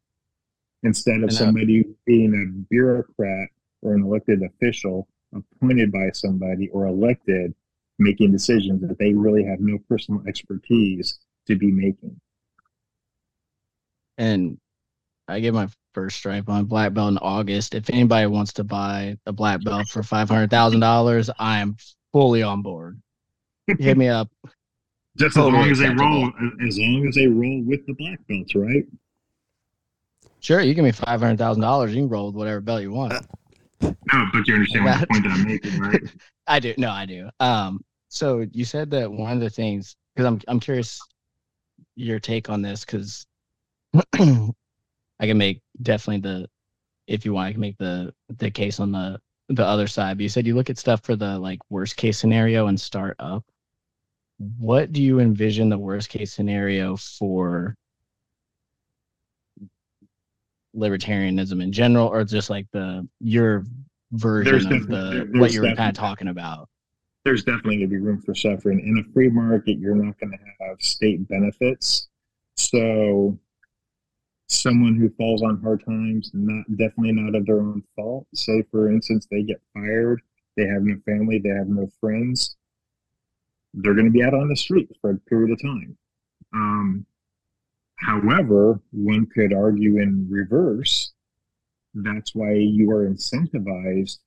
Instead 0.83 1.23
of 1.23 1.33
somebody 1.33 1.85
being 2.05 2.33
a 2.33 2.63
bureaucrat 2.69 3.49
or 3.81 3.95
an 3.95 4.03
elected 4.03 4.41
official 4.43 5.07
appointed 5.35 5.91
by 5.91 6.09
somebody 6.13 6.69
or 6.69 6.87
elected 6.87 7.53
making 7.99 8.31
decisions 8.31 8.81
that 8.81 8.97
they 8.97 9.13
really 9.13 9.43
have 9.43 9.59
no 9.59 9.77
personal 9.89 10.23
expertise 10.27 11.19
to 11.47 11.55
be 11.55 11.71
making. 11.71 12.19
And 14.17 14.57
I 15.27 15.39
get 15.39 15.53
my 15.53 15.67
first 15.93 16.17
stripe 16.17 16.49
on 16.49 16.65
black 16.65 16.93
belt 16.93 17.11
in 17.11 17.17
August. 17.19 17.75
If 17.75 17.89
anybody 17.89 18.27
wants 18.27 18.53
to 18.53 18.63
buy 18.63 19.17
a 19.25 19.31
black 19.31 19.63
belt 19.63 19.87
for 19.89 20.03
five 20.03 20.29
hundred 20.29 20.49
thousand 20.49 20.79
dollars, 20.79 21.29
I 21.39 21.59
am 21.59 21.77
fully 22.11 22.43
on 22.43 22.61
board. 22.61 23.01
Hit 23.67 23.97
me 23.97 24.07
up. 24.07 24.29
Just 25.17 25.35
as 25.35 25.43
long 25.43 25.69
as 25.69 25.79
they 25.79 25.89
roll, 25.89 26.31
as 26.65 26.79
long 26.79 27.05
as 27.07 27.15
they 27.15 27.27
roll 27.27 27.61
with 27.63 27.85
the 27.85 27.93
black 27.93 28.19
belts, 28.27 28.55
right? 28.55 28.85
Sure, 30.39 30.61
you 30.61 30.73
give 30.73 30.85
me 30.85 30.91
five 30.91 31.19
hundred 31.19 31.37
thousand 31.37 31.61
dollars, 31.61 31.93
you 31.93 32.01
can 32.01 32.09
roll 32.09 32.27
with 32.27 32.35
whatever 32.35 32.61
belt 32.61 32.81
you 32.81 32.91
want. 32.91 33.13
No, 33.81 34.25
but 34.33 34.47
you 34.47 34.53
understand 34.53 34.85
what 34.85 35.01
the 35.01 35.07
point 35.07 35.23
that 35.23 35.31
I'm 35.33 35.45
making, 35.45 35.79
right? 35.79 36.01
I 36.47 36.59
do. 36.59 36.73
No, 36.77 36.89
I 36.89 37.05
do. 37.05 37.29
Um, 37.39 37.83
so 38.09 38.45
you 38.51 38.65
said 38.65 38.89
that 38.91 39.11
one 39.11 39.31
of 39.33 39.39
the 39.39 39.49
things, 39.49 39.95
because 40.13 40.25
I'm 40.25 40.41
I'm 40.47 40.59
curious 40.59 40.99
your 41.95 42.19
take 42.19 42.49
on 42.49 42.61
this, 42.61 42.83
because 42.83 43.25
I 44.13 44.53
can 45.21 45.37
make 45.37 45.61
definitely 45.81 46.21
the, 46.21 46.49
if 47.07 47.23
you 47.23 47.33
want, 47.33 47.49
I 47.49 47.51
can 47.51 47.61
make 47.61 47.77
the 47.77 48.13
the 48.37 48.51
case 48.51 48.79
on 48.79 48.91
the 48.91 49.19
the 49.49 49.65
other 49.65 49.87
side. 49.87 50.17
But 50.17 50.23
you 50.23 50.29
said 50.29 50.47
you 50.47 50.55
look 50.55 50.69
at 50.69 50.77
stuff 50.79 51.03
for 51.03 51.15
the 51.15 51.37
like 51.37 51.59
worst 51.69 51.97
case 51.97 52.17
scenario 52.17 52.67
and 52.67 52.79
start 52.79 53.15
up. 53.19 53.45
What 54.57 54.91
do 54.91 55.03
you 55.03 55.19
envision 55.19 55.69
the 55.69 55.77
worst 55.77 56.09
case 56.09 56.33
scenario 56.33 56.97
for 56.97 57.75
libertarianism 60.75 61.61
in 61.61 61.71
general, 61.71 62.07
or 62.07 62.23
just 62.23 62.49
like 62.49 62.65
the 62.71 63.07
your 63.19 63.65
version 64.13 64.69
there's 64.69 64.83
of 64.83 64.87
the 64.87 65.29
what 65.39 65.53
you 65.53 65.61
were 65.61 65.75
kind 65.75 65.89
of 65.89 65.95
talking 65.95 66.29
about? 66.29 66.69
There's 67.25 67.43
definitely 67.43 67.77
going 67.77 67.89
to 67.89 67.95
be 67.95 68.01
room 68.01 68.21
for 68.21 68.33
suffering. 68.33 68.79
In 68.79 68.97
a 68.97 69.13
free 69.13 69.29
market, 69.29 69.77
you're 69.77 69.95
not 69.95 70.19
going 70.19 70.31
to 70.31 70.65
have 70.65 70.81
state 70.81 71.27
benefits. 71.27 72.07
So 72.55 73.37
someone 74.47 74.95
who 74.95 75.09
falls 75.09 75.43
on 75.43 75.61
hard 75.61 75.83
times, 75.85 76.31
not 76.33 76.65
definitely 76.77 77.13
not 77.13 77.35
of 77.35 77.45
their 77.45 77.59
own 77.59 77.83
fault. 77.95 78.27
Say, 78.33 78.63
for 78.71 78.91
instance, 78.91 79.27
they 79.29 79.43
get 79.43 79.61
fired, 79.73 80.21
they 80.57 80.65
have 80.65 80.81
no 80.81 80.95
family, 81.05 81.39
they 81.39 81.49
have 81.49 81.67
no 81.67 81.89
friends, 81.99 82.55
they're 83.73 83.93
going 83.93 84.05
to 84.05 84.11
be 84.11 84.23
out 84.23 84.33
on 84.33 84.49
the 84.49 84.55
street 84.55 84.89
for 84.99 85.11
a 85.11 85.17
period 85.17 85.51
of 85.51 85.61
time. 85.61 85.97
Um, 86.53 87.05
however, 87.97 88.79
one 88.91 89.27
could 89.27 89.53
argue 89.53 89.97
in 90.01 90.27
reverse. 90.29 91.13
That's 91.93 92.33
why 92.33 92.53
you 92.53 92.91
are 92.91 93.07
incentivized 93.07 94.19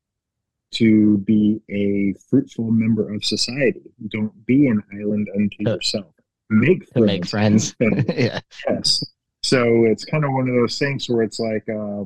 to 0.72 1.18
be 1.18 1.60
a 1.70 2.14
fruitful 2.28 2.70
member 2.70 3.12
of 3.12 3.24
society. 3.24 3.82
Don't 4.08 4.46
be 4.46 4.68
an 4.68 4.82
island 4.92 5.28
unto 5.34 5.56
yourself. 5.60 6.14
Make 6.50 6.86
friends. 6.88 7.06
make 7.06 7.26
friends. 7.26 7.74
yeah. 8.08 8.40
Yes. 8.68 9.04
So 9.42 9.84
it's 9.84 10.04
kind 10.04 10.24
of 10.24 10.32
one 10.32 10.48
of 10.48 10.54
those 10.54 10.78
things 10.78 11.08
where 11.08 11.22
it's 11.22 11.38
like 11.38 11.68
uh, 11.68 12.04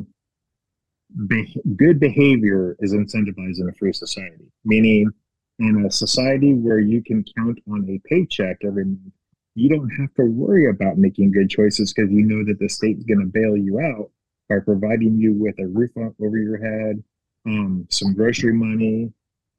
be- 1.27 1.61
good 1.77 2.01
behavior 2.01 2.77
is 2.81 2.93
incentivized 2.93 3.61
in 3.61 3.69
a 3.69 3.79
free 3.79 3.93
society, 3.93 4.51
meaning 4.65 5.11
in 5.59 5.85
a 5.87 5.91
society 5.91 6.55
where 6.55 6.81
you 6.81 7.03
can 7.03 7.25
count 7.37 7.59
on 7.71 7.89
a 7.89 8.01
paycheck 8.09 8.59
every 8.65 8.85
month, 8.85 9.13
you 9.55 9.71
don't 9.71 9.89
have 9.91 10.13
to 10.15 10.25
worry 10.25 10.69
about 10.69 10.99
making 10.99 11.33
good 11.33 11.49
choices 11.49 11.93
because 11.93 12.11
you 12.11 12.23
know 12.23 12.45
that 12.45 12.59
the 12.59 12.69
state's 12.69 13.05
going 13.05 13.21
to 13.21 13.27
bail 13.27 13.57
you 13.57 13.81
out 13.81 14.11
by 14.49 14.57
providing 14.65 15.17
you 15.17 15.33
with 15.33 15.59
a 15.59 15.67
roof 15.67 15.91
over 15.97 16.37
your 16.37 16.59
head, 16.59 17.03
um, 17.47 17.87
some 17.91 18.15
grocery 18.15 18.53
money, 18.53 19.13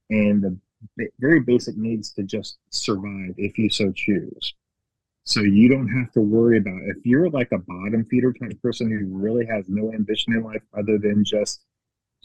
and 0.09 0.43
the 0.43 1.07
very 1.19 1.39
basic 1.39 1.77
needs 1.77 2.11
to 2.13 2.23
just 2.23 2.57
survive 2.69 3.33
if 3.37 3.57
you 3.57 3.69
so 3.69 3.91
choose. 3.91 4.53
So 5.23 5.41
you 5.41 5.67
don't 5.67 5.89
have 5.89 6.11
to 6.13 6.21
worry 6.21 6.57
about 6.57 6.79
if 6.85 7.05
you're 7.05 7.29
like 7.29 7.51
a 7.51 7.57
bottom 7.57 8.05
feeder 8.09 8.31
type 8.31 8.61
person 8.61 8.89
who 8.89 9.17
really 9.17 9.45
has 9.45 9.65
no 9.67 9.91
ambition 9.91 10.33
in 10.33 10.43
life 10.43 10.61
other 10.77 10.97
than 10.97 11.25
just 11.25 11.65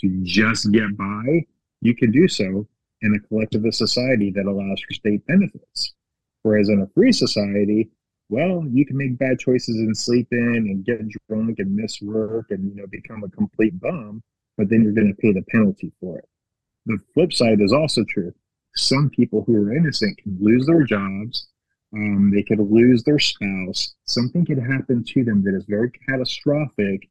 to 0.01 0.21
just 0.23 0.71
get 0.71 0.97
by, 0.97 1.45
you 1.81 1.97
can 1.97 2.13
do 2.13 2.29
so 2.29 2.67
in 3.01 3.15
a 3.15 3.29
collectivist 3.29 3.79
society 3.79 4.31
that 4.31 4.47
allows 4.47 4.81
for 4.81 4.95
state 4.95 5.27
benefits. 5.27 5.95
Whereas 6.43 6.69
in 6.69 6.81
a 6.81 6.87
free 6.95 7.13
society, 7.13 7.91
well, 8.29 8.65
you 8.71 8.87
can 8.87 8.97
make 8.97 9.19
bad 9.19 9.39
choices 9.39 9.77
and 9.77 9.97
sleep 9.97 10.29
in 10.31 10.39
and 10.39 10.85
get 10.85 11.01
drunk 11.29 11.59
and 11.59 11.75
miss 11.75 12.01
work 12.01 12.47
and 12.51 12.69
you 12.69 12.75
know 12.75 12.87
become 12.87 13.25
a 13.25 13.29
complete 13.29 13.79
bum, 13.81 14.23
but 14.57 14.69
then 14.69 14.83
you're 14.83 14.93
going 14.93 15.15
to 15.15 15.21
pay 15.21 15.33
the 15.33 15.43
penalty 15.51 15.93
for 16.01 16.19
it. 16.19 16.29
The 16.87 16.99
flip 17.15 17.33
side 17.33 17.61
is 17.61 17.73
also 17.73 18.05
true. 18.09 18.33
Some 18.75 19.11
people 19.11 19.45
who 19.47 19.57
are 19.57 19.75
innocent 19.75 20.19
can 20.19 20.37
lose 20.41 20.67
their 20.67 20.83
jobs, 20.83 21.49
um, 21.95 22.31
they 22.35 22.43
could 22.43 22.59
lose 22.59 23.05
their 23.05 23.19
spouse. 23.19 23.95
Something 24.07 24.47
could 24.47 24.59
happen 24.59 25.05
to 25.05 25.25
them 25.25 25.43
that 25.45 25.55
is 25.55 25.65
very 25.69 25.91
catastrophic 26.09 27.09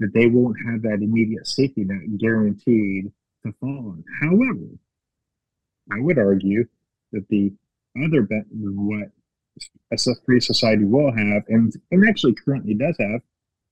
that 0.00 0.12
they 0.14 0.26
won't 0.26 0.56
have 0.66 0.82
that 0.82 1.02
immediate 1.02 1.46
safety 1.46 1.84
net 1.84 2.18
guaranteed 2.18 3.12
to 3.44 3.52
fall 3.60 3.94
on. 3.94 4.04
However, 4.20 4.66
I 5.92 6.00
would 6.00 6.18
argue 6.18 6.66
that 7.12 7.28
the 7.28 7.52
other 8.02 8.22
bet 8.22 8.44
what 8.50 9.10
a 9.90 9.96
free 10.24 10.40
society 10.40 10.84
will 10.84 11.12
have, 11.12 11.42
and, 11.48 11.72
and 11.90 12.08
actually 12.08 12.34
currently 12.34 12.74
does 12.74 12.96
have, 12.98 13.20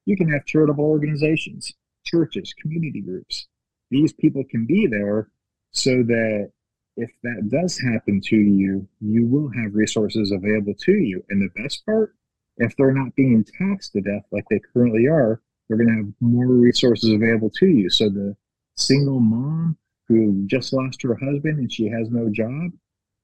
you 0.04 0.16
can 0.16 0.30
have 0.30 0.44
charitable 0.44 0.84
organizations, 0.84 1.72
churches, 2.04 2.54
community 2.60 3.00
groups. 3.00 3.48
These 3.90 4.12
people 4.12 4.44
can 4.50 4.66
be 4.66 4.86
there 4.86 5.30
so 5.72 6.02
that 6.02 6.50
if 6.96 7.10
that 7.22 7.48
does 7.50 7.78
happen 7.78 8.20
to 8.26 8.36
you, 8.36 8.86
you 9.00 9.26
will 9.26 9.50
have 9.50 9.74
resources 9.74 10.32
available 10.32 10.74
to 10.80 10.92
you. 10.92 11.24
And 11.30 11.40
the 11.40 11.62
best 11.62 11.84
part, 11.86 12.14
if 12.58 12.76
they're 12.76 12.92
not 12.92 13.14
being 13.16 13.44
taxed 13.58 13.92
to 13.92 14.00
death 14.00 14.24
like 14.32 14.44
they 14.50 14.60
currently 14.72 15.06
are, 15.06 15.40
they're 15.68 15.78
going 15.78 15.88
to 15.88 15.96
have 15.96 16.12
more 16.20 16.46
resources 16.46 17.10
available 17.10 17.50
to 17.58 17.66
you. 17.66 17.88
So 17.90 18.08
the 18.08 18.36
single 18.76 19.20
mom 19.20 19.76
who 20.08 20.44
just 20.46 20.72
lost 20.72 21.02
her 21.02 21.14
husband 21.14 21.58
and 21.58 21.72
she 21.72 21.86
has 21.86 22.10
no 22.10 22.28
job, 22.28 22.72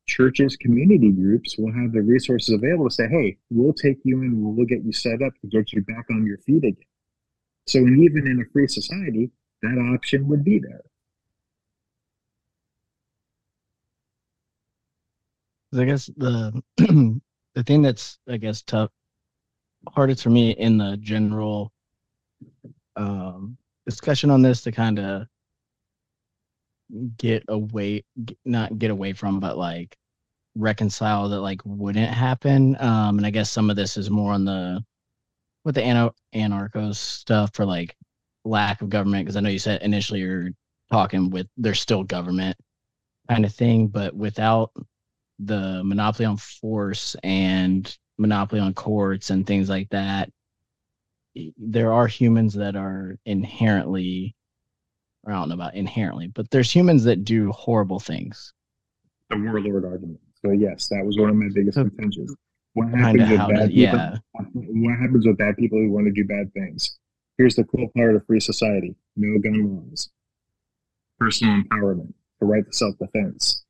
churches, 0.07 0.57
community 0.57 1.11
groups 1.11 1.59
will 1.59 1.73
have 1.73 1.93
the 1.93 2.01
resources 2.01 2.55
available 2.55 2.89
to 2.89 2.95
say, 2.95 3.09
hey, 3.09 3.37
we'll 3.51 3.73
take 3.73 3.99
you 4.05 4.23
in, 4.23 4.55
we'll 4.57 4.67
get 4.67 4.85
you 4.85 4.93
set 4.93 5.21
up 5.21 5.33
to 5.41 5.49
get 5.49 5.73
you 5.73 5.83
back 5.83 6.07
on 6.11 6.25
your 6.25 6.39
feet 6.39 6.65
again. 6.65 6.77
So 7.67 7.79
even 7.79 8.27
in 8.27 8.41
a 8.41 8.51
free 8.53 8.69
society, 8.69 9.31
that 9.63 9.93
option 9.95 10.29
would 10.29 10.45
be 10.45 10.59
there. 10.61 10.83
I 15.75 15.85
guess 15.85 16.07
the 16.17 16.63
the 16.77 17.63
thing 17.65 17.83
that's 17.83 18.19
I 18.29 18.37
guess 18.37 18.63
tough 18.63 18.91
hardest 19.89 20.23
for 20.23 20.31
me 20.31 20.51
in 20.53 20.79
the 20.79 20.97
general 20.99 21.73
um, 22.97 23.57
discussion 23.85 24.31
on 24.31 24.43
this 24.43 24.63
to 24.63 24.73
kind 24.73 24.99
of 24.99 25.27
get 27.19 27.43
away 27.49 28.05
not 28.45 28.79
get 28.79 28.91
away 28.91 29.13
from 29.13 29.41
but 29.41 29.59
like 29.59 29.97
reconcile 30.55 31.29
that 31.29 31.41
like 31.41 31.61
wouldn't 31.65 32.09
happen 32.09 32.77
um 32.81 33.19
and 33.19 33.27
i 33.27 33.31
guess 33.31 33.51
some 33.51 33.71
of 33.71 33.75
this 33.77 33.97
is 33.97 34.09
more 34.09 34.33
on 34.33 34.45
the 34.45 34.83
with 35.67 35.75
the 35.75 35.83
anar- 35.83 36.15
anarcho 36.33 36.95
stuff 36.95 37.51
for 37.53 37.67
like 37.67 37.97
lack 38.45 38.81
of 38.81 38.89
government 38.89 39.25
because 39.25 39.37
i 39.37 39.41
know 39.41 39.51
you 39.51 39.59
said 39.59 39.83
initially 39.83 40.21
you're 40.21 40.51
talking 40.93 41.29
with 41.29 41.49
there's 41.57 41.81
still 41.81 42.05
government 42.05 42.57
kind 43.29 43.45
of 43.45 43.53
thing 43.53 43.89
but 43.89 44.15
without 44.15 44.71
the 45.41 45.83
monopoly 45.85 46.25
on 46.25 46.37
force 46.37 47.17
and 47.25 47.99
monopoly 48.17 48.61
on 48.61 48.73
courts 48.73 49.31
and 49.31 49.45
things 49.45 49.69
like 49.69 49.89
that 49.91 50.31
there 51.59 51.93
are 51.93 52.07
humans 52.07 52.55
that 52.55 52.77
are 52.77 53.19
inherently 53.27 54.35
I 55.27 55.33
don't 55.33 55.49
know 55.49 55.57
about 55.57 55.75
inherently, 55.75 56.29
but 56.29 56.49
there's 56.53 56.71
humans 56.71 57.03
that 57.03 57.25
do 57.25 57.51
horrible 57.51 57.99
things. 57.99 58.53
The 59.29 59.39
warlord 59.39 59.85
argument. 59.85 60.21
So 60.45 60.53
yes, 60.53 60.87
that 60.91 61.05
was 61.05 61.19
one 61.19 61.31
of 61.31 61.35
my 61.35 61.49
biggest 61.53 61.75
so, 61.75 61.83
contentions. 61.83 62.33
What 62.77 62.89
happens 62.91 63.31
with 63.31 63.39
bad 63.39 63.57
does, 63.57 63.69
people? 63.69 63.81
Yeah. 63.81 64.17
What 64.53 64.99
happens 65.01 65.27
with 65.27 65.39
bad 65.39 65.57
people 65.57 65.79
who 65.79 65.91
want 65.91 66.07
to 66.09 66.13
do 66.13 66.27
bad 66.27 66.53
things? 66.53 66.99
Here's 67.39 67.57
the 67.57 67.65
cool 67.65 67.89
part 67.97 68.15
of 68.15 68.27
free 68.27 68.39
society: 68.39 68.95
no 69.17 69.39
gun 69.39 69.77
laws, 69.77 70.11
personal 71.19 71.63
empowerment, 71.63 72.13
the 72.39 72.47
right 72.47 72.67
to 72.67 72.73
self-defense. 72.77 73.65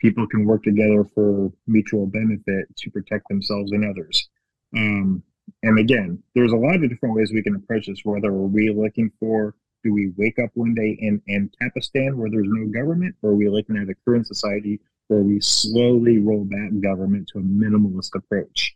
People 0.00 0.28
can 0.28 0.44
work 0.46 0.62
together 0.62 1.04
for 1.12 1.50
mutual 1.66 2.06
benefit 2.06 2.66
to 2.76 2.90
protect 2.90 3.26
themselves 3.28 3.72
and 3.72 3.84
others. 3.84 4.28
Um, 4.76 5.24
and 5.64 5.80
again, 5.80 6.22
there's 6.36 6.52
a 6.52 6.56
lot 6.56 6.76
of 6.76 6.88
different 6.88 7.16
ways 7.16 7.32
we 7.32 7.42
can 7.42 7.56
approach 7.56 7.88
this. 7.88 8.04
Whether 8.04 8.28
are 8.28 8.46
we 8.46 8.70
looking 8.70 9.10
for 9.18 9.56
do 9.82 9.92
we 9.92 10.12
wake 10.16 10.38
up 10.38 10.50
one 10.54 10.74
day 10.74 10.96
in 11.00 11.20
Ancapistan 11.28 12.14
where 12.14 12.30
there's 12.30 12.46
no 12.48 12.68
government, 12.68 13.16
or 13.22 13.30
are 13.30 13.34
we 13.34 13.48
looking 13.48 13.76
at 13.76 13.88
a 13.88 13.94
current 14.04 14.28
society 14.28 14.80
where 15.08 15.20
we 15.20 15.40
slowly 15.40 16.18
roll 16.18 16.44
back 16.44 16.70
government 16.80 17.28
to 17.28 17.38
a 17.38 17.42
minimalist 17.42 18.14
approach? 18.14 18.74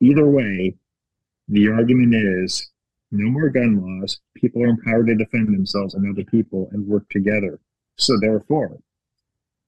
Either 0.00 0.26
way, 0.26 0.74
the 1.48 1.68
argument 1.68 2.14
is 2.14 2.70
no 3.10 3.28
more 3.30 3.50
gun 3.50 4.00
laws. 4.00 4.20
People 4.34 4.62
are 4.62 4.68
empowered 4.68 5.06
to 5.08 5.14
defend 5.14 5.48
themselves 5.48 5.94
and 5.94 6.10
other 6.10 6.24
people 6.24 6.68
and 6.72 6.86
work 6.86 7.08
together. 7.10 7.60
So 7.96 8.18
therefore, 8.20 8.78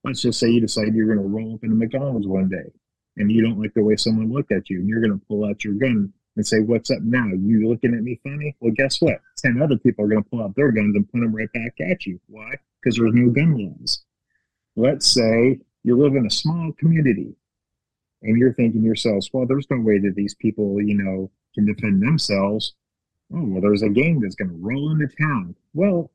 let's 0.03 0.23
just 0.23 0.41
say 0.41 0.51
you 0.51 0.61
decide 0.61 0.95
you're 0.95 1.15
going 1.15 1.19
to 1.19 1.35
roll 1.35 1.55
up 1.55 1.65
in 1.65 1.73
a 1.73 1.75
McDonald's 1.75 2.27
one 2.27 2.49
day 2.49 2.73
and 3.17 3.31
you 3.31 3.43
don't 3.43 3.61
like 3.61 3.75
the 3.75 3.83
way 3.83 3.97
someone 3.97 4.33
looked 4.33 4.53
at 4.53 4.71
you 4.71 4.79
and 4.79 4.89
you're 4.89 5.01
going 5.01 5.19
to 5.19 5.27
pull 5.27 5.45
out 5.45 5.65
your 5.65 5.75
gun 5.75 6.13
and 6.37 6.47
say, 6.47 6.61
What's 6.61 6.91
up 6.91 7.03
now? 7.03 7.27
You 7.27 7.69
looking 7.69 7.95
at 7.95 8.03
me 8.03 8.19
funny? 8.23 8.57
Well, 8.61 8.73
guess 8.77 9.01
what? 9.01 9.21
10 9.39 9.63
other 9.63 9.77
people 9.77 10.05
are 10.05 10.09
going 10.09 10.23
to 10.23 10.29
pull 10.29 10.43
out 10.43 10.57
their 10.57 10.73
guns 10.73 10.97
and 10.97 11.09
point 11.11 11.25
them 11.25 11.35
right 11.35 11.53
back 11.53 11.75
at 11.81 12.07
you. 12.07 12.19
Why? 12.27 12.55
Because 12.81 12.97
there's 12.97 13.15
no 13.15 13.31
gun 13.31 13.57
laws. 13.57 14.05
Let's 14.77 15.07
say 15.07 15.61
you 15.85 15.97
live 15.97 16.17
in 16.17 16.27
a 16.27 16.31
small 16.31 16.73
community 16.73 17.37
and 18.23 18.39
you're 18.39 18.55
thinking 18.55 18.81
to 18.81 18.87
yourselves, 18.87 19.31
Well, 19.33 19.47
there's 19.47 19.71
no 19.71 19.79
way 19.79 19.99
that 19.99 20.15
these 20.17 20.35
people, 20.35 20.81
you 20.81 20.95
know, 20.95 21.31
can 21.55 21.67
defend 21.67 22.03
themselves. 22.03 22.75
Oh, 23.33 23.45
well, 23.45 23.61
there's 23.61 23.83
a 23.83 23.89
gang 23.89 24.21
that's 24.21 24.35
going 24.35 24.51
to 24.51 24.57
roll 24.57 24.91
into 24.91 25.09
town. 25.17 25.55
Well, 25.73 26.11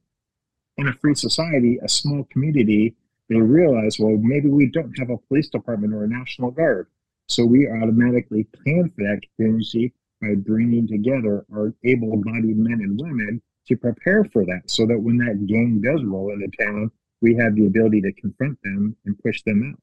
in 0.77 0.87
a 0.87 0.93
free 0.93 1.15
society, 1.15 1.79
a 1.81 1.89
small 1.89 2.23
community, 2.25 2.95
they 3.29 3.39
realize, 3.39 3.99
well, 3.99 4.17
maybe 4.17 4.49
we 4.49 4.67
don't 4.67 4.97
have 4.97 5.09
a 5.09 5.17
police 5.17 5.49
department 5.49 5.93
or 5.93 6.03
a 6.03 6.09
national 6.09 6.51
guard. 6.51 6.87
So 7.27 7.45
we 7.45 7.69
automatically 7.69 8.45
plan 8.45 8.91
for 8.95 9.03
that 9.03 9.21
contingency 9.37 9.93
by 10.21 10.35
bringing 10.35 10.87
together 10.87 11.45
our 11.53 11.73
able-bodied 11.83 12.57
men 12.57 12.81
and 12.81 12.99
women 12.99 13.41
to 13.67 13.77
prepare 13.77 14.25
for 14.25 14.45
that 14.45 14.63
so 14.65 14.85
that 14.87 14.99
when 14.99 15.17
that 15.17 15.45
gang 15.45 15.79
does 15.79 16.03
roll 16.03 16.31
into 16.31 16.47
town 16.57 16.91
we 17.21 17.35
have 17.35 17.55
the 17.55 17.65
ability 17.65 18.01
to 18.01 18.11
confront 18.13 18.57
them 18.63 18.95
and 19.05 19.19
push 19.19 19.41
them 19.43 19.73
out. 19.73 19.79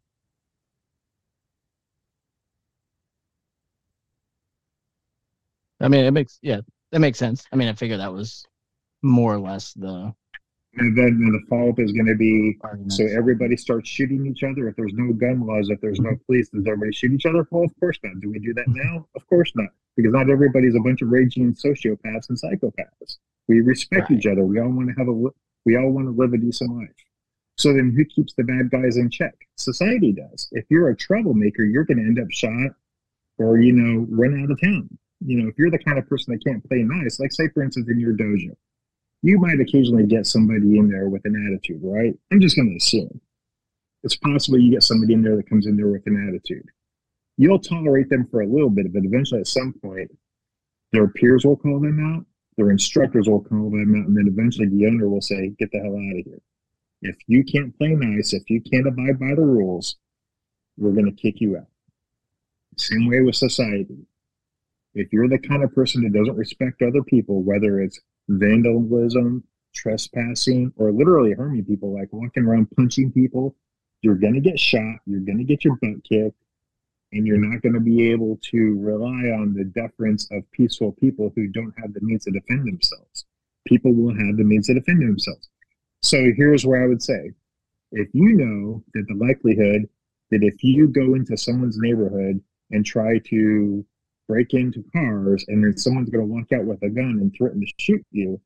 I 5.78 5.88
mean 5.88 6.06
it 6.06 6.10
makes 6.12 6.38
yeah 6.40 6.60
that 6.92 7.00
makes 7.00 7.18
sense. 7.18 7.44
I 7.52 7.56
mean 7.56 7.68
i 7.68 7.74
figure 7.74 7.98
that 7.98 8.12
was 8.12 8.46
more 9.02 9.34
or 9.34 9.38
less 9.38 9.74
the 9.74 10.12
and 10.78 10.96
then 10.96 11.18
the 11.18 11.40
follow-up 11.48 11.78
is 11.78 11.92
going 11.92 12.06
to 12.06 12.14
be 12.14 12.58
Arguments. 12.62 12.98
so 12.98 13.06
everybody 13.06 13.56
starts 13.56 13.88
shooting 13.88 14.26
each 14.26 14.42
other. 14.42 14.68
If 14.68 14.76
there's 14.76 14.92
no 14.92 15.12
gun 15.12 15.46
laws 15.46 15.70
if 15.70 15.80
there's 15.80 16.00
no 16.00 16.16
police 16.26 16.48
does 16.48 16.66
everybody 16.66 16.92
shoot 16.92 17.12
each 17.12 17.26
other? 17.26 17.46
Well 17.50 17.64
of 17.64 17.78
course 17.78 17.98
not. 18.02 18.20
Do 18.20 18.30
we 18.30 18.38
do 18.38 18.54
that 18.54 18.68
now? 18.68 19.06
Of 19.14 19.26
course 19.26 19.52
not. 19.54 19.68
Because 19.96 20.12
not 20.12 20.30
everybody's 20.30 20.74
a 20.74 20.80
bunch 20.80 21.02
of 21.02 21.08
raging 21.08 21.54
sociopaths 21.54 22.30
and 22.30 22.38
psychopaths. 22.40 23.18
We 23.48 23.60
respect 23.60 24.10
right. 24.10 24.18
each 24.18 24.26
other. 24.26 24.44
We 24.44 24.60
all 24.60 24.70
want 24.70 24.88
to 24.88 24.94
have 24.96 25.08
a 25.08 25.30
we 25.66 25.76
all 25.76 25.90
want 25.90 26.06
to 26.06 26.12
live 26.12 26.32
a 26.32 26.38
decent 26.38 26.74
life 26.74 27.05
so 27.56 27.72
then 27.72 27.92
who 27.96 28.04
keeps 28.04 28.34
the 28.34 28.44
bad 28.44 28.70
guys 28.70 28.96
in 28.96 29.10
check 29.10 29.34
society 29.56 30.12
does 30.12 30.48
if 30.52 30.64
you're 30.68 30.90
a 30.90 30.96
troublemaker 30.96 31.64
you're 31.64 31.84
going 31.84 31.98
to 31.98 32.04
end 32.04 32.20
up 32.20 32.30
shot 32.30 32.70
or 33.38 33.60
you 33.60 33.72
know 33.72 34.06
run 34.10 34.42
out 34.42 34.50
of 34.50 34.60
town 34.60 34.88
you 35.24 35.40
know 35.40 35.48
if 35.48 35.54
you're 35.58 35.70
the 35.70 35.78
kind 35.78 35.98
of 35.98 36.08
person 36.08 36.32
that 36.32 36.44
can't 36.44 36.66
play 36.68 36.82
nice 36.82 37.18
like 37.18 37.32
say 37.32 37.48
for 37.48 37.62
instance 37.62 37.88
in 37.88 37.98
your 37.98 38.12
dojo 38.12 38.54
you 39.22 39.38
might 39.38 39.60
occasionally 39.60 40.06
get 40.06 40.26
somebody 40.26 40.78
in 40.78 40.88
there 40.88 41.08
with 41.08 41.24
an 41.24 41.34
attitude, 41.48 41.80
right? 41.82 42.14
I'm 42.30 42.40
just 42.40 42.54
going 42.54 42.70
to 42.70 42.76
assume. 42.76 43.20
It's 44.04 44.16
possible 44.16 44.58
you 44.58 44.70
get 44.70 44.82
somebody 44.82 45.14
in 45.14 45.22
there 45.22 45.36
that 45.36 45.48
comes 45.48 45.66
in 45.66 45.76
there 45.76 45.88
with 45.88 46.06
an 46.06 46.28
attitude. 46.28 46.68
You'll 47.36 47.58
tolerate 47.58 48.08
them 48.08 48.28
for 48.30 48.42
a 48.42 48.46
little 48.46 48.70
bit, 48.70 48.92
but 48.92 49.04
eventually 49.04 49.40
at 49.40 49.48
some 49.48 49.74
point, 49.82 50.10
their 50.92 51.08
peers 51.08 51.44
will 51.44 51.56
call 51.56 51.80
them 51.80 51.98
out, 52.14 52.24
their 52.56 52.70
instructors 52.70 53.28
will 53.28 53.42
call 53.42 53.70
them 53.70 53.96
out, 54.00 54.06
and 54.06 54.16
then 54.16 54.28
eventually 54.28 54.68
the 54.68 54.86
owner 54.86 55.08
will 55.08 55.20
say, 55.20 55.48
Get 55.58 55.72
the 55.72 55.80
hell 55.80 55.96
out 55.96 56.18
of 56.18 56.24
here. 56.24 56.40
If 57.02 57.16
you 57.26 57.44
can't 57.44 57.76
play 57.76 57.90
nice, 57.90 58.32
if 58.32 58.48
you 58.48 58.60
can't 58.60 58.86
abide 58.86 59.18
by 59.20 59.34
the 59.34 59.44
rules, 59.44 59.96
we're 60.76 60.92
going 60.92 61.06
to 61.06 61.22
kick 61.22 61.40
you 61.40 61.56
out. 61.56 61.68
Same 62.76 63.08
way 63.08 63.20
with 63.20 63.36
society. 63.36 64.06
If 64.94 65.12
you're 65.12 65.28
the 65.28 65.38
kind 65.38 65.62
of 65.62 65.74
person 65.74 66.02
that 66.04 66.12
doesn't 66.12 66.36
respect 66.36 66.82
other 66.82 67.02
people, 67.02 67.42
whether 67.42 67.80
it's 67.80 68.00
vandalism, 68.28 69.44
trespassing, 69.74 70.72
or 70.76 70.90
literally 70.90 71.34
harming 71.34 71.64
people, 71.66 71.94
like 71.94 72.12
walking 72.12 72.44
around 72.44 72.70
punching 72.76 73.12
people, 73.12 73.54
you're 74.02 74.14
going 74.14 74.34
to 74.34 74.40
get 74.40 74.58
shot, 74.58 74.96
you're 75.06 75.20
going 75.20 75.38
to 75.38 75.44
get 75.44 75.64
your 75.64 75.76
butt 75.76 76.02
kicked, 76.08 76.36
and 77.12 77.26
you're 77.26 77.38
not 77.38 77.62
going 77.62 77.74
to 77.74 77.80
be 77.80 78.10
able 78.10 78.38
to 78.42 78.78
rely 78.80 79.30
on 79.30 79.54
the 79.54 79.64
deference 79.64 80.28
of 80.30 80.50
peaceful 80.52 80.92
people 80.92 81.32
who 81.36 81.46
don't 81.46 81.74
have 81.78 81.92
the 81.92 82.00
means 82.00 82.24
to 82.24 82.30
defend 82.30 82.66
themselves. 82.66 83.26
People 83.66 83.92
will 83.92 84.14
have 84.14 84.36
the 84.36 84.44
means 84.44 84.66
to 84.66 84.74
defend 84.74 85.02
themselves. 85.02 85.48
So 86.06 86.30
here's 86.36 86.64
where 86.64 86.84
I 86.84 86.86
would 86.86 87.02
say 87.02 87.32
if 87.90 88.08
you 88.12 88.34
know 88.34 88.84
that 88.94 89.06
the 89.08 89.16
likelihood 89.16 89.88
that 90.30 90.44
if 90.44 90.62
you 90.62 90.86
go 90.86 91.14
into 91.16 91.36
someone's 91.36 91.78
neighborhood 91.78 92.40
and 92.70 92.86
try 92.86 93.18
to 93.30 93.84
break 94.28 94.54
into 94.54 94.84
cars 94.92 95.44
and 95.48 95.64
then 95.64 95.76
someone's 95.76 96.10
going 96.10 96.24
to 96.24 96.32
walk 96.32 96.52
out 96.52 96.64
with 96.64 96.80
a 96.84 96.90
gun 96.90 97.18
and 97.20 97.34
threaten 97.36 97.60
to 97.60 97.66
shoot 97.80 98.06
you, 98.12 98.40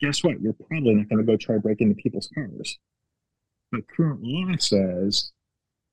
guess 0.00 0.24
what? 0.24 0.40
You're 0.40 0.54
probably 0.54 0.96
not 0.96 1.08
going 1.08 1.24
to 1.24 1.32
go 1.32 1.36
try 1.36 1.54
to 1.54 1.60
break 1.60 1.80
into 1.80 1.94
people's 1.94 2.28
cars. 2.34 2.80
But 3.70 3.86
current 3.86 4.18
law 4.24 4.56
says 4.58 5.30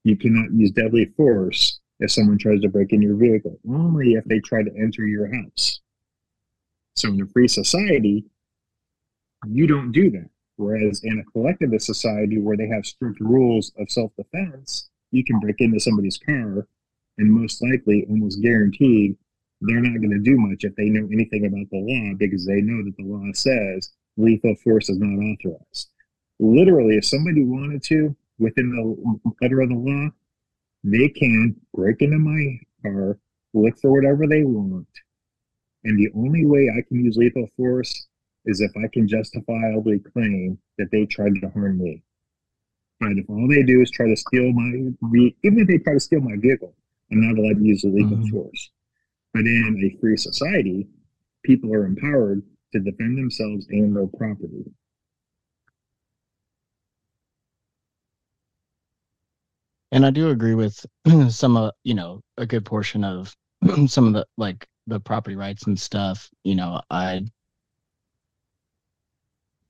you 0.03 0.15
cannot 0.15 0.51
use 0.53 0.71
deadly 0.71 1.05
force 1.17 1.79
if 1.99 2.11
someone 2.11 2.39
tries 2.39 2.61
to 2.61 2.69
break 2.69 2.93
in 2.93 3.03
your 3.03 3.15
vehicle, 3.15 3.59
only 3.69 4.13
if 4.13 4.25
they 4.25 4.39
try 4.39 4.63
to 4.63 4.75
enter 4.75 5.05
your 5.05 5.31
house. 5.31 5.81
So 6.95 7.09
in 7.09 7.21
a 7.21 7.27
free 7.27 7.47
society, 7.47 8.25
you 9.47 9.67
don't 9.67 9.91
do 9.91 10.09
that. 10.11 10.29
Whereas 10.57 11.01
in 11.03 11.19
a 11.19 11.31
collectivist 11.31 11.85
society 11.85 12.39
where 12.39 12.57
they 12.57 12.67
have 12.67 12.85
strict 12.85 13.19
rules 13.19 13.71
of 13.79 13.89
self 13.89 14.11
defense, 14.15 14.89
you 15.11 15.23
can 15.23 15.39
break 15.39 15.55
into 15.59 15.79
somebody's 15.79 16.17
car 16.17 16.67
and 17.17 17.31
most 17.31 17.61
likely, 17.61 18.05
almost 18.09 18.41
guaranteed, 18.41 19.15
they're 19.61 19.79
not 19.79 19.99
going 19.99 20.11
to 20.11 20.19
do 20.19 20.37
much 20.37 20.63
if 20.63 20.75
they 20.75 20.89
know 20.89 21.07
anything 21.11 21.45
about 21.45 21.69
the 21.69 21.77
law 21.77 22.15
because 22.17 22.45
they 22.45 22.61
know 22.61 22.83
that 22.83 22.97
the 22.97 23.03
law 23.03 23.31
says 23.33 23.91
lethal 24.17 24.55
force 24.55 24.89
is 24.89 24.97
not 24.99 25.21
authorized. 25.23 25.89
Literally, 26.39 26.97
if 26.97 27.05
somebody 27.05 27.43
wanted 27.43 27.83
to, 27.83 28.15
within 28.39 28.71
the 28.71 29.31
letter 29.41 29.61
of 29.61 29.69
the 29.69 29.75
law, 29.75 30.09
they 30.83 31.09
can 31.09 31.55
break 31.75 32.01
into 32.01 32.17
my 32.17 32.59
car, 32.81 33.19
look 33.53 33.77
for 33.79 33.91
whatever 33.91 34.25
they 34.25 34.43
want. 34.43 34.87
And 35.83 35.99
the 35.99 36.09
only 36.15 36.45
way 36.45 36.71
I 36.75 36.81
can 36.81 37.05
use 37.05 37.17
lethal 37.17 37.47
force 37.55 38.07
is 38.45 38.61
if 38.61 38.71
I 38.77 38.87
can 38.87 39.07
justifiably 39.07 39.99
claim 39.99 40.57
that 40.77 40.89
they 40.91 41.05
tried 41.05 41.35
to 41.41 41.49
harm 41.49 41.79
me. 41.79 42.01
But 42.99 43.11
if 43.13 43.29
all 43.29 43.47
they 43.47 43.63
do 43.63 43.81
is 43.81 43.91
try 43.91 44.07
to 44.07 44.15
steal 44.15 44.51
my, 44.51 44.93
even 45.43 45.59
if 45.59 45.67
they 45.67 45.77
try 45.79 45.93
to 45.93 45.99
steal 45.99 46.21
my 46.21 46.35
vehicle, 46.37 46.75
I'm 47.11 47.21
not 47.21 47.37
allowed 47.37 47.59
to 47.59 47.65
use 47.65 47.83
lethal 47.83 48.17
mm-hmm. 48.17 48.29
force. 48.29 48.69
But 49.33 49.41
in 49.41 49.81
a 49.83 49.99
free 49.99 50.17
society, 50.17 50.87
people 51.43 51.73
are 51.73 51.85
empowered 51.85 52.43
to 52.73 52.79
defend 52.79 53.17
themselves 53.17 53.67
and 53.69 53.95
their 53.95 54.07
property. 54.07 54.65
And 59.91 60.05
I 60.05 60.09
do 60.09 60.29
agree 60.29 60.55
with 60.55 60.85
some 61.29 61.57
of, 61.57 61.71
you 61.83 61.93
know, 61.93 62.21
a 62.37 62.45
good 62.45 62.65
portion 62.65 63.03
of 63.03 63.35
some 63.87 64.07
of 64.07 64.13
the 64.13 64.25
like 64.37 64.65
the 64.87 64.99
property 64.99 65.35
rights 65.35 65.67
and 65.67 65.79
stuff. 65.79 66.29
You 66.43 66.55
know, 66.55 66.81
I 66.89 67.25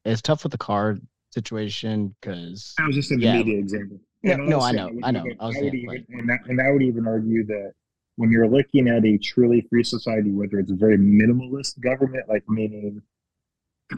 it's 0.06 0.22
tough 0.22 0.44
with 0.44 0.52
the 0.52 0.58
car 0.58 0.98
situation 1.32 2.16
because 2.20 2.74
that 2.78 2.88
was 2.88 2.96
just 2.96 3.12
an 3.12 3.22
yeah, 3.22 3.36
immediate 3.36 3.60
example. 3.60 4.00
No, 4.24 4.36
no, 4.36 4.60
I 4.60 4.72
know, 4.72 4.92
I 5.04 5.12
know. 5.12 5.26
I, 5.40 5.46
I 5.46 5.48
would 5.48 5.74
even, 5.74 5.88
like, 5.88 6.06
and, 6.10 6.30
that, 6.30 6.40
and 6.46 6.62
I 6.62 6.70
would 6.72 6.84
even 6.84 7.08
argue 7.08 7.46
that 7.48 7.74
when 8.18 8.32
you're 8.32 8.48
looking 8.48 8.88
at 8.88 9.04
a 9.06 9.18
truly 9.18 9.66
free 9.70 9.84
society, 9.84 10.32
whether 10.32 10.60
it's 10.60 10.72
a 10.72 10.76
very 10.76 10.98
minimalist 10.98 11.80
government, 11.80 12.30
like 12.30 12.48
meaning 12.48 13.02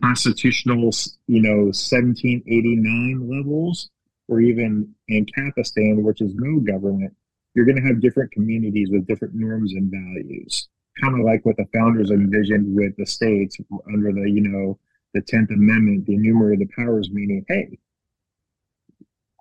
constitutional, 0.01 0.91
you 1.27 1.41
know, 1.41 1.65
1789 1.65 3.29
levels, 3.29 3.89
or 4.27 4.39
even 4.39 4.93
Ancapistan, 5.11 6.01
which 6.03 6.21
is 6.21 6.33
no 6.35 6.59
government, 6.59 7.13
you're 7.53 7.65
going 7.65 7.75
to 7.75 7.87
have 7.87 8.01
different 8.01 8.31
communities 8.31 8.89
with 8.89 9.05
different 9.05 9.33
norms 9.35 9.73
and 9.73 9.91
values. 9.91 10.67
Kind 11.01 11.19
of 11.19 11.25
like 11.25 11.45
what 11.45 11.57
the 11.57 11.65
founders 11.73 12.11
envisioned 12.11 12.75
with 12.75 12.95
the 12.97 13.05
states 13.05 13.57
under 13.91 14.11
the, 14.11 14.29
you 14.29 14.41
know, 14.41 14.79
the 15.13 15.21
10th 15.21 15.51
Amendment, 15.51 16.05
the 16.05 16.15
enumerated 16.15 16.69
powers, 16.71 17.09
meaning, 17.11 17.45
hey, 17.47 17.77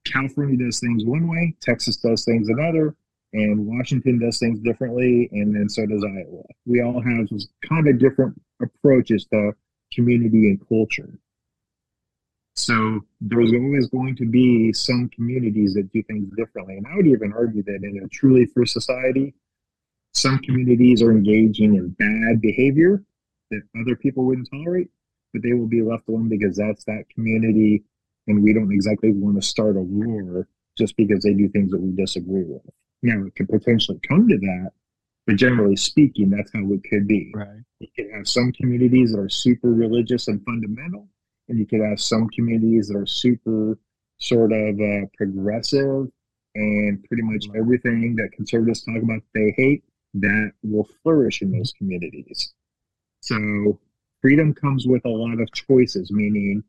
California 0.05 0.57
does 0.64 0.81
things 0.81 1.05
one 1.05 1.29
way, 1.29 1.55
Texas 1.61 1.97
does 1.97 2.25
things 2.25 2.49
another, 2.49 2.95
and 3.33 3.66
Washington 3.66 4.18
does 4.18 4.39
things 4.39 4.61
differently, 4.61 5.29
and 5.33 5.55
then 5.55 5.68
so 5.68 5.87
does 5.87 6.05
Iowa. 6.05 6.43
We 6.66 6.83
all 6.83 7.01
have 7.01 7.29
kind 7.66 7.89
of 7.89 7.99
different 7.99 8.41
approaches 8.61 9.27
to 9.33 9.53
community 9.93 10.51
and 10.51 10.68
culture. 10.68 11.18
So 12.55 13.01
there's 13.20 13.53
always 13.53 13.89
going 13.89 14.16
to 14.16 14.27
be 14.27 14.73
some 14.75 15.09
communities 15.09 15.73
that 15.75 15.91
do 15.93 16.03
things 16.03 16.29
differently. 16.37 16.77
And 16.77 16.87
I 16.87 16.97
would 16.97 17.07
even 17.07 17.33
argue 17.33 17.62
that 17.62 17.81
in 17.83 18.03
a 18.05 18.09
truly 18.09 18.45
free 18.45 18.66
society, 18.66 19.33
some 20.12 20.39
communities 20.41 21.03
are 21.03 21.11
engaging 21.11 21.77
in 21.77 21.89
bad 21.91 22.43
behavior 22.43 23.03
that 23.51 23.62
other 23.81 23.97
people 23.97 24.25
wouldn't 24.25 24.51
tolerate, 24.51 24.91
but 25.33 25.43
they 25.43 25.53
will 25.53 25.66
be 25.66 25.83
left 25.83 26.09
alone 26.09 26.28
because 26.28 26.57
that's 26.57 26.85
that 26.85 27.05
community 27.14 27.83
and 28.26 28.43
we 28.43 28.53
don't 28.53 28.72
exactly 28.72 29.12
want 29.12 29.37
to 29.37 29.43
start 29.43 29.76
a 29.76 29.80
war 29.80 30.47
just 30.78 30.97
because 30.97 31.22
they 31.22 31.35
do 31.35 31.49
things 31.49 31.70
that 31.70 31.80
we 31.80 31.91
disagree 31.93 32.45
with. 32.45 32.62
Now, 33.03 33.24
it 33.26 33.35
could 33.35 33.49
potentially 33.49 34.01
come 34.09 34.28
to 34.28 34.39
that, 34.39 34.70
but 35.26 35.37
generally 35.37 35.76
speaking, 35.76 36.30
that's 36.30 36.53
how 36.53 36.61
it 36.72 36.83
could 36.89 37.09
be. 37.09 37.33
Right. 37.35 37.62
You 37.80 37.89
could 37.97 38.11
have 38.14 38.28
some 38.28 38.53
communities 38.53 39.12
that 39.12 39.18
are 39.18 39.28
super 39.28 39.72
religious 39.72 40.28
and 40.28 40.43
fundamental, 40.45 41.09
and 41.49 41.59
you 41.59 41.66
could 41.66 41.80
have 41.80 42.01
some 42.01 42.28
communities 42.28 42.89
that 42.89 42.97
are 42.97 43.07
super 43.07 43.78
sort 44.18 44.53
of 44.53 44.80
uh, 44.80 45.07
progressive 45.16 46.07
and 46.55 47.03
pretty 47.05 47.22
much 47.22 47.47
everything 47.57 48.14
that 48.16 48.30
conservatives 48.33 48.85
talk 48.85 49.03
about 49.03 49.22
they 49.35 49.53
hate 49.57 49.83
that 50.14 50.53
will 50.62 50.89
flourish 51.03 51.43
in 51.43 51.51
those 51.51 51.72
communities. 51.72 52.53
So 53.20 53.80
freedom 54.23 54.55
comes 54.55 54.87
with 54.87 55.05
a 55.05 55.11
lot 55.11 55.41
of 55.41 55.53
choices, 55.53 56.11
meaning 56.11 56.64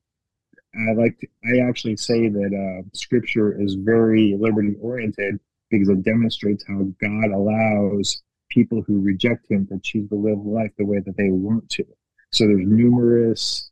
I 0.76 0.94
like 0.94 1.20
to, 1.20 1.28
I 1.46 1.68
actually 1.70 1.96
say 1.98 2.28
that 2.28 2.84
uh, 2.84 2.90
scripture 2.94 3.62
is 3.62 3.76
very 3.76 4.36
liberty 4.40 4.76
oriented 4.82 5.40
because 5.70 5.88
it 5.88 6.04
demonstrates 6.04 6.66
how 6.68 6.82
God 7.00 7.32
allows 7.32 8.24
people 8.50 8.84
who 8.86 9.02
reject 9.02 9.50
him 9.50 9.68
to 9.68 9.80
choose 9.80 10.10
to 10.10 10.16
live 10.16 10.40
life 10.40 10.72
the 10.78 10.86
way 10.86 11.00
that 11.00 11.16
they 11.16 11.30
want 11.30 11.70
to. 11.70 11.86
So 12.32 12.46
there's 12.46 12.66
numerous 12.66 13.70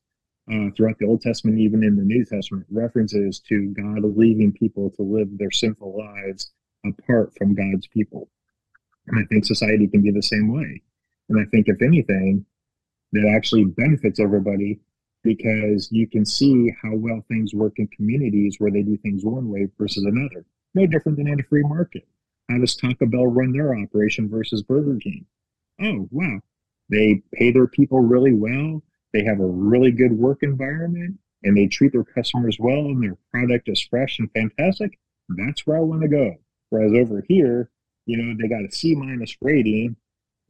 uh, 0.52 0.70
throughout 0.76 0.98
the 1.00 1.08
Old 1.08 1.22
Testament, 1.22 1.60
even 1.60 1.84
in 1.84 1.96
the 1.96 2.04
New 2.04 2.24
Testament, 2.26 2.66
references 2.70 3.40
to 3.48 3.70
God 3.70 4.04
leaving 4.16 4.52
people 4.52 4.92
to 4.92 5.02
live 5.02 5.30
their 5.38 5.52
sinful 5.52 5.98
lives 5.98 6.52
apart 6.86 7.32
from 7.38 7.56
God's 7.56 7.88
people. 7.88 8.30
And 9.08 9.20
I 9.20 9.26
think 9.28 9.46
society 9.46 9.88
can 9.88 10.02
be 10.02 10.12
the 10.12 10.22
same 10.22 10.54
way. 10.54 10.82
And 11.30 11.40
I 11.40 11.46
think, 11.50 11.68
if 11.68 11.82
anything, 11.82 12.46
that 13.12 13.32
actually 13.36 13.66
benefits 13.66 14.20
everybody 14.20 14.80
because 15.24 15.92
you 15.92 16.08
can 16.08 16.26
see 16.26 16.72
how 16.82 16.96
well 16.96 17.24
things 17.28 17.54
work 17.54 17.74
in 17.78 17.88
communities 17.88 18.56
where 18.58 18.72
they 18.72 18.82
do 18.82 18.98
things 18.98 19.24
one 19.24 19.50
way 19.50 19.68
versus 19.78 20.04
another. 20.04 20.46
No 20.74 20.88
different 20.88 21.18
than 21.18 21.28
in 21.28 21.40
a 21.40 21.44
free 21.44 21.64
market. 21.64 22.08
How 22.50 22.58
does 22.58 22.76
Taco 22.76 23.06
Bell 23.06 23.28
run 23.28 23.52
their 23.52 23.76
operation 23.76 24.30
versus 24.30 24.64
Burger 24.64 24.98
King? 25.02 25.26
Oh, 25.82 26.08
wow. 26.12 26.40
They 26.90 27.22
pay 27.34 27.52
their 27.52 27.68
people 27.68 28.00
really 28.00 28.34
well. 28.34 28.82
They 29.14 29.24
have 29.24 29.40
a 29.40 29.46
really 29.46 29.92
good 29.92 30.12
work 30.12 30.40
environment 30.42 31.18
and 31.44 31.58
they 31.58 31.68
treat 31.68 31.92
their 31.92 32.04
customers 32.04 32.58
well 32.60 32.86
and 32.86 33.02
their 33.02 33.18
product 33.32 33.70
is 33.70 33.82
fresh 33.82 34.20
and 34.20 34.32
fantastic. 34.32 35.00
That's 35.30 35.66
where 35.66 35.78
I 35.78 35.82
want 35.82 36.02
to 36.02 36.08
go. 36.08 36.36
Whereas 36.70 36.94
over 36.94 37.24
here, 37.28 37.70
you 38.06 38.18
know, 38.18 38.36
they 38.40 38.48
got 38.48 38.66
a 38.66 38.72
C 38.72 38.96
minus 38.96 39.36
rating. 39.42 39.96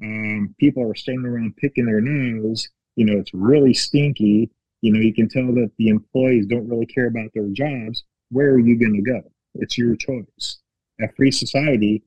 Um, 0.03 0.55
people 0.59 0.89
are 0.89 0.95
standing 0.95 1.25
around 1.25 1.57
picking 1.57 1.85
their 1.85 2.01
nose. 2.01 2.69
You 2.95 3.05
know, 3.05 3.17
it's 3.19 3.33
really 3.33 3.73
stinky 3.73 4.51
you 4.81 4.91
know, 4.91 4.99
you 4.99 5.13
can 5.13 5.29
tell 5.29 5.53
that 5.53 5.71
the 5.77 5.87
employees 5.87 6.47
don't 6.47 6.67
really 6.67 6.87
care 6.87 7.07
about 7.07 7.29
their 7.33 7.47
jobs. 7.49 8.03
Where 8.29 8.49
are 8.49 8.59
you 8.59 8.77
going 8.77 8.95
to 8.95 9.01
go? 9.01 9.21
It's 9.55 9.77
your 9.77 9.95
choice. 9.95 10.59
A 10.99 11.07
free 11.15 11.31
society, 11.31 12.03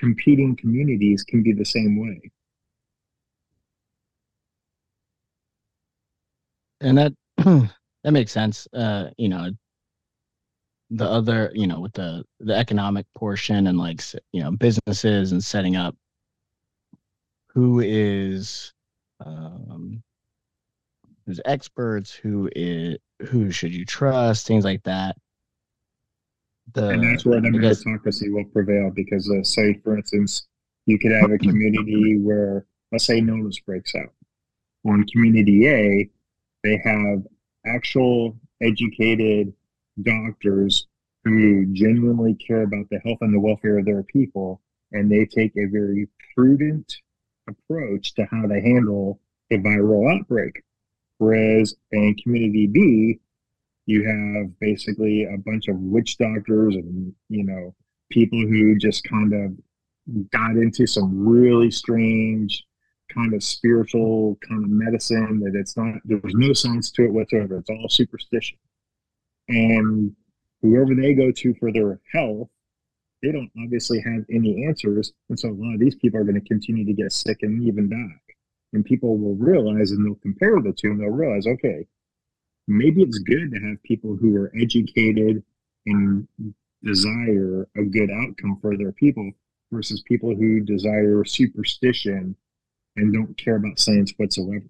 competing 0.00 0.56
communities 0.56 1.22
can 1.22 1.42
be 1.42 1.52
the 1.52 1.64
same 1.64 2.00
way. 2.00 2.30
And 6.80 6.98
that 6.98 7.12
that 7.36 8.12
makes 8.12 8.32
sense. 8.32 8.66
Uh, 8.72 9.10
you 9.18 9.28
know, 9.28 9.50
the 10.90 11.08
other, 11.08 11.50
you 11.54 11.66
know, 11.66 11.80
with 11.80 11.92
the 11.92 12.24
the 12.40 12.54
economic 12.54 13.06
portion 13.16 13.66
and 13.66 13.78
like 13.78 14.02
you 14.32 14.42
know 14.42 14.50
businesses 14.50 15.32
and 15.32 15.42
setting 15.42 15.76
up 15.76 15.94
who 17.54 17.80
is 17.80 18.72
um 19.24 20.02
who's 21.26 21.40
experts, 21.44 22.12
who 22.12 22.50
is 22.54 22.98
who 23.28 23.50
should 23.50 23.72
you 23.72 23.84
trust, 23.84 24.46
things 24.46 24.64
like 24.64 24.82
that. 24.82 25.16
the 26.74 26.88
and 26.88 27.02
that's 27.02 27.24
where 27.24 27.40
the 27.40 27.48
meritocracy 27.48 28.32
will 28.32 28.44
prevail 28.46 28.90
because 28.94 29.30
uh, 29.30 29.42
say 29.42 29.74
for 29.84 29.96
instance 29.96 30.46
you 30.86 30.98
could 30.98 31.12
have 31.12 31.30
a 31.30 31.38
community 31.38 32.18
where 32.18 32.66
let's 32.92 33.04
say 33.04 33.18
illness 33.18 33.60
breaks 33.60 33.94
out 33.94 34.12
on 34.86 35.04
community 35.12 35.66
a 35.68 36.10
they 36.62 36.80
have 36.84 37.22
actual 37.66 38.36
educated 38.62 39.52
doctors 40.02 40.86
who 41.24 41.66
genuinely 41.72 42.34
care 42.34 42.62
about 42.62 42.88
the 42.90 42.98
health 43.04 43.18
and 43.20 43.32
the 43.32 43.40
welfare 43.40 43.78
of 43.78 43.84
their 43.84 44.02
people 44.02 44.60
and 44.92 45.10
they 45.10 45.24
take 45.24 45.52
a 45.56 45.66
very 45.66 46.08
prudent 46.34 46.96
approach 47.48 48.14
to 48.14 48.26
how 48.30 48.46
to 48.46 48.60
handle 48.60 49.20
a 49.50 49.56
viral 49.56 50.12
outbreak. 50.12 50.62
Whereas 51.18 51.74
in 51.92 52.14
community 52.22 52.66
b 52.66 53.20
you 53.86 54.02
have 54.04 54.58
basically 54.60 55.24
a 55.24 55.36
bunch 55.38 55.68
of 55.68 55.76
witch 55.76 56.16
doctors 56.16 56.74
and 56.74 57.12
you 57.28 57.44
know 57.44 57.74
people 58.10 58.38
who 58.38 58.76
just 58.76 59.04
kind 59.04 59.32
of 59.32 60.30
got 60.30 60.52
into 60.52 60.86
some 60.86 61.26
really 61.26 61.70
strange 61.70 62.64
kind 63.12 63.34
of 63.34 63.42
spiritual 63.42 64.38
kind 64.46 64.64
of 64.64 64.70
medicine 64.70 65.40
that 65.40 65.58
it's 65.58 65.76
not 65.76 65.94
there's 66.04 66.34
no 66.34 66.52
science 66.52 66.90
to 66.90 67.04
it 67.04 67.12
whatsoever. 67.12 67.58
It's 67.58 67.70
all 67.70 67.88
superstition. 67.88 68.58
And 69.48 70.14
whoever 70.62 70.94
they 70.94 71.14
go 71.14 71.30
to 71.30 71.54
for 71.54 71.72
their 71.72 72.00
health 72.12 72.48
they 73.24 73.32
don't 73.32 73.50
obviously 73.62 74.00
have 74.00 74.24
any 74.30 74.64
answers 74.66 75.12
and 75.28 75.38
so 75.40 75.48
a 75.48 75.52
lot 75.52 75.74
of 75.74 75.80
these 75.80 75.94
people 75.96 76.20
are 76.20 76.24
going 76.24 76.40
to 76.40 76.48
continue 76.48 76.84
to 76.84 76.92
get 76.92 77.12
sick 77.12 77.38
and 77.42 77.62
even 77.62 77.88
die 77.88 78.34
and 78.72 78.84
people 78.84 79.16
will 79.16 79.36
realize 79.36 79.90
and 79.90 80.04
they'll 80.04 80.14
compare 80.16 80.60
the 80.60 80.72
two 80.72 80.90
and 80.90 81.00
they'll 81.00 81.08
realize 81.08 81.46
okay 81.46 81.86
maybe 82.68 83.02
it's 83.02 83.18
good 83.18 83.50
to 83.50 83.58
have 83.58 83.82
people 83.82 84.16
who 84.16 84.36
are 84.36 84.52
educated 84.60 85.42
and 85.86 86.28
desire 86.82 87.66
a 87.76 87.82
good 87.82 88.10
outcome 88.10 88.58
for 88.60 88.76
their 88.76 88.92
people 88.92 89.30
versus 89.72 90.02
people 90.06 90.34
who 90.34 90.60
desire 90.60 91.24
superstition 91.24 92.36
and 92.96 93.12
don't 93.12 93.36
care 93.36 93.56
about 93.56 93.78
science 93.78 94.12
whatsoever. 94.16 94.64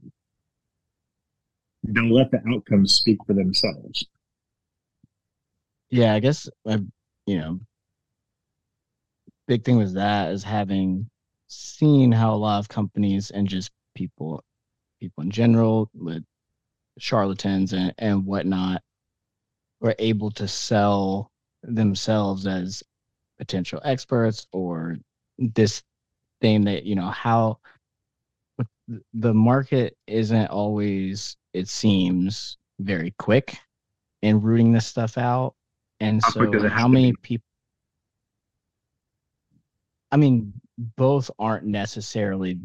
Don't 1.92 2.10
let 2.10 2.30
the 2.30 2.40
outcomes 2.50 2.94
speak 2.94 3.18
for 3.26 3.34
themselves. 3.34 4.06
yeah, 5.90 6.14
I 6.14 6.20
guess 6.20 6.48
I, 6.66 6.80
you 7.26 7.38
know, 7.38 7.60
big 9.46 9.64
thing 9.64 9.76
was 9.76 9.94
that 9.94 10.32
is 10.32 10.42
having 10.42 11.08
seen 11.48 12.12
how 12.12 12.34
a 12.34 12.36
lot 12.36 12.58
of 12.58 12.68
companies 12.68 13.30
and 13.30 13.48
just 13.48 13.70
people, 13.94 14.42
people 15.00 15.22
in 15.22 15.30
general 15.30 15.90
with 15.94 16.24
charlatans 16.98 17.72
and, 17.72 17.94
and 17.98 18.24
whatnot 18.24 18.82
were 19.80 19.94
able 19.98 20.30
to 20.30 20.48
sell 20.48 21.30
themselves 21.62 22.46
as 22.46 22.82
potential 23.38 23.80
experts 23.84 24.46
or 24.52 24.96
this 25.38 25.82
thing 26.40 26.64
that 26.64 26.84
you 26.84 26.94
know 26.94 27.08
how 27.08 27.58
the 29.14 29.34
market 29.34 29.96
isn't 30.06 30.46
always 30.48 31.36
it 31.52 31.68
seems 31.68 32.58
very 32.80 33.14
quick 33.18 33.56
in 34.22 34.40
rooting 34.40 34.72
this 34.72 34.86
stuff 34.86 35.16
out. 35.18 35.54
And 36.00 36.22
How 36.22 36.30
so 36.30 36.68
how 36.68 36.88
many 36.88 37.12
people 37.22 37.44
i 40.14 40.16
mean 40.16 40.52
both 40.96 41.30
aren't 41.38 41.66
necessarily 41.66 42.58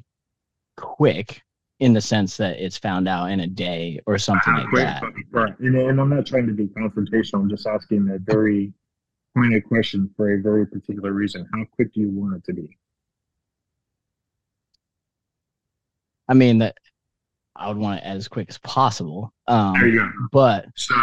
quick 0.77 1.41
in 1.79 1.93
the 1.93 2.01
sense 2.01 2.37
that 2.37 2.57
it's 2.63 2.77
found 2.77 3.07
out 3.07 3.31
in 3.31 3.39
a 3.39 3.47
day 3.47 3.99
or 4.05 4.17
something 4.17 4.53
How 4.53 4.59
like 4.59 4.69
quick, 4.69 4.85
that 4.85 5.03
Right. 5.31 5.59
And, 5.59 5.75
and 5.75 5.99
I'm 5.99 6.09
not 6.09 6.25
trying 6.25 6.45
to 6.47 6.53
be 6.53 6.67
confrontational. 6.67 7.35
I'm 7.35 7.49
just 7.49 7.65
asking 7.65 8.09
a 8.09 8.17
very 8.19 8.73
pointed 9.35 9.63
question 9.65 10.09
for 10.17 10.33
a 10.33 10.41
very 10.41 10.65
particular 10.67 11.11
reason. 11.13 11.47
How 11.53 11.63
quick 11.75 11.93
do 11.93 12.01
you 12.01 12.09
want 12.09 12.35
it 12.37 12.43
to 12.45 12.53
be? 12.53 12.77
i 16.27 16.33
mean 16.33 16.59
that 16.59 16.77
i 17.55 17.67
would 17.67 17.77
want 17.77 17.99
it 17.99 18.03
as 18.05 18.27
quick 18.27 18.47
as 18.49 18.57
possible 18.59 19.33
um 19.47 19.73
There 19.73 19.87
you 19.87 19.99
go. 19.99 20.09
but 20.31 20.65
So, 20.75 20.95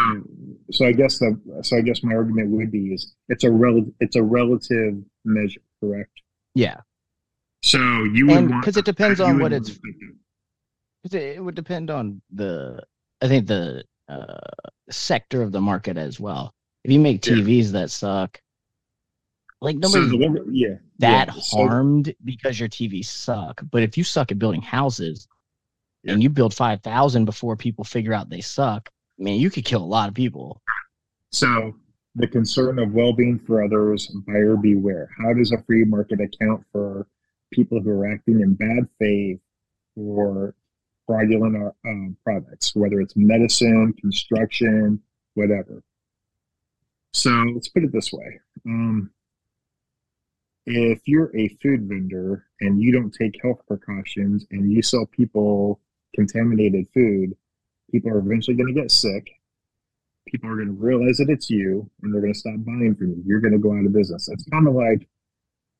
so 0.71 0.87
I 0.87 0.93
guess 0.93 1.19
the 1.19 1.37
so 1.63 1.77
I 1.77 1.81
guess 1.81 2.03
my 2.05 2.15
argument 2.15 2.51
would 2.51 2.71
be 2.71 2.95
is 2.95 3.15
it's 3.29 3.45
a 3.45 3.51
rel 3.51 3.85
it's 4.01 4.17
a 4.17 4.23
relative 4.23 5.03
measure, 5.25 5.63
correct? 5.81 6.13
Yeah 6.57 6.81
So 7.63 7.79
you 8.17 8.27
would 8.27 8.37
And- 8.37 8.51
want 8.51 8.65
'cause 8.65 8.77
it 8.77 8.85
depends 8.85 9.21
on 9.21 9.39
what 9.39 9.53
it's- 9.53 9.79
'Cause 11.03 11.15
it, 11.15 11.37
it 11.37 11.45
would 11.45 11.55
depend 11.55 11.91
on 11.91 12.21
the 12.33 12.83
i 13.23 13.29
think 13.29 13.47
the 13.47 13.85
uh 14.09 14.39
sector 14.91 15.43
of 15.43 15.53
the 15.53 15.61
market 15.61 15.97
as 15.97 16.19
well 16.19 16.53
if 16.85 16.91
you 16.93 16.99
make 17.01 17.25
Yeah. 17.25 17.35
tvs 17.35 17.71
that 17.73 17.91
suck 17.91 18.41
like 19.61 19.77
So 19.77 19.89
nobody's 19.89 20.11
the 20.11 20.17
liver- 20.19 20.51
yeah 20.51 20.77
that 20.99 21.29
yeah, 21.29 21.41
so- 21.41 21.57
harmed 21.59 22.15
because 22.25 22.59
your 22.61 22.69
TVs 22.71 23.07
suck. 23.07 23.61
But 23.71 23.83
if 23.83 23.97
you 23.99 24.05
suck 24.05 24.31
at 24.33 24.39
building 24.39 24.63
houses 24.63 25.27
and 26.05 26.23
you 26.23 26.29
build 26.31 26.55
5,000 26.55 27.25
before 27.25 27.57
people 27.57 27.83
figure 27.85 28.13
out 28.15 28.29
they 28.31 28.41
suck, 28.41 28.89
man, 29.19 29.39
you 29.41 29.51
could 29.51 29.65
kill 29.65 29.83
a 29.83 29.93
lot 29.97 30.09
of 30.09 30.15
people. 30.15 30.63
So 31.33 31.75
the 32.17 32.27
concern 32.27 32.79
of 32.79 32.95
well-being 32.95 33.39
for 33.39 33.63
others, 33.63 34.07
buyer 34.27 34.57
beware. 34.57 35.11
How 35.19 35.35
does 35.35 35.53
a 35.53 35.63
free 35.65 35.85
market 35.85 36.19
account 36.21 36.65
for 36.73 37.07
people 37.53 37.81
who 37.81 37.91
are 37.91 38.11
acting 38.11 38.41
in 38.41 38.55
bad 38.55 38.89
faith 38.99 39.39
or 39.97 40.55
fraudulent 41.07 41.63
uh, 41.63 41.89
um, 41.89 42.17
products, 42.25 42.75
whether 42.75 43.01
it's 43.01 43.17
medicine, 43.17 43.93
construction, 44.01 45.01
whatever? 45.35 45.83
So 47.13 47.31
let's 47.55 47.69
put 47.69 47.85
it 47.85 47.93
this 47.93 48.13
way. 48.13 48.41
Um, 48.65 49.11
if 50.65 51.01
you're 51.05 51.37
a 51.37 51.49
food 51.63 51.83
vendor 51.83 52.47
and 52.63 52.81
you 52.81 52.93
don't 52.93 53.13
take 53.13 53.39
health 53.43 53.61
precautions 53.69 54.47
and 54.51 54.73
you 54.73 54.81
sell 54.81 55.07
people 55.07 55.81
contaminated 56.15 56.89
food, 56.95 57.37
people 57.91 58.11
are 58.11 58.19
eventually 58.19 58.57
going 58.57 58.75
to 58.75 58.81
get 58.81 58.91
sick 58.91 59.31
people 60.27 60.51
are 60.51 60.57
going 60.57 60.69
to 60.69 60.73
realize 60.73 61.19
that 61.19 61.31
it's 61.31 61.51
you 61.51 61.89
and 62.03 62.13
they're 62.13 62.21
going 62.21 62.33
to 62.33 62.39
stop 62.39 62.55
buying 62.59 62.95
from 62.97 63.11
you. 63.11 63.23
You're 63.25 63.41
going 63.41 63.53
to 63.53 63.59
go 63.59 63.73
out 63.73 63.87
of 63.87 63.93
business. 63.93 64.29
It's 64.29 64.45
kind 64.51 64.69
of 64.69 64.75
like 64.75 65.09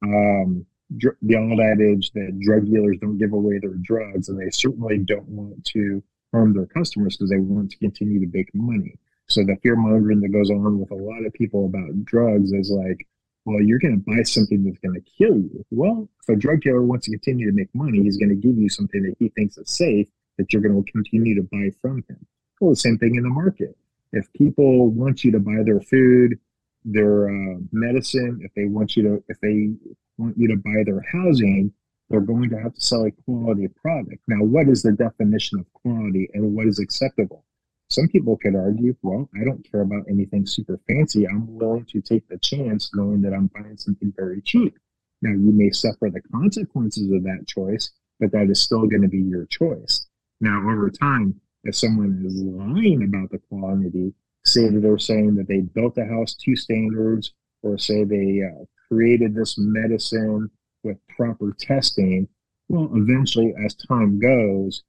um, 0.03 0.65
dr- 0.97 1.17
the 1.23 1.37
old 1.37 1.61
adage 1.61 2.13
that 2.13 2.39
drug 2.41 2.67
dealers 2.67 2.99
don't 3.01 3.19
give 3.19 3.33
away 3.33 3.59
their 3.59 3.75
drugs, 3.83 4.29
and 4.29 4.39
they 4.41 4.51
certainly 4.51 4.99
don't 4.99 5.29
want 5.29 5.65
to 5.67 6.03
harm 6.33 6.55
their 6.55 6.67
customers 6.67 7.17
because 7.17 7.31
they 7.31 7.39
want 7.39 7.71
to 7.71 7.79
continue 7.79 8.21
to 8.21 8.37
make 8.37 8.55
money. 8.55 8.95
So 9.29 9.43
the 9.43 9.57
fear 9.63 9.75
mongering 9.75 10.21
that 10.21 10.29
goes 10.29 10.51
on 10.51 10.79
with 10.79 10.91
a 10.91 10.95
lot 10.95 11.27
of 11.27 11.33
people 11.33 11.67
about 11.67 12.05
drugs 12.05 12.53
is 12.53 12.71
like, 12.71 13.07
well, 13.45 13.61
you're 13.61 13.79
going 13.79 14.01
to 14.01 14.17
buy 14.17 14.23
something 14.23 14.65
that's 14.65 14.79
going 14.79 14.95
to 14.95 15.11
kill 15.19 15.37
you. 15.37 15.65
Well, 15.71 16.09
if 16.23 16.29
a 16.29 16.39
drug 16.39 16.61
dealer 16.61 16.83
wants 16.83 17.07
to 17.07 17.13
continue 17.13 17.47
to 17.47 17.57
make 17.57 17.73
money, 17.75 18.03
he's 18.03 18.17
going 18.17 18.29
to 18.29 18.35
give 18.35 18.57
you 18.57 18.69
something 18.69 19.03
that 19.03 19.17
he 19.19 19.29
thinks 19.31 19.57
is 19.57 19.71
safe 19.71 20.09
that 20.39 20.53
you're 20.53 20.63
going 20.63 20.83
to 20.83 20.93
continue 20.93 21.35
to 21.37 21.49
buy 21.51 21.71
from 21.81 22.05
him. 22.09 22.27
Well, 22.61 22.71
the 22.71 22.77
same 22.77 22.99
thing 22.99 23.17
in 23.17 23.23
the 23.23 23.29
market 23.29 23.77
if 24.17 24.33
people 24.33 24.89
want 24.89 25.25
you 25.25 25.31
to 25.33 25.39
buy 25.39 25.63
their 25.65 25.81
food, 25.81 26.39
their 26.85 27.29
uh, 27.29 27.59
medicine, 27.73 28.41
if 28.43 28.53
they 28.55 28.65
want 28.65 28.97
you 28.97 29.03
to, 29.03 29.25
if 29.29 29.39
they 29.41 29.71
want 30.19 30.37
you 30.39 30.49
to 30.49 30.57
buy 30.57 30.83
their 30.85 31.03
housing, 31.13 31.73
they're 32.09 32.21
going 32.21 32.49
to 32.51 32.59
have 32.59 32.75
to 32.75 32.81
sell 32.81 33.05
a 33.05 33.11
quality 33.11 33.69
product. 33.69 34.23
Now, 34.29 34.45
what 34.45 34.69
is 34.69 34.83
the 34.83 34.93
definition 34.93 35.59
of 35.59 35.73
quality 35.73 36.31
and 36.35 36.55
what 36.55 36.67
is 36.67 36.79
acceptable? 36.79 37.45
Some 37.89 38.09
people 38.09 38.37
could 38.37 38.57
argue, 38.57 38.97
well, 39.03 39.29
I 39.41 39.45
don't 39.45 39.69
care 39.71 39.83
about 39.83 40.07
anything 40.09 40.47
super 40.47 40.79
fancy. 40.89 41.27
I'm 41.27 41.57
willing 41.57 41.85
to 41.87 42.01
take 42.01 42.27
the 42.29 42.39
chance 42.39 42.91
knowing 42.95 43.23
that 43.23 43.33
I'm 43.33 43.49
buying 43.49 43.77
something 43.77 44.13
very 44.17 44.41
cheap. 44.43 44.79
Now, 45.23 45.31
you 45.31 45.53
may 45.53 45.71
suffer 45.71 46.11
the 46.11 46.21
consequences 46.33 47.11
of 47.13 47.23
that 47.25 47.47
choice, 47.47 47.91
but 48.21 48.33
that 48.33 48.51
is 48.51 48.61
still 48.61 48.87
going 48.87 49.03
to 49.03 49.09
be 49.09 49.21
your 49.21 49.47
choice. 49.47 50.07
Now, 50.41 50.59
over 50.59 50.91
time, 50.91 51.41
if 51.67 51.77
someone 51.77 52.23
is 52.25 52.35
lying 52.43 53.03
about 53.03 53.31
the 53.31 53.39
quality, 53.49 54.15
say 54.45 54.69
that 54.69 54.81
they're 54.81 54.99
saying 54.99 55.35
that 55.37 55.49
they 55.49 55.61
built 55.61 55.99
a 55.99 56.05
house 56.05 56.35
to 56.35 56.57
standards, 56.57 57.33
or 57.63 57.79
say 57.79 58.05
they 58.05 58.43
uh, 58.43 58.65
created 58.89 59.35
this 59.35 59.57
medicine 59.59 60.51
with 60.83 60.99
proper 61.17 61.55
testing, 61.59 62.29
well, 62.69 62.91
eventually, 62.95 63.55
as 63.65 63.75
time 63.75 64.19
goes, 64.19 64.83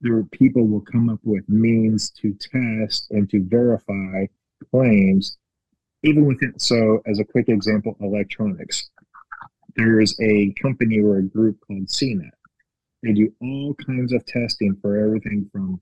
there 0.00 0.22
people 0.24 0.66
will 0.66 0.82
come 0.82 1.08
up 1.08 1.20
with 1.24 1.48
means 1.48 2.10
to 2.10 2.34
test 2.34 3.10
and 3.10 3.28
to 3.30 3.42
verify 3.42 4.26
claims, 4.70 5.38
even 6.02 6.26
within. 6.26 6.58
So, 6.58 7.00
as 7.06 7.18
a 7.18 7.24
quick 7.24 7.48
example, 7.48 7.96
electronics. 8.00 8.90
There 9.76 10.00
is 10.00 10.18
a 10.20 10.52
company 10.60 11.00
or 11.00 11.18
a 11.18 11.22
group 11.22 11.58
called 11.66 11.86
CNET. 11.86 12.30
They 13.02 13.12
do 13.12 13.32
all 13.42 13.74
kinds 13.74 14.12
of 14.12 14.24
testing 14.24 14.76
for 14.80 14.96
everything 14.96 15.48
from 15.52 15.80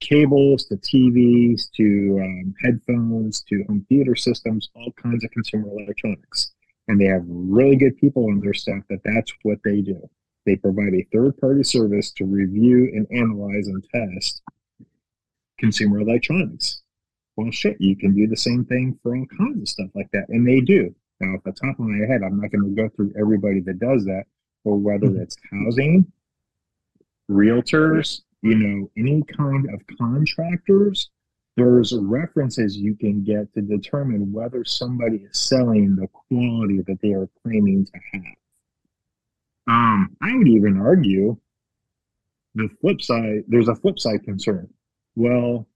cables 0.00 0.64
to 0.66 0.76
TVs 0.76 1.70
to 1.72 2.20
um, 2.22 2.54
headphones 2.62 3.40
to 3.42 3.64
home 3.68 3.84
theater 3.88 4.14
systems, 4.16 4.70
all 4.74 4.92
kinds 4.92 5.24
of 5.24 5.30
consumer 5.30 5.68
electronics. 5.80 6.52
And 6.88 7.00
they 7.00 7.06
have 7.06 7.24
really 7.26 7.76
good 7.76 7.96
people 7.98 8.26
on 8.26 8.40
their 8.40 8.54
staff 8.54 8.82
that 8.88 9.00
that's 9.04 9.32
what 9.42 9.58
they 9.64 9.80
do. 9.80 10.08
They 10.46 10.56
provide 10.56 10.94
a 10.94 11.06
third 11.12 11.36
party 11.38 11.62
service 11.64 12.10
to 12.12 12.24
review 12.24 12.90
and 12.94 13.06
analyze 13.10 13.66
and 13.68 13.84
test 13.94 14.42
consumer 15.58 16.00
electronics. 16.00 16.82
well, 17.36 17.50
shit, 17.50 17.76
you 17.80 17.94
can 17.94 18.14
do 18.14 18.26
the 18.26 18.36
same 18.36 18.64
thing 18.64 18.98
for 19.02 19.14
all 19.16 19.26
kinds 19.36 19.60
of 19.62 19.68
stuff 19.68 19.90
like 19.94 20.10
that. 20.12 20.28
And 20.28 20.46
they 20.46 20.60
do. 20.60 20.94
Now, 21.20 21.34
at 21.34 21.44
the 21.44 21.52
top 21.52 21.78
of 21.78 21.84
my 21.86 22.06
head, 22.06 22.22
I'm 22.24 22.40
not 22.40 22.50
going 22.50 22.64
to 22.64 22.82
go 22.82 22.88
through 22.88 23.12
everybody 23.20 23.60
that 23.60 23.78
does 23.78 24.04
that, 24.06 24.24
or 24.64 24.76
whether 24.78 25.06
Mhm. 25.08 25.20
it's 25.20 25.36
housing, 25.50 26.10
realtors, 27.30 28.22
you 28.42 28.54
know, 28.54 28.90
any 28.96 29.22
kind 29.36 29.68
of 29.72 29.80
contractors, 29.98 31.10
there's 31.56 31.92
references 31.94 32.76
you 32.76 32.94
can 32.94 33.24
get 33.24 33.52
to 33.54 33.60
determine 33.60 34.32
whether 34.32 34.64
somebody 34.64 35.16
is 35.18 35.38
selling 35.38 35.96
the 35.96 36.06
quality 36.08 36.80
that 36.86 37.00
they 37.02 37.12
are 37.12 37.28
claiming 37.42 37.84
to 37.84 37.92
have. 38.12 38.34
Um, 39.66 40.16
I 40.22 40.36
would 40.36 40.48
even 40.48 40.80
argue 40.80 41.36
the 42.54 42.68
flip 42.80 43.02
side, 43.02 43.44
there's 43.48 43.68
a 43.68 43.74
flip 43.74 43.98
side 43.98 44.22
concern. 44.24 44.68
Well, 45.16 45.66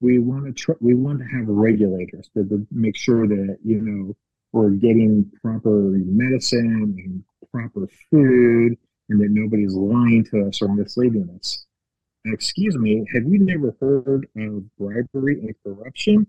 we 0.00 0.18
want 0.18 0.46
to 0.46 0.52
tr- 0.52 0.78
we 0.80 0.94
want 0.94 1.20
to 1.20 1.24
have 1.24 1.48
regulators 1.48 2.28
to, 2.36 2.44
to 2.44 2.66
make 2.70 2.96
sure 2.96 3.26
that 3.26 3.58
you 3.64 3.80
know 3.80 4.14
we're 4.52 4.70
getting 4.70 5.30
proper 5.42 5.70
medicine 5.70 6.96
and 6.98 7.24
proper 7.50 7.88
food 8.10 8.76
and 9.08 9.20
that 9.20 9.30
nobody's 9.30 9.74
lying 9.74 10.24
to 10.24 10.46
us 10.46 10.60
or 10.60 10.68
misleading 10.68 11.28
us. 11.38 11.65
Excuse 12.32 12.76
me, 12.76 13.06
have 13.14 13.24
you 13.24 13.38
never 13.38 13.76
heard 13.80 14.26
of 14.36 14.76
bribery 14.78 15.40
and 15.40 15.54
corruption? 15.62 16.26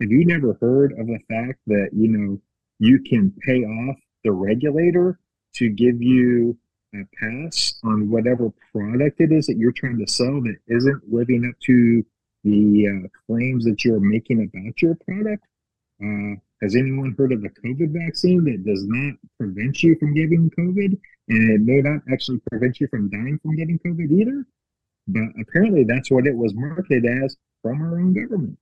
Have 0.00 0.10
you 0.10 0.24
never 0.24 0.56
heard 0.60 0.92
of 0.98 1.06
the 1.06 1.18
fact 1.28 1.58
that 1.66 1.90
you 1.92 2.08
know 2.08 2.40
you 2.78 3.00
can 3.00 3.30
pay 3.44 3.62
off 3.62 3.96
the 4.24 4.32
regulator 4.32 5.18
to 5.56 5.68
give 5.68 6.00
you 6.00 6.56
a 6.94 7.02
pass 7.20 7.74
on 7.84 8.10
whatever 8.10 8.50
product 8.72 9.20
it 9.20 9.32
is 9.32 9.46
that 9.46 9.58
you're 9.58 9.72
trying 9.72 9.98
to 9.98 10.10
sell 10.10 10.40
that 10.42 10.56
isn't 10.68 11.12
living 11.12 11.46
up 11.46 11.58
to 11.60 12.04
the 12.44 12.88
uh, 12.88 13.08
claims 13.26 13.64
that 13.66 13.84
you're 13.84 14.00
making 14.00 14.42
about 14.42 14.80
your 14.80 14.94
product. 15.06 15.44
Uh, 16.02 16.36
has 16.62 16.74
anyone 16.74 17.14
heard 17.18 17.32
of 17.32 17.42
the 17.42 17.50
COVID 17.50 17.92
vaccine 17.92 18.44
that 18.44 18.64
does 18.64 18.84
not 18.86 19.14
prevent 19.38 19.82
you 19.82 19.96
from 19.96 20.14
getting 20.14 20.50
COVID? 20.58 20.98
And 21.28 21.50
it 21.50 21.60
may 21.60 21.82
not 21.82 22.00
actually 22.10 22.40
prevent 22.50 22.80
you 22.80 22.88
from 22.88 23.10
dying 23.10 23.38
from 23.42 23.56
getting 23.56 23.78
COVID 23.78 24.10
either. 24.10 24.44
But 25.08 25.22
apparently, 25.40 25.84
that's 25.84 26.10
what 26.10 26.26
it 26.26 26.36
was 26.36 26.54
marketed 26.54 27.04
as 27.06 27.36
from 27.62 27.82
our 27.82 27.98
own 27.98 28.12
government. 28.12 28.58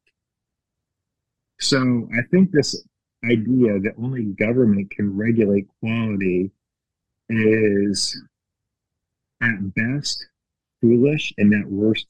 So 1.60 2.08
I 2.16 2.22
think 2.30 2.50
this 2.50 2.84
idea 3.24 3.80
that 3.80 3.94
only 3.98 4.24
government 4.24 4.90
can 4.90 5.16
regulate 5.16 5.66
quality 5.80 6.50
is 7.28 8.20
at 9.42 9.74
best 9.74 10.26
foolish 10.80 11.32
and 11.38 11.52
at 11.52 11.70
worst 11.70 12.06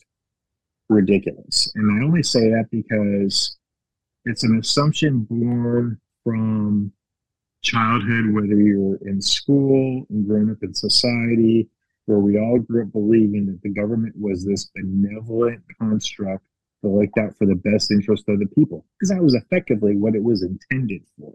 ridiculous. 0.89 1.73
And 1.75 1.91
I 1.91 2.05
only 2.05 2.23
say 2.23 2.51
that 2.51 2.67
because 2.71 3.57
it's 4.25 4.45
an 4.45 4.59
assumption 4.59 5.27
born 5.31 5.99
from 6.25 6.93
childhood, 7.63 8.33
whether 8.33 8.55
you're 8.55 8.97
in 8.97 9.21
school 9.21 10.07
and 10.11 10.27
growing 10.27 10.51
up 10.51 10.63
in 10.63 10.75
society, 10.75 11.69
where 12.09 12.19
we 12.19 12.39
all 12.39 12.59
grew 12.59 12.83
up 12.83 12.93
believing 12.93 13.45
that 13.47 13.61
the 13.63 13.69
government 13.69 14.15
was 14.19 14.45
this 14.45 14.71
benevolent 14.75 15.63
construct 15.79 16.43
that 16.83 16.89
looked 16.89 17.19
out 17.19 17.37
for 17.37 17.47
the 17.47 17.55
best 17.55 17.91
interest 17.91 18.25
of 18.29 18.39
the 18.39 18.47
people, 18.47 18.87
because 18.99 19.11
that 19.11 19.23
was 19.23 19.35
effectively 19.35 19.95
what 19.95 20.15
it 20.15 20.23
was 20.23 20.43
intended 20.43 21.03
for. 21.19 21.35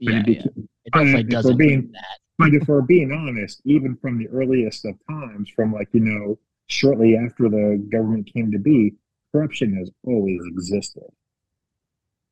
Yeah, 0.00 0.22
it 0.26 0.28
yeah. 0.28 0.42
It 0.84 0.92
definitely 0.92 1.20
if 1.20 1.26
we're 1.26 1.30
doesn't 1.30 1.56
being- 1.58 1.92
that. 1.92 2.18
but 2.38 2.54
if 2.54 2.66
we're 2.66 2.82
being 2.82 3.12
honest, 3.12 3.60
even 3.64 3.96
from 3.96 4.18
the 4.18 4.26
earliest 4.28 4.84
of 4.84 4.94
times, 5.08 5.48
from 5.54 5.72
like, 5.72 5.88
you 5.92 6.00
know, 6.00 6.38
shortly 6.66 7.16
after 7.16 7.48
the 7.48 7.86
government 7.92 8.26
came 8.32 8.50
to 8.50 8.58
be, 8.58 8.94
corruption 9.30 9.76
has 9.76 9.90
always 10.04 10.40
existed. 10.46 11.04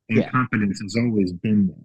Yeah. 0.09 0.25
Incompetence 0.25 0.81
has 0.83 0.97
always 0.97 1.33
been 1.33 1.69
there. 1.69 1.77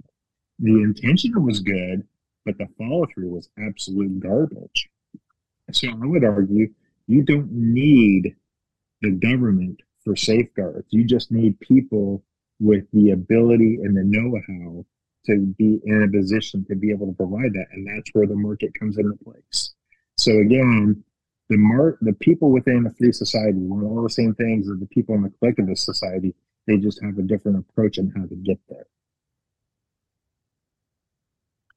The 0.59 0.81
intention 0.81 1.43
was 1.45 1.59
good, 1.59 2.07
but 2.45 2.57
the 2.57 2.67
follow 2.77 3.05
through 3.13 3.29
was 3.29 3.49
absolute 3.63 4.19
garbage. 4.19 4.89
So 5.71 5.89
I 5.89 6.05
would 6.05 6.23
argue 6.23 6.69
you 7.07 7.23
don't 7.23 7.51
need 7.51 8.35
the 9.01 9.11
government 9.11 9.81
for 10.03 10.15
safeguards. 10.15 10.87
You 10.89 11.05
just 11.05 11.31
need 11.31 11.59
people 11.59 12.23
with 12.59 12.85
the 12.91 13.11
ability 13.11 13.79
and 13.81 13.95
the 13.95 14.03
know 14.03 14.39
how 14.47 14.85
to 15.25 15.37
be 15.57 15.79
in 15.83 16.03
a 16.03 16.17
position 16.17 16.65
to 16.69 16.75
be 16.75 16.91
able 16.91 17.07
to 17.07 17.13
provide 17.13 17.53
that, 17.53 17.67
and 17.73 17.87
that's 17.87 18.09
where 18.13 18.27
the 18.27 18.35
market 18.35 18.73
comes 18.77 18.97
into 18.97 19.17
place. 19.23 19.73
So 20.17 20.37
again, 20.39 21.03
the 21.49 21.57
mar- 21.57 21.97
the 22.01 22.13
people 22.13 22.51
within 22.51 22.85
a 22.85 22.93
free 22.93 23.11
society 23.11 23.57
want 23.57 23.85
all 23.85 24.03
the 24.03 24.09
same 24.09 24.35
things 24.35 24.69
as 24.69 24.79
the 24.79 24.87
people 24.87 25.15
in 25.15 25.23
the 25.23 25.33
collectivist 25.39 25.83
society. 25.85 26.35
They 26.67 26.77
just 26.77 27.01
have 27.03 27.17
a 27.17 27.23
different 27.23 27.57
approach 27.57 27.97
on 27.97 28.13
how 28.15 28.25
to 28.25 28.35
get 28.35 28.59
there. 28.69 28.85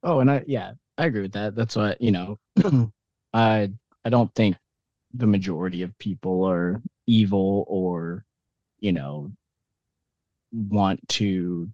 Oh, 0.03 0.19
and 0.19 0.29
I 0.29 0.43
yeah, 0.45 0.73
I 0.97 1.05
agree 1.05 1.21
with 1.21 1.33
that. 1.33 1.55
That's 1.55 1.75
what 1.75 2.01
you 2.01 2.11
know. 2.11 2.39
I 3.33 3.71
I 4.05 4.09
don't 4.09 4.33
think 4.35 4.57
the 5.13 5.27
majority 5.27 5.83
of 5.83 5.97
people 5.99 6.43
are 6.43 6.81
evil 7.05 7.65
or 7.67 8.25
you 8.79 8.91
know 8.91 9.31
want 10.51 10.99
to 11.07 11.69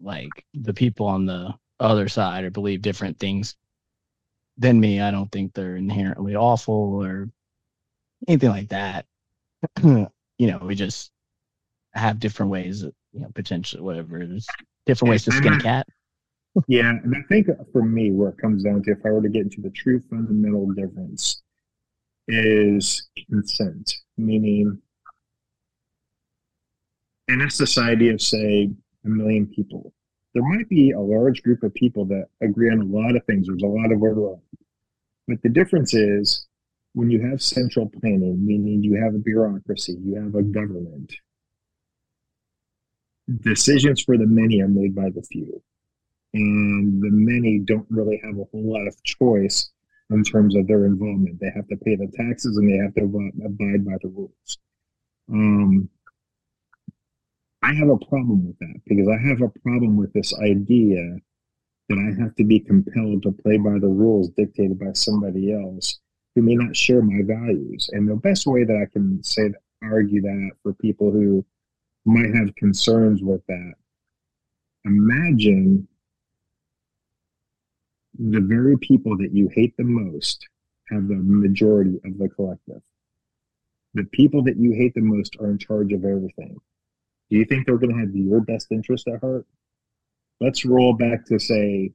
like 0.00 0.30
the 0.54 0.74
people 0.74 1.06
on 1.06 1.26
the 1.26 1.54
other 1.80 2.08
side 2.08 2.44
or 2.44 2.50
believe 2.50 2.82
different 2.82 3.18
things 3.18 3.56
than 4.58 4.80
me. 4.80 5.00
I 5.00 5.10
don't 5.10 5.30
think 5.30 5.52
they're 5.52 5.76
inherently 5.76 6.36
awful 6.36 7.02
or 7.02 7.28
anything 8.28 8.50
like 8.50 8.68
that. 8.68 9.06
you 9.82 10.08
know, 10.38 10.58
we 10.58 10.74
just 10.74 11.10
have 11.92 12.18
different 12.20 12.50
ways, 12.52 12.82
you 12.82 13.20
know, 13.20 13.30
potentially 13.34 13.82
whatever. 13.82 14.26
There's 14.26 14.46
different 14.84 15.10
ways 15.10 15.24
to 15.24 15.32
skin 15.32 15.54
a 15.54 15.60
cat. 15.60 15.86
Yeah, 16.68 16.90
and 16.90 17.14
I 17.14 17.22
think 17.28 17.48
for 17.72 17.82
me, 17.82 18.12
where 18.12 18.30
it 18.30 18.38
comes 18.38 18.64
down 18.64 18.82
to, 18.84 18.92
if 18.92 19.04
I 19.04 19.10
were 19.10 19.22
to 19.22 19.28
get 19.28 19.42
into 19.42 19.60
the 19.60 19.70
true 19.70 20.00
fundamental 20.08 20.66
difference, 20.72 21.42
is 22.28 23.08
consent. 23.28 23.94
Meaning, 24.16 24.80
in 27.28 27.42
a 27.42 27.50
society 27.50 28.08
of, 28.08 28.22
say, 28.22 28.70
a 29.04 29.08
million 29.08 29.46
people, 29.46 29.92
there 30.34 30.42
might 30.42 30.68
be 30.68 30.92
a 30.92 31.00
large 31.00 31.42
group 31.42 31.62
of 31.62 31.74
people 31.74 32.04
that 32.06 32.28
agree 32.40 32.70
on 32.70 32.80
a 32.80 32.84
lot 32.84 33.16
of 33.16 33.24
things. 33.24 33.46
There's 33.46 33.62
a 33.62 33.66
lot 33.66 33.92
of 33.92 34.02
overlap. 34.02 34.38
But 35.28 35.42
the 35.42 35.48
difference 35.48 35.92
is 35.92 36.46
when 36.94 37.10
you 37.10 37.20
have 37.28 37.42
central 37.42 37.90
planning, 38.00 38.46
meaning 38.46 38.82
you 38.82 39.02
have 39.02 39.14
a 39.14 39.18
bureaucracy, 39.18 39.98
you 40.02 40.14
have 40.16 40.34
a 40.34 40.42
government, 40.42 41.12
decisions 43.40 44.02
for 44.02 44.16
the 44.16 44.26
many 44.26 44.62
are 44.62 44.68
made 44.68 44.94
by 44.94 45.10
the 45.10 45.22
few 45.22 45.62
and 46.36 47.02
the 47.02 47.10
many 47.10 47.58
don't 47.58 47.86
really 47.88 48.20
have 48.22 48.34
a 48.34 48.44
whole 48.52 48.72
lot 48.72 48.86
of 48.86 49.02
choice 49.04 49.70
in 50.10 50.22
terms 50.22 50.54
of 50.54 50.66
their 50.66 50.84
involvement. 50.84 51.40
They 51.40 51.50
have 51.54 51.66
to 51.68 51.76
pay 51.76 51.96
the 51.96 52.12
taxes 52.14 52.58
and 52.58 52.70
they 52.70 52.76
have 52.76 52.94
to 52.94 53.04
abide 53.44 53.84
by 53.84 53.96
the 54.02 54.08
rules. 54.08 54.58
Um, 55.32 55.88
I 57.62 57.72
have 57.72 57.88
a 57.88 57.96
problem 57.96 58.46
with 58.46 58.58
that 58.58 58.80
because 58.86 59.08
I 59.08 59.18
have 59.28 59.40
a 59.40 59.48
problem 59.60 59.96
with 59.96 60.12
this 60.12 60.38
idea 60.38 61.16
that 61.88 61.98
I 61.98 62.22
have 62.22 62.34
to 62.36 62.44
be 62.44 62.60
compelled 62.60 63.22
to 63.22 63.32
play 63.32 63.56
by 63.56 63.78
the 63.78 63.88
rules 63.88 64.28
dictated 64.30 64.78
by 64.78 64.92
somebody 64.92 65.52
else 65.52 66.00
who 66.34 66.42
may 66.42 66.54
not 66.54 66.76
share 66.76 67.00
my 67.00 67.22
values. 67.22 67.88
And 67.92 68.08
the 68.08 68.16
best 68.16 68.46
way 68.46 68.64
that 68.64 68.76
I 68.76 68.86
can 68.92 69.22
say 69.22 69.48
that, 69.48 69.60
argue 69.82 70.20
that 70.22 70.50
for 70.62 70.72
people 70.74 71.10
who 71.10 71.44
might 72.04 72.34
have 72.34 72.54
concerns 72.56 73.22
with 73.22 73.40
that, 73.46 73.74
imagine 74.84 75.86
the 78.18 78.40
very 78.40 78.76
people 78.78 79.16
that 79.18 79.32
you 79.32 79.48
hate 79.54 79.76
the 79.76 79.84
most 79.84 80.46
have 80.90 81.08
the 81.08 81.16
majority 81.16 82.00
of 82.04 82.18
the 82.18 82.28
collective. 82.28 82.82
The 83.94 84.04
people 84.04 84.42
that 84.44 84.56
you 84.56 84.72
hate 84.72 84.94
the 84.94 85.00
most 85.00 85.36
are 85.40 85.50
in 85.50 85.58
charge 85.58 85.92
of 85.92 86.04
everything. 86.04 86.56
Do 87.30 87.36
you 87.36 87.44
think 87.44 87.66
they're 87.66 87.78
going 87.78 87.94
to 87.94 88.00
have 88.00 88.14
your 88.14 88.40
best 88.40 88.68
interest 88.70 89.08
at 89.08 89.20
heart? 89.20 89.46
Let's 90.40 90.64
roll 90.64 90.92
back 90.92 91.24
to 91.26 91.38
say 91.38 91.92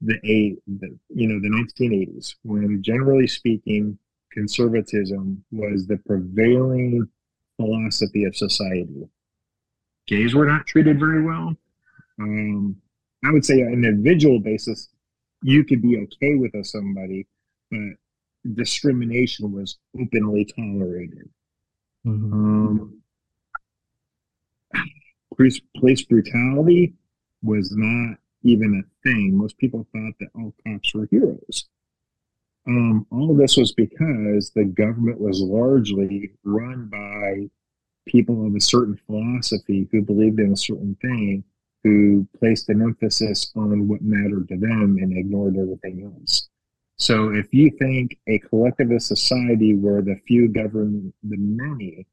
the 0.00 0.18
eight, 0.24 0.58
the, 0.66 0.96
you 1.14 1.28
know, 1.28 1.40
the 1.40 1.48
1980s, 1.48 2.36
when 2.44 2.82
generally 2.82 3.26
speaking, 3.26 3.98
conservatism 4.32 5.44
was 5.50 5.86
the 5.86 5.96
prevailing 5.98 7.08
philosophy 7.56 8.24
of 8.24 8.36
society. 8.36 9.08
Gays 10.06 10.34
were 10.34 10.46
not 10.46 10.66
treated 10.66 11.00
very 11.00 11.22
well. 11.22 11.56
Um, 12.20 12.76
I 13.24 13.32
would 13.32 13.44
say 13.44 13.62
on 13.62 13.72
an 13.72 13.84
individual 13.84 14.38
basis, 14.38 14.88
you 15.46 15.64
could 15.64 15.80
be 15.80 15.96
okay 15.96 16.34
with 16.34 16.52
a 16.54 16.64
somebody, 16.64 17.24
but 17.70 17.94
discrimination 18.54 19.52
was 19.52 19.78
openly 19.96 20.44
tolerated. 20.44 21.28
Um, 22.04 23.00
police, 25.36 25.60
police 25.76 26.02
brutality 26.02 26.94
was 27.44 27.70
not 27.70 28.18
even 28.42 28.82
a 28.82 29.08
thing. 29.08 29.36
Most 29.36 29.56
people 29.58 29.86
thought 29.92 30.14
that 30.18 30.30
all 30.34 30.52
cops 30.66 30.92
were 30.92 31.06
heroes. 31.12 31.66
Um, 32.66 33.06
all 33.12 33.30
of 33.30 33.36
this 33.36 33.56
was 33.56 33.70
because 33.70 34.50
the 34.50 34.64
government 34.64 35.20
was 35.20 35.40
largely 35.40 36.32
run 36.42 36.86
by 36.86 37.48
people 38.04 38.44
of 38.44 38.56
a 38.56 38.60
certain 38.60 38.98
philosophy 39.06 39.86
who 39.92 40.02
believed 40.02 40.40
in 40.40 40.52
a 40.52 40.56
certain 40.56 40.96
thing, 41.00 41.44
who 41.84 42.26
placed 42.38 42.68
an 42.68 42.82
emphasis 42.82 43.52
on 43.56 43.88
what 43.88 44.02
mattered 44.02 44.48
to 44.48 44.56
them 44.56 44.98
and 45.00 45.16
ignored 45.16 45.56
everything 45.56 46.04
else. 46.04 46.48
So 46.98 47.30
if 47.30 47.52
you 47.52 47.70
think 47.78 48.16
a 48.26 48.38
collectivist 48.38 49.06
society 49.06 49.74
where 49.74 50.02
the 50.02 50.16
few 50.26 50.48
govern 50.48 51.12
the 51.22 51.36
many, 51.36 52.06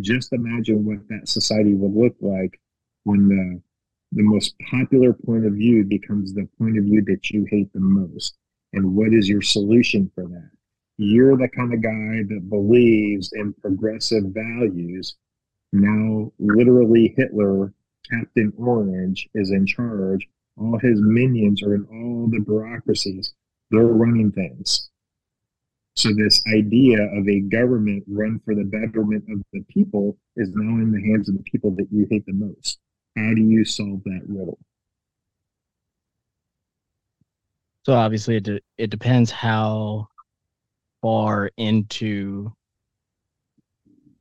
just 0.00 0.32
imagine 0.32 0.84
what 0.84 1.08
that 1.08 1.28
society 1.28 1.74
would 1.74 1.94
look 1.94 2.16
like 2.20 2.60
when 3.04 3.28
the 3.28 3.62
the 4.14 4.22
most 4.22 4.54
popular 4.70 5.12
point 5.12 5.44
of 5.44 5.54
view 5.54 5.84
becomes 5.84 6.32
the 6.32 6.48
point 6.58 6.78
of 6.78 6.84
view 6.84 7.02
that 7.04 7.30
you 7.30 7.44
hate 7.50 7.72
the 7.72 7.80
most. 7.80 8.36
And 8.72 8.94
what 8.94 9.12
is 9.12 9.28
your 9.28 9.42
solution 9.42 10.10
for 10.14 10.24
that? 10.24 10.50
You're 10.96 11.36
the 11.36 11.48
kind 11.48 11.74
of 11.74 11.82
guy 11.82 12.22
that 12.28 12.48
believes 12.48 13.32
in 13.32 13.52
progressive 13.54 14.24
values. 14.26 15.16
Now, 15.72 16.32
literally, 16.38 17.14
Hitler, 17.16 17.72
Captain 18.10 18.52
Orange, 18.58 19.28
is 19.34 19.50
in 19.50 19.66
charge. 19.66 20.28
All 20.56 20.78
his 20.78 21.00
minions 21.00 21.62
are 21.62 21.74
in 21.74 21.84
all 21.86 22.28
the 22.28 22.40
bureaucracies. 22.40 23.34
They're 23.70 23.86
running 23.86 24.30
things. 24.30 24.90
So, 25.96 26.12
this 26.12 26.42
idea 26.52 27.02
of 27.02 27.28
a 27.28 27.40
government 27.40 28.04
run 28.08 28.40
for 28.44 28.54
the 28.54 28.64
betterment 28.64 29.24
of 29.30 29.42
the 29.52 29.62
people 29.68 30.16
is 30.36 30.50
now 30.54 30.82
in 30.82 30.90
the 30.90 31.00
hands 31.00 31.28
of 31.28 31.36
the 31.36 31.42
people 31.44 31.70
that 31.72 31.86
you 31.90 32.06
hate 32.10 32.26
the 32.26 32.32
most. 32.32 32.78
How 33.16 33.32
do 33.34 33.42
you 33.42 33.64
solve 33.64 34.02
that 34.04 34.22
riddle? 34.26 34.58
So 37.84 37.92
obviously, 37.92 38.36
it 38.36 38.44
de- 38.44 38.60
it 38.78 38.88
depends 38.88 39.30
how 39.30 40.08
far 41.02 41.50
into 41.58 42.52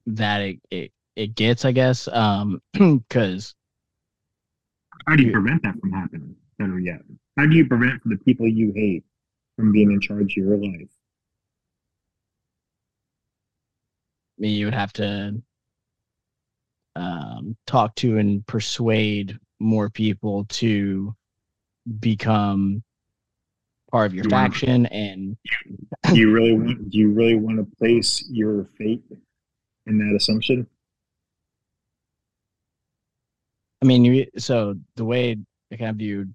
that 0.06 0.42
it 0.42 0.60
it, 0.70 0.92
it 1.16 1.36
gets, 1.36 1.64
I 1.64 1.72
guess. 1.72 2.08
Um, 2.10 2.62
because 2.74 3.56
how 5.08 5.16
do 5.16 5.24
you 5.24 5.32
prevent 5.32 5.62
that 5.64 5.80
from 5.80 5.92
happening? 5.92 6.36
Better 6.58 6.80
yet, 6.80 7.02
how 7.38 7.46
do 7.46 7.56
you 7.56 7.66
prevent 7.66 8.02
the 8.06 8.18
people 8.18 8.48
you 8.48 8.72
hate 8.76 9.04
from 9.58 9.72
being 9.72 9.92
in 9.92 10.00
charge 10.00 10.38
of 10.38 10.38
your 10.38 10.58
life? 10.58 10.90
I 14.38 14.42
mean, 14.42 14.56
you 14.56 14.66
would 14.66 14.74
have 14.74 14.94
to 14.94 15.42
um, 16.96 17.58
talk 17.66 17.96
to 17.96 18.18
and 18.18 18.46
persuade 18.46 19.38
more 19.60 19.90
people 19.90 20.46
to 20.46 21.16
become 22.00 22.84
part 23.92 24.08
of 24.08 24.14
your 24.16 24.26
faction 24.26 24.88
and 24.88 25.38
do 26.06 26.18
you 26.18 26.32
really 26.32 26.54
want 26.58 26.90
do 26.90 26.98
you 26.98 27.12
really 27.12 27.36
want 27.36 27.58
to 27.58 27.78
place 27.78 28.26
your 28.32 28.68
fate 28.78 29.04
in 29.86 29.98
that 30.00 30.16
assumption 30.16 30.66
i 33.84 33.86
mean 33.86 34.06
you 34.06 34.26
so 34.38 34.76
the 34.96 35.06
way 35.06 35.36
i 35.72 35.76
kind 35.76 35.90
of 35.90 35.98
view 35.98 36.28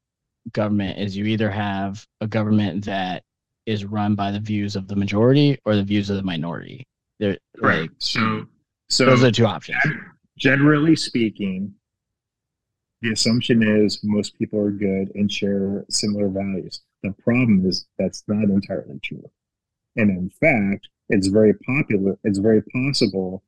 government 0.53 0.99
is 0.99 1.17
you 1.17 1.25
either 1.25 1.51
have 1.51 2.07
a 2.21 2.27
government 2.27 2.85
that 2.85 3.23
is 3.67 3.85
run 3.85 4.15
by 4.15 4.31
the 4.31 4.41
views 4.41 4.77
of 4.77 4.89
the 4.89 4.97
majority 4.97 5.59
or 5.65 5.77
the 5.77 5.83
views 5.83 6.11
of 6.11 6.17
the 6.17 6.23
minority 6.23 6.87
there 7.19 7.37
right 7.61 7.83
like, 7.83 7.91
so 7.99 8.47
so 8.89 9.05
those 9.05 9.23
are 9.23 9.31
two 9.31 9.47
options 9.47 9.83
generally 10.39 10.97
speaking, 10.97 11.75
the 13.03 13.13
assumption 13.13 13.63
is 13.63 14.01
most 14.03 14.39
people 14.39 14.59
are 14.59 14.71
good 14.71 15.13
and 15.15 15.31
share 15.31 15.85
similar 15.91 16.29
values. 16.29 16.81
The 17.03 17.13
problem 17.13 17.67
is 17.67 17.87
that's 17.99 18.25
not 18.27 18.45
entirely 18.45 18.99
true. 19.03 19.31
And 19.97 20.11
in 20.11 20.31
fact, 20.31 20.89
it's 21.09 21.27
very 21.27 21.55
popular, 21.55 22.17
it's 22.25 22.39
very 22.39 22.63
possible 22.63 23.43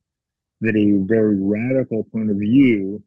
that 0.61 0.75
a 0.75 1.05
very 1.05 1.37
radical 1.39 2.03
point 2.03 2.29
of 2.29 2.37
view 2.37 3.01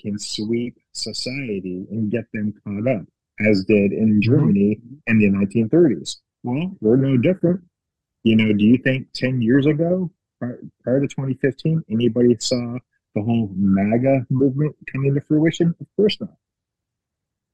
can 0.00 0.18
sweep 0.18 0.78
society 0.92 1.86
and 1.90 2.10
get 2.10 2.24
them 2.32 2.54
caught 2.64 2.86
up, 2.88 3.06
as 3.46 3.64
did 3.64 3.92
in 3.92 4.20
mm-hmm. 4.20 4.20
Germany 4.20 4.80
in 5.06 5.18
the 5.18 5.30
1930s. 5.30 6.16
Well, 6.42 6.76
we're 6.80 6.96
no 6.96 7.16
different. 7.16 7.60
You 8.22 8.36
know, 8.36 8.52
do 8.52 8.64
you 8.64 8.78
think 8.78 9.08
10 9.14 9.42
years 9.42 9.66
ago, 9.66 10.10
prior, 10.40 11.00
to 11.00 11.08
2015, 11.08 11.84
anybody 11.90 12.36
saw 12.40 12.78
the 13.14 13.22
whole 13.22 13.50
MAGA 13.54 14.26
movement 14.30 14.76
coming 14.92 15.14
to 15.14 15.20
fruition? 15.22 15.74
Of 15.80 15.86
course 15.96 16.20
not. 16.20 16.34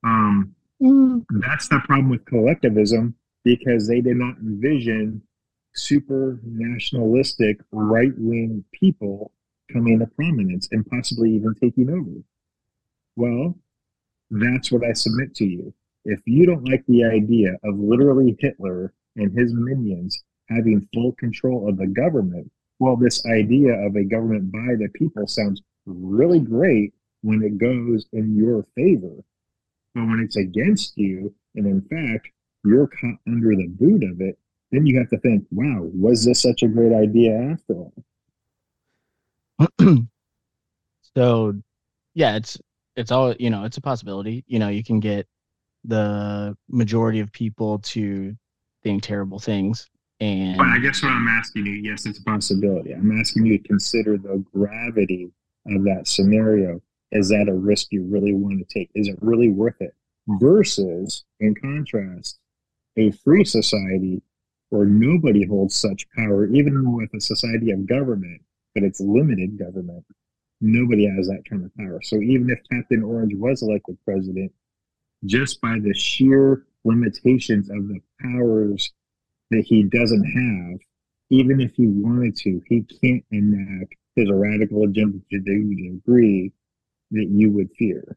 Um, 0.05 0.55
mm. 0.83 1.25
That's 1.31 1.69
the 1.69 1.81
problem 1.85 2.11
with 2.11 2.25
collectivism 2.27 3.15
because 3.45 3.87
they 3.87 4.01
did 4.01 4.17
not 4.17 4.37
envision 4.39 5.23
super 5.75 6.41
nationalistic 6.45 7.61
right 7.73 8.13
wing 8.17 8.65
people 8.73 9.33
coming 9.73 9.99
to 9.99 10.07
prominence 10.07 10.69
and 10.71 10.87
possibly 10.87 11.31
even 11.35 11.55
taking 11.55 11.91
over. 11.91 12.23
Well, 13.17 13.57
that's 14.31 14.73
what 14.73 14.85
I 14.85 14.93
submit 14.93 15.35
to 15.37 15.45
you. 15.45 15.73
If 16.05 16.21
you 16.27 16.47
don't 16.47 16.69
like 16.69 16.85
the 16.87 17.05
idea 17.05 17.57
of 17.65 17.79
literally 17.79 18.37
Hitler 18.41 18.93
and 19.17 19.37
his 19.37 19.53
minions 19.55 20.23
having 20.49 20.89
full 20.93 21.13
control 21.13 21.69
of 21.69 21.79
the 21.79 21.87
government, 21.87 22.51
well, 22.79 22.97
this 22.97 23.25
idea 23.27 23.73
of 23.87 23.97
a 23.97 24.05
government 24.05 24.53
by 24.53 24.75
the 24.77 24.89
people 24.95 25.27
sounds 25.27 25.63
really 25.87 26.41
great 26.41 26.93
when 27.23 27.43
it 27.43 27.59
goes 27.59 28.07
in 28.13 28.37
your 28.37 28.67
favor. 28.75 29.15
But 29.95 30.07
when 30.07 30.21
it's 30.21 30.37
against 30.37 30.99
you, 30.99 31.35
and 31.55 31.67
in 31.67 31.81
fact, 31.83 32.29
you're 32.65 32.89
caught 32.89 33.19
under 33.27 33.55
the 33.55 33.69
boot 33.69 34.03
of 34.05 34.21
it, 34.21 34.39
then 34.73 34.87
you 34.87 34.99
have 34.99 35.09
to 35.11 35.19
think, 35.19 35.47
wow, 35.51 35.89
was 35.95 36.25
this 36.25 36.43
such 36.43 36.63
a 36.63 36.69
great 36.69 36.93
idea 36.93 37.33
after 37.53 37.75
all? 37.75 37.95
so 41.17 41.55
yeah, 42.15 42.37
it's 42.37 42.59
it's 42.97 43.11
all 43.11 43.35
you 43.35 43.51
know, 43.51 43.65
it's 43.65 43.77
a 43.77 43.83
possibility. 43.83 44.45
You 44.47 44.59
know, 44.59 44.69
you 44.69 44.85
can 44.85 45.01
get 45.01 45.27
the 45.85 46.57
majority 46.69 47.21
of 47.21 47.31
people 47.33 47.79
to 47.81 48.35
think 48.83 49.03
terrible 49.03 49.39
things 49.39 49.89
and 50.21 50.57
but 50.57 50.69
I 50.69 50.79
guess 50.79 51.03
what 51.03 51.13
I'm 51.13 51.29
asking 51.29 51.67
you, 51.67 51.73
yes, 51.73 52.07
it's 52.07 52.19
a 52.19 52.25
possibility. 52.25 52.93
I'm 52.93 53.19
asking 53.19 53.47
you 53.47 53.59
to 53.59 53.69
consider 53.69 54.17
the 54.17 54.45
gravity 54.55 55.31
of 55.67 55.83
that 55.85 56.07
scenario. 56.07 56.81
Is 57.13 57.29
that 57.29 57.49
a 57.49 57.55
risk 57.55 57.89
you 57.91 58.05
really 58.05 58.33
want 58.33 58.59
to 58.59 58.65
take? 58.79 58.91
Is 58.95 59.09
it 59.09 59.19
really 59.21 59.51
worth 59.51 59.81
it? 59.81 59.95
Versus, 60.27 61.25
in 61.41 61.55
contrast, 61.55 62.39
a 62.97 63.11
free 63.11 63.45
society 63.45 64.23
where 64.71 64.87
nobody 64.87 65.47
holds 65.47 65.75
such 65.75 66.09
power, 66.17 66.47
even 66.47 66.97
with 66.97 67.13
a 67.15 67.21
society 67.21 67.71
of 67.71 67.87
government, 67.87 68.41
but 68.75 68.83
it's 68.83 69.01
limited 69.01 69.59
government. 69.59 70.05
Nobody 70.61 71.07
has 71.07 71.27
that 71.29 71.45
kind 71.49 71.65
of 71.65 71.75
power. 71.77 72.01
So 72.03 72.17
even 72.17 72.49
if 72.51 72.59
Captain 72.71 73.03
Orange 73.03 73.35
was 73.35 73.63
elected 73.63 73.99
president, 74.05 74.53
just 75.25 75.61
by 75.61 75.79
the 75.81 75.95
sheer 75.95 76.65
limitations 76.85 77.71
of 77.71 77.89
the 77.89 78.01
powers 78.21 78.93
that 79.51 79.65
he 79.67 79.83
doesn't 79.85 80.25
have, 80.25 80.81
even 81.31 81.61
if 81.61 81.75
he 81.75 81.87
wanted 81.87 82.37
to, 82.37 82.61
he 82.69 82.83
can't 82.83 83.25
enact 83.31 83.95
his 84.17 84.31
radical 84.31 84.85
agenda 84.85 85.19
to 85.31 85.41
the 85.41 85.91
degree 86.05 86.53
that 87.11 87.29
you 87.29 87.51
would 87.51 87.71
fear. 87.79 88.17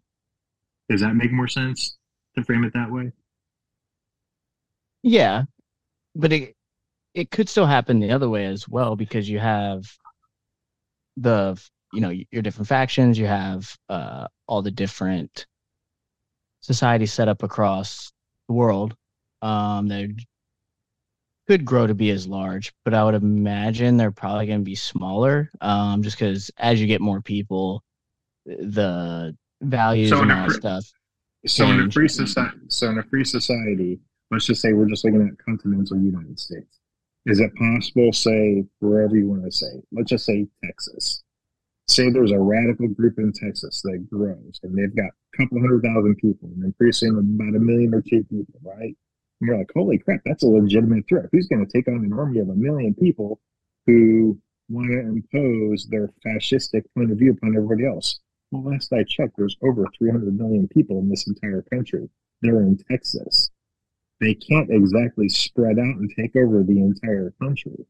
Does 0.89 1.01
that 1.01 1.15
make 1.15 1.31
more 1.31 1.47
sense 1.47 1.97
to 2.35 2.43
frame 2.43 2.63
it 2.63 2.73
that 2.73 2.91
way? 2.91 3.11
Yeah, 5.03 5.43
but 6.15 6.31
it 6.33 6.55
it 7.13 7.31
could 7.31 7.49
still 7.49 7.65
happen 7.65 7.99
the 7.99 8.11
other 8.11 8.29
way 8.29 8.45
as 8.45 8.67
well 8.67 8.95
because 8.95 9.27
you 9.27 9.39
have 9.39 9.85
the 11.15 11.59
you 11.93 12.01
know 12.01 12.13
your 12.31 12.41
different 12.41 12.67
factions, 12.67 13.17
you 13.17 13.25
have 13.25 13.75
uh, 13.89 14.27
all 14.47 14.61
the 14.61 14.71
different 14.71 15.45
societies 16.61 17.13
set 17.13 17.27
up 17.27 17.43
across 17.43 18.11
the 18.47 18.53
world. 18.53 18.95
Um, 19.41 19.87
they're 19.87 20.09
could 21.47 21.63
grow 21.63 21.87
to 21.87 21.93
be 21.93 22.09
as 22.09 22.27
large, 22.27 22.73
but 22.83 22.93
I 22.93 23.03
would 23.03 23.15
imagine 23.15 23.95
they're 23.95 24.11
probably 24.11 24.47
going 24.47 24.59
to 24.59 24.65
be 24.65 24.75
smaller. 24.75 25.49
Um, 25.61 26.03
just 26.03 26.17
because 26.17 26.51
as 26.57 26.81
you 26.81 26.87
get 26.87 26.99
more 26.99 27.21
people, 27.21 27.83
the 28.45 29.35
values 29.61 30.09
so 30.09 30.21
and 30.21 30.31
all 30.31 30.47
that 30.47 30.53
stuff. 30.53 30.85
So 31.45 31.65
change. 31.65 31.79
in 31.79 31.87
a 31.87 31.91
free 31.91 32.09
society, 32.09 32.57
so 32.67 32.89
in 32.89 32.97
a 32.97 33.03
free 33.03 33.23
society, 33.23 33.99
let's 34.31 34.45
just 34.45 34.61
say 34.61 34.73
we're 34.73 34.89
just 34.89 35.05
looking 35.05 35.25
at 35.25 35.43
continental 35.43 35.97
United 35.97 36.37
States. 36.39 36.79
Is 37.25 37.39
it 37.39 37.53
possible, 37.55 38.11
say 38.11 38.65
wherever 38.79 39.15
you 39.15 39.27
want 39.27 39.43
to 39.43 39.51
say, 39.51 39.81
let's 39.91 40.09
just 40.09 40.25
say 40.25 40.47
Texas. 40.63 41.23
Say 41.89 42.09
there's 42.09 42.31
a 42.31 42.39
radical 42.39 42.89
group 42.89 43.17
in 43.17 43.31
Texas 43.31 43.81
that 43.83 44.09
grows, 44.09 44.59
and 44.63 44.77
they've 44.77 44.95
got 44.95 45.11
a 45.33 45.37
couple 45.37 45.59
hundred 45.59 45.83
thousand 45.83 46.15
people, 46.17 46.49
and 46.49 46.61
they're 46.61 47.09
about 47.09 47.55
a 47.55 47.59
million 47.59 47.93
or 47.93 48.01
two 48.01 48.23
people, 48.25 48.59
right? 48.61 48.95
And 49.39 49.47
you're 49.47 49.57
like, 49.57 49.71
holy 49.73 49.97
crap, 49.97 50.21
that's 50.25 50.43
a 50.43 50.47
legitimate 50.47 51.07
threat. 51.07 51.29
Who's 51.31 51.47
going 51.47 51.65
to 51.65 51.71
take 51.71 51.87
on 51.87 52.03
an 52.03 52.13
army 52.13 52.39
of 52.39 52.49
a 52.49 52.55
million 52.55 52.93
people 52.93 53.39
who 53.85 54.37
want 54.69 54.91
to 54.91 54.99
impose 54.99 55.87
their 55.87 56.11
fascistic 56.25 56.83
point 56.95 57.11
of 57.11 57.19
view 57.19 57.31
upon 57.31 57.55
everybody 57.55 57.85
else? 57.85 58.19
Well, 58.51 58.71
last 58.71 58.91
I 58.91 59.03
checked, 59.07 59.37
there's 59.37 59.57
over 59.61 59.85
300 59.97 60.37
million 60.37 60.67
people 60.67 60.99
in 60.99 61.09
this 61.09 61.27
entire 61.27 61.61
country. 61.61 62.09
They're 62.41 62.61
in 62.61 62.77
Texas. 62.89 63.49
They 64.19 64.33
can't 64.33 64.71
exactly 64.71 65.29
spread 65.29 65.79
out 65.79 65.97
and 65.97 66.11
take 66.17 66.35
over 66.35 66.63
the 66.63 66.79
entire 66.79 67.33
country, 67.41 67.85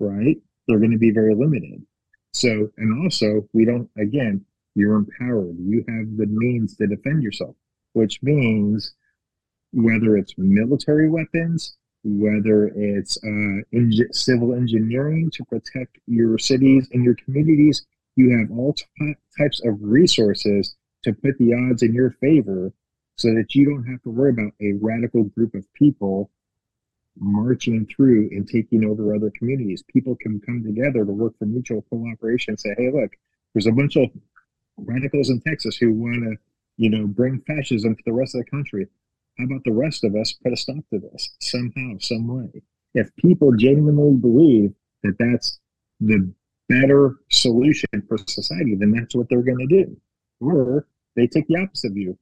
right? 0.00 0.36
They're 0.66 0.78
going 0.78 0.92
to 0.92 0.98
be 0.98 1.10
very 1.10 1.34
limited. 1.34 1.84
So, 2.32 2.70
and 2.78 3.04
also, 3.04 3.48
we 3.52 3.64
don't, 3.64 3.88
again, 3.98 4.44
you're 4.74 4.96
empowered. 4.96 5.56
You 5.58 5.84
have 5.88 6.16
the 6.16 6.26
means 6.26 6.76
to 6.76 6.86
defend 6.86 7.22
yourself, 7.22 7.54
which 7.92 8.22
means 8.22 8.94
whether 9.72 10.16
it's 10.16 10.34
military 10.38 11.08
weapons, 11.08 11.76
whether 12.04 12.68
it's 12.74 13.16
uh, 13.22 13.62
in- 13.72 14.08
civil 14.12 14.54
engineering 14.54 15.30
to 15.34 15.44
protect 15.44 15.98
your 16.06 16.38
cities 16.38 16.88
and 16.92 17.04
your 17.04 17.16
communities, 17.16 17.84
you 18.16 18.36
have 18.38 18.50
all 18.50 18.74
t- 18.74 19.14
types 19.38 19.60
of 19.64 19.76
resources 19.80 20.74
to 21.04 21.12
put 21.12 21.36
the 21.38 21.54
odds 21.54 21.82
in 21.82 21.94
your 21.94 22.10
favor 22.20 22.72
so 23.16 23.28
that 23.34 23.54
you 23.54 23.66
don't 23.66 23.84
have 23.84 24.02
to 24.02 24.10
worry 24.10 24.30
about 24.30 24.52
a 24.60 24.72
radical 24.80 25.24
group 25.24 25.54
of 25.54 25.70
people 25.74 26.30
marching 27.18 27.86
through 27.86 28.28
and 28.32 28.48
taking 28.48 28.84
over 28.84 29.14
other 29.14 29.30
communities. 29.38 29.82
People 29.92 30.16
can 30.16 30.40
come 30.40 30.62
together 30.64 31.04
to 31.04 31.12
work 31.12 31.36
for 31.38 31.46
mutual 31.46 31.82
cooperation 31.82 32.52
and 32.52 32.60
say, 32.60 32.74
hey, 32.78 32.90
look, 32.92 33.10
there's 33.54 33.66
a 33.66 33.72
bunch 33.72 33.96
of 33.96 34.08
radicals 34.76 35.30
in 35.30 35.40
Texas 35.40 35.76
who 35.76 35.92
want 35.92 36.22
to, 36.24 36.36
you 36.76 36.90
know, 36.90 37.06
bring 37.06 37.40
fascism 37.46 37.94
to 37.94 38.02
the 38.06 38.12
rest 38.12 38.34
of 38.34 38.44
the 38.44 38.50
country. 38.50 38.86
How 39.38 39.44
about 39.44 39.64
the 39.64 39.72
rest 39.72 40.04
of 40.04 40.14
us 40.14 40.32
put 40.32 40.52
a 40.52 40.56
stop 40.56 40.84
to 40.92 40.98
this 40.98 41.34
somehow, 41.40 41.98
some 41.98 42.28
way? 42.28 42.62
If 42.94 43.14
people 43.16 43.52
genuinely 43.52 44.16
believe 44.16 44.72
that 45.02 45.16
that's 45.18 45.58
the 46.00 46.32
better 46.68 47.16
solution 47.30 47.88
for 48.08 48.18
society, 48.26 48.74
then 48.74 48.92
that's 48.92 49.14
what 49.14 49.28
they're 49.28 49.42
going 49.42 49.66
to 49.68 49.84
do. 49.84 49.96
Or 50.40 50.86
they 51.16 51.26
take 51.26 51.46
the 51.48 51.56
opposite 51.56 51.92
view. 51.92 52.18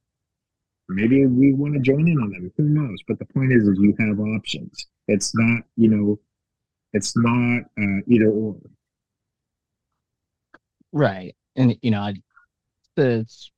Maybe 0.95 1.25
we 1.25 1.53
want 1.53 1.73
to 1.73 1.79
join 1.79 2.07
in 2.07 2.17
on 2.17 2.31
them. 2.31 2.51
Who 2.57 2.63
knows? 2.63 2.97
But 3.07 3.19
the 3.19 3.25
point 3.25 3.51
is, 3.51 3.67
is 3.67 3.77
you 3.79 3.95
have 3.99 4.19
options. 4.19 4.87
It's 5.07 5.33
not, 5.35 5.63
you 5.77 5.89
know, 5.89 6.19
it's 6.93 7.13
not 7.15 7.61
uh, 7.79 8.01
either 8.07 8.29
or. 8.29 8.55
Right, 10.91 11.35
and 11.55 11.77
you 11.81 11.91
know, 11.91 12.11
it's 12.97 13.51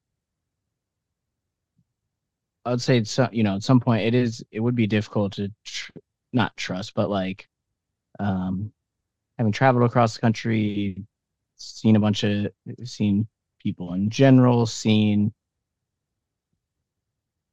I'd 2.65 2.81
say 2.81 2.97
it's 2.97 3.19
you 3.31 3.43
know 3.43 3.55
at 3.55 3.63
some 3.63 3.79
point 3.79 4.03
it 4.03 4.15
is 4.15 4.43
it 4.51 4.59
would 4.59 4.75
be 4.75 4.87
difficult 4.87 5.33
to 5.33 5.51
tr- 5.65 5.91
not 6.31 6.55
trust, 6.55 6.93
but 6.93 7.09
like 7.09 7.47
um, 8.19 8.71
having 9.37 9.51
traveled 9.51 9.83
across 9.83 10.15
the 10.15 10.21
country, 10.21 11.03
seen 11.57 11.95
a 11.95 11.99
bunch 11.99 12.23
of 12.23 12.47
seen 12.83 13.27
people 13.61 13.93
in 13.93 14.09
general, 14.09 14.65
seen 14.65 15.33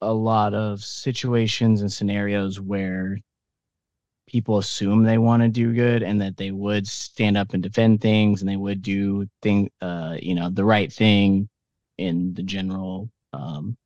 a 0.00 0.12
lot 0.12 0.54
of 0.54 0.82
situations 0.82 1.80
and 1.82 1.92
scenarios 1.92 2.60
where 2.60 3.18
people 4.30 4.58
assume 4.58 5.02
they 5.02 5.18
want 5.18 5.42
to 5.42 5.48
do 5.48 5.74
good 5.74 6.02
and 6.02 6.20
that 6.20 6.36
they 6.36 6.52
would 6.52 6.86
stand 6.86 7.36
up 7.36 7.52
and 7.52 7.62
defend 7.62 8.00
things 8.00 8.40
and 8.40 8.48
they 8.48 8.56
would 8.56 8.80
do 8.80 9.26
thing 9.42 9.68
uh 9.80 10.16
you 10.20 10.34
know 10.34 10.48
the 10.50 10.64
right 10.64 10.92
thing 10.92 11.48
in 11.98 12.32
the 12.34 12.42
general 12.42 13.10
um 13.32 13.76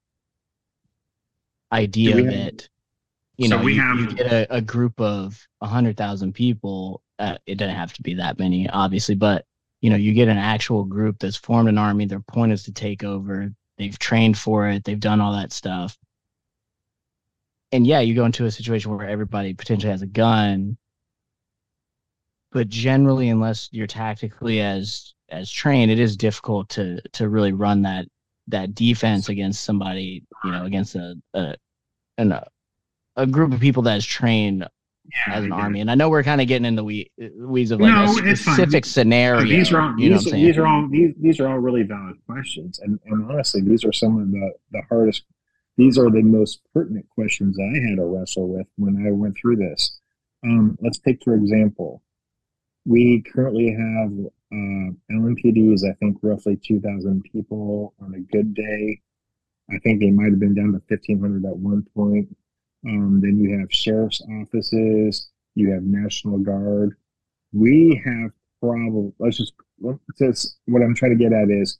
idea 1.72 2.18
of 2.18 2.26
it 2.26 2.68
you 3.38 3.48
so 3.48 3.56
know 3.56 3.66
you, 3.66 3.80
have... 3.80 3.98
you, 3.98 4.12
get 4.14 4.30
a, 4.30 4.56
a 4.56 4.60
group 4.60 5.00
of 5.00 5.40
a 5.62 5.66
hundred 5.66 5.96
thousand 5.96 6.34
people 6.34 7.02
uh, 7.18 7.38
it 7.46 7.56
doesn't 7.56 7.74
have 7.74 7.92
to 7.92 8.02
be 8.02 8.14
that 8.14 8.38
many 8.38 8.68
obviously 8.68 9.14
but 9.14 9.46
you 9.80 9.88
know 9.88 9.96
you 9.96 10.12
get 10.12 10.28
an 10.28 10.36
actual 10.36 10.84
group 10.84 11.18
that's 11.18 11.36
formed 11.36 11.68
an 11.70 11.78
army 11.78 12.04
their 12.04 12.20
point 12.20 12.52
is 12.52 12.62
to 12.64 12.72
take 12.72 13.02
over 13.02 13.50
they've 13.78 13.98
trained 13.98 14.38
for 14.38 14.68
it 14.68 14.84
they've 14.84 15.01
done 15.01 15.20
all 15.20 15.32
that 15.32 15.52
stuff. 15.52 15.96
And 17.72 17.86
yeah, 17.86 18.01
you 18.01 18.14
go 18.14 18.24
into 18.24 18.44
a 18.44 18.51
situation 18.51 18.96
where 18.96 19.09
everybody 19.09 19.52
potentially 19.55 19.90
has 19.90 20.02
a 20.02 20.06
gun, 20.06 20.76
but 22.52 22.68
generally, 22.68 23.28
unless 23.30 23.68
you're 23.72 23.88
tactically 23.88 24.60
as 24.60 25.12
as 25.28 25.51
trained, 25.51 25.90
it 25.90 25.98
is 25.98 26.16
difficult 26.16 26.68
to 26.70 27.01
to 27.12 27.28
really 27.28 27.52
run 27.52 27.82
that 27.82 28.06
that 28.48 28.74
defense 28.74 29.28
against 29.28 29.64
somebody, 29.64 30.24
you 30.44 30.51
know, 30.52 30.64
against 30.64 30.94
a 30.94 31.16
a 31.34 31.56
an, 32.18 32.32
a, 32.32 32.46
a 33.16 33.26
group 33.26 33.52
of 33.52 33.60
people 33.60 33.82
that 33.82 33.96
is 33.98 34.06
trained 34.06 34.68
yeah, 35.05 35.35
as 35.35 35.44
an 35.44 35.52
army. 35.52 35.81
And 35.81 35.90
I 35.90 35.94
know 35.94 36.09
we're 36.09 36.22
kind 36.22 36.40
of 36.40 36.48
getting 36.48 36.66
in 36.66 36.76
the 36.76 36.85
weeds 36.85 37.70
of 37.70 37.81
like 37.81 37.93
no, 37.93 38.05
a 38.05 38.36
specific 38.36 38.85
scenario. 38.85 39.44
These 39.44 39.72
are 39.72 39.81
all, 39.81 39.98
you 39.98 40.10
these, 40.14 40.24
these 40.24 40.59
are 40.59 40.66
all 40.66 40.89
these, 40.89 41.14
these 41.18 41.40
are 41.40 41.48
all 41.48 41.59
really 41.59 41.82
valid 41.82 42.16
questions, 42.26 42.78
and, 42.78 42.98
and 43.06 43.31
honestly, 43.31 43.60
these 43.60 43.85
are 43.85 43.93
some 43.93 44.20
of 44.20 44.31
the 44.31 44.52
the 44.72 44.82
hardest 44.89 45.24
these 45.76 45.98
are 45.98 46.10
the 46.10 46.22
most 46.22 46.60
pertinent 46.72 47.09
questions 47.10 47.59
I 47.59 47.89
had 47.89 47.97
to 47.97 48.05
wrestle 48.05 48.48
with 48.48 48.66
when 48.76 49.05
I 49.06 49.10
went 49.10 49.36
through 49.36 49.56
this. 49.56 49.98
Um, 50.44 50.78
let's 50.81 50.98
take, 50.98 51.22
for 51.24 51.35
example, 51.35 52.02
we 52.85 53.22
currently 53.22 53.72
have 53.72 54.12
uh, 54.52 54.93
LMPDs, 55.10 55.89
I 55.89 55.94
think 55.94 56.18
roughly 56.22 56.56
2,000 56.56 57.24
people 57.24 57.94
on 58.01 58.14
a 58.14 58.20
good 58.20 58.55
day. 58.55 59.01
I 59.70 59.78
think 59.78 60.01
they 60.01 60.10
might 60.10 60.31
have 60.31 60.39
been 60.39 60.55
down 60.55 60.72
to 60.72 60.82
1,500 60.86 61.44
at 61.44 61.56
one 61.56 61.86
point. 61.94 62.36
Um, 62.86 63.20
then 63.23 63.39
you 63.39 63.59
have 63.59 63.73
sheriff's 63.73 64.23
offices, 64.40 65.28
you 65.55 65.70
have 65.70 65.82
National 65.82 66.39
Guard. 66.39 66.97
We 67.52 68.02
have 68.05 68.31
probably, 68.61 69.12
let's 69.19 69.39
just, 69.39 69.55
let's, 69.81 70.56
what 70.66 70.82
I'm 70.82 70.94
trying 70.94 71.16
to 71.16 71.23
get 71.23 71.32
at 71.32 71.51
is 71.51 71.78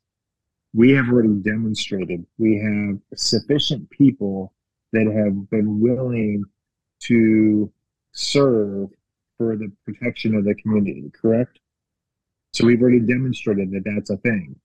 we 0.73 0.91
have 0.93 1.09
already 1.09 1.35
demonstrated 1.35 2.27
we 2.39 2.59
have 2.59 2.99
sufficient 3.19 3.89
people 3.91 4.53
that 4.93 5.07
have 5.07 5.51
been 5.51 5.81
willing 5.81 6.45
to 7.01 7.71
serve 8.13 8.91
for 9.39 9.57
the 9.57 9.71
protection 9.85 10.35
of 10.35 10.45
the 10.45 10.55
community, 10.55 11.11
correct? 11.21 11.59
So 12.53 12.65
we've 12.65 12.81
already 12.81 13.01
demonstrated 13.01 13.73
that 13.73 13.83
that's 13.85 14.11
a 14.11 14.17
thing. 14.19 14.57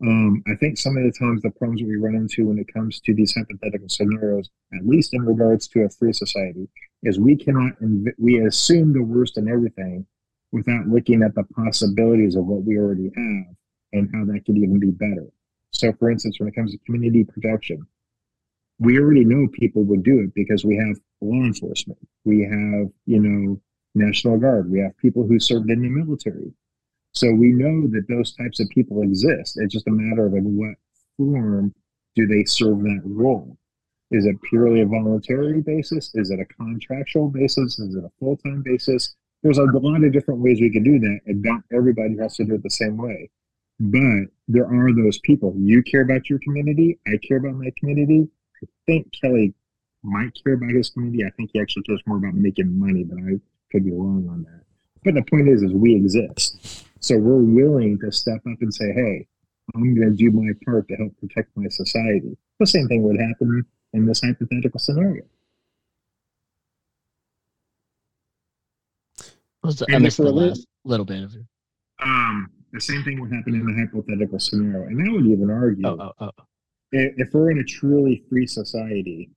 Um, 0.00 0.44
I 0.46 0.54
think 0.54 0.78
some 0.78 0.96
of 0.96 1.02
the 1.02 1.12
times 1.12 1.42
the 1.42 1.50
problems 1.50 1.82
we 1.82 1.96
run 1.96 2.14
into 2.14 2.46
when 2.46 2.58
it 2.58 2.72
comes 2.72 3.00
to 3.00 3.14
these 3.14 3.34
hypothetical 3.34 3.88
scenarios, 3.88 4.48
at 4.72 4.86
least 4.86 5.12
in 5.12 5.22
regards 5.22 5.66
to 5.68 5.82
a 5.82 5.90
free 5.90 6.12
society, 6.12 6.68
is 7.02 7.18
we 7.18 7.36
cannot, 7.36 7.72
inv- 7.80 8.14
we 8.16 8.44
assume 8.46 8.92
the 8.92 9.02
worst 9.02 9.38
in 9.38 9.48
everything 9.48 10.06
without 10.52 10.86
looking 10.86 11.22
at 11.22 11.34
the 11.34 11.42
possibilities 11.44 12.36
of 12.36 12.46
what 12.46 12.62
we 12.62 12.78
already 12.78 13.10
have 13.16 13.54
and 13.92 14.08
how 14.14 14.24
that 14.24 14.44
could 14.46 14.56
even 14.56 14.78
be 14.78 14.90
better. 14.90 15.26
So, 15.72 15.92
for 15.94 16.10
instance, 16.10 16.38
when 16.38 16.48
it 16.48 16.54
comes 16.54 16.72
to 16.72 16.78
community 16.78 17.24
protection, 17.24 17.86
we 18.78 18.98
already 18.98 19.24
know 19.24 19.48
people 19.48 19.82
would 19.84 20.04
do 20.04 20.20
it 20.20 20.34
because 20.34 20.64
we 20.64 20.76
have 20.76 20.96
law 21.20 21.42
enforcement, 21.44 21.98
we 22.24 22.42
have, 22.42 22.88
you 23.06 23.20
know, 23.20 23.60
National 23.94 24.38
Guard, 24.38 24.70
we 24.70 24.78
have 24.78 24.96
people 24.98 25.26
who 25.26 25.40
served 25.40 25.70
in 25.70 25.82
the 25.82 25.88
military. 25.88 26.52
So 27.18 27.32
we 27.32 27.48
know 27.48 27.88
that 27.88 28.06
those 28.08 28.32
types 28.36 28.60
of 28.60 28.68
people 28.68 29.02
exist. 29.02 29.58
It's 29.58 29.72
just 29.72 29.88
a 29.88 29.90
matter 29.90 30.26
of 30.26 30.34
in 30.34 30.56
what 30.56 30.76
form 31.16 31.74
do 32.14 32.28
they 32.28 32.44
serve 32.44 32.78
that 32.84 33.02
role. 33.04 33.58
Is 34.12 34.24
it 34.24 34.40
purely 34.48 34.82
a 34.82 34.86
voluntary 34.86 35.60
basis? 35.60 36.12
Is 36.14 36.30
it 36.30 36.38
a 36.38 36.44
contractual 36.44 37.28
basis? 37.28 37.80
Is 37.80 37.96
it 37.96 38.04
a 38.04 38.12
full 38.20 38.36
time 38.36 38.62
basis? 38.64 39.16
There's 39.42 39.58
a 39.58 39.64
lot 39.64 40.04
of 40.04 40.12
different 40.12 40.38
ways 40.38 40.60
we 40.60 40.70
can 40.70 40.84
do 40.84 41.00
that, 41.00 41.18
and 41.26 41.42
not 41.42 41.62
everybody 41.72 42.16
has 42.18 42.36
to 42.36 42.44
do 42.44 42.54
it 42.54 42.62
the 42.62 42.70
same 42.70 42.96
way. 42.96 43.28
But 43.80 44.28
there 44.46 44.66
are 44.66 44.94
those 44.94 45.18
people. 45.18 45.54
You 45.56 45.82
care 45.82 46.02
about 46.02 46.30
your 46.30 46.38
community. 46.38 47.00
I 47.08 47.16
care 47.26 47.38
about 47.38 47.56
my 47.56 47.72
community. 47.80 48.28
I 48.62 48.66
think 48.86 49.10
Kelly 49.20 49.54
might 50.04 50.38
care 50.44 50.52
about 50.52 50.70
his 50.70 50.90
community. 50.90 51.24
I 51.24 51.30
think 51.30 51.50
he 51.52 51.60
actually 51.60 51.82
cares 51.82 52.02
more 52.06 52.18
about 52.18 52.34
making 52.34 52.78
money, 52.78 53.02
but 53.02 53.18
I 53.18 53.40
could 53.72 53.84
be 53.84 53.90
wrong 53.90 54.28
on 54.30 54.44
that. 54.44 54.62
But 55.02 55.14
the 55.14 55.22
point 55.28 55.48
is, 55.48 55.62
is 55.62 55.72
we 55.72 55.96
exist. 55.96 56.77
So 57.00 57.16
we're 57.16 57.36
willing 57.36 57.98
to 58.00 58.10
step 58.10 58.38
up 58.38 58.58
and 58.60 58.74
say, 58.74 58.92
hey, 58.92 59.26
I'm 59.74 59.94
going 59.94 60.10
to 60.10 60.16
do 60.16 60.30
my 60.30 60.52
part 60.64 60.88
to 60.88 60.96
help 60.96 61.12
protect 61.20 61.56
my 61.56 61.68
society. 61.68 62.36
The 62.58 62.66
same 62.66 62.88
thing 62.88 63.02
would 63.02 63.20
happen 63.20 63.64
in 63.92 64.06
this 64.06 64.20
hypothetical 64.22 64.80
scenario. 64.80 65.22
I 69.90 69.98
missed 69.98 70.16
the 70.16 70.32
last 70.32 70.66
little 70.84 71.04
bit 71.04 71.24
of 71.24 71.34
it. 71.34 71.42
Um, 72.02 72.48
the 72.72 72.80
same 72.80 73.02
thing 73.04 73.20
would 73.20 73.32
happen 73.32 73.54
in 73.54 73.66
the 73.66 73.74
hypothetical 73.74 74.38
scenario. 74.38 74.86
And 74.86 75.08
I 75.08 75.12
would 75.12 75.26
even 75.26 75.50
argue 75.50 75.86
oh, 75.86 75.98
oh, 76.00 76.12
oh. 76.20 76.44
if 76.92 77.28
we're 77.32 77.50
in 77.50 77.58
a 77.58 77.64
truly 77.64 78.24
free 78.30 78.46
society, 78.46 79.30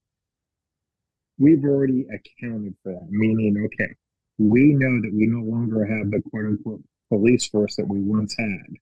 we've 1.38 1.64
already 1.64 2.06
accounted 2.14 2.76
for 2.84 2.94
that, 2.94 3.08
meaning, 3.10 3.66
okay, 3.66 3.94
we 4.38 4.74
know 4.74 5.02
that 5.02 5.14
we 5.14 5.28
no 5.28 5.44
longer 5.44 5.86
have 5.86 6.12
the 6.12 6.22
quote 6.30 6.46
unquote 6.46 6.84
police 7.12 7.46
force 7.46 7.76
that 7.76 7.88
we 7.88 8.00
once 8.00 8.36
had, 8.40 8.78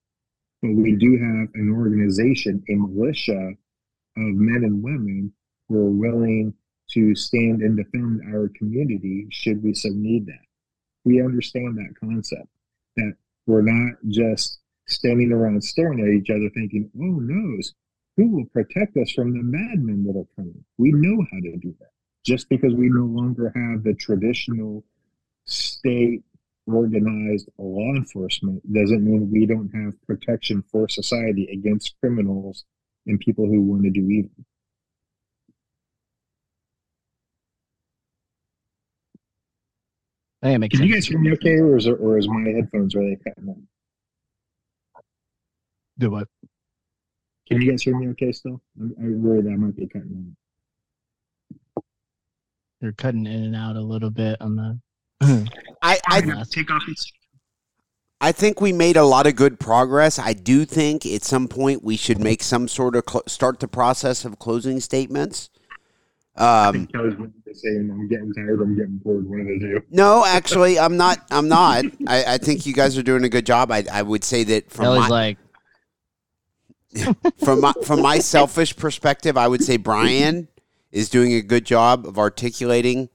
but 0.61 0.75
we 0.75 0.95
do 0.95 1.13
have 1.17 1.49
an 1.55 1.73
organization, 1.75 2.63
a 2.69 2.75
militia 2.75 3.53
of 4.17 4.35
men 4.35 4.63
and 4.63 4.83
women 4.83 5.33
who 5.67 5.77
are 5.77 5.89
willing 5.89 6.53
to 6.91 7.15
stand 7.15 7.61
and 7.61 7.75
defend 7.75 8.21
our 8.31 8.51
community 8.55 9.27
should 9.31 9.63
we 9.63 9.73
so 9.73 9.89
need 9.89 10.27
that. 10.27 10.45
We 11.05 11.21
understand 11.23 11.77
that 11.77 11.99
concept 11.99 12.47
that 12.97 13.13
we're 13.47 13.61
not 13.61 13.95
just 14.09 14.59
standing 14.87 15.31
around 15.31 15.63
staring 15.63 15.99
at 15.99 16.09
each 16.09 16.29
other 16.29 16.49
thinking, 16.53 16.89
oh, 16.97 17.19
knows 17.19 17.73
who 18.15 18.27
will 18.27 18.45
protect 18.45 18.95
us 18.97 19.11
from 19.11 19.31
the 19.31 19.41
madmen 19.41 20.03
that 20.05 20.19
are 20.19 20.35
coming? 20.35 20.63
We 20.77 20.91
know 20.91 21.25
how 21.31 21.39
to 21.39 21.57
do 21.57 21.73
that. 21.79 21.89
Just 22.25 22.49
because 22.49 22.73
we 22.75 22.89
no 22.89 23.05
longer 23.05 23.51
have 23.55 23.83
the 23.83 23.93
traditional 23.93 24.83
state 25.45 26.21
organized 26.73 27.49
law 27.57 27.93
enforcement 27.95 28.61
doesn't 28.73 29.03
mean 29.03 29.31
we 29.31 29.45
don't 29.45 29.69
have 29.73 29.93
protection 30.07 30.63
for 30.71 30.87
society 30.87 31.47
against 31.51 31.95
criminals 31.99 32.65
and 33.07 33.19
people 33.19 33.45
who 33.45 33.61
want 33.61 33.83
to 33.83 33.89
do 33.89 34.07
evil. 34.09 34.31
I 40.41 40.47
think 40.47 40.55
it 40.55 40.59
makes 40.59 40.77
Can 40.77 40.87
you 40.87 40.93
guys 40.93 41.05
hear 41.05 41.19
me 41.19 41.33
okay, 41.33 41.57
or 41.57 41.77
is, 41.77 41.87
or 41.87 42.17
is 42.17 42.27
my 42.29 42.49
headphones 42.49 42.95
really 42.95 43.17
cutting 43.17 43.49
out? 43.49 43.57
Do 45.97 46.11
what? 46.11 46.27
Can 47.47 47.61
you 47.61 47.69
guys 47.71 47.83
hear 47.83 47.97
me 47.97 48.07
okay 48.09 48.31
still? 48.31 48.61
I, 48.79 48.85
I 49.03 49.09
worry 49.09 49.41
that 49.41 49.49
I 49.49 49.55
might 49.55 49.75
be 49.75 49.87
cutting 49.87 50.35
out. 51.77 51.83
You're 52.79 52.93
cutting 52.93 53.25
in 53.25 53.43
and 53.43 53.55
out 53.55 53.75
a 53.75 53.81
little 53.81 54.09
bit 54.09 54.39
on 54.39 54.55
the. 54.55 54.79
I, 55.81 55.99
I 56.09 56.19
Yeah. 56.25 56.43
take 56.49 56.69
off 56.71 56.83
these. 56.87 57.11
I 58.21 58.31
think 58.33 58.59
we 58.59 58.73
made 58.73 58.97
a 58.97 59.03
lot 59.05 59.27
of 59.27 59.35
good 59.37 59.59
progress. 59.59 60.19
I 60.19 60.33
do 60.33 60.65
think 60.65 61.05
at 61.05 61.23
some 61.23 61.47
point 61.47 61.83
we 61.83 61.95
should 61.95 62.19
make 62.19 62.43
some 62.43 62.67
sort 62.67 62.95
of 62.97 63.03
cl- 63.09 63.23
start 63.27 63.59
the 63.61 63.67
process 63.69 64.25
of 64.25 64.39
closing 64.39 64.79
statements. 64.81 65.49
I 66.35 66.67
Um, 66.67 66.73
think 66.73 66.91
Kelly's 66.93 67.15
wanting 67.15 67.33
to 67.47 67.55
say, 67.55 67.69
I'm 67.77 68.07
getting 68.09 68.33
tired, 68.33 68.61
I'm 68.61 68.75
getting 68.75 68.97
bored, 68.97 69.25
one 69.29 69.39
of 69.41 69.47
the 69.47 69.59
two. 69.59 69.81
no, 69.89 70.25
actually, 70.25 70.77
I'm 70.79 70.97
not. 70.97 71.19
I'm 71.31 71.47
not. 71.47 71.85
I, 72.07 72.33
I 72.33 72.37
think 72.37 72.65
you 72.65 72.73
guys 72.73 72.97
are 72.97 73.03
doing 73.03 73.23
a 73.23 73.29
good 73.29 73.45
job. 73.45 73.71
I, 73.71 73.85
I 73.91 74.01
would 74.01 74.23
say 74.25 74.43
that 74.45 74.69
from 74.69 74.85
Ellie's 74.85 75.09
my, 75.09 75.09
like, 75.09 75.37
from 77.43 77.61
my 77.61 77.73
from 77.83 78.01
my 78.01 78.19
selfish 78.19 78.75
perspective, 78.75 79.37
I 79.37 79.47
would 79.47 79.63
say 79.63 79.77
Brian 79.77 80.47
is 80.91 81.09
doing 81.09 81.33
a 81.33 81.41
good 81.41 81.65
job 81.65 82.05
of 82.07 82.17
articulating 82.17 83.09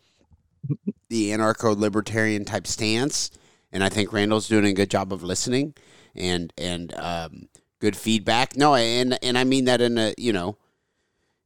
the 1.15 1.31
anarcho 1.31 1.79
libertarian 1.79 2.45
type 2.45 2.67
stance, 2.67 3.31
and 3.71 3.85
I 3.85 3.89
think 3.89 4.13
Randall's 4.13 4.49
doing 4.49 4.65
a 4.65 4.73
good 4.73 4.91
job 4.91 5.13
of 5.13 5.23
listening 5.23 5.75
and 6.17 6.53
and 6.59 6.93
um, 6.97 7.49
good 7.79 7.97
feedback. 7.97 8.57
No, 8.57 8.75
and 8.75 9.17
and 9.23 9.39
I 9.39 9.45
mean 9.45 9.67
that 9.67 9.81
in 9.81 9.97
a 9.97 10.13
you 10.19 10.33
know 10.33 10.57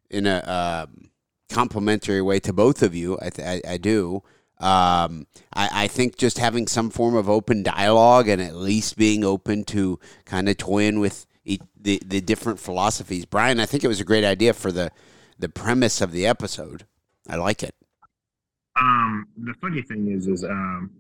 in 0.08 0.26
a 0.26 0.86
um, 0.88 1.10
complimentary 1.50 2.22
way 2.22 2.40
to 2.40 2.52
both 2.54 2.82
of 2.82 2.94
you. 2.94 3.18
I 3.20 3.30
I, 3.42 3.60
I 3.74 3.76
do. 3.76 4.22
Um, 4.58 5.26
I, 5.52 5.84
I 5.84 5.86
think 5.86 6.16
just 6.16 6.38
having 6.38 6.66
some 6.66 6.88
form 6.88 7.14
of 7.14 7.28
open 7.28 7.62
dialogue 7.62 8.26
and 8.26 8.40
at 8.40 8.56
least 8.56 8.96
being 8.96 9.22
open 9.22 9.64
to 9.64 10.00
kind 10.24 10.48
of 10.48 10.56
toying 10.56 10.98
with 10.98 11.26
e- 11.44 11.58
the 11.78 12.00
the 12.06 12.22
different 12.22 12.58
philosophies. 12.58 13.26
Brian, 13.26 13.60
I 13.60 13.66
think 13.66 13.84
it 13.84 13.88
was 13.88 14.00
a 14.00 14.04
great 14.04 14.24
idea 14.24 14.54
for 14.54 14.72
the 14.72 14.90
the 15.38 15.50
premise 15.50 16.00
of 16.00 16.10
the 16.10 16.26
episode. 16.26 16.86
I 17.28 17.36
like 17.36 17.62
it. 17.62 17.74
Um, 18.80 19.26
the 19.36 19.54
funny 19.60 19.82
thing 19.82 20.12
is, 20.12 20.26
is 20.28 20.44
um, 20.44 20.90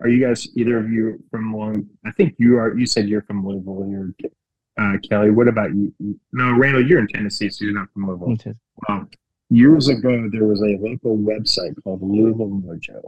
are 0.00 0.08
you 0.08 0.24
guys 0.24 0.48
either 0.56 0.78
of 0.78 0.90
you 0.90 1.22
from 1.30 1.54
Long? 1.54 1.86
I 2.04 2.12
think 2.12 2.34
you 2.38 2.56
are. 2.58 2.76
You 2.76 2.86
said 2.86 3.08
you're 3.08 3.22
from 3.22 3.46
Louisville. 3.46 3.86
You're 3.88 4.30
uh, 4.78 4.96
Kelly. 5.08 5.30
What 5.30 5.48
about 5.48 5.74
you? 5.74 5.92
No, 6.32 6.52
Randall, 6.52 6.86
you're 6.86 7.00
in 7.00 7.08
Tennessee, 7.08 7.50
so 7.50 7.64
you're 7.64 7.74
not 7.74 7.92
from 7.92 8.06
Louisville. 8.06 8.54
Well, 8.88 9.06
years 9.50 9.88
ago, 9.88 10.28
there 10.32 10.44
was 10.44 10.62
a 10.62 10.78
local 10.80 11.18
website 11.18 11.74
called 11.82 12.02
Louisville 12.02 12.48
Mojo, 12.48 13.02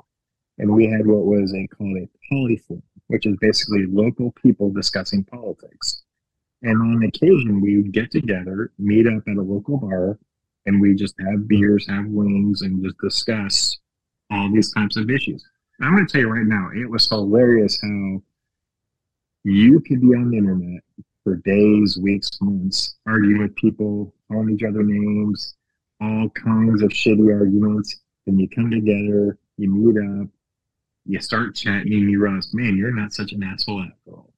and 0.59 0.73
we 0.73 0.87
had 0.87 1.07
what 1.07 1.25
was 1.25 1.55
a 1.55 1.67
called 1.69 1.97
a 1.97 2.09
polyforum, 2.31 2.83
which 3.07 3.27
is 3.27 3.37
basically 3.41 3.87
local 3.87 4.33
people 4.33 4.71
discussing 4.71 5.25
politics. 5.25 6.03
And 6.63 6.81
on 6.81 7.03
occasion, 7.03 7.61
we 7.61 7.79
would 7.79 7.93
get 7.93 8.11
together, 8.11 8.73
meet 8.79 9.07
up 9.07 9.23
at 9.27 9.37
a 9.37 9.43
local 9.43 9.79
bar, 9.79 10.19
and 10.67 10.81
we 10.81 10.95
just 10.95 11.15
have 11.27 11.49
beers, 11.49 11.89
have 11.89 12.07
wings, 12.07 12.63
and 12.63 12.85
just 12.85 12.99
discuss 12.99 13.79
all 14.33 14.51
these 14.51 14.73
types 14.73 14.97
of 14.97 15.11
issues. 15.11 15.45
And 15.79 15.89
I'm 15.89 15.95
going 15.95 16.07
to 16.07 16.13
tell 16.13 16.23
you 16.23 16.29
right 16.29 16.47
now, 16.47 16.71
it 16.75 16.89
was 16.89 17.09
hilarious 17.09 17.81
how 17.81 18.23
you 19.45 19.81
could 19.81 20.01
be 20.01 20.09
on 20.09 20.31
the 20.31 20.39
internet 20.39 20.83
for 21.23 21.37
days, 21.37 21.99
weeks, 21.99 22.31
months, 22.41 22.97
arguing 23.07 23.43
with 23.43 23.55
people, 23.57 24.15
calling 24.29 24.55
each 24.55 24.65
other 24.65 24.83
names, 24.83 25.55
all 26.01 26.29
kinds 26.31 26.83
of 26.83 26.91
shitty 26.91 27.33
arguments. 27.33 28.01
Then 28.27 28.39
you 28.39 28.49
come 28.49 28.71
together, 28.71 29.39
you 29.57 29.71
meet 29.71 30.21
up, 30.21 30.29
you 31.05 31.21
start 31.21 31.55
chatting, 31.55 31.93
and 31.93 32.11
you 32.11 32.21
realize, 32.21 32.55
man, 32.55 32.77
you're 32.77 32.95
not 32.95 33.13
such 33.13 33.33
an 33.33 33.43
asshole 33.43 33.83
after 33.83 34.17
all. 34.17 34.33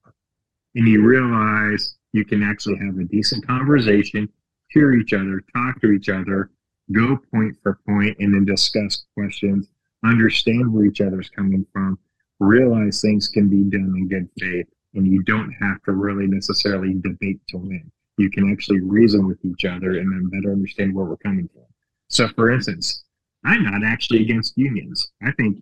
And 0.75 0.87
you 0.87 1.03
realize 1.03 1.95
you 2.11 2.25
can 2.25 2.43
actually 2.43 2.77
have 2.77 2.97
a 2.97 3.03
decent 3.05 3.45
conversation, 3.47 4.27
hear 4.69 4.93
each 4.93 5.13
other, 5.13 5.41
talk 5.53 5.79
to 5.81 5.91
each 5.91 6.09
other, 6.09 6.49
go 6.91 7.17
point 7.31 7.55
for 7.63 7.79
point, 7.87 8.17
and 8.19 8.33
then 8.33 8.45
discuss 8.45 9.05
questions, 9.13 9.67
understand 10.05 10.71
where 10.71 10.85
each 10.85 11.01
other's 11.01 11.29
coming 11.29 11.65
from, 11.73 11.99
realize 12.39 13.01
things 13.01 13.27
can 13.27 13.49
be 13.49 13.63
done 13.63 13.93
in 13.95 14.07
good 14.07 14.29
faith, 14.39 14.67
and 14.93 15.07
you 15.07 15.23
don't 15.23 15.51
have 15.61 15.81
to 15.83 15.93
really 15.93 16.27
necessarily 16.27 16.93
debate 16.93 17.39
to 17.49 17.57
win. 17.57 17.91
You 18.17 18.29
can 18.29 18.51
actually 18.51 18.81
reason 18.81 19.27
with 19.27 19.43
each 19.43 19.65
other 19.65 19.97
and 19.97 20.11
then 20.11 20.29
better 20.29 20.53
understand 20.53 20.93
where 20.93 21.05
we're 21.05 21.17
coming 21.17 21.49
from. 21.53 21.65
So, 22.07 22.27
for 22.29 22.51
instance, 22.51 23.03
I'm 23.43 23.63
not 23.63 23.83
actually 23.83 24.21
against 24.21 24.57
unions. 24.57 25.11
I 25.21 25.31
think 25.33 25.61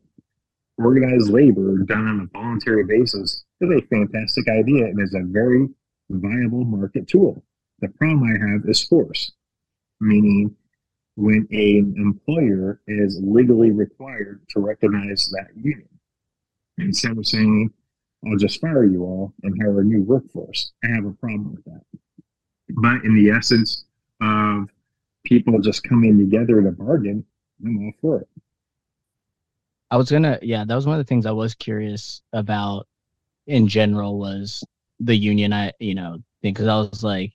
organized 0.78 1.30
labor 1.30 1.78
done 1.80 2.08
on 2.08 2.22
a 2.22 2.38
voluntary 2.38 2.84
basis 2.84 3.44
is 3.62 3.70
a 3.70 3.88
fantastic 3.88 4.48
idea 4.48 4.86
and 4.86 5.00
is 5.00 5.14
a 5.14 5.24
very 5.24 5.68
viable 6.10 6.66
market 6.66 7.08
tool. 7.08 7.44
The 7.80 7.90
problem 7.90 8.24
I 8.24 8.52
have 8.52 8.62
is 8.70 8.86
force, 8.86 9.32
meaning 10.00 10.56
when 11.16 11.48
an 11.52 11.94
employer 11.98 12.82
is 12.88 13.20
legally 13.22 13.72
required 13.72 14.42
to 14.50 14.60
recognize 14.60 15.30
that 15.32 15.56
union. 15.56 15.88
Instead 16.78 17.18
of 17.18 17.28
saying, 17.28 17.72
I'll 18.26 18.38
just 18.38 18.60
fire 18.60 18.86
you 18.86 19.04
all 19.04 19.34
and 19.44 19.62
hire 19.62 19.82
a 19.82 19.84
new 19.84 20.02
workforce, 20.02 20.72
I 20.84 20.88
have 20.88 21.06
a 21.06 21.12
problem 21.12 21.52
with 21.52 21.64
that. 21.66 21.82
But 22.70 23.04
in 23.04 23.14
the 23.16 23.30
essence 23.30 23.86
of 24.22 24.70
people 25.24 25.60
just 25.60 25.84
coming 25.84 26.18
together 26.18 26.62
to 26.62 26.72
bargain, 26.72 27.26
I'm 27.64 27.86
all 27.86 27.92
for 28.02 28.22
it. 28.22 28.28
I 29.92 29.98
was 29.98 30.10
gonna, 30.10 30.40
yeah, 30.42 30.66
that 30.66 30.76
was 30.76 30.88
one 30.88 31.00
of 31.00 31.06
the 31.06 31.08
things 31.08 31.28
I 31.28 31.32
was 31.32 31.54
curious 31.54 32.24
about 32.34 32.88
in 33.46 33.68
general 33.68 34.18
was 34.18 34.64
the 35.00 35.16
union. 35.16 35.54
I, 35.54 35.72
you 35.80 35.94
know, 35.94 36.18
because 36.42 36.68
I 36.68 36.78
was 36.78 37.04
like, 37.04 37.34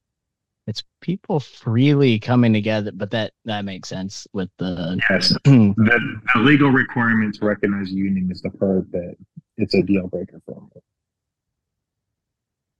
it's 0.68 0.82
people 1.00 1.40
freely 1.40 2.18
coming 2.18 2.52
together, 2.52 2.92
but 2.92 3.10
that 3.12 3.32
that 3.46 3.64
makes 3.64 3.88
sense 3.88 4.26
with 4.34 4.50
the. 4.58 5.00
Yes, 5.08 5.30
the, 5.44 6.20
the 6.34 6.40
legal 6.40 6.70
requirement 6.70 7.34
to 7.36 7.46
recognize 7.46 7.90
union 7.90 8.30
is 8.30 8.42
the 8.42 8.50
part 8.50 8.90
that 8.92 9.16
it's 9.56 9.74
a 9.74 9.82
deal 9.82 10.06
breaker 10.08 10.40
for 10.44 10.54
them. 10.56 10.70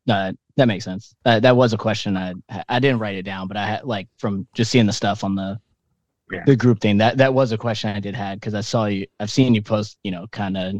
Uh, 0.08 0.32
that 0.56 0.68
makes 0.68 0.84
sense. 0.84 1.14
Uh, 1.24 1.40
that 1.40 1.56
was 1.56 1.72
a 1.72 1.78
question 1.78 2.16
I 2.16 2.34
I 2.68 2.78
didn't 2.78 2.98
write 2.98 3.16
it 3.16 3.22
down, 3.22 3.48
but 3.48 3.56
I 3.56 3.66
had 3.66 3.84
like 3.84 4.08
from 4.18 4.46
just 4.54 4.70
seeing 4.70 4.86
the 4.86 4.92
stuff 4.92 5.24
on 5.24 5.34
the 5.34 5.58
Yeah. 6.30 6.44
the 6.46 6.56
group 6.56 6.80
thing. 6.80 6.98
That 6.98 7.16
that 7.18 7.32
was 7.32 7.52
a 7.52 7.58
question 7.58 7.90
I 7.90 8.00
did 8.00 8.14
had 8.14 8.38
because 8.38 8.54
I 8.54 8.60
saw 8.60 8.84
you. 8.86 9.06
I've 9.18 9.30
seen 9.30 9.54
you 9.54 9.62
post. 9.62 9.96
You 10.02 10.10
know, 10.10 10.26
kind 10.30 10.56
of 10.58 10.74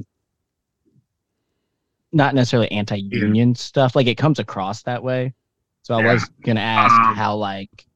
not 2.13 2.35
necessarily 2.35 2.71
anti-union 2.71 3.55
stuff. 3.55 3.95
Like 3.97 4.07
it 4.07 4.17
comes 4.17 4.39
across 4.39 4.83
that 4.83 5.03
way. 5.03 5.35
So 5.83 5.95
I 5.95 6.03
Yeah. 6.03 6.13
was 6.15 6.29
gonna 6.45 6.61
ask 6.61 6.95
Um, 6.95 7.15
how 7.17 7.37
like 7.37 7.87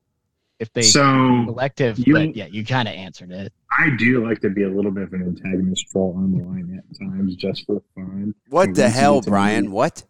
if 0.58 0.72
they 0.72 0.82
So 0.82 1.02
collective, 1.46 1.98
you- 1.98 2.14
but 2.14 2.36
yeah, 2.36 2.46
you 2.46 2.64
kind 2.64 2.86
of 2.88 2.94
answered 2.94 3.30
it. 3.32 3.52
I 3.76 3.90
do 3.96 4.24
like 4.26 4.40
to 4.40 4.50
be 4.50 4.62
a 4.62 4.70
little 4.70 4.90
bit 4.92 5.04
of 5.04 5.12
an 5.12 5.22
antagonist 5.22 5.88
troll 5.90 6.14
on 6.16 6.32
the 6.32 6.44
line 6.44 6.78
at 6.78 6.98
times 6.98 7.34
just 7.36 7.66
for 7.66 7.82
fun. 7.94 8.34
What 8.48 8.68
And 8.68 8.76
the 8.76 8.88
hell, 8.88 9.16
get 9.16 9.24
to 9.24 9.30
know 9.30 9.32
Brian? 9.32 9.64
me- 9.64 9.70
What? 9.70 10.04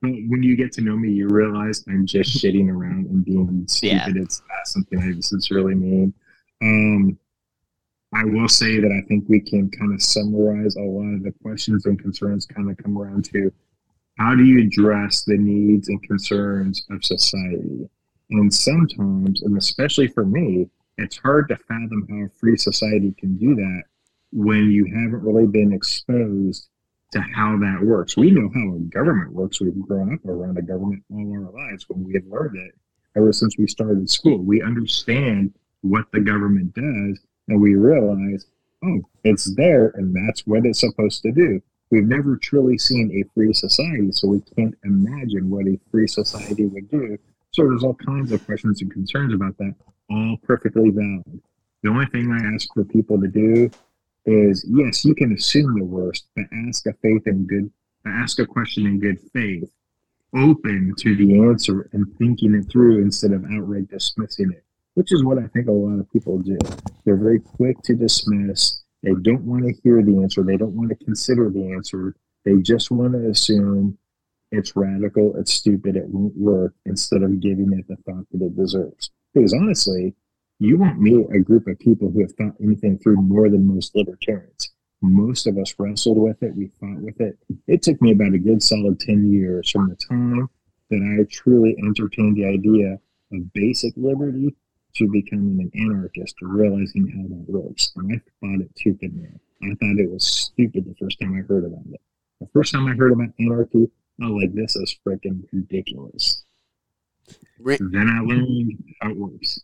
When 0.00 0.42
you 0.42 0.56
get 0.56 0.72
to 0.72 0.80
know 0.80 0.96
me, 0.96 1.12
you 1.12 1.28
realize 1.28 1.84
I'm 1.86 2.06
just 2.06 2.30
shitting 2.42 2.68
around 2.70 3.06
and 3.06 3.22
being 3.22 3.64
stupid. 3.68 4.16
Yeah. 4.16 4.22
It's 4.22 4.40
not 4.48 4.66
something 4.66 4.98
I 4.98 5.20
sincerely 5.20 5.74
mean. 5.74 6.14
Um, 6.62 7.18
I 8.14 8.24
will 8.24 8.48
say 8.48 8.80
that 8.80 8.90
I 8.90 9.06
think 9.06 9.28
we 9.28 9.40
can 9.40 9.70
kind 9.70 9.92
of 9.92 10.02
summarize 10.02 10.76
a 10.76 10.80
lot 10.82 11.14
of 11.14 11.22
the 11.22 11.32
questions 11.42 11.84
and 11.84 11.98
concerns 11.98 12.46
kind 12.46 12.70
of 12.70 12.76
come 12.78 12.96
around 12.96 13.26
to 13.26 13.52
how 14.20 14.34
do 14.34 14.44
you 14.44 14.60
address 14.60 15.24
the 15.24 15.38
needs 15.38 15.88
and 15.88 16.02
concerns 16.02 16.84
of 16.90 17.02
society? 17.02 17.88
And 18.28 18.52
sometimes, 18.52 19.40
and 19.40 19.56
especially 19.56 20.08
for 20.08 20.26
me, 20.26 20.68
it's 20.98 21.16
hard 21.16 21.48
to 21.48 21.56
fathom 21.56 22.06
how 22.10 22.26
a 22.26 22.28
free 22.38 22.58
society 22.58 23.14
can 23.18 23.38
do 23.38 23.54
that 23.54 23.84
when 24.30 24.70
you 24.70 24.84
haven't 24.84 25.22
really 25.22 25.46
been 25.46 25.72
exposed 25.72 26.68
to 27.12 27.20
how 27.34 27.56
that 27.60 27.80
works. 27.82 28.18
We 28.18 28.30
know 28.30 28.50
how 28.54 28.74
a 28.74 28.78
government 28.80 29.32
works. 29.32 29.58
We've 29.58 29.80
grown 29.80 30.12
up 30.12 30.26
around 30.26 30.58
a 30.58 30.62
government 30.62 31.02
all 31.10 31.32
our 31.32 31.50
lives 31.50 31.86
when 31.88 32.04
we 32.04 32.12
have 32.12 32.26
learned 32.26 32.58
it 32.58 32.74
ever 33.16 33.32
since 33.32 33.56
we 33.56 33.66
started 33.66 34.10
school. 34.10 34.36
We 34.36 34.60
understand 34.60 35.54
what 35.80 36.12
the 36.12 36.20
government 36.20 36.74
does 36.74 37.20
and 37.48 37.58
we 37.58 37.74
realize, 37.74 38.44
oh, 38.84 39.00
it's 39.24 39.54
there 39.54 39.94
and 39.94 40.14
that's 40.14 40.46
what 40.46 40.66
it's 40.66 40.80
supposed 40.80 41.22
to 41.22 41.32
do. 41.32 41.62
We've 41.90 42.06
never 42.06 42.36
truly 42.36 42.78
seen 42.78 43.10
a 43.12 43.28
free 43.34 43.52
society, 43.52 44.12
so 44.12 44.28
we 44.28 44.40
can't 44.56 44.76
imagine 44.84 45.50
what 45.50 45.66
a 45.66 45.78
free 45.90 46.06
society 46.06 46.66
would 46.66 46.88
do. 46.88 47.18
So 47.50 47.64
there's 47.64 47.82
all 47.82 47.94
kinds 47.94 48.30
of 48.30 48.44
questions 48.46 48.80
and 48.80 48.92
concerns 48.92 49.34
about 49.34 49.58
that, 49.58 49.74
all 50.08 50.36
perfectly 50.44 50.90
valid. 50.90 51.40
The 51.82 51.90
only 51.90 52.06
thing 52.06 52.30
I 52.30 52.54
ask 52.54 52.72
for 52.72 52.84
people 52.84 53.20
to 53.20 53.26
do 53.26 53.70
is 54.24 54.64
yes, 54.68 55.04
you 55.04 55.14
can 55.14 55.32
assume 55.32 55.78
the 55.78 55.84
worst, 55.84 56.26
but 56.36 56.44
ask 56.68 56.86
a 56.86 56.92
faith 57.02 57.26
in 57.26 57.46
good, 57.46 57.70
ask 58.06 58.38
a 58.38 58.46
question 58.46 58.86
in 58.86 59.00
good 59.00 59.18
faith, 59.32 59.68
open 60.34 60.94
to 60.98 61.16
the 61.16 61.40
answer 61.40 61.88
and 61.92 62.06
thinking 62.18 62.54
it 62.54 62.70
through 62.70 63.02
instead 63.02 63.32
of 63.32 63.44
outright 63.46 63.88
dismissing 63.88 64.52
it, 64.52 64.62
which 64.94 65.12
is 65.12 65.24
what 65.24 65.38
I 65.38 65.48
think 65.48 65.66
a 65.66 65.72
lot 65.72 65.98
of 65.98 66.12
people 66.12 66.38
do. 66.38 66.58
They're 67.04 67.16
very 67.16 67.40
quick 67.40 67.82
to 67.82 67.96
dismiss. 67.96 68.79
They 69.02 69.14
don't 69.22 69.42
want 69.42 69.64
to 69.64 69.80
hear 69.82 70.02
the 70.02 70.22
answer. 70.22 70.42
They 70.42 70.56
don't 70.56 70.76
want 70.76 70.90
to 70.90 71.04
consider 71.04 71.48
the 71.50 71.72
answer. 71.72 72.14
They 72.44 72.56
just 72.56 72.90
want 72.90 73.12
to 73.14 73.30
assume 73.30 73.98
it's 74.52 74.74
radical, 74.74 75.36
it's 75.36 75.52
stupid, 75.52 75.96
it 75.96 76.08
won't 76.08 76.36
work, 76.36 76.74
instead 76.84 77.22
of 77.22 77.40
giving 77.40 77.72
it 77.72 77.86
the 77.86 77.96
thought 77.96 78.26
that 78.32 78.44
it 78.44 78.56
deserves. 78.56 79.10
Because 79.32 79.54
honestly, 79.54 80.14
you 80.58 80.76
won't 80.76 81.00
meet 81.00 81.26
a 81.32 81.38
group 81.38 81.66
of 81.68 81.78
people 81.78 82.10
who 82.10 82.20
have 82.20 82.32
thought 82.32 82.54
anything 82.62 82.98
through 82.98 83.16
more 83.16 83.48
than 83.48 83.66
most 83.66 83.94
libertarians. 83.94 84.72
Most 85.02 85.46
of 85.46 85.56
us 85.56 85.74
wrestled 85.78 86.18
with 86.18 86.42
it, 86.42 86.54
we 86.54 86.70
fought 86.80 86.98
with 86.98 87.20
it. 87.20 87.38
It 87.66 87.82
took 87.82 88.02
me 88.02 88.12
about 88.12 88.34
a 88.34 88.38
good 88.38 88.62
solid 88.62 89.00
10 89.00 89.32
years 89.32 89.70
from 89.70 89.88
the 89.88 89.96
time 89.96 90.50
that 90.90 91.18
I 91.18 91.24
truly 91.30 91.76
entertained 91.78 92.36
the 92.36 92.46
idea 92.46 92.98
of 93.32 93.52
basic 93.54 93.94
liberty 93.96 94.54
to 94.96 95.08
becoming 95.08 95.60
an 95.60 95.70
anarchist, 95.80 96.36
or 96.42 96.48
realizing 96.48 97.08
how 97.08 97.22
that 97.22 97.44
works. 97.48 97.90
And 97.96 98.12
I 98.12 98.20
thought 98.40 98.60
it 98.62 98.74
tooth 98.76 98.98
and 99.02 99.16
nail. 99.16 99.40
I 99.62 99.74
thought 99.74 100.00
it 100.00 100.10
was 100.10 100.26
stupid 100.26 100.84
the 100.86 100.94
first 100.94 101.20
time 101.20 101.34
I 101.34 101.46
heard 101.46 101.64
about 101.64 101.84
it. 101.92 102.00
The 102.40 102.48
first 102.52 102.72
time 102.72 102.86
I 102.86 102.94
heard 102.94 103.12
about 103.12 103.28
anarchy, 103.38 103.90
I 104.20 104.26
was 104.26 104.42
like, 104.42 104.54
this 104.54 104.76
is 104.76 104.96
freaking 105.06 105.44
ridiculous. 105.52 106.44
Ra- 107.58 107.76
then 107.78 108.08
I 108.08 108.20
learned 108.20 108.82
how 109.00 109.10
it 109.10 109.16
works. 109.16 109.60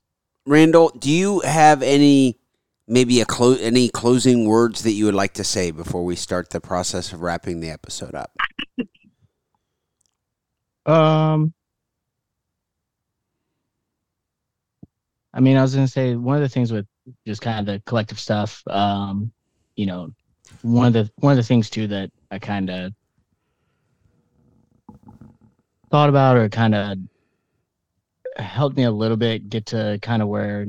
Randall, 0.46 0.90
do 0.90 1.10
you 1.10 1.40
have 1.40 1.82
any 1.82 2.38
maybe 2.86 3.20
a 3.20 3.24
clo- 3.24 3.56
any 3.56 3.88
closing 3.88 4.46
words 4.46 4.82
that 4.82 4.92
you 4.92 5.06
would 5.06 5.14
like 5.14 5.32
to 5.34 5.44
say 5.44 5.70
before 5.70 6.04
we 6.04 6.14
start 6.14 6.50
the 6.50 6.60
process 6.60 7.12
of 7.12 7.20
wrapping 7.20 7.60
the 7.60 7.70
episode 7.70 8.14
up? 8.14 8.36
Um, 10.86 11.52
I 15.36 15.40
mean, 15.40 15.58
I 15.58 15.62
was 15.62 15.74
gonna 15.74 15.86
say 15.86 16.16
one 16.16 16.36
of 16.36 16.42
the 16.42 16.48
things 16.48 16.72
with 16.72 16.86
just 17.26 17.42
kind 17.42 17.60
of 17.60 17.66
the 17.66 17.82
collective 17.84 18.18
stuff. 18.18 18.62
Um, 18.68 19.30
you 19.76 19.84
know, 19.84 20.10
one 20.62 20.86
of 20.86 20.94
the 20.94 21.10
one 21.16 21.32
of 21.32 21.36
the 21.36 21.42
things 21.42 21.68
too 21.68 21.86
that 21.88 22.10
I 22.30 22.38
kind 22.38 22.70
of 22.70 22.94
thought 25.90 26.08
about 26.08 26.38
or 26.38 26.48
kind 26.48 26.74
of 26.74 26.96
helped 28.38 28.78
me 28.78 28.84
a 28.84 28.90
little 28.90 29.18
bit 29.18 29.50
get 29.50 29.66
to 29.66 29.98
kind 30.00 30.22
of 30.22 30.28
where 30.28 30.68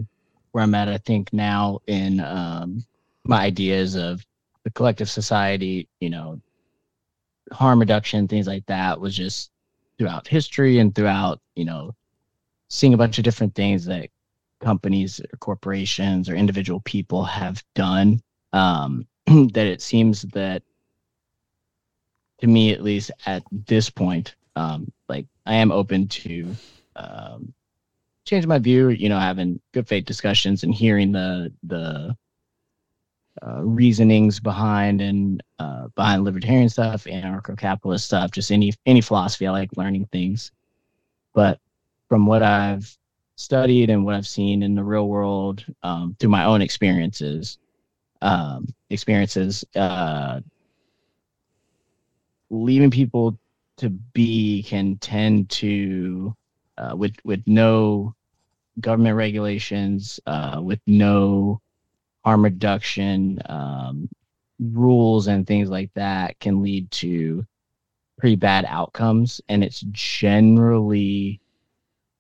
where 0.52 0.65
I'm 0.65 0.76
at. 0.76 0.89
I 0.89 0.98
think 0.98 1.31
now 1.31 1.80
in 1.88 2.19
um, 2.19 2.85
my 3.23 3.44
ideas 3.44 3.95
of 3.95 4.22
the 4.65 4.72
collective 4.72 5.10
society, 5.10 5.88
you 6.02 6.10
know, 6.10 6.41
harm 7.53 7.80
reduction, 7.80 8.27
things 8.27 8.48
like 8.48 8.65
that, 8.65 8.99
was 8.99 9.15
just 9.15 9.49
throughout 9.98 10.27
history 10.27 10.80
and 10.80 10.94
throughout 10.94 11.39
you 11.56 11.64
know 11.64 11.95
seeing 12.68 12.94
a 12.94 12.98
bunch 12.98 13.18
of 13.18 13.23
different 13.23 13.56
things 13.56 13.85
that 13.85 14.10
companies 14.59 15.19
or 15.19 15.38
corporations 15.38 16.29
or 16.29 16.35
individual 16.35 16.79
people 16.81 17.23
have 17.23 17.63
done 17.75 18.21
um, 18.53 19.07
that 19.25 19.67
it 19.67 19.81
seems 19.81 20.23
that 20.34 20.63
to 22.39 22.47
me 22.47 22.71
at 22.71 22.84
least 22.84 23.11
at 23.25 23.43
this 23.51 23.89
point 23.89 24.35
um, 24.55 24.91
like 25.09 25.25
i 25.45 25.53
am 25.53 25.71
open 25.71 26.07
to 26.07 26.55
um, 26.95 27.53
change 28.25 28.45
my 28.47 28.59
view 28.59 28.89
you 28.89 29.09
know 29.09 29.19
having 29.19 29.59
good 29.73 29.88
faith 29.88 30.05
discussions 30.05 30.63
and 30.63 30.73
hearing 30.73 31.11
the 31.11 31.51
the 31.63 32.15
uh, 33.45 33.61
reasonings 33.61 34.39
behind 34.39 34.99
and 34.99 35.43
uh, 35.59 35.88
behind 35.95 36.23
libertarian 36.23 36.69
stuff 36.69 37.03
anarcho-capitalist 37.03 38.05
stuff 38.05 38.31
just 38.31 38.51
any 38.51 38.73
any 38.88 38.99
philosophy. 38.99 39.45
I 39.45 39.51
like 39.51 39.69
learning 39.77 40.07
things. 40.11 40.51
But 41.35 41.59
from 42.09 42.25
what 42.25 42.41
i've 42.41 42.97
studied 43.38 43.89
and 43.89 44.03
what 44.03 44.15
i've 44.15 44.27
seen 44.27 44.64
in 44.64 44.76
the 44.76 44.84
real 44.84 45.07
world 45.07 45.65
um, 45.84 46.15
through 46.19 46.30
my 46.30 46.45
own 46.45 46.61
experiences 46.61 47.57
um, 48.22 48.68
experiences 48.89 49.64
uh, 49.76 50.39
leaving 52.49 52.91
people 52.91 53.38
to 53.77 53.89
be 53.89 54.64
can 54.64 54.97
tend 54.97 55.49
to 55.49 56.35
uh, 56.77 56.95
with 56.95 57.14
with 57.23 57.43
no 57.45 58.14
government 58.80 59.15
regulations 59.15 60.19
uh, 60.26 60.59
with 60.61 60.80
no 60.88 61.61
harm 62.23 62.43
reduction 62.43 63.39
um, 63.47 64.09
rules 64.59 65.27
and 65.27 65.47
things 65.47 65.69
like 65.69 65.91
that 65.93 66.39
can 66.39 66.61
lead 66.61 66.89
to 66.91 67.45
pretty 68.18 68.35
bad 68.35 68.65
outcomes. 68.68 69.41
And 69.49 69.64
it's 69.64 69.81
generally 69.91 71.39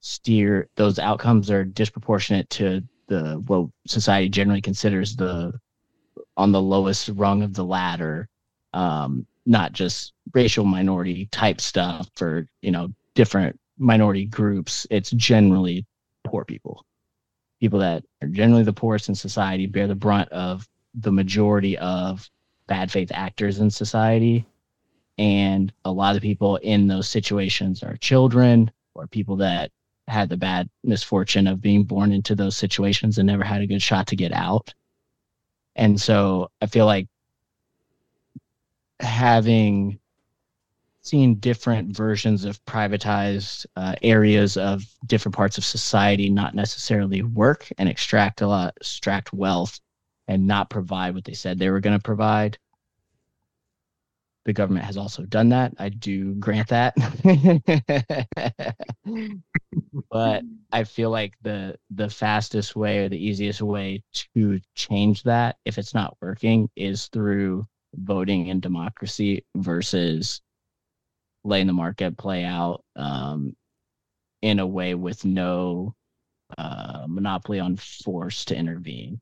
steer 0.07 0.69
those 0.75 0.99
outcomes 0.99 1.51
are 1.51 1.65
disproportionate 1.65 2.49
to 2.49 2.81
the 3.07 3.41
what 3.47 3.69
society 3.85 4.29
generally 4.29 4.61
considers 4.61 5.15
the 5.15 5.53
on 6.35 6.51
the 6.51 6.61
lowest 6.61 7.09
rung 7.09 7.43
of 7.43 7.53
the 7.53 7.65
ladder. 7.65 8.29
Um, 8.73 9.25
not 9.45 9.71
just 9.71 10.13
racial 10.33 10.65
minority 10.65 11.27
type 11.31 11.61
stuff 11.61 12.09
for 12.15 12.47
you 12.61 12.71
know 12.71 12.89
different 13.15 13.59
minority 13.77 14.25
groups. 14.25 14.85
It's 14.89 15.11
generally 15.11 15.85
poor 16.23 16.45
people. 16.45 16.85
People 17.59 17.79
that 17.79 18.03
are 18.21 18.27
generally 18.27 18.63
the 18.63 18.73
poorest 18.73 19.09
in 19.09 19.15
society 19.15 19.65
bear 19.65 19.87
the 19.87 19.95
brunt 19.95 20.29
of 20.29 20.67
the 20.93 21.11
majority 21.11 21.77
of 21.77 22.29
bad 22.67 22.91
faith 22.91 23.11
actors 23.13 23.59
in 23.59 23.69
society. 23.69 24.45
And 25.17 25.73
a 25.85 25.91
lot 25.91 26.15
of 26.15 26.21
people 26.21 26.57
in 26.57 26.87
those 26.87 27.09
situations 27.09 27.81
are 27.81 27.97
children 27.97 28.69
or 28.93 29.07
people 29.07 29.37
that 29.37 29.71
had 30.07 30.29
the 30.29 30.37
bad 30.37 30.69
misfortune 30.83 31.47
of 31.47 31.61
being 31.61 31.83
born 31.83 32.11
into 32.11 32.35
those 32.35 32.55
situations 32.55 33.17
and 33.17 33.27
never 33.27 33.43
had 33.43 33.61
a 33.61 33.67
good 33.67 33.81
shot 33.81 34.07
to 34.07 34.15
get 34.15 34.31
out. 34.31 34.73
And 35.75 35.99
so 35.99 36.49
i 36.61 36.65
feel 36.65 36.85
like 36.85 37.07
having 38.99 39.99
seen 41.01 41.35
different 41.35 41.95
versions 41.95 42.43
of 42.43 42.63
privatized 42.65 43.65
uh, 43.75 43.95
areas 44.01 44.57
of 44.57 44.83
different 45.05 45.35
parts 45.35 45.57
of 45.57 45.63
society 45.63 46.29
not 46.29 46.53
necessarily 46.53 47.21
work 47.21 47.69
and 47.77 47.87
extract 47.87 48.41
a 48.41 48.47
lot 48.47 48.73
extract 48.81 49.31
wealth 49.31 49.79
and 50.27 50.45
not 50.45 50.69
provide 50.69 51.15
what 51.15 51.23
they 51.23 51.33
said 51.33 51.57
they 51.57 51.69
were 51.69 51.79
going 51.79 51.97
to 51.97 52.03
provide 52.03 52.57
the 54.47 54.53
government 54.53 54.85
has 54.85 54.95
also 54.95 55.23
done 55.23 55.49
that. 55.49 55.73
I 55.77 55.89
do 55.89 56.33
grant 56.35 56.69
that. 56.69 56.95
But 60.09 60.43
i 60.71 60.83
feel 60.83 61.09
like 61.11 61.33
the 61.41 61.77
the 61.91 62.09
fastest 62.09 62.75
way 62.75 62.99
or 62.99 63.09
the 63.09 63.17
easiest 63.17 63.61
way 63.61 64.01
to 64.33 64.59
change 64.75 65.23
that 65.23 65.57
if 65.65 65.77
it's 65.77 65.93
not 65.93 66.17
working 66.21 66.69
is 66.75 67.07
through 67.07 67.65
voting 67.93 68.49
and 68.49 68.61
democracy 68.61 69.45
versus 69.55 70.41
letting 71.43 71.67
the 71.67 71.73
market 71.73 72.17
play 72.17 72.43
out 72.43 72.83
um, 72.95 73.55
in 74.41 74.59
a 74.59 74.67
way 74.67 74.95
with 74.95 75.23
no 75.25 75.93
uh, 76.57 77.05
monopoly 77.07 77.59
on 77.59 77.77
force 77.77 78.45
to 78.45 78.55
intervene. 78.55 79.19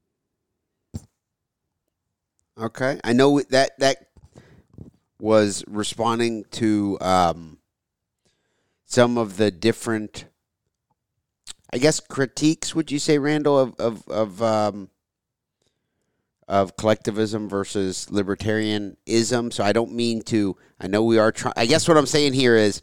Okay, 2.57 2.99
I 3.03 3.13
know 3.13 3.41
that 3.49 3.71
that 3.79 3.97
was 5.19 5.63
responding 5.67 6.45
to 6.51 6.97
um, 7.01 7.57
some 8.85 9.17
of 9.17 9.37
the 9.37 9.51
different, 9.51 10.25
I 11.71 11.77
guess, 11.77 11.99
critiques. 11.99 12.75
Would 12.75 12.91
you 12.91 12.99
say, 12.99 13.17
Randall, 13.17 13.59
of 13.59 13.75
of 13.79 14.07
of 14.09 14.41
um, 14.41 14.89
of 16.47 16.77
collectivism 16.77 17.49
versus 17.49 18.07
libertarianism. 18.11 19.51
So 19.51 19.63
I 19.63 19.71
don't 19.71 19.93
mean 19.93 20.21
to. 20.23 20.55
I 20.79 20.87
know 20.87 21.03
we 21.03 21.17
are 21.17 21.31
trying. 21.31 21.53
I 21.57 21.65
guess 21.65 21.87
what 21.87 21.97
I'm 21.97 22.05
saying 22.05 22.33
here 22.33 22.55
is 22.55 22.81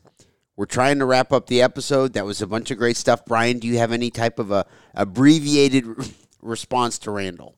we're 0.56 0.66
trying 0.66 0.98
to 0.98 1.06
wrap 1.06 1.32
up 1.32 1.46
the 1.46 1.62
episode. 1.62 2.14
That 2.14 2.24
was 2.24 2.42
a 2.42 2.46
bunch 2.46 2.70
of 2.70 2.78
great 2.78 2.96
stuff. 2.96 3.24
Brian, 3.24 3.59
do 3.59 3.68
you 3.68 3.78
have 3.78 3.92
any 3.92 4.10
type 4.10 4.38
of 4.38 4.50
a 4.50 4.66
abbreviated 4.94 5.86
response 6.42 6.98
to 7.00 7.10
Randall? 7.10 7.56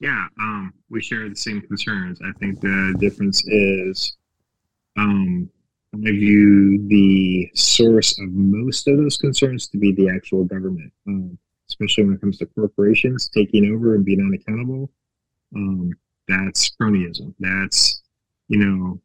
Yeah, 0.00 0.26
um, 0.38 0.72
we 0.88 1.02
share 1.02 1.28
the 1.28 1.36
same 1.36 1.60
concerns. 1.60 2.20
I 2.22 2.32
think 2.38 2.60
the 2.60 2.96
difference 2.98 3.46
is 3.46 4.16
um, 4.96 5.48
I 5.94 6.10
view 6.10 6.86
the 6.88 7.50
source 7.54 8.18
of 8.18 8.28
most 8.32 8.88
of 8.88 8.96
those 8.96 9.18
concerns 9.18 9.68
to 9.68 9.78
be 9.78 9.92
the 9.92 10.08
actual 10.08 10.44
government. 10.44 10.92
Um, 11.06 11.38
especially 11.70 12.04
when 12.04 12.14
it 12.14 12.20
comes 12.20 12.38
to 12.38 12.46
corporations 12.46 13.28
taking 13.28 13.72
over 13.72 13.94
and 13.94 14.04
being 14.04 14.20
unaccountable. 14.20 14.90
Um, 15.54 15.92
that's 16.28 16.70
cronyism. 16.70 17.32
That's, 17.38 18.02
you 18.48 18.58
know, 18.58 19.00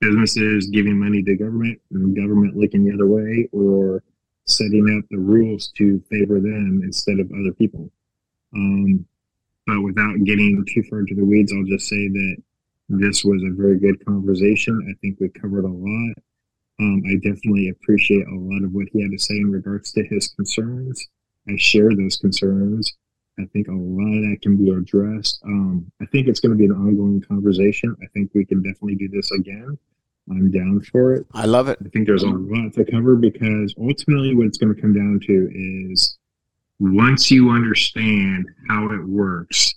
businesses 0.00 0.68
giving 0.68 0.98
money 0.98 1.22
to 1.22 1.36
government 1.36 1.80
and 1.90 2.16
government 2.16 2.56
looking 2.56 2.84
the 2.84 2.92
other 2.92 3.06
way 3.06 3.48
or 3.52 4.02
setting 4.46 4.98
up 4.98 5.04
the 5.10 5.18
rules 5.18 5.68
to 5.76 6.02
favor 6.10 6.40
them 6.40 6.80
instead 6.82 7.20
of 7.20 7.30
other 7.32 7.52
people. 7.52 7.90
Um, 8.54 9.06
But 9.66 9.82
without 9.82 10.24
getting 10.24 10.64
too 10.68 10.82
far 10.84 11.00
into 11.00 11.14
the 11.14 11.24
weeds, 11.24 11.52
I'll 11.52 11.64
just 11.64 11.88
say 11.88 12.08
that 12.08 12.36
this 12.88 13.24
was 13.24 13.42
a 13.42 13.54
very 13.54 13.78
good 13.78 14.04
conversation. 14.04 14.86
I 14.90 14.94
think 15.00 15.18
we 15.20 15.28
covered 15.30 15.64
a 15.64 15.68
lot. 15.68 16.14
Um, 16.80 17.02
I 17.08 17.14
definitely 17.14 17.68
appreciate 17.68 18.26
a 18.26 18.34
lot 18.34 18.64
of 18.64 18.72
what 18.72 18.88
he 18.92 19.00
had 19.00 19.12
to 19.12 19.18
say 19.18 19.36
in 19.36 19.50
regards 19.50 19.92
to 19.92 20.04
his 20.04 20.28
concerns. 20.28 21.06
I 21.48 21.56
share 21.56 21.90
those 21.94 22.16
concerns. 22.16 22.92
I 23.38 23.44
think 23.52 23.68
a 23.68 23.72
lot 23.72 24.16
of 24.16 24.22
that 24.22 24.38
can 24.42 24.56
be 24.56 24.70
addressed. 24.70 25.40
Um, 25.44 25.90
I 26.00 26.06
think 26.06 26.28
it's 26.28 26.40
going 26.40 26.52
to 26.52 26.58
be 26.58 26.66
an 26.66 26.72
ongoing 26.72 27.20
conversation. 27.22 27.96
I 28.02 28.06
think 28.08 28.30
we 28.34 28.44
can 28.44 28.62
definitely 28.62 28.96
do 28.96 29.08
this 29.08 29.30
again. 29.32 29.78
I'm 30.30 30.50
down 30.50 30.80
for 30.80 31.14
it. 31.14 31.26
I 31.34 31.44
love 31.44 31.68
it. 31.68 31.78
I 31.84 31.88
think 31.88 32.06
there's 32.06 32.22
a 32.22 32.28
lot 32.28 32.72
to 32.74 32.84
cover 32.84 33.16
because 33.16 33.74
ultimately 33.78 34.34
what 34.34 34.46
it's 34.46 34.56
going 34.56 34.74
to 34.74 34.80
come 34.80 34.94
down 34.94 35.20
to 35.26 35.88
is 35.90 36.16
once 36.80 37.30
you 37.30 37.50
understand 37.50 38.46
how 38.68 38.90
it 38.90 39.04
works, 39.06 39.74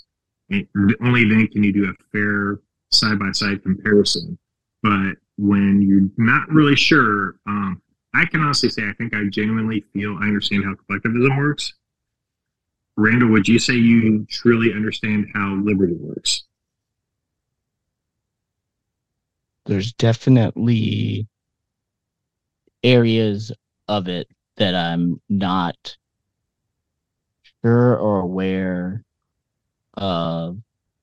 it, 0.49 0.67
only 1.01 1.27
then 1.27 1.47
can 1.47 1.63
you 1.63 1.73
do 1.73 1.85
a 1.89 1.93
fair 2.11 2.59
side 2.91 3.19
by 3.19 3.31
side 3.31 3.63
comparison. 3.63 4.37
But 4.81 5.15
when 5.37 5.81
you're 5.81 6.09
not 6.17 6.49
really 6.49 6.75
sure, 6.75 7.35
um, 7.47 7.81
I 8.13 8.25
can 8.25 8.41
honestly 8.41 8.69
say 8.69 8.83
I 8.87 8.93
think 8.93 9.13
I 9.13 9.25
genuinely 9.25 9.83
feel 9.93 10.17
I 10.19 10.25
understand 10.25 10.65
how 10.65 10.75
collectivism 10.87 11.37
works. 11.37 11.73
Randall, 12.95 13.29
would 13.29 13.47
you 13.47 13.59
say 13.59 13.73
you 13.73 14.25
truly 14.29 14.73
understand 14.73 15.27
how 15.35 15.55
liberty 15.55 15.93
works? 15.93 16.43
There's 19.65 19.93
definitely 19.93 21.27
areas 22.83 23.51
of 23.87 24.07
it 24.07 24.27
that 24.55 24.73
I'm 24.73 25.21
not 25.29 25.97
sure 27.67 27.97
or 27.97 28.19
aware 28.21 29.03
of 29.95 30.57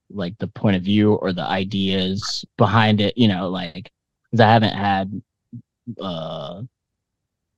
like 0.09 0.37
the 0.39 0.47
point 0.47 0.75
of 0.75 0.83
view 0.83 1.13
or 1.13 1.33
the 1.33 1.43
ideas 1.43 2.45
behind 2.57 3.01
it, 3.01 3.17
you 3.17 3.27
know, 3.27 3.49
like 3.49 3.91
because 4.31 4.41
I 4.41 4.51
haven't 4.51 4.73
had 4.73 5.21
uh 6.01 6.63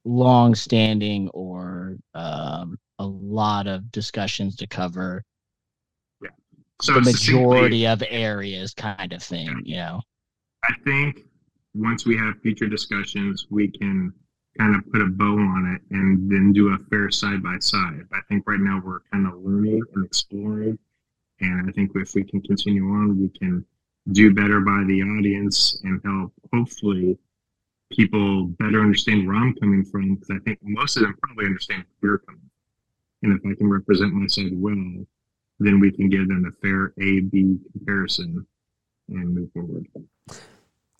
long 0.03 0.55
standing 0.55 1.29
or 1.29 1.97
um 2.13 2.77
a 2.99 3.05
lot 3.05 3.67
of 3.67 3.89
discussions 3.91 4.55
to 4.57 4.67
cover 4.67 5.23
yeah. 6.21 6.29
so 6.81 6.93
the 6.93 7.01
majority 7.01 7.88
of 7.88 8.03
areas 8.09 8.73
kind 8.73 9.13
of 9.13 9.23
thing, 9.23 9.61
yeah. 9.63 9.71
you 9.71 9.77
know. 9.77 10.01
I 10.63 10.73
think 10.84 11.25
once 11.73 12.05
we 12.05 12.17
have 12.17 12.41
future 12.41 12.67
discussions, 12.67 13.47
we 13.49 13.69
can 13.69 14.11
kind 14.57 14.75
of 14.75 14.91
put 14.91 15.01
a 15.01 15.05
bow 15.05 15.38
on 15.38 15.75
it 15.75 15.95
and 15.95 16.29
then 16.31 16.53
do 16.53 16.73
a 16.73 16.77
fair 16.89 17.09
side 17.09 17.43
by 17.43 17.57
side. 17.59 18.01
I 18.11 18.19
think 18.27 18.43
right 18.47 18.59
now 18.59 18.81
we're 18.84 19.01
kind 19.11 19.27
of 19.27 19.43
learning 19.43 19.81
and 19.95 20.05
exploring. 20.05 20.77
And 21.39 21.69
I 21.69 21.71
think 21.71 21.91
if 21.95 22.15
we 22.15 22.23
can 22.23 22.41
continue 22.41 22.85
on, 22.89 23.19
we 23.19 23.29
can 23.29 23.65
do 24.11 24.34
better 24.34 24.59
by 24.61 24.84
the 24.88 25.01
audience 25.03 25.79
and 25.84 26.01
help 26.03 26.34
hopefully 26.53 27.17
people 27.91 28.45
better 28.45 28.81
understand 28.81 29.27
where 29.27 29.35
I'm 29.35 29.53
coming 29.55 29.85
from. 29.85 30.15
Because 30.15 30.31
I 30.31 30.39
think 30.39 30.59
most 30.63 30.97
of 30.97 31.03
them 31.03 31.15
probably 31.21 31.45
understand 31.45 31.84
where 31.99 32.11
you're 32.11 32.17
coming 32.19 32.41
from. 32.41 33.31
And 33.31 33.39
if 33.39 33.45
I 33.45 33.55
can 33.55 33.69
represent 33.69 34.13
my 34.13 34.27
side 34.27 34.51
well, 34.53 35.05
then 35.59 35.79
we 35.79 35.91
can 35.91 36.09
give 36.09 36.27
them 36.27 36.45
a 36.47 36.51
fair 36.61 36.93
A 37.01 37.21
B 37.21 37.57
comparison 37.71 38.45
and 39.09 39.35
move 39.35 39.51
forward. 39.53 39.88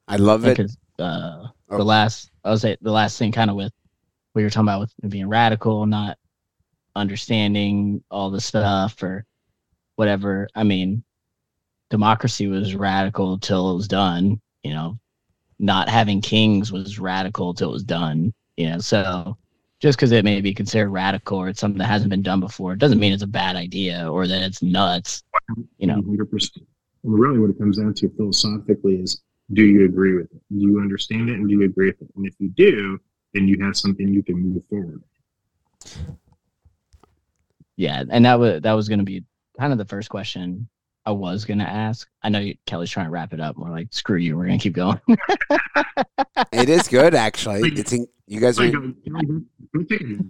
I 0.08 0.18
love 0.18 0.46
it. 0.46 0.58
Because 0.58 0.78
uh, 1.00 1.48
Oh. 1.70 1.78
the 1.78 1.84
last, 1.84 2.32
I 2.44 2.52
was 2.52 2.62
say 2.62 2.78
the 2.82 2.92
last 2.92 3.18
thing 3.18 3.32
kind 3.32 3.50
of 3.50 3.56
with 3.56 3.74
what 4.32 4.42
you're 4.42 4.50
talking 4.50 4.70
about 4.70 4.90
with 5.02 5.12
being 5.12 5.28
radical, 5.28 5.86
not 5.86 6.18
understanding 6.96 8.04
all 8.10 8.30
the 8.30 8.40
stuff 8.40 9.02
or 9.04 9.26
whatever. 9.96 10.48
I 10.56 10.64
mean, 10.64 11.04
democracy 11.90 12.48
was 12.48 12.76
radical 12.76 13.38
till 13.38 13.72
it 13.72 13.76
was 13.76 13.88
done. 13.88 14.40
You 14.64 14.74
know, 14.74 15.00
not 15.60 15.90
having 15.90 16.22
kings 16.22 16.72
was 16.72 17.00
radical 17.00 17.54
till 17.54 17.70
it 17.70 17.74
was 17.74 17.84
done. 17.84 18.34
You 18.56 18.70
know, 18.72 18.80
so 18.80 19.38
just 19.82 19.98
because 19.98 20.14
it 20.14 20.24
may 20.24 20.40
be 20.40 20.54
considered 20.54 20.90
radical 20.90 21.38
or 21.38 21.50
it's 21.50 21.60
something 21.60 21.80
that 21.80 21.86
hasn't 21.86 22.10
been 22.10 22.24
done 22.24 22.40
before, 22.40 22.74
it 22.74 22.80
doesn't 22.80 23.00
mean 23.00 23.12
it's 23.12 23.24
a 23.24 23.28
bad 23.28 23.58
idea 23.58 24.10
or 24.10 24.26
that 24.26 24.42
it's 24.42 24.64
nuts. 24.64 25.24
You 25.78 25.88
know, 25.88 26.02
100%. 26.02 26.50
Really, 27.04 27.40
what 27.40 27.50
it 27.50 27.60
comes 27.60 27.78
down 27.78 27.94
to 27.96 28.10
philosophically 28.10 28.96
is 28.96 29.22
do 29.54 29.64
you 29.64 29.86
agree 29.86 30.14
with 30.16 30.26
it? 30.34 30.42
Do 30.52 30.60
you 30.60 30.80
understand 30.80 31.30
it 31.30 31.34
and 31.36 31.48
do 31.48 31.54
you 31.56 31.64
agree 31.64 31.88
with 31.88 32.02
it? 32.02 32.10
And 32.16 32.26
if 32.26 32.34
you 32.40 32.50
do, 32.50 33.00
then 33.34 33.48
you 33.48 33.58
have 33.64 33.78
something 33.78 34.08
you 34.14 34.24
can 34.24 34.36
move 34.40 34.64
forward. 34.70 35.02
yeah, 37.76 38.04
and 38.10 38.26
that 38.26 38.40
was 38.40 38.62
that 38.62 38.74
was 38.74 38.88
going 38.90 39.00
to 39.00 39.06
be 39.06 39.24
kind 39.60 39.72
of 39.72 39.78
the 39.78 39.86
first 39.86 40.10
question 40.10 40.68
I 41.06 41.12
was 41.12 41.46
going 41.46 41.60
to 41.60 41.66
ask. 41.70 42.08
I 42.24 42.30
know 42.30 42.40
you, 42.40 42.56
Kelly's 42.66 42.90
trying 42.90 43.06
to 43.06 43.12
wrap 43.12 43.34
it 43.34 43.40
up. 43.40 43.56
We're 43.58 43.70
like, 43.72 43.88
screw 43.92 44.18
you, 44.18 44.36
we're 44.38 44.48
going 44.48 44.60
to 44.60 44.64
keep 44.64 44.74
going. 44.74 45.00
It 46.52 46.70
is 46.70 46.88
good, 46.88 47.16
actually. 47.16 47.62
It's 47.78 47.92
in, 47.94 48.06
you 48.28 48.40
guys 48.40 48.60
are. 48.60 48.66
Like, 48.70 48.74
go 48.74 49.84
take 49.84 50.02
it. 50.02 50.26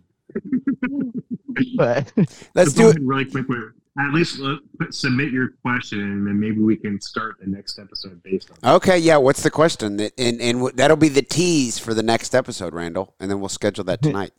but 1.76 2.11
Let's 2.56 2.73
do 2.73 2.89
it. 2.89 2.98
really 3.02 3.26
quick. 3.26 3.48
with- 3.48 3.73
At 3.99 4.13
least 4.13 4.39
uh, 4.41 4.57
put, 4.77 4.93
submit 4.93 5.31
your 5.31 5.49
question, 5.63 5.99
and 5.99 6.27
then 6.27 6.39
maybe 6.39 6.59
we 6.61 6.75
can 6.75 7.01
start 7.01 7.37
the 7.39 7.47
next 7.47 7.79
episode 7.79 8.21
based 8.21 8.51
on. 8.51 8.57
it. 8.57 8.75
Okay, 8.75 8.97
yeah. 8.99 9.17
What's 9.17 9.41
the 9.41 9.49
question? 9.49 9.97
That- 9.97 10.13
And 10.19 10.39
and 10.39 10.59
w- 10.59 10.75
that'll 10.75 10.97
be 10.97 11.09
the 11.09 11.23
tease 11.23 11.79
for 11.79 11.93
the 11.95 12.03
next 12.03 12.35
episode, 12.35 12.73
Randall, 12.75 13.15
and 13.19 13.29
then 13.31 13.39
we'll 13.39 13.49
schedule 13.49 13.83
that 13.85 14.01
tonight. 14.03 14.33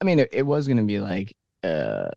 I 0.00 0.04
mean, 0.04 0.18
it, 0.18 0.28
it 0.32 0.42
was 0.42 0.66
going 0.66 0.76
to 0.76 0.82
be 0.82 1.00
like, 1.00 1.34
uh, 1.62 2.08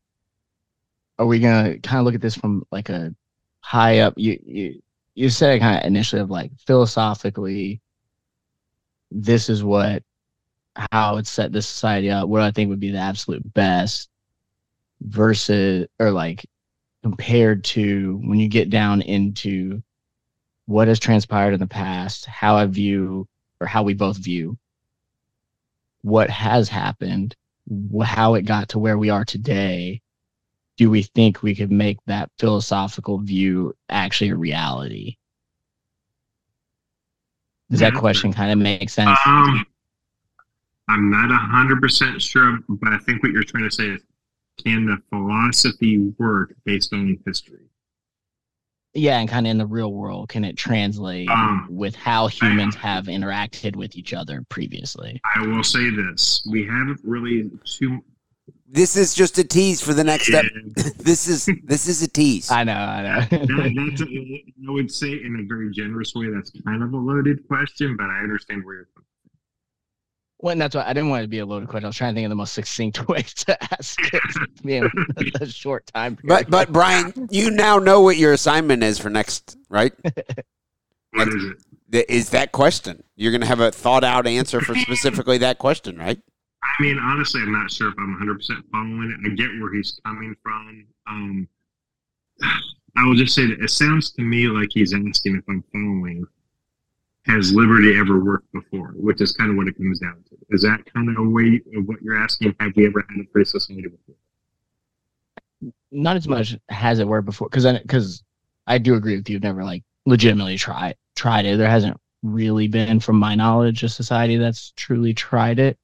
are 1.20 1.26
we 1.26 1.40
going 1.40 1.66
to 1.74 1.80
kind 1.80 2.00
of 2.00 2.06
look 2.06 2.16
at 2.16 2.22
this 2.22 2.36
from 2.36 2.66
like 2.70 2.90
a 2.90 3.16
high 3.62 4.00
up? 4.00 4.16
You 4.18 4.38
you 4.46 4.82
you 5.16 5.30
said 5.30 5.62
kind 5.62 5.80
of 5.80 5.88
initially 5.88 6.22
of 6.22 6.30
like 6.30 6.52
philosophically, 6.66 7.80
this 9.10 9.48
is 9.50 9.64
what 9.64 10.04
how 10.92 11.16
it 11.18 11.28
set 11.28 11.54
this 11.54 11.66
society 11.66 12.10
up. 12.10 12.28
What 12.28 12.42
I 12.42 12.52
think 12.52 12.70
would 12.70 12.80
be 12.82 12.92
the 12.92 12.98
absolute 12.98 13.54
best 13.54 14.10
versus 15.02 15.88
or 16.00 16.12
like 16.12 16.46
compared 17.04 17.64
to 17.64 18.20
when 18.24 18.40
you 18.40 18.48
get 18.48 18.70
down 18.70 19.02
into 19.02 19.82
what 20.66 20.88
has 20.88 21.00
transpired 21.00 21.54
in 21.54 21.60
the 21.60 21.68
past, 21.68 22.26
how 22.26 22.58
I 22.58 22.66
view 22.66 23.28
or 23.62 23.68
how 23.68 23.84
we 23.84 23.94
both 23.94 24.18
view 24.18 24.58
what 26.08 26.30
has 26.30 26.70
happened, 26.70 27.36
how 28.04 28.36
it 28.36 28.44
got 28.44 28.70
to 28.70 28.80
where 28.80 28.98
we 28.98 29.10
are 29.10 29.26
today. 29.26 30.02
Do 30.78 30.90
we 30.90 31.04
think 31.04 31.42
we 31.42 31.56
could 31.56 31.72
make 31.72 31.98
that 32.06 32.30
philosophical 32.38 33.18
view 33.20 33.76
actually 33.90 34.30
a 34.30 34.36
reality? 34.36 35.18
Does 37.70 37.82
that 37.82 37.96
question 37.96 38.32
kind 38.32 38.52
of 38.52 38.58
make 38.60 38.90
sense? 38.90 39.20
Um, 39.26 39.66
I'm 40.88 41.10
not 41.10 41.30
hundred 41.32 41.82
percent 41.82 42.22
sure, 42.22 42.60
but 42.70 42.94
I 42.94 43.00
think 43.00 43.22
what 43.24 43.34
you're 43.34 43.44
trying 43.44 43.64
to 43.64 43.72
say 43.72 43.88
is, 43.88 44.02
can 44.64 44.86
the 44.86 44.98
philosophy 45.10 45.98
work 46.18 46.54
based 46.66 46.94
on 46.94 47.18
history? 47.26 47.62
yeah, 48.94 49.20
and 49.20 49.30
kind 49.30 49.46
of 49.46 49.52
in 49.52 49.58
the 49.60 49.66
real 49.66 49.94
world, 49.94 50.28
can 50.30 50.44
it 50.44 50.58
translate 50.58 51.30
Um, 51.30 51.68
with 51.70 51.96
how 51.96 52.28
humans 52.28 52.74
have 52.76 53.06
interacted 53.06 53.76
with 53.76 53.96
each 53.96 54.12
other 54.14 54.44
previously? 54.50 55.22
I 55.36 55.46
will 55.46 55.64
say 55.64 55.90
this: 55.92 56.46
we 56.50 56.66
haven't 56.66 57.00
really 57.04 57.52
too. 57.64 58.04
This 58.70 58.96
is 58.98 59.14
just 59.14 59.38
a 59.38 59.44
tease 59.44 59.80
for 59.82 59.94
the 59.94 60.04
next 60.04 60.28
step. 60.28 60.46
This 60.98 61.28
is 61.28 61.48
this 61.64 61.88
is 61.88 62.02
a 62.02 62.08
tease. 62.08 62.50
I 62.52 62.64
know, 62.64 62.74
I 62.74 63.28
that, 63.30 63.48
know. 63.50 63.90
that's 63.90 64.02
a, 64.02 64.06
I 64.68 64.72
would 64.72 64.92
say 64.92 65.12
in 65.12 65.40
a 65.42 65.48
very 65.48 65.70
generous 65.72 66.14
way. 66.16 66.30
That's 66.34 66.52
kind 66.66 66.82
of 66.82 66.92
a 66.94 66.98
loaded 66.98 67.48
question, 67.48 67.96
but 67.98 68.08
I 68.10 68.20
understand 68.20 68.66
where 68.66 68.76
you're 68.76 68.90
coming. 68.96 69.07
Well, 70.40 70.56
that's 70.56 70.76
why 70.76 70.84
I 70.86 70.94
didn't 70.94 71.10
want 71.10 71.22
it 71.22 71.24
to 71.24 71.30
be 71.30 71.40
a 71.40 71.46
loaded 71.46 71.68
question. 71.68 71.86
I 71.86 71.90
was 71.90 71.96
trying 71.96 72.14
to 72.14 72.18
think 72.18 72.26
of 72.26 72.30
the 72.30 72.36
most 72.36 72.54
succinct 72.54 73.08
way 73.10 73.24
to 73.24 73.74
ask 73.74 74.00
it, 74.14 74.64
being 74.64 74.84
a, 74.84 75.44
a 75.44 75.48
short 75.48 75.88
time 75.88 76.16
period. 76.16 76.48
But 76.48 76.52
but 76.52 76.74
Brian, 76.74 77.28
you 77.32 77.52
now 77.52 77.80
know 77.80 78.02
what 78.02 78.18
your 78.18 78.34
assignment 78.34 78.84
is 78.84 79.00
for 79.00 79.10
next, 79.10 79.58
right? 79.70 79.94
what 81.12 81.28
is 81.30 81.44
it? 81.92 82.06
Is 82.10 82.30
that 82.32 82.52
question? 82.52 83.04
You're 83.16 83.32
going 83.32 83.42
to 83.42 83.48
have 83.48 83.62
a 83.62 83.72
thought 83.72 84.04
out 84.04 84.28
answer 84.28 84.60
for 84.62 84.76
specifically 84.76 85.38
that 85.40 85.58
question, 85.58 85.98
right? 85.98 86.20
I 86.62 86.84
mean, 86.84 87.00
honestly, 87.00 87.42
I'm 87.42 87.52
not 87.52 87.72
sure 87.72 87.90
if 87.90 87.96
I'm 87.98 88.12
100 88.12 88.36
percent 88.36 88.66
following 88.72 89.12
it. 89.12 89.32
I 89.32 89.34
get 89.36 89.50
where 89.60 89.74
he's 89.74 90.00
coming 90.06 90.36
from. 90.44 90.86
Um, 91.08 91.48
I 92.96 93.06
will 93.06 93.16
just 93.16 93.36
say 93.36 93.46
that 93.46 93.62
it 93.62 93.70
sounds 93.70 94.12
to 94.14 94.22
me 94.24 94.48
like 94.48 94.70
he's 94.72 94.94
asking 94.94 95.38
if 95.38 95.44
I'm 95.48 95.64
following. 95.72 96.26
Has 97.28 97.54
liberty 97.54 97.98
ever 98.00 98.24
worked 98.24 98.52
before? 98.54 98.94
Which 98.96 99.22
is 99.22 99.34
kind 99.34 99.52
of 99.52 99.58
what 99.58 99.68
it 99.68 99.78
comes 99.78 100.00
down 100.00 100.24
to. 100.30 100.38
Is 100.50 100.62
that 100.62 100.82
kind 100.94 101.10
of 101.10 101.18
a 101.18 101.30
way 101.30 101.62
of 101.76 101.86
what 101.88 102.02
you're 102.02 102.18
asking? 102.18 102.56
Have 102.60 102.72
we 102.76 102.88
ever 102.88 103.06
had 103.10 103.20
a 103.20 103.28
free 103.32 103.46
society 103.46 103.84
before? 103.84 104.16
not 105.92 106.18
as 106.18 106.28
much 106.28 106.56
has 106.70 107.00
it 107.00 107.08
worked 107.08 107.26
before 107.26 107.50
because 107.50 107.66
because 107.80 108.24
I 108.66 108.78
do 108.78 108.96
agree 108.96 109.16
with 109.18 109.30
you. 109.30 109.40
Never 109.40 109.64
like 109.64 109.84
legitimately 110.06 110.58
tried 110.58 110.96
tried 111.16 111.46
it. 111.46 111.58
There 111.58 111.70
hasn't 111.70 112.00
really 112.24 112.68
been, 112.68 113.00
from 113.00 113.18
my 113.18 113.36
knowledge, 113.36 113.84
a 113.84 113.90
society 113.90 114.38
that's 114.38 114.74
truly 114.76 115.14
tried 115.14 115.60
it. 115.60 115.78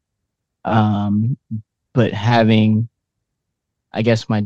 Um, 0.65 1.37
but 1.93 2.13
having, 2.13 2.89
I 3.91 4.01
guess 4.01 4.29
my 4.29 4.45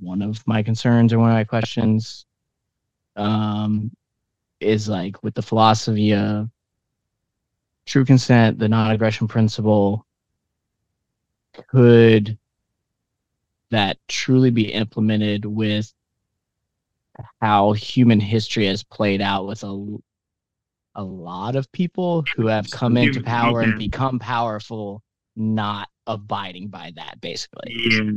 one 0.00 0.22
of 0.22 0.46
my 0.46 0.62
concerns 0.62 1.12
or 1.12 1.18
one 1.18 1.30
of 1.30 1.34
my 1.34 1.44
questions. 1.44 2.26
Um, 3.16 3.92
is 4.64 4.88
like 4.88 5.22
with 5.22 5.34
the 5.34 5.42
philosophy 5.42 6.14
of 6.14 6.48
true 7.86 8.04
consent, 8.04 8.58
the 8.58 8.68
non-aggression 8.68 9.28
principle. 9.28 10.06
Could 11.68 12.38
that 13.70 13.98
truly 14.08 14.50
be 14.50 14.72
implemented 14.72 15.44
with 15.44 15.92
how 17.40 17.72
human 17.72 18.20
history 18.20 18.66
has 18.66 18.82
played 18.82 19.20
out 19.20 19.46
with 19.46 19.62
a 19.62 19.98
a 20.96 21.02
lot 21.02 21.56
of 21.56 21.70
people 21.72 22.24
who 22.36 22.46
have 22.46 22.70
come 22.70 22.96
into 22.96 23.20
power 23.20 23.60
and 23.62 23.78
become 23.78 24.18
powerful 24.18 25.02
not 25.36 25.88
abiding 26.06 26.68
by 26.68 26.92
that 26.94 27.20
basically 27.20 27.74
Yeah. 27.74 28.10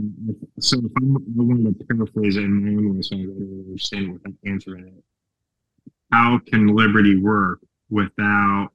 So 0.60 0.78
if 0.78 0.92
I'm, 0.98 1.16
I 1.16 1.44
want 1.44 1.80
to 1.80 1.86
paraphrase 1.86 2.38
it 2.38 2.44
in 2.44 2.64
my 2.64 2.70
own 2.70 2.96
way 2.96 3.02
so 3.02 3.16
I 3.16 3.20
don't 3.24 3.66
understand 3.68 4.12
what 4.12 4.22
I'm 4.26 4.38
answering 4.46 4.88
it. 4.88 5.04
How 6.12 6.40
can 6.46 6.68
liberty 6.76 7.18
work 7.18 7.60
without 7.90 8.70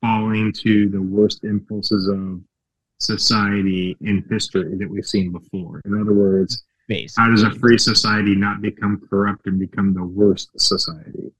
falling 0.00 0.52
to 0.52 0.88
the 0.88 1.00
worst 1.02 1.44
impulses 1.44 2.06
of 2.08 2.40
society 3.00 3.96
in 4.00 4.24
history 4.30 4.76
that 4.76 4.88
we've 4.88 5.06
seen 5.06 5.32
before? 5.32 5.80
In 5.84 6.00
other 6.00 6.12
words, 6.12 6.62
basically 6.88 7.22
how 7.24 7.30
does 7.30 7.42
a 7.42 7.50
free 7.58 7.78
society 7.78 8.34
not 8.36 8.62
become 8.62 9.00
corrupt 9.10 9.46
and 9.46 9.58
become 9.58 9.92
the 9.92 10.04
worst 10.04 10.50
society? 10.58 11.32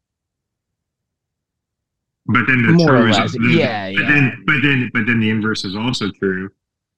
But 2.26 2.46
then 2.46 2.62
the 2.66 2.72
More 2.72 2.96
or 2.96 3.00
true 3.02 3.10
less, 3.12 3.32
the- 3.32 3.54
yeah, 3.56 3.90
But 3.92 4.02
yeah. 4.02 4.08
then, 4.08 4.42
but 4.46 4.60
then, 4.62 4.90
but 4.92 5.06
then 5.06 5.20
the 5.20 5.30
inverse 5.30 5.64
is 5.64 5.74
also 5.76 6.10
true. 6.10 6.50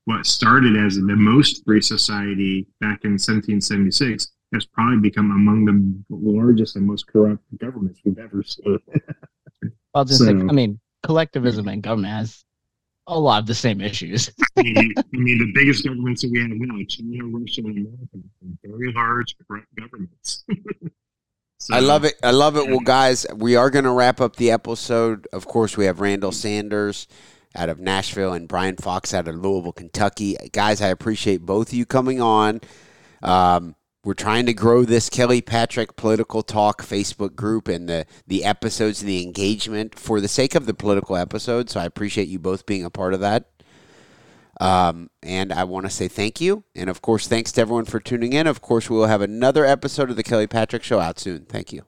What 0.07 0.27
started 0.27 0.77
as 0.77 0.97
the 0.97 1.03
most 1.15 1.65
free 1.65 1.83
society 1.83 2.67
back 2.81 3.05
in 3.05 3.13
1776 3.13 4.29
has 4.53 4.67
probably 4.67 4.99
become 4.99 5.31
among 5.31 5.65
the 5.65 6.17
largest 6.17 6.77
and 6.77 6.87
most 6.87 7.07
corrupt 7.07 7.43
governments 7.59 8.01
we've 8.05 8.19
ever 8.19 8.43
seen. 8.43 8.79
I'll 9.95 10.05
just 10.05 10.21
say, 10.21 10.27
So- 10.27 10.49
I 10.49 10.53
mean, 10.53 10.81
collectivism 11.03 11.69
and 11.69 11.83
government 11.83 12.13
has 12.13 12.45
a 13.07 13.19
lot 13.19 13.41
of 13.41 13.47
the 13.47 13.55
same 13.55 13.81
issues. 13.81 14.31
I 14.57 14.63
mean, 14.63 14.95
I 14.99 15.03
mean, 15.13 15.39
the 15.39 15.53
biggest 15.55 15.85
governments 15.85 16.23
that 16.23 16.31
we 16.31 16.41
have 16.41 16.51
now, 16.51 16.79
China, 16.89 17.25
Russia, 17.39 17.63
and 17.65 17.79
America, 17.79 18.17
are 18.65 18.69
very 18.79 18.93
large 18.93 19.35
corrupt 19.47 19.67
governments. 19.79 20.45
So- 21.63 21.75
I 21.77 21.81
love 21.81 22.05
it. 22.07 22.15
I 22.23 22.31
love 22.31 22.57
it. 22.57 22.67
Well, 22.69 22.81
guys, 22.81 23.27
we 23.37 23.55
are 23.55 23.69
going 23.69 23.85
to 23.85 23.91
wrap 23.91 24.19
up 24.23 24.37
the 24.37 24.51
episode. 24.51 25.29
Of 25.31 25.45
course, 25.47 25.77
we 25.77 25.85
have 25.85 26.01
Randall 26.01 26.33
Sanders 26.33 27.07
out 27.55 27.69
of 27.69 27.79
Nashville 27.79 28.33
and 28.33 28.49
Brian 28.49 28.77
Fox 28.79 29.13
out 29.13 29.29
of 29.29 29.35
Louisville, 29.35 29.73
Kentucky. 29.73 30.39
Guys, 30.53 30.81
I 30.81 30.87
appreciate 30.89 31.43
both 31.45 31.69
of 31.69 31.75
you 31.75 31.85
coming 31.85 32.19
on. 32.19 32.63
Um, 33.23 33.75
we're 34.03 34.15
trying 34.15 34.47
to 34.47 34.55
grow 34.55 34.85
this 34.85 35.11
Kelly 35.11 35.43
Patrick 35.43 35.97
Political 35.97 36.43
Talk 36.43 36.83
Facebook 36.83 37.35
group 37.35 37.69
and 37.69 37.89
the, 37.89 38.07
the 38.27 38.45
episodes 38.45 39.03
and 39.03 39.09
the 39.09 39.23
engagement 39.23 39.99
for 39.99 40.21
the 40.21 40.29
sake 40.29 40.55
of 40.55 40.67
the 40.67 40.75
political 40.75 41.17
episode. 41.17 41.69
So 41.69 41.81
I 41.81 41.85
appreciate 41.85 42.29
you 42.29 42.39
both 42.39 42.65
being 42.65 42.85
a 42.85 42.91
part 42.91 43.13
of 43.13 43.21
that. 43.21 43.51
Um, 44.59 45.11
and 45.23 45.53
I 45.53 45.65
want 45.65 45.87
to 45.87 45.91
say 45.91 46.09
thank 46.09 46.41
you. 46.41 46.65
And 46.75 46.89
of 46.89 47.03
course, 47.03 47.27
thanks 47.27 47.53
to 47.53 47.61
everyone 47.61 47.87
for 47.87 48.01
tuning 48.01 48.33
in. 48.33 48.47
Of 48.47 48.61
course, 48.61 48.89
we 48.89 48.97
will 48.97 49.07
have 49.07 49.23
another 49.23 49.65
episode 49.65 50.11
of 50.11 50.17
the 50.17 50.23
Kelly 50.23 50.47
Patrick 50.47 50.83
Show 50.83 51.01
out 51.01 51.19
soon. 51.19 51.45
Thank 51.47 51.73
you. 51.73 51.85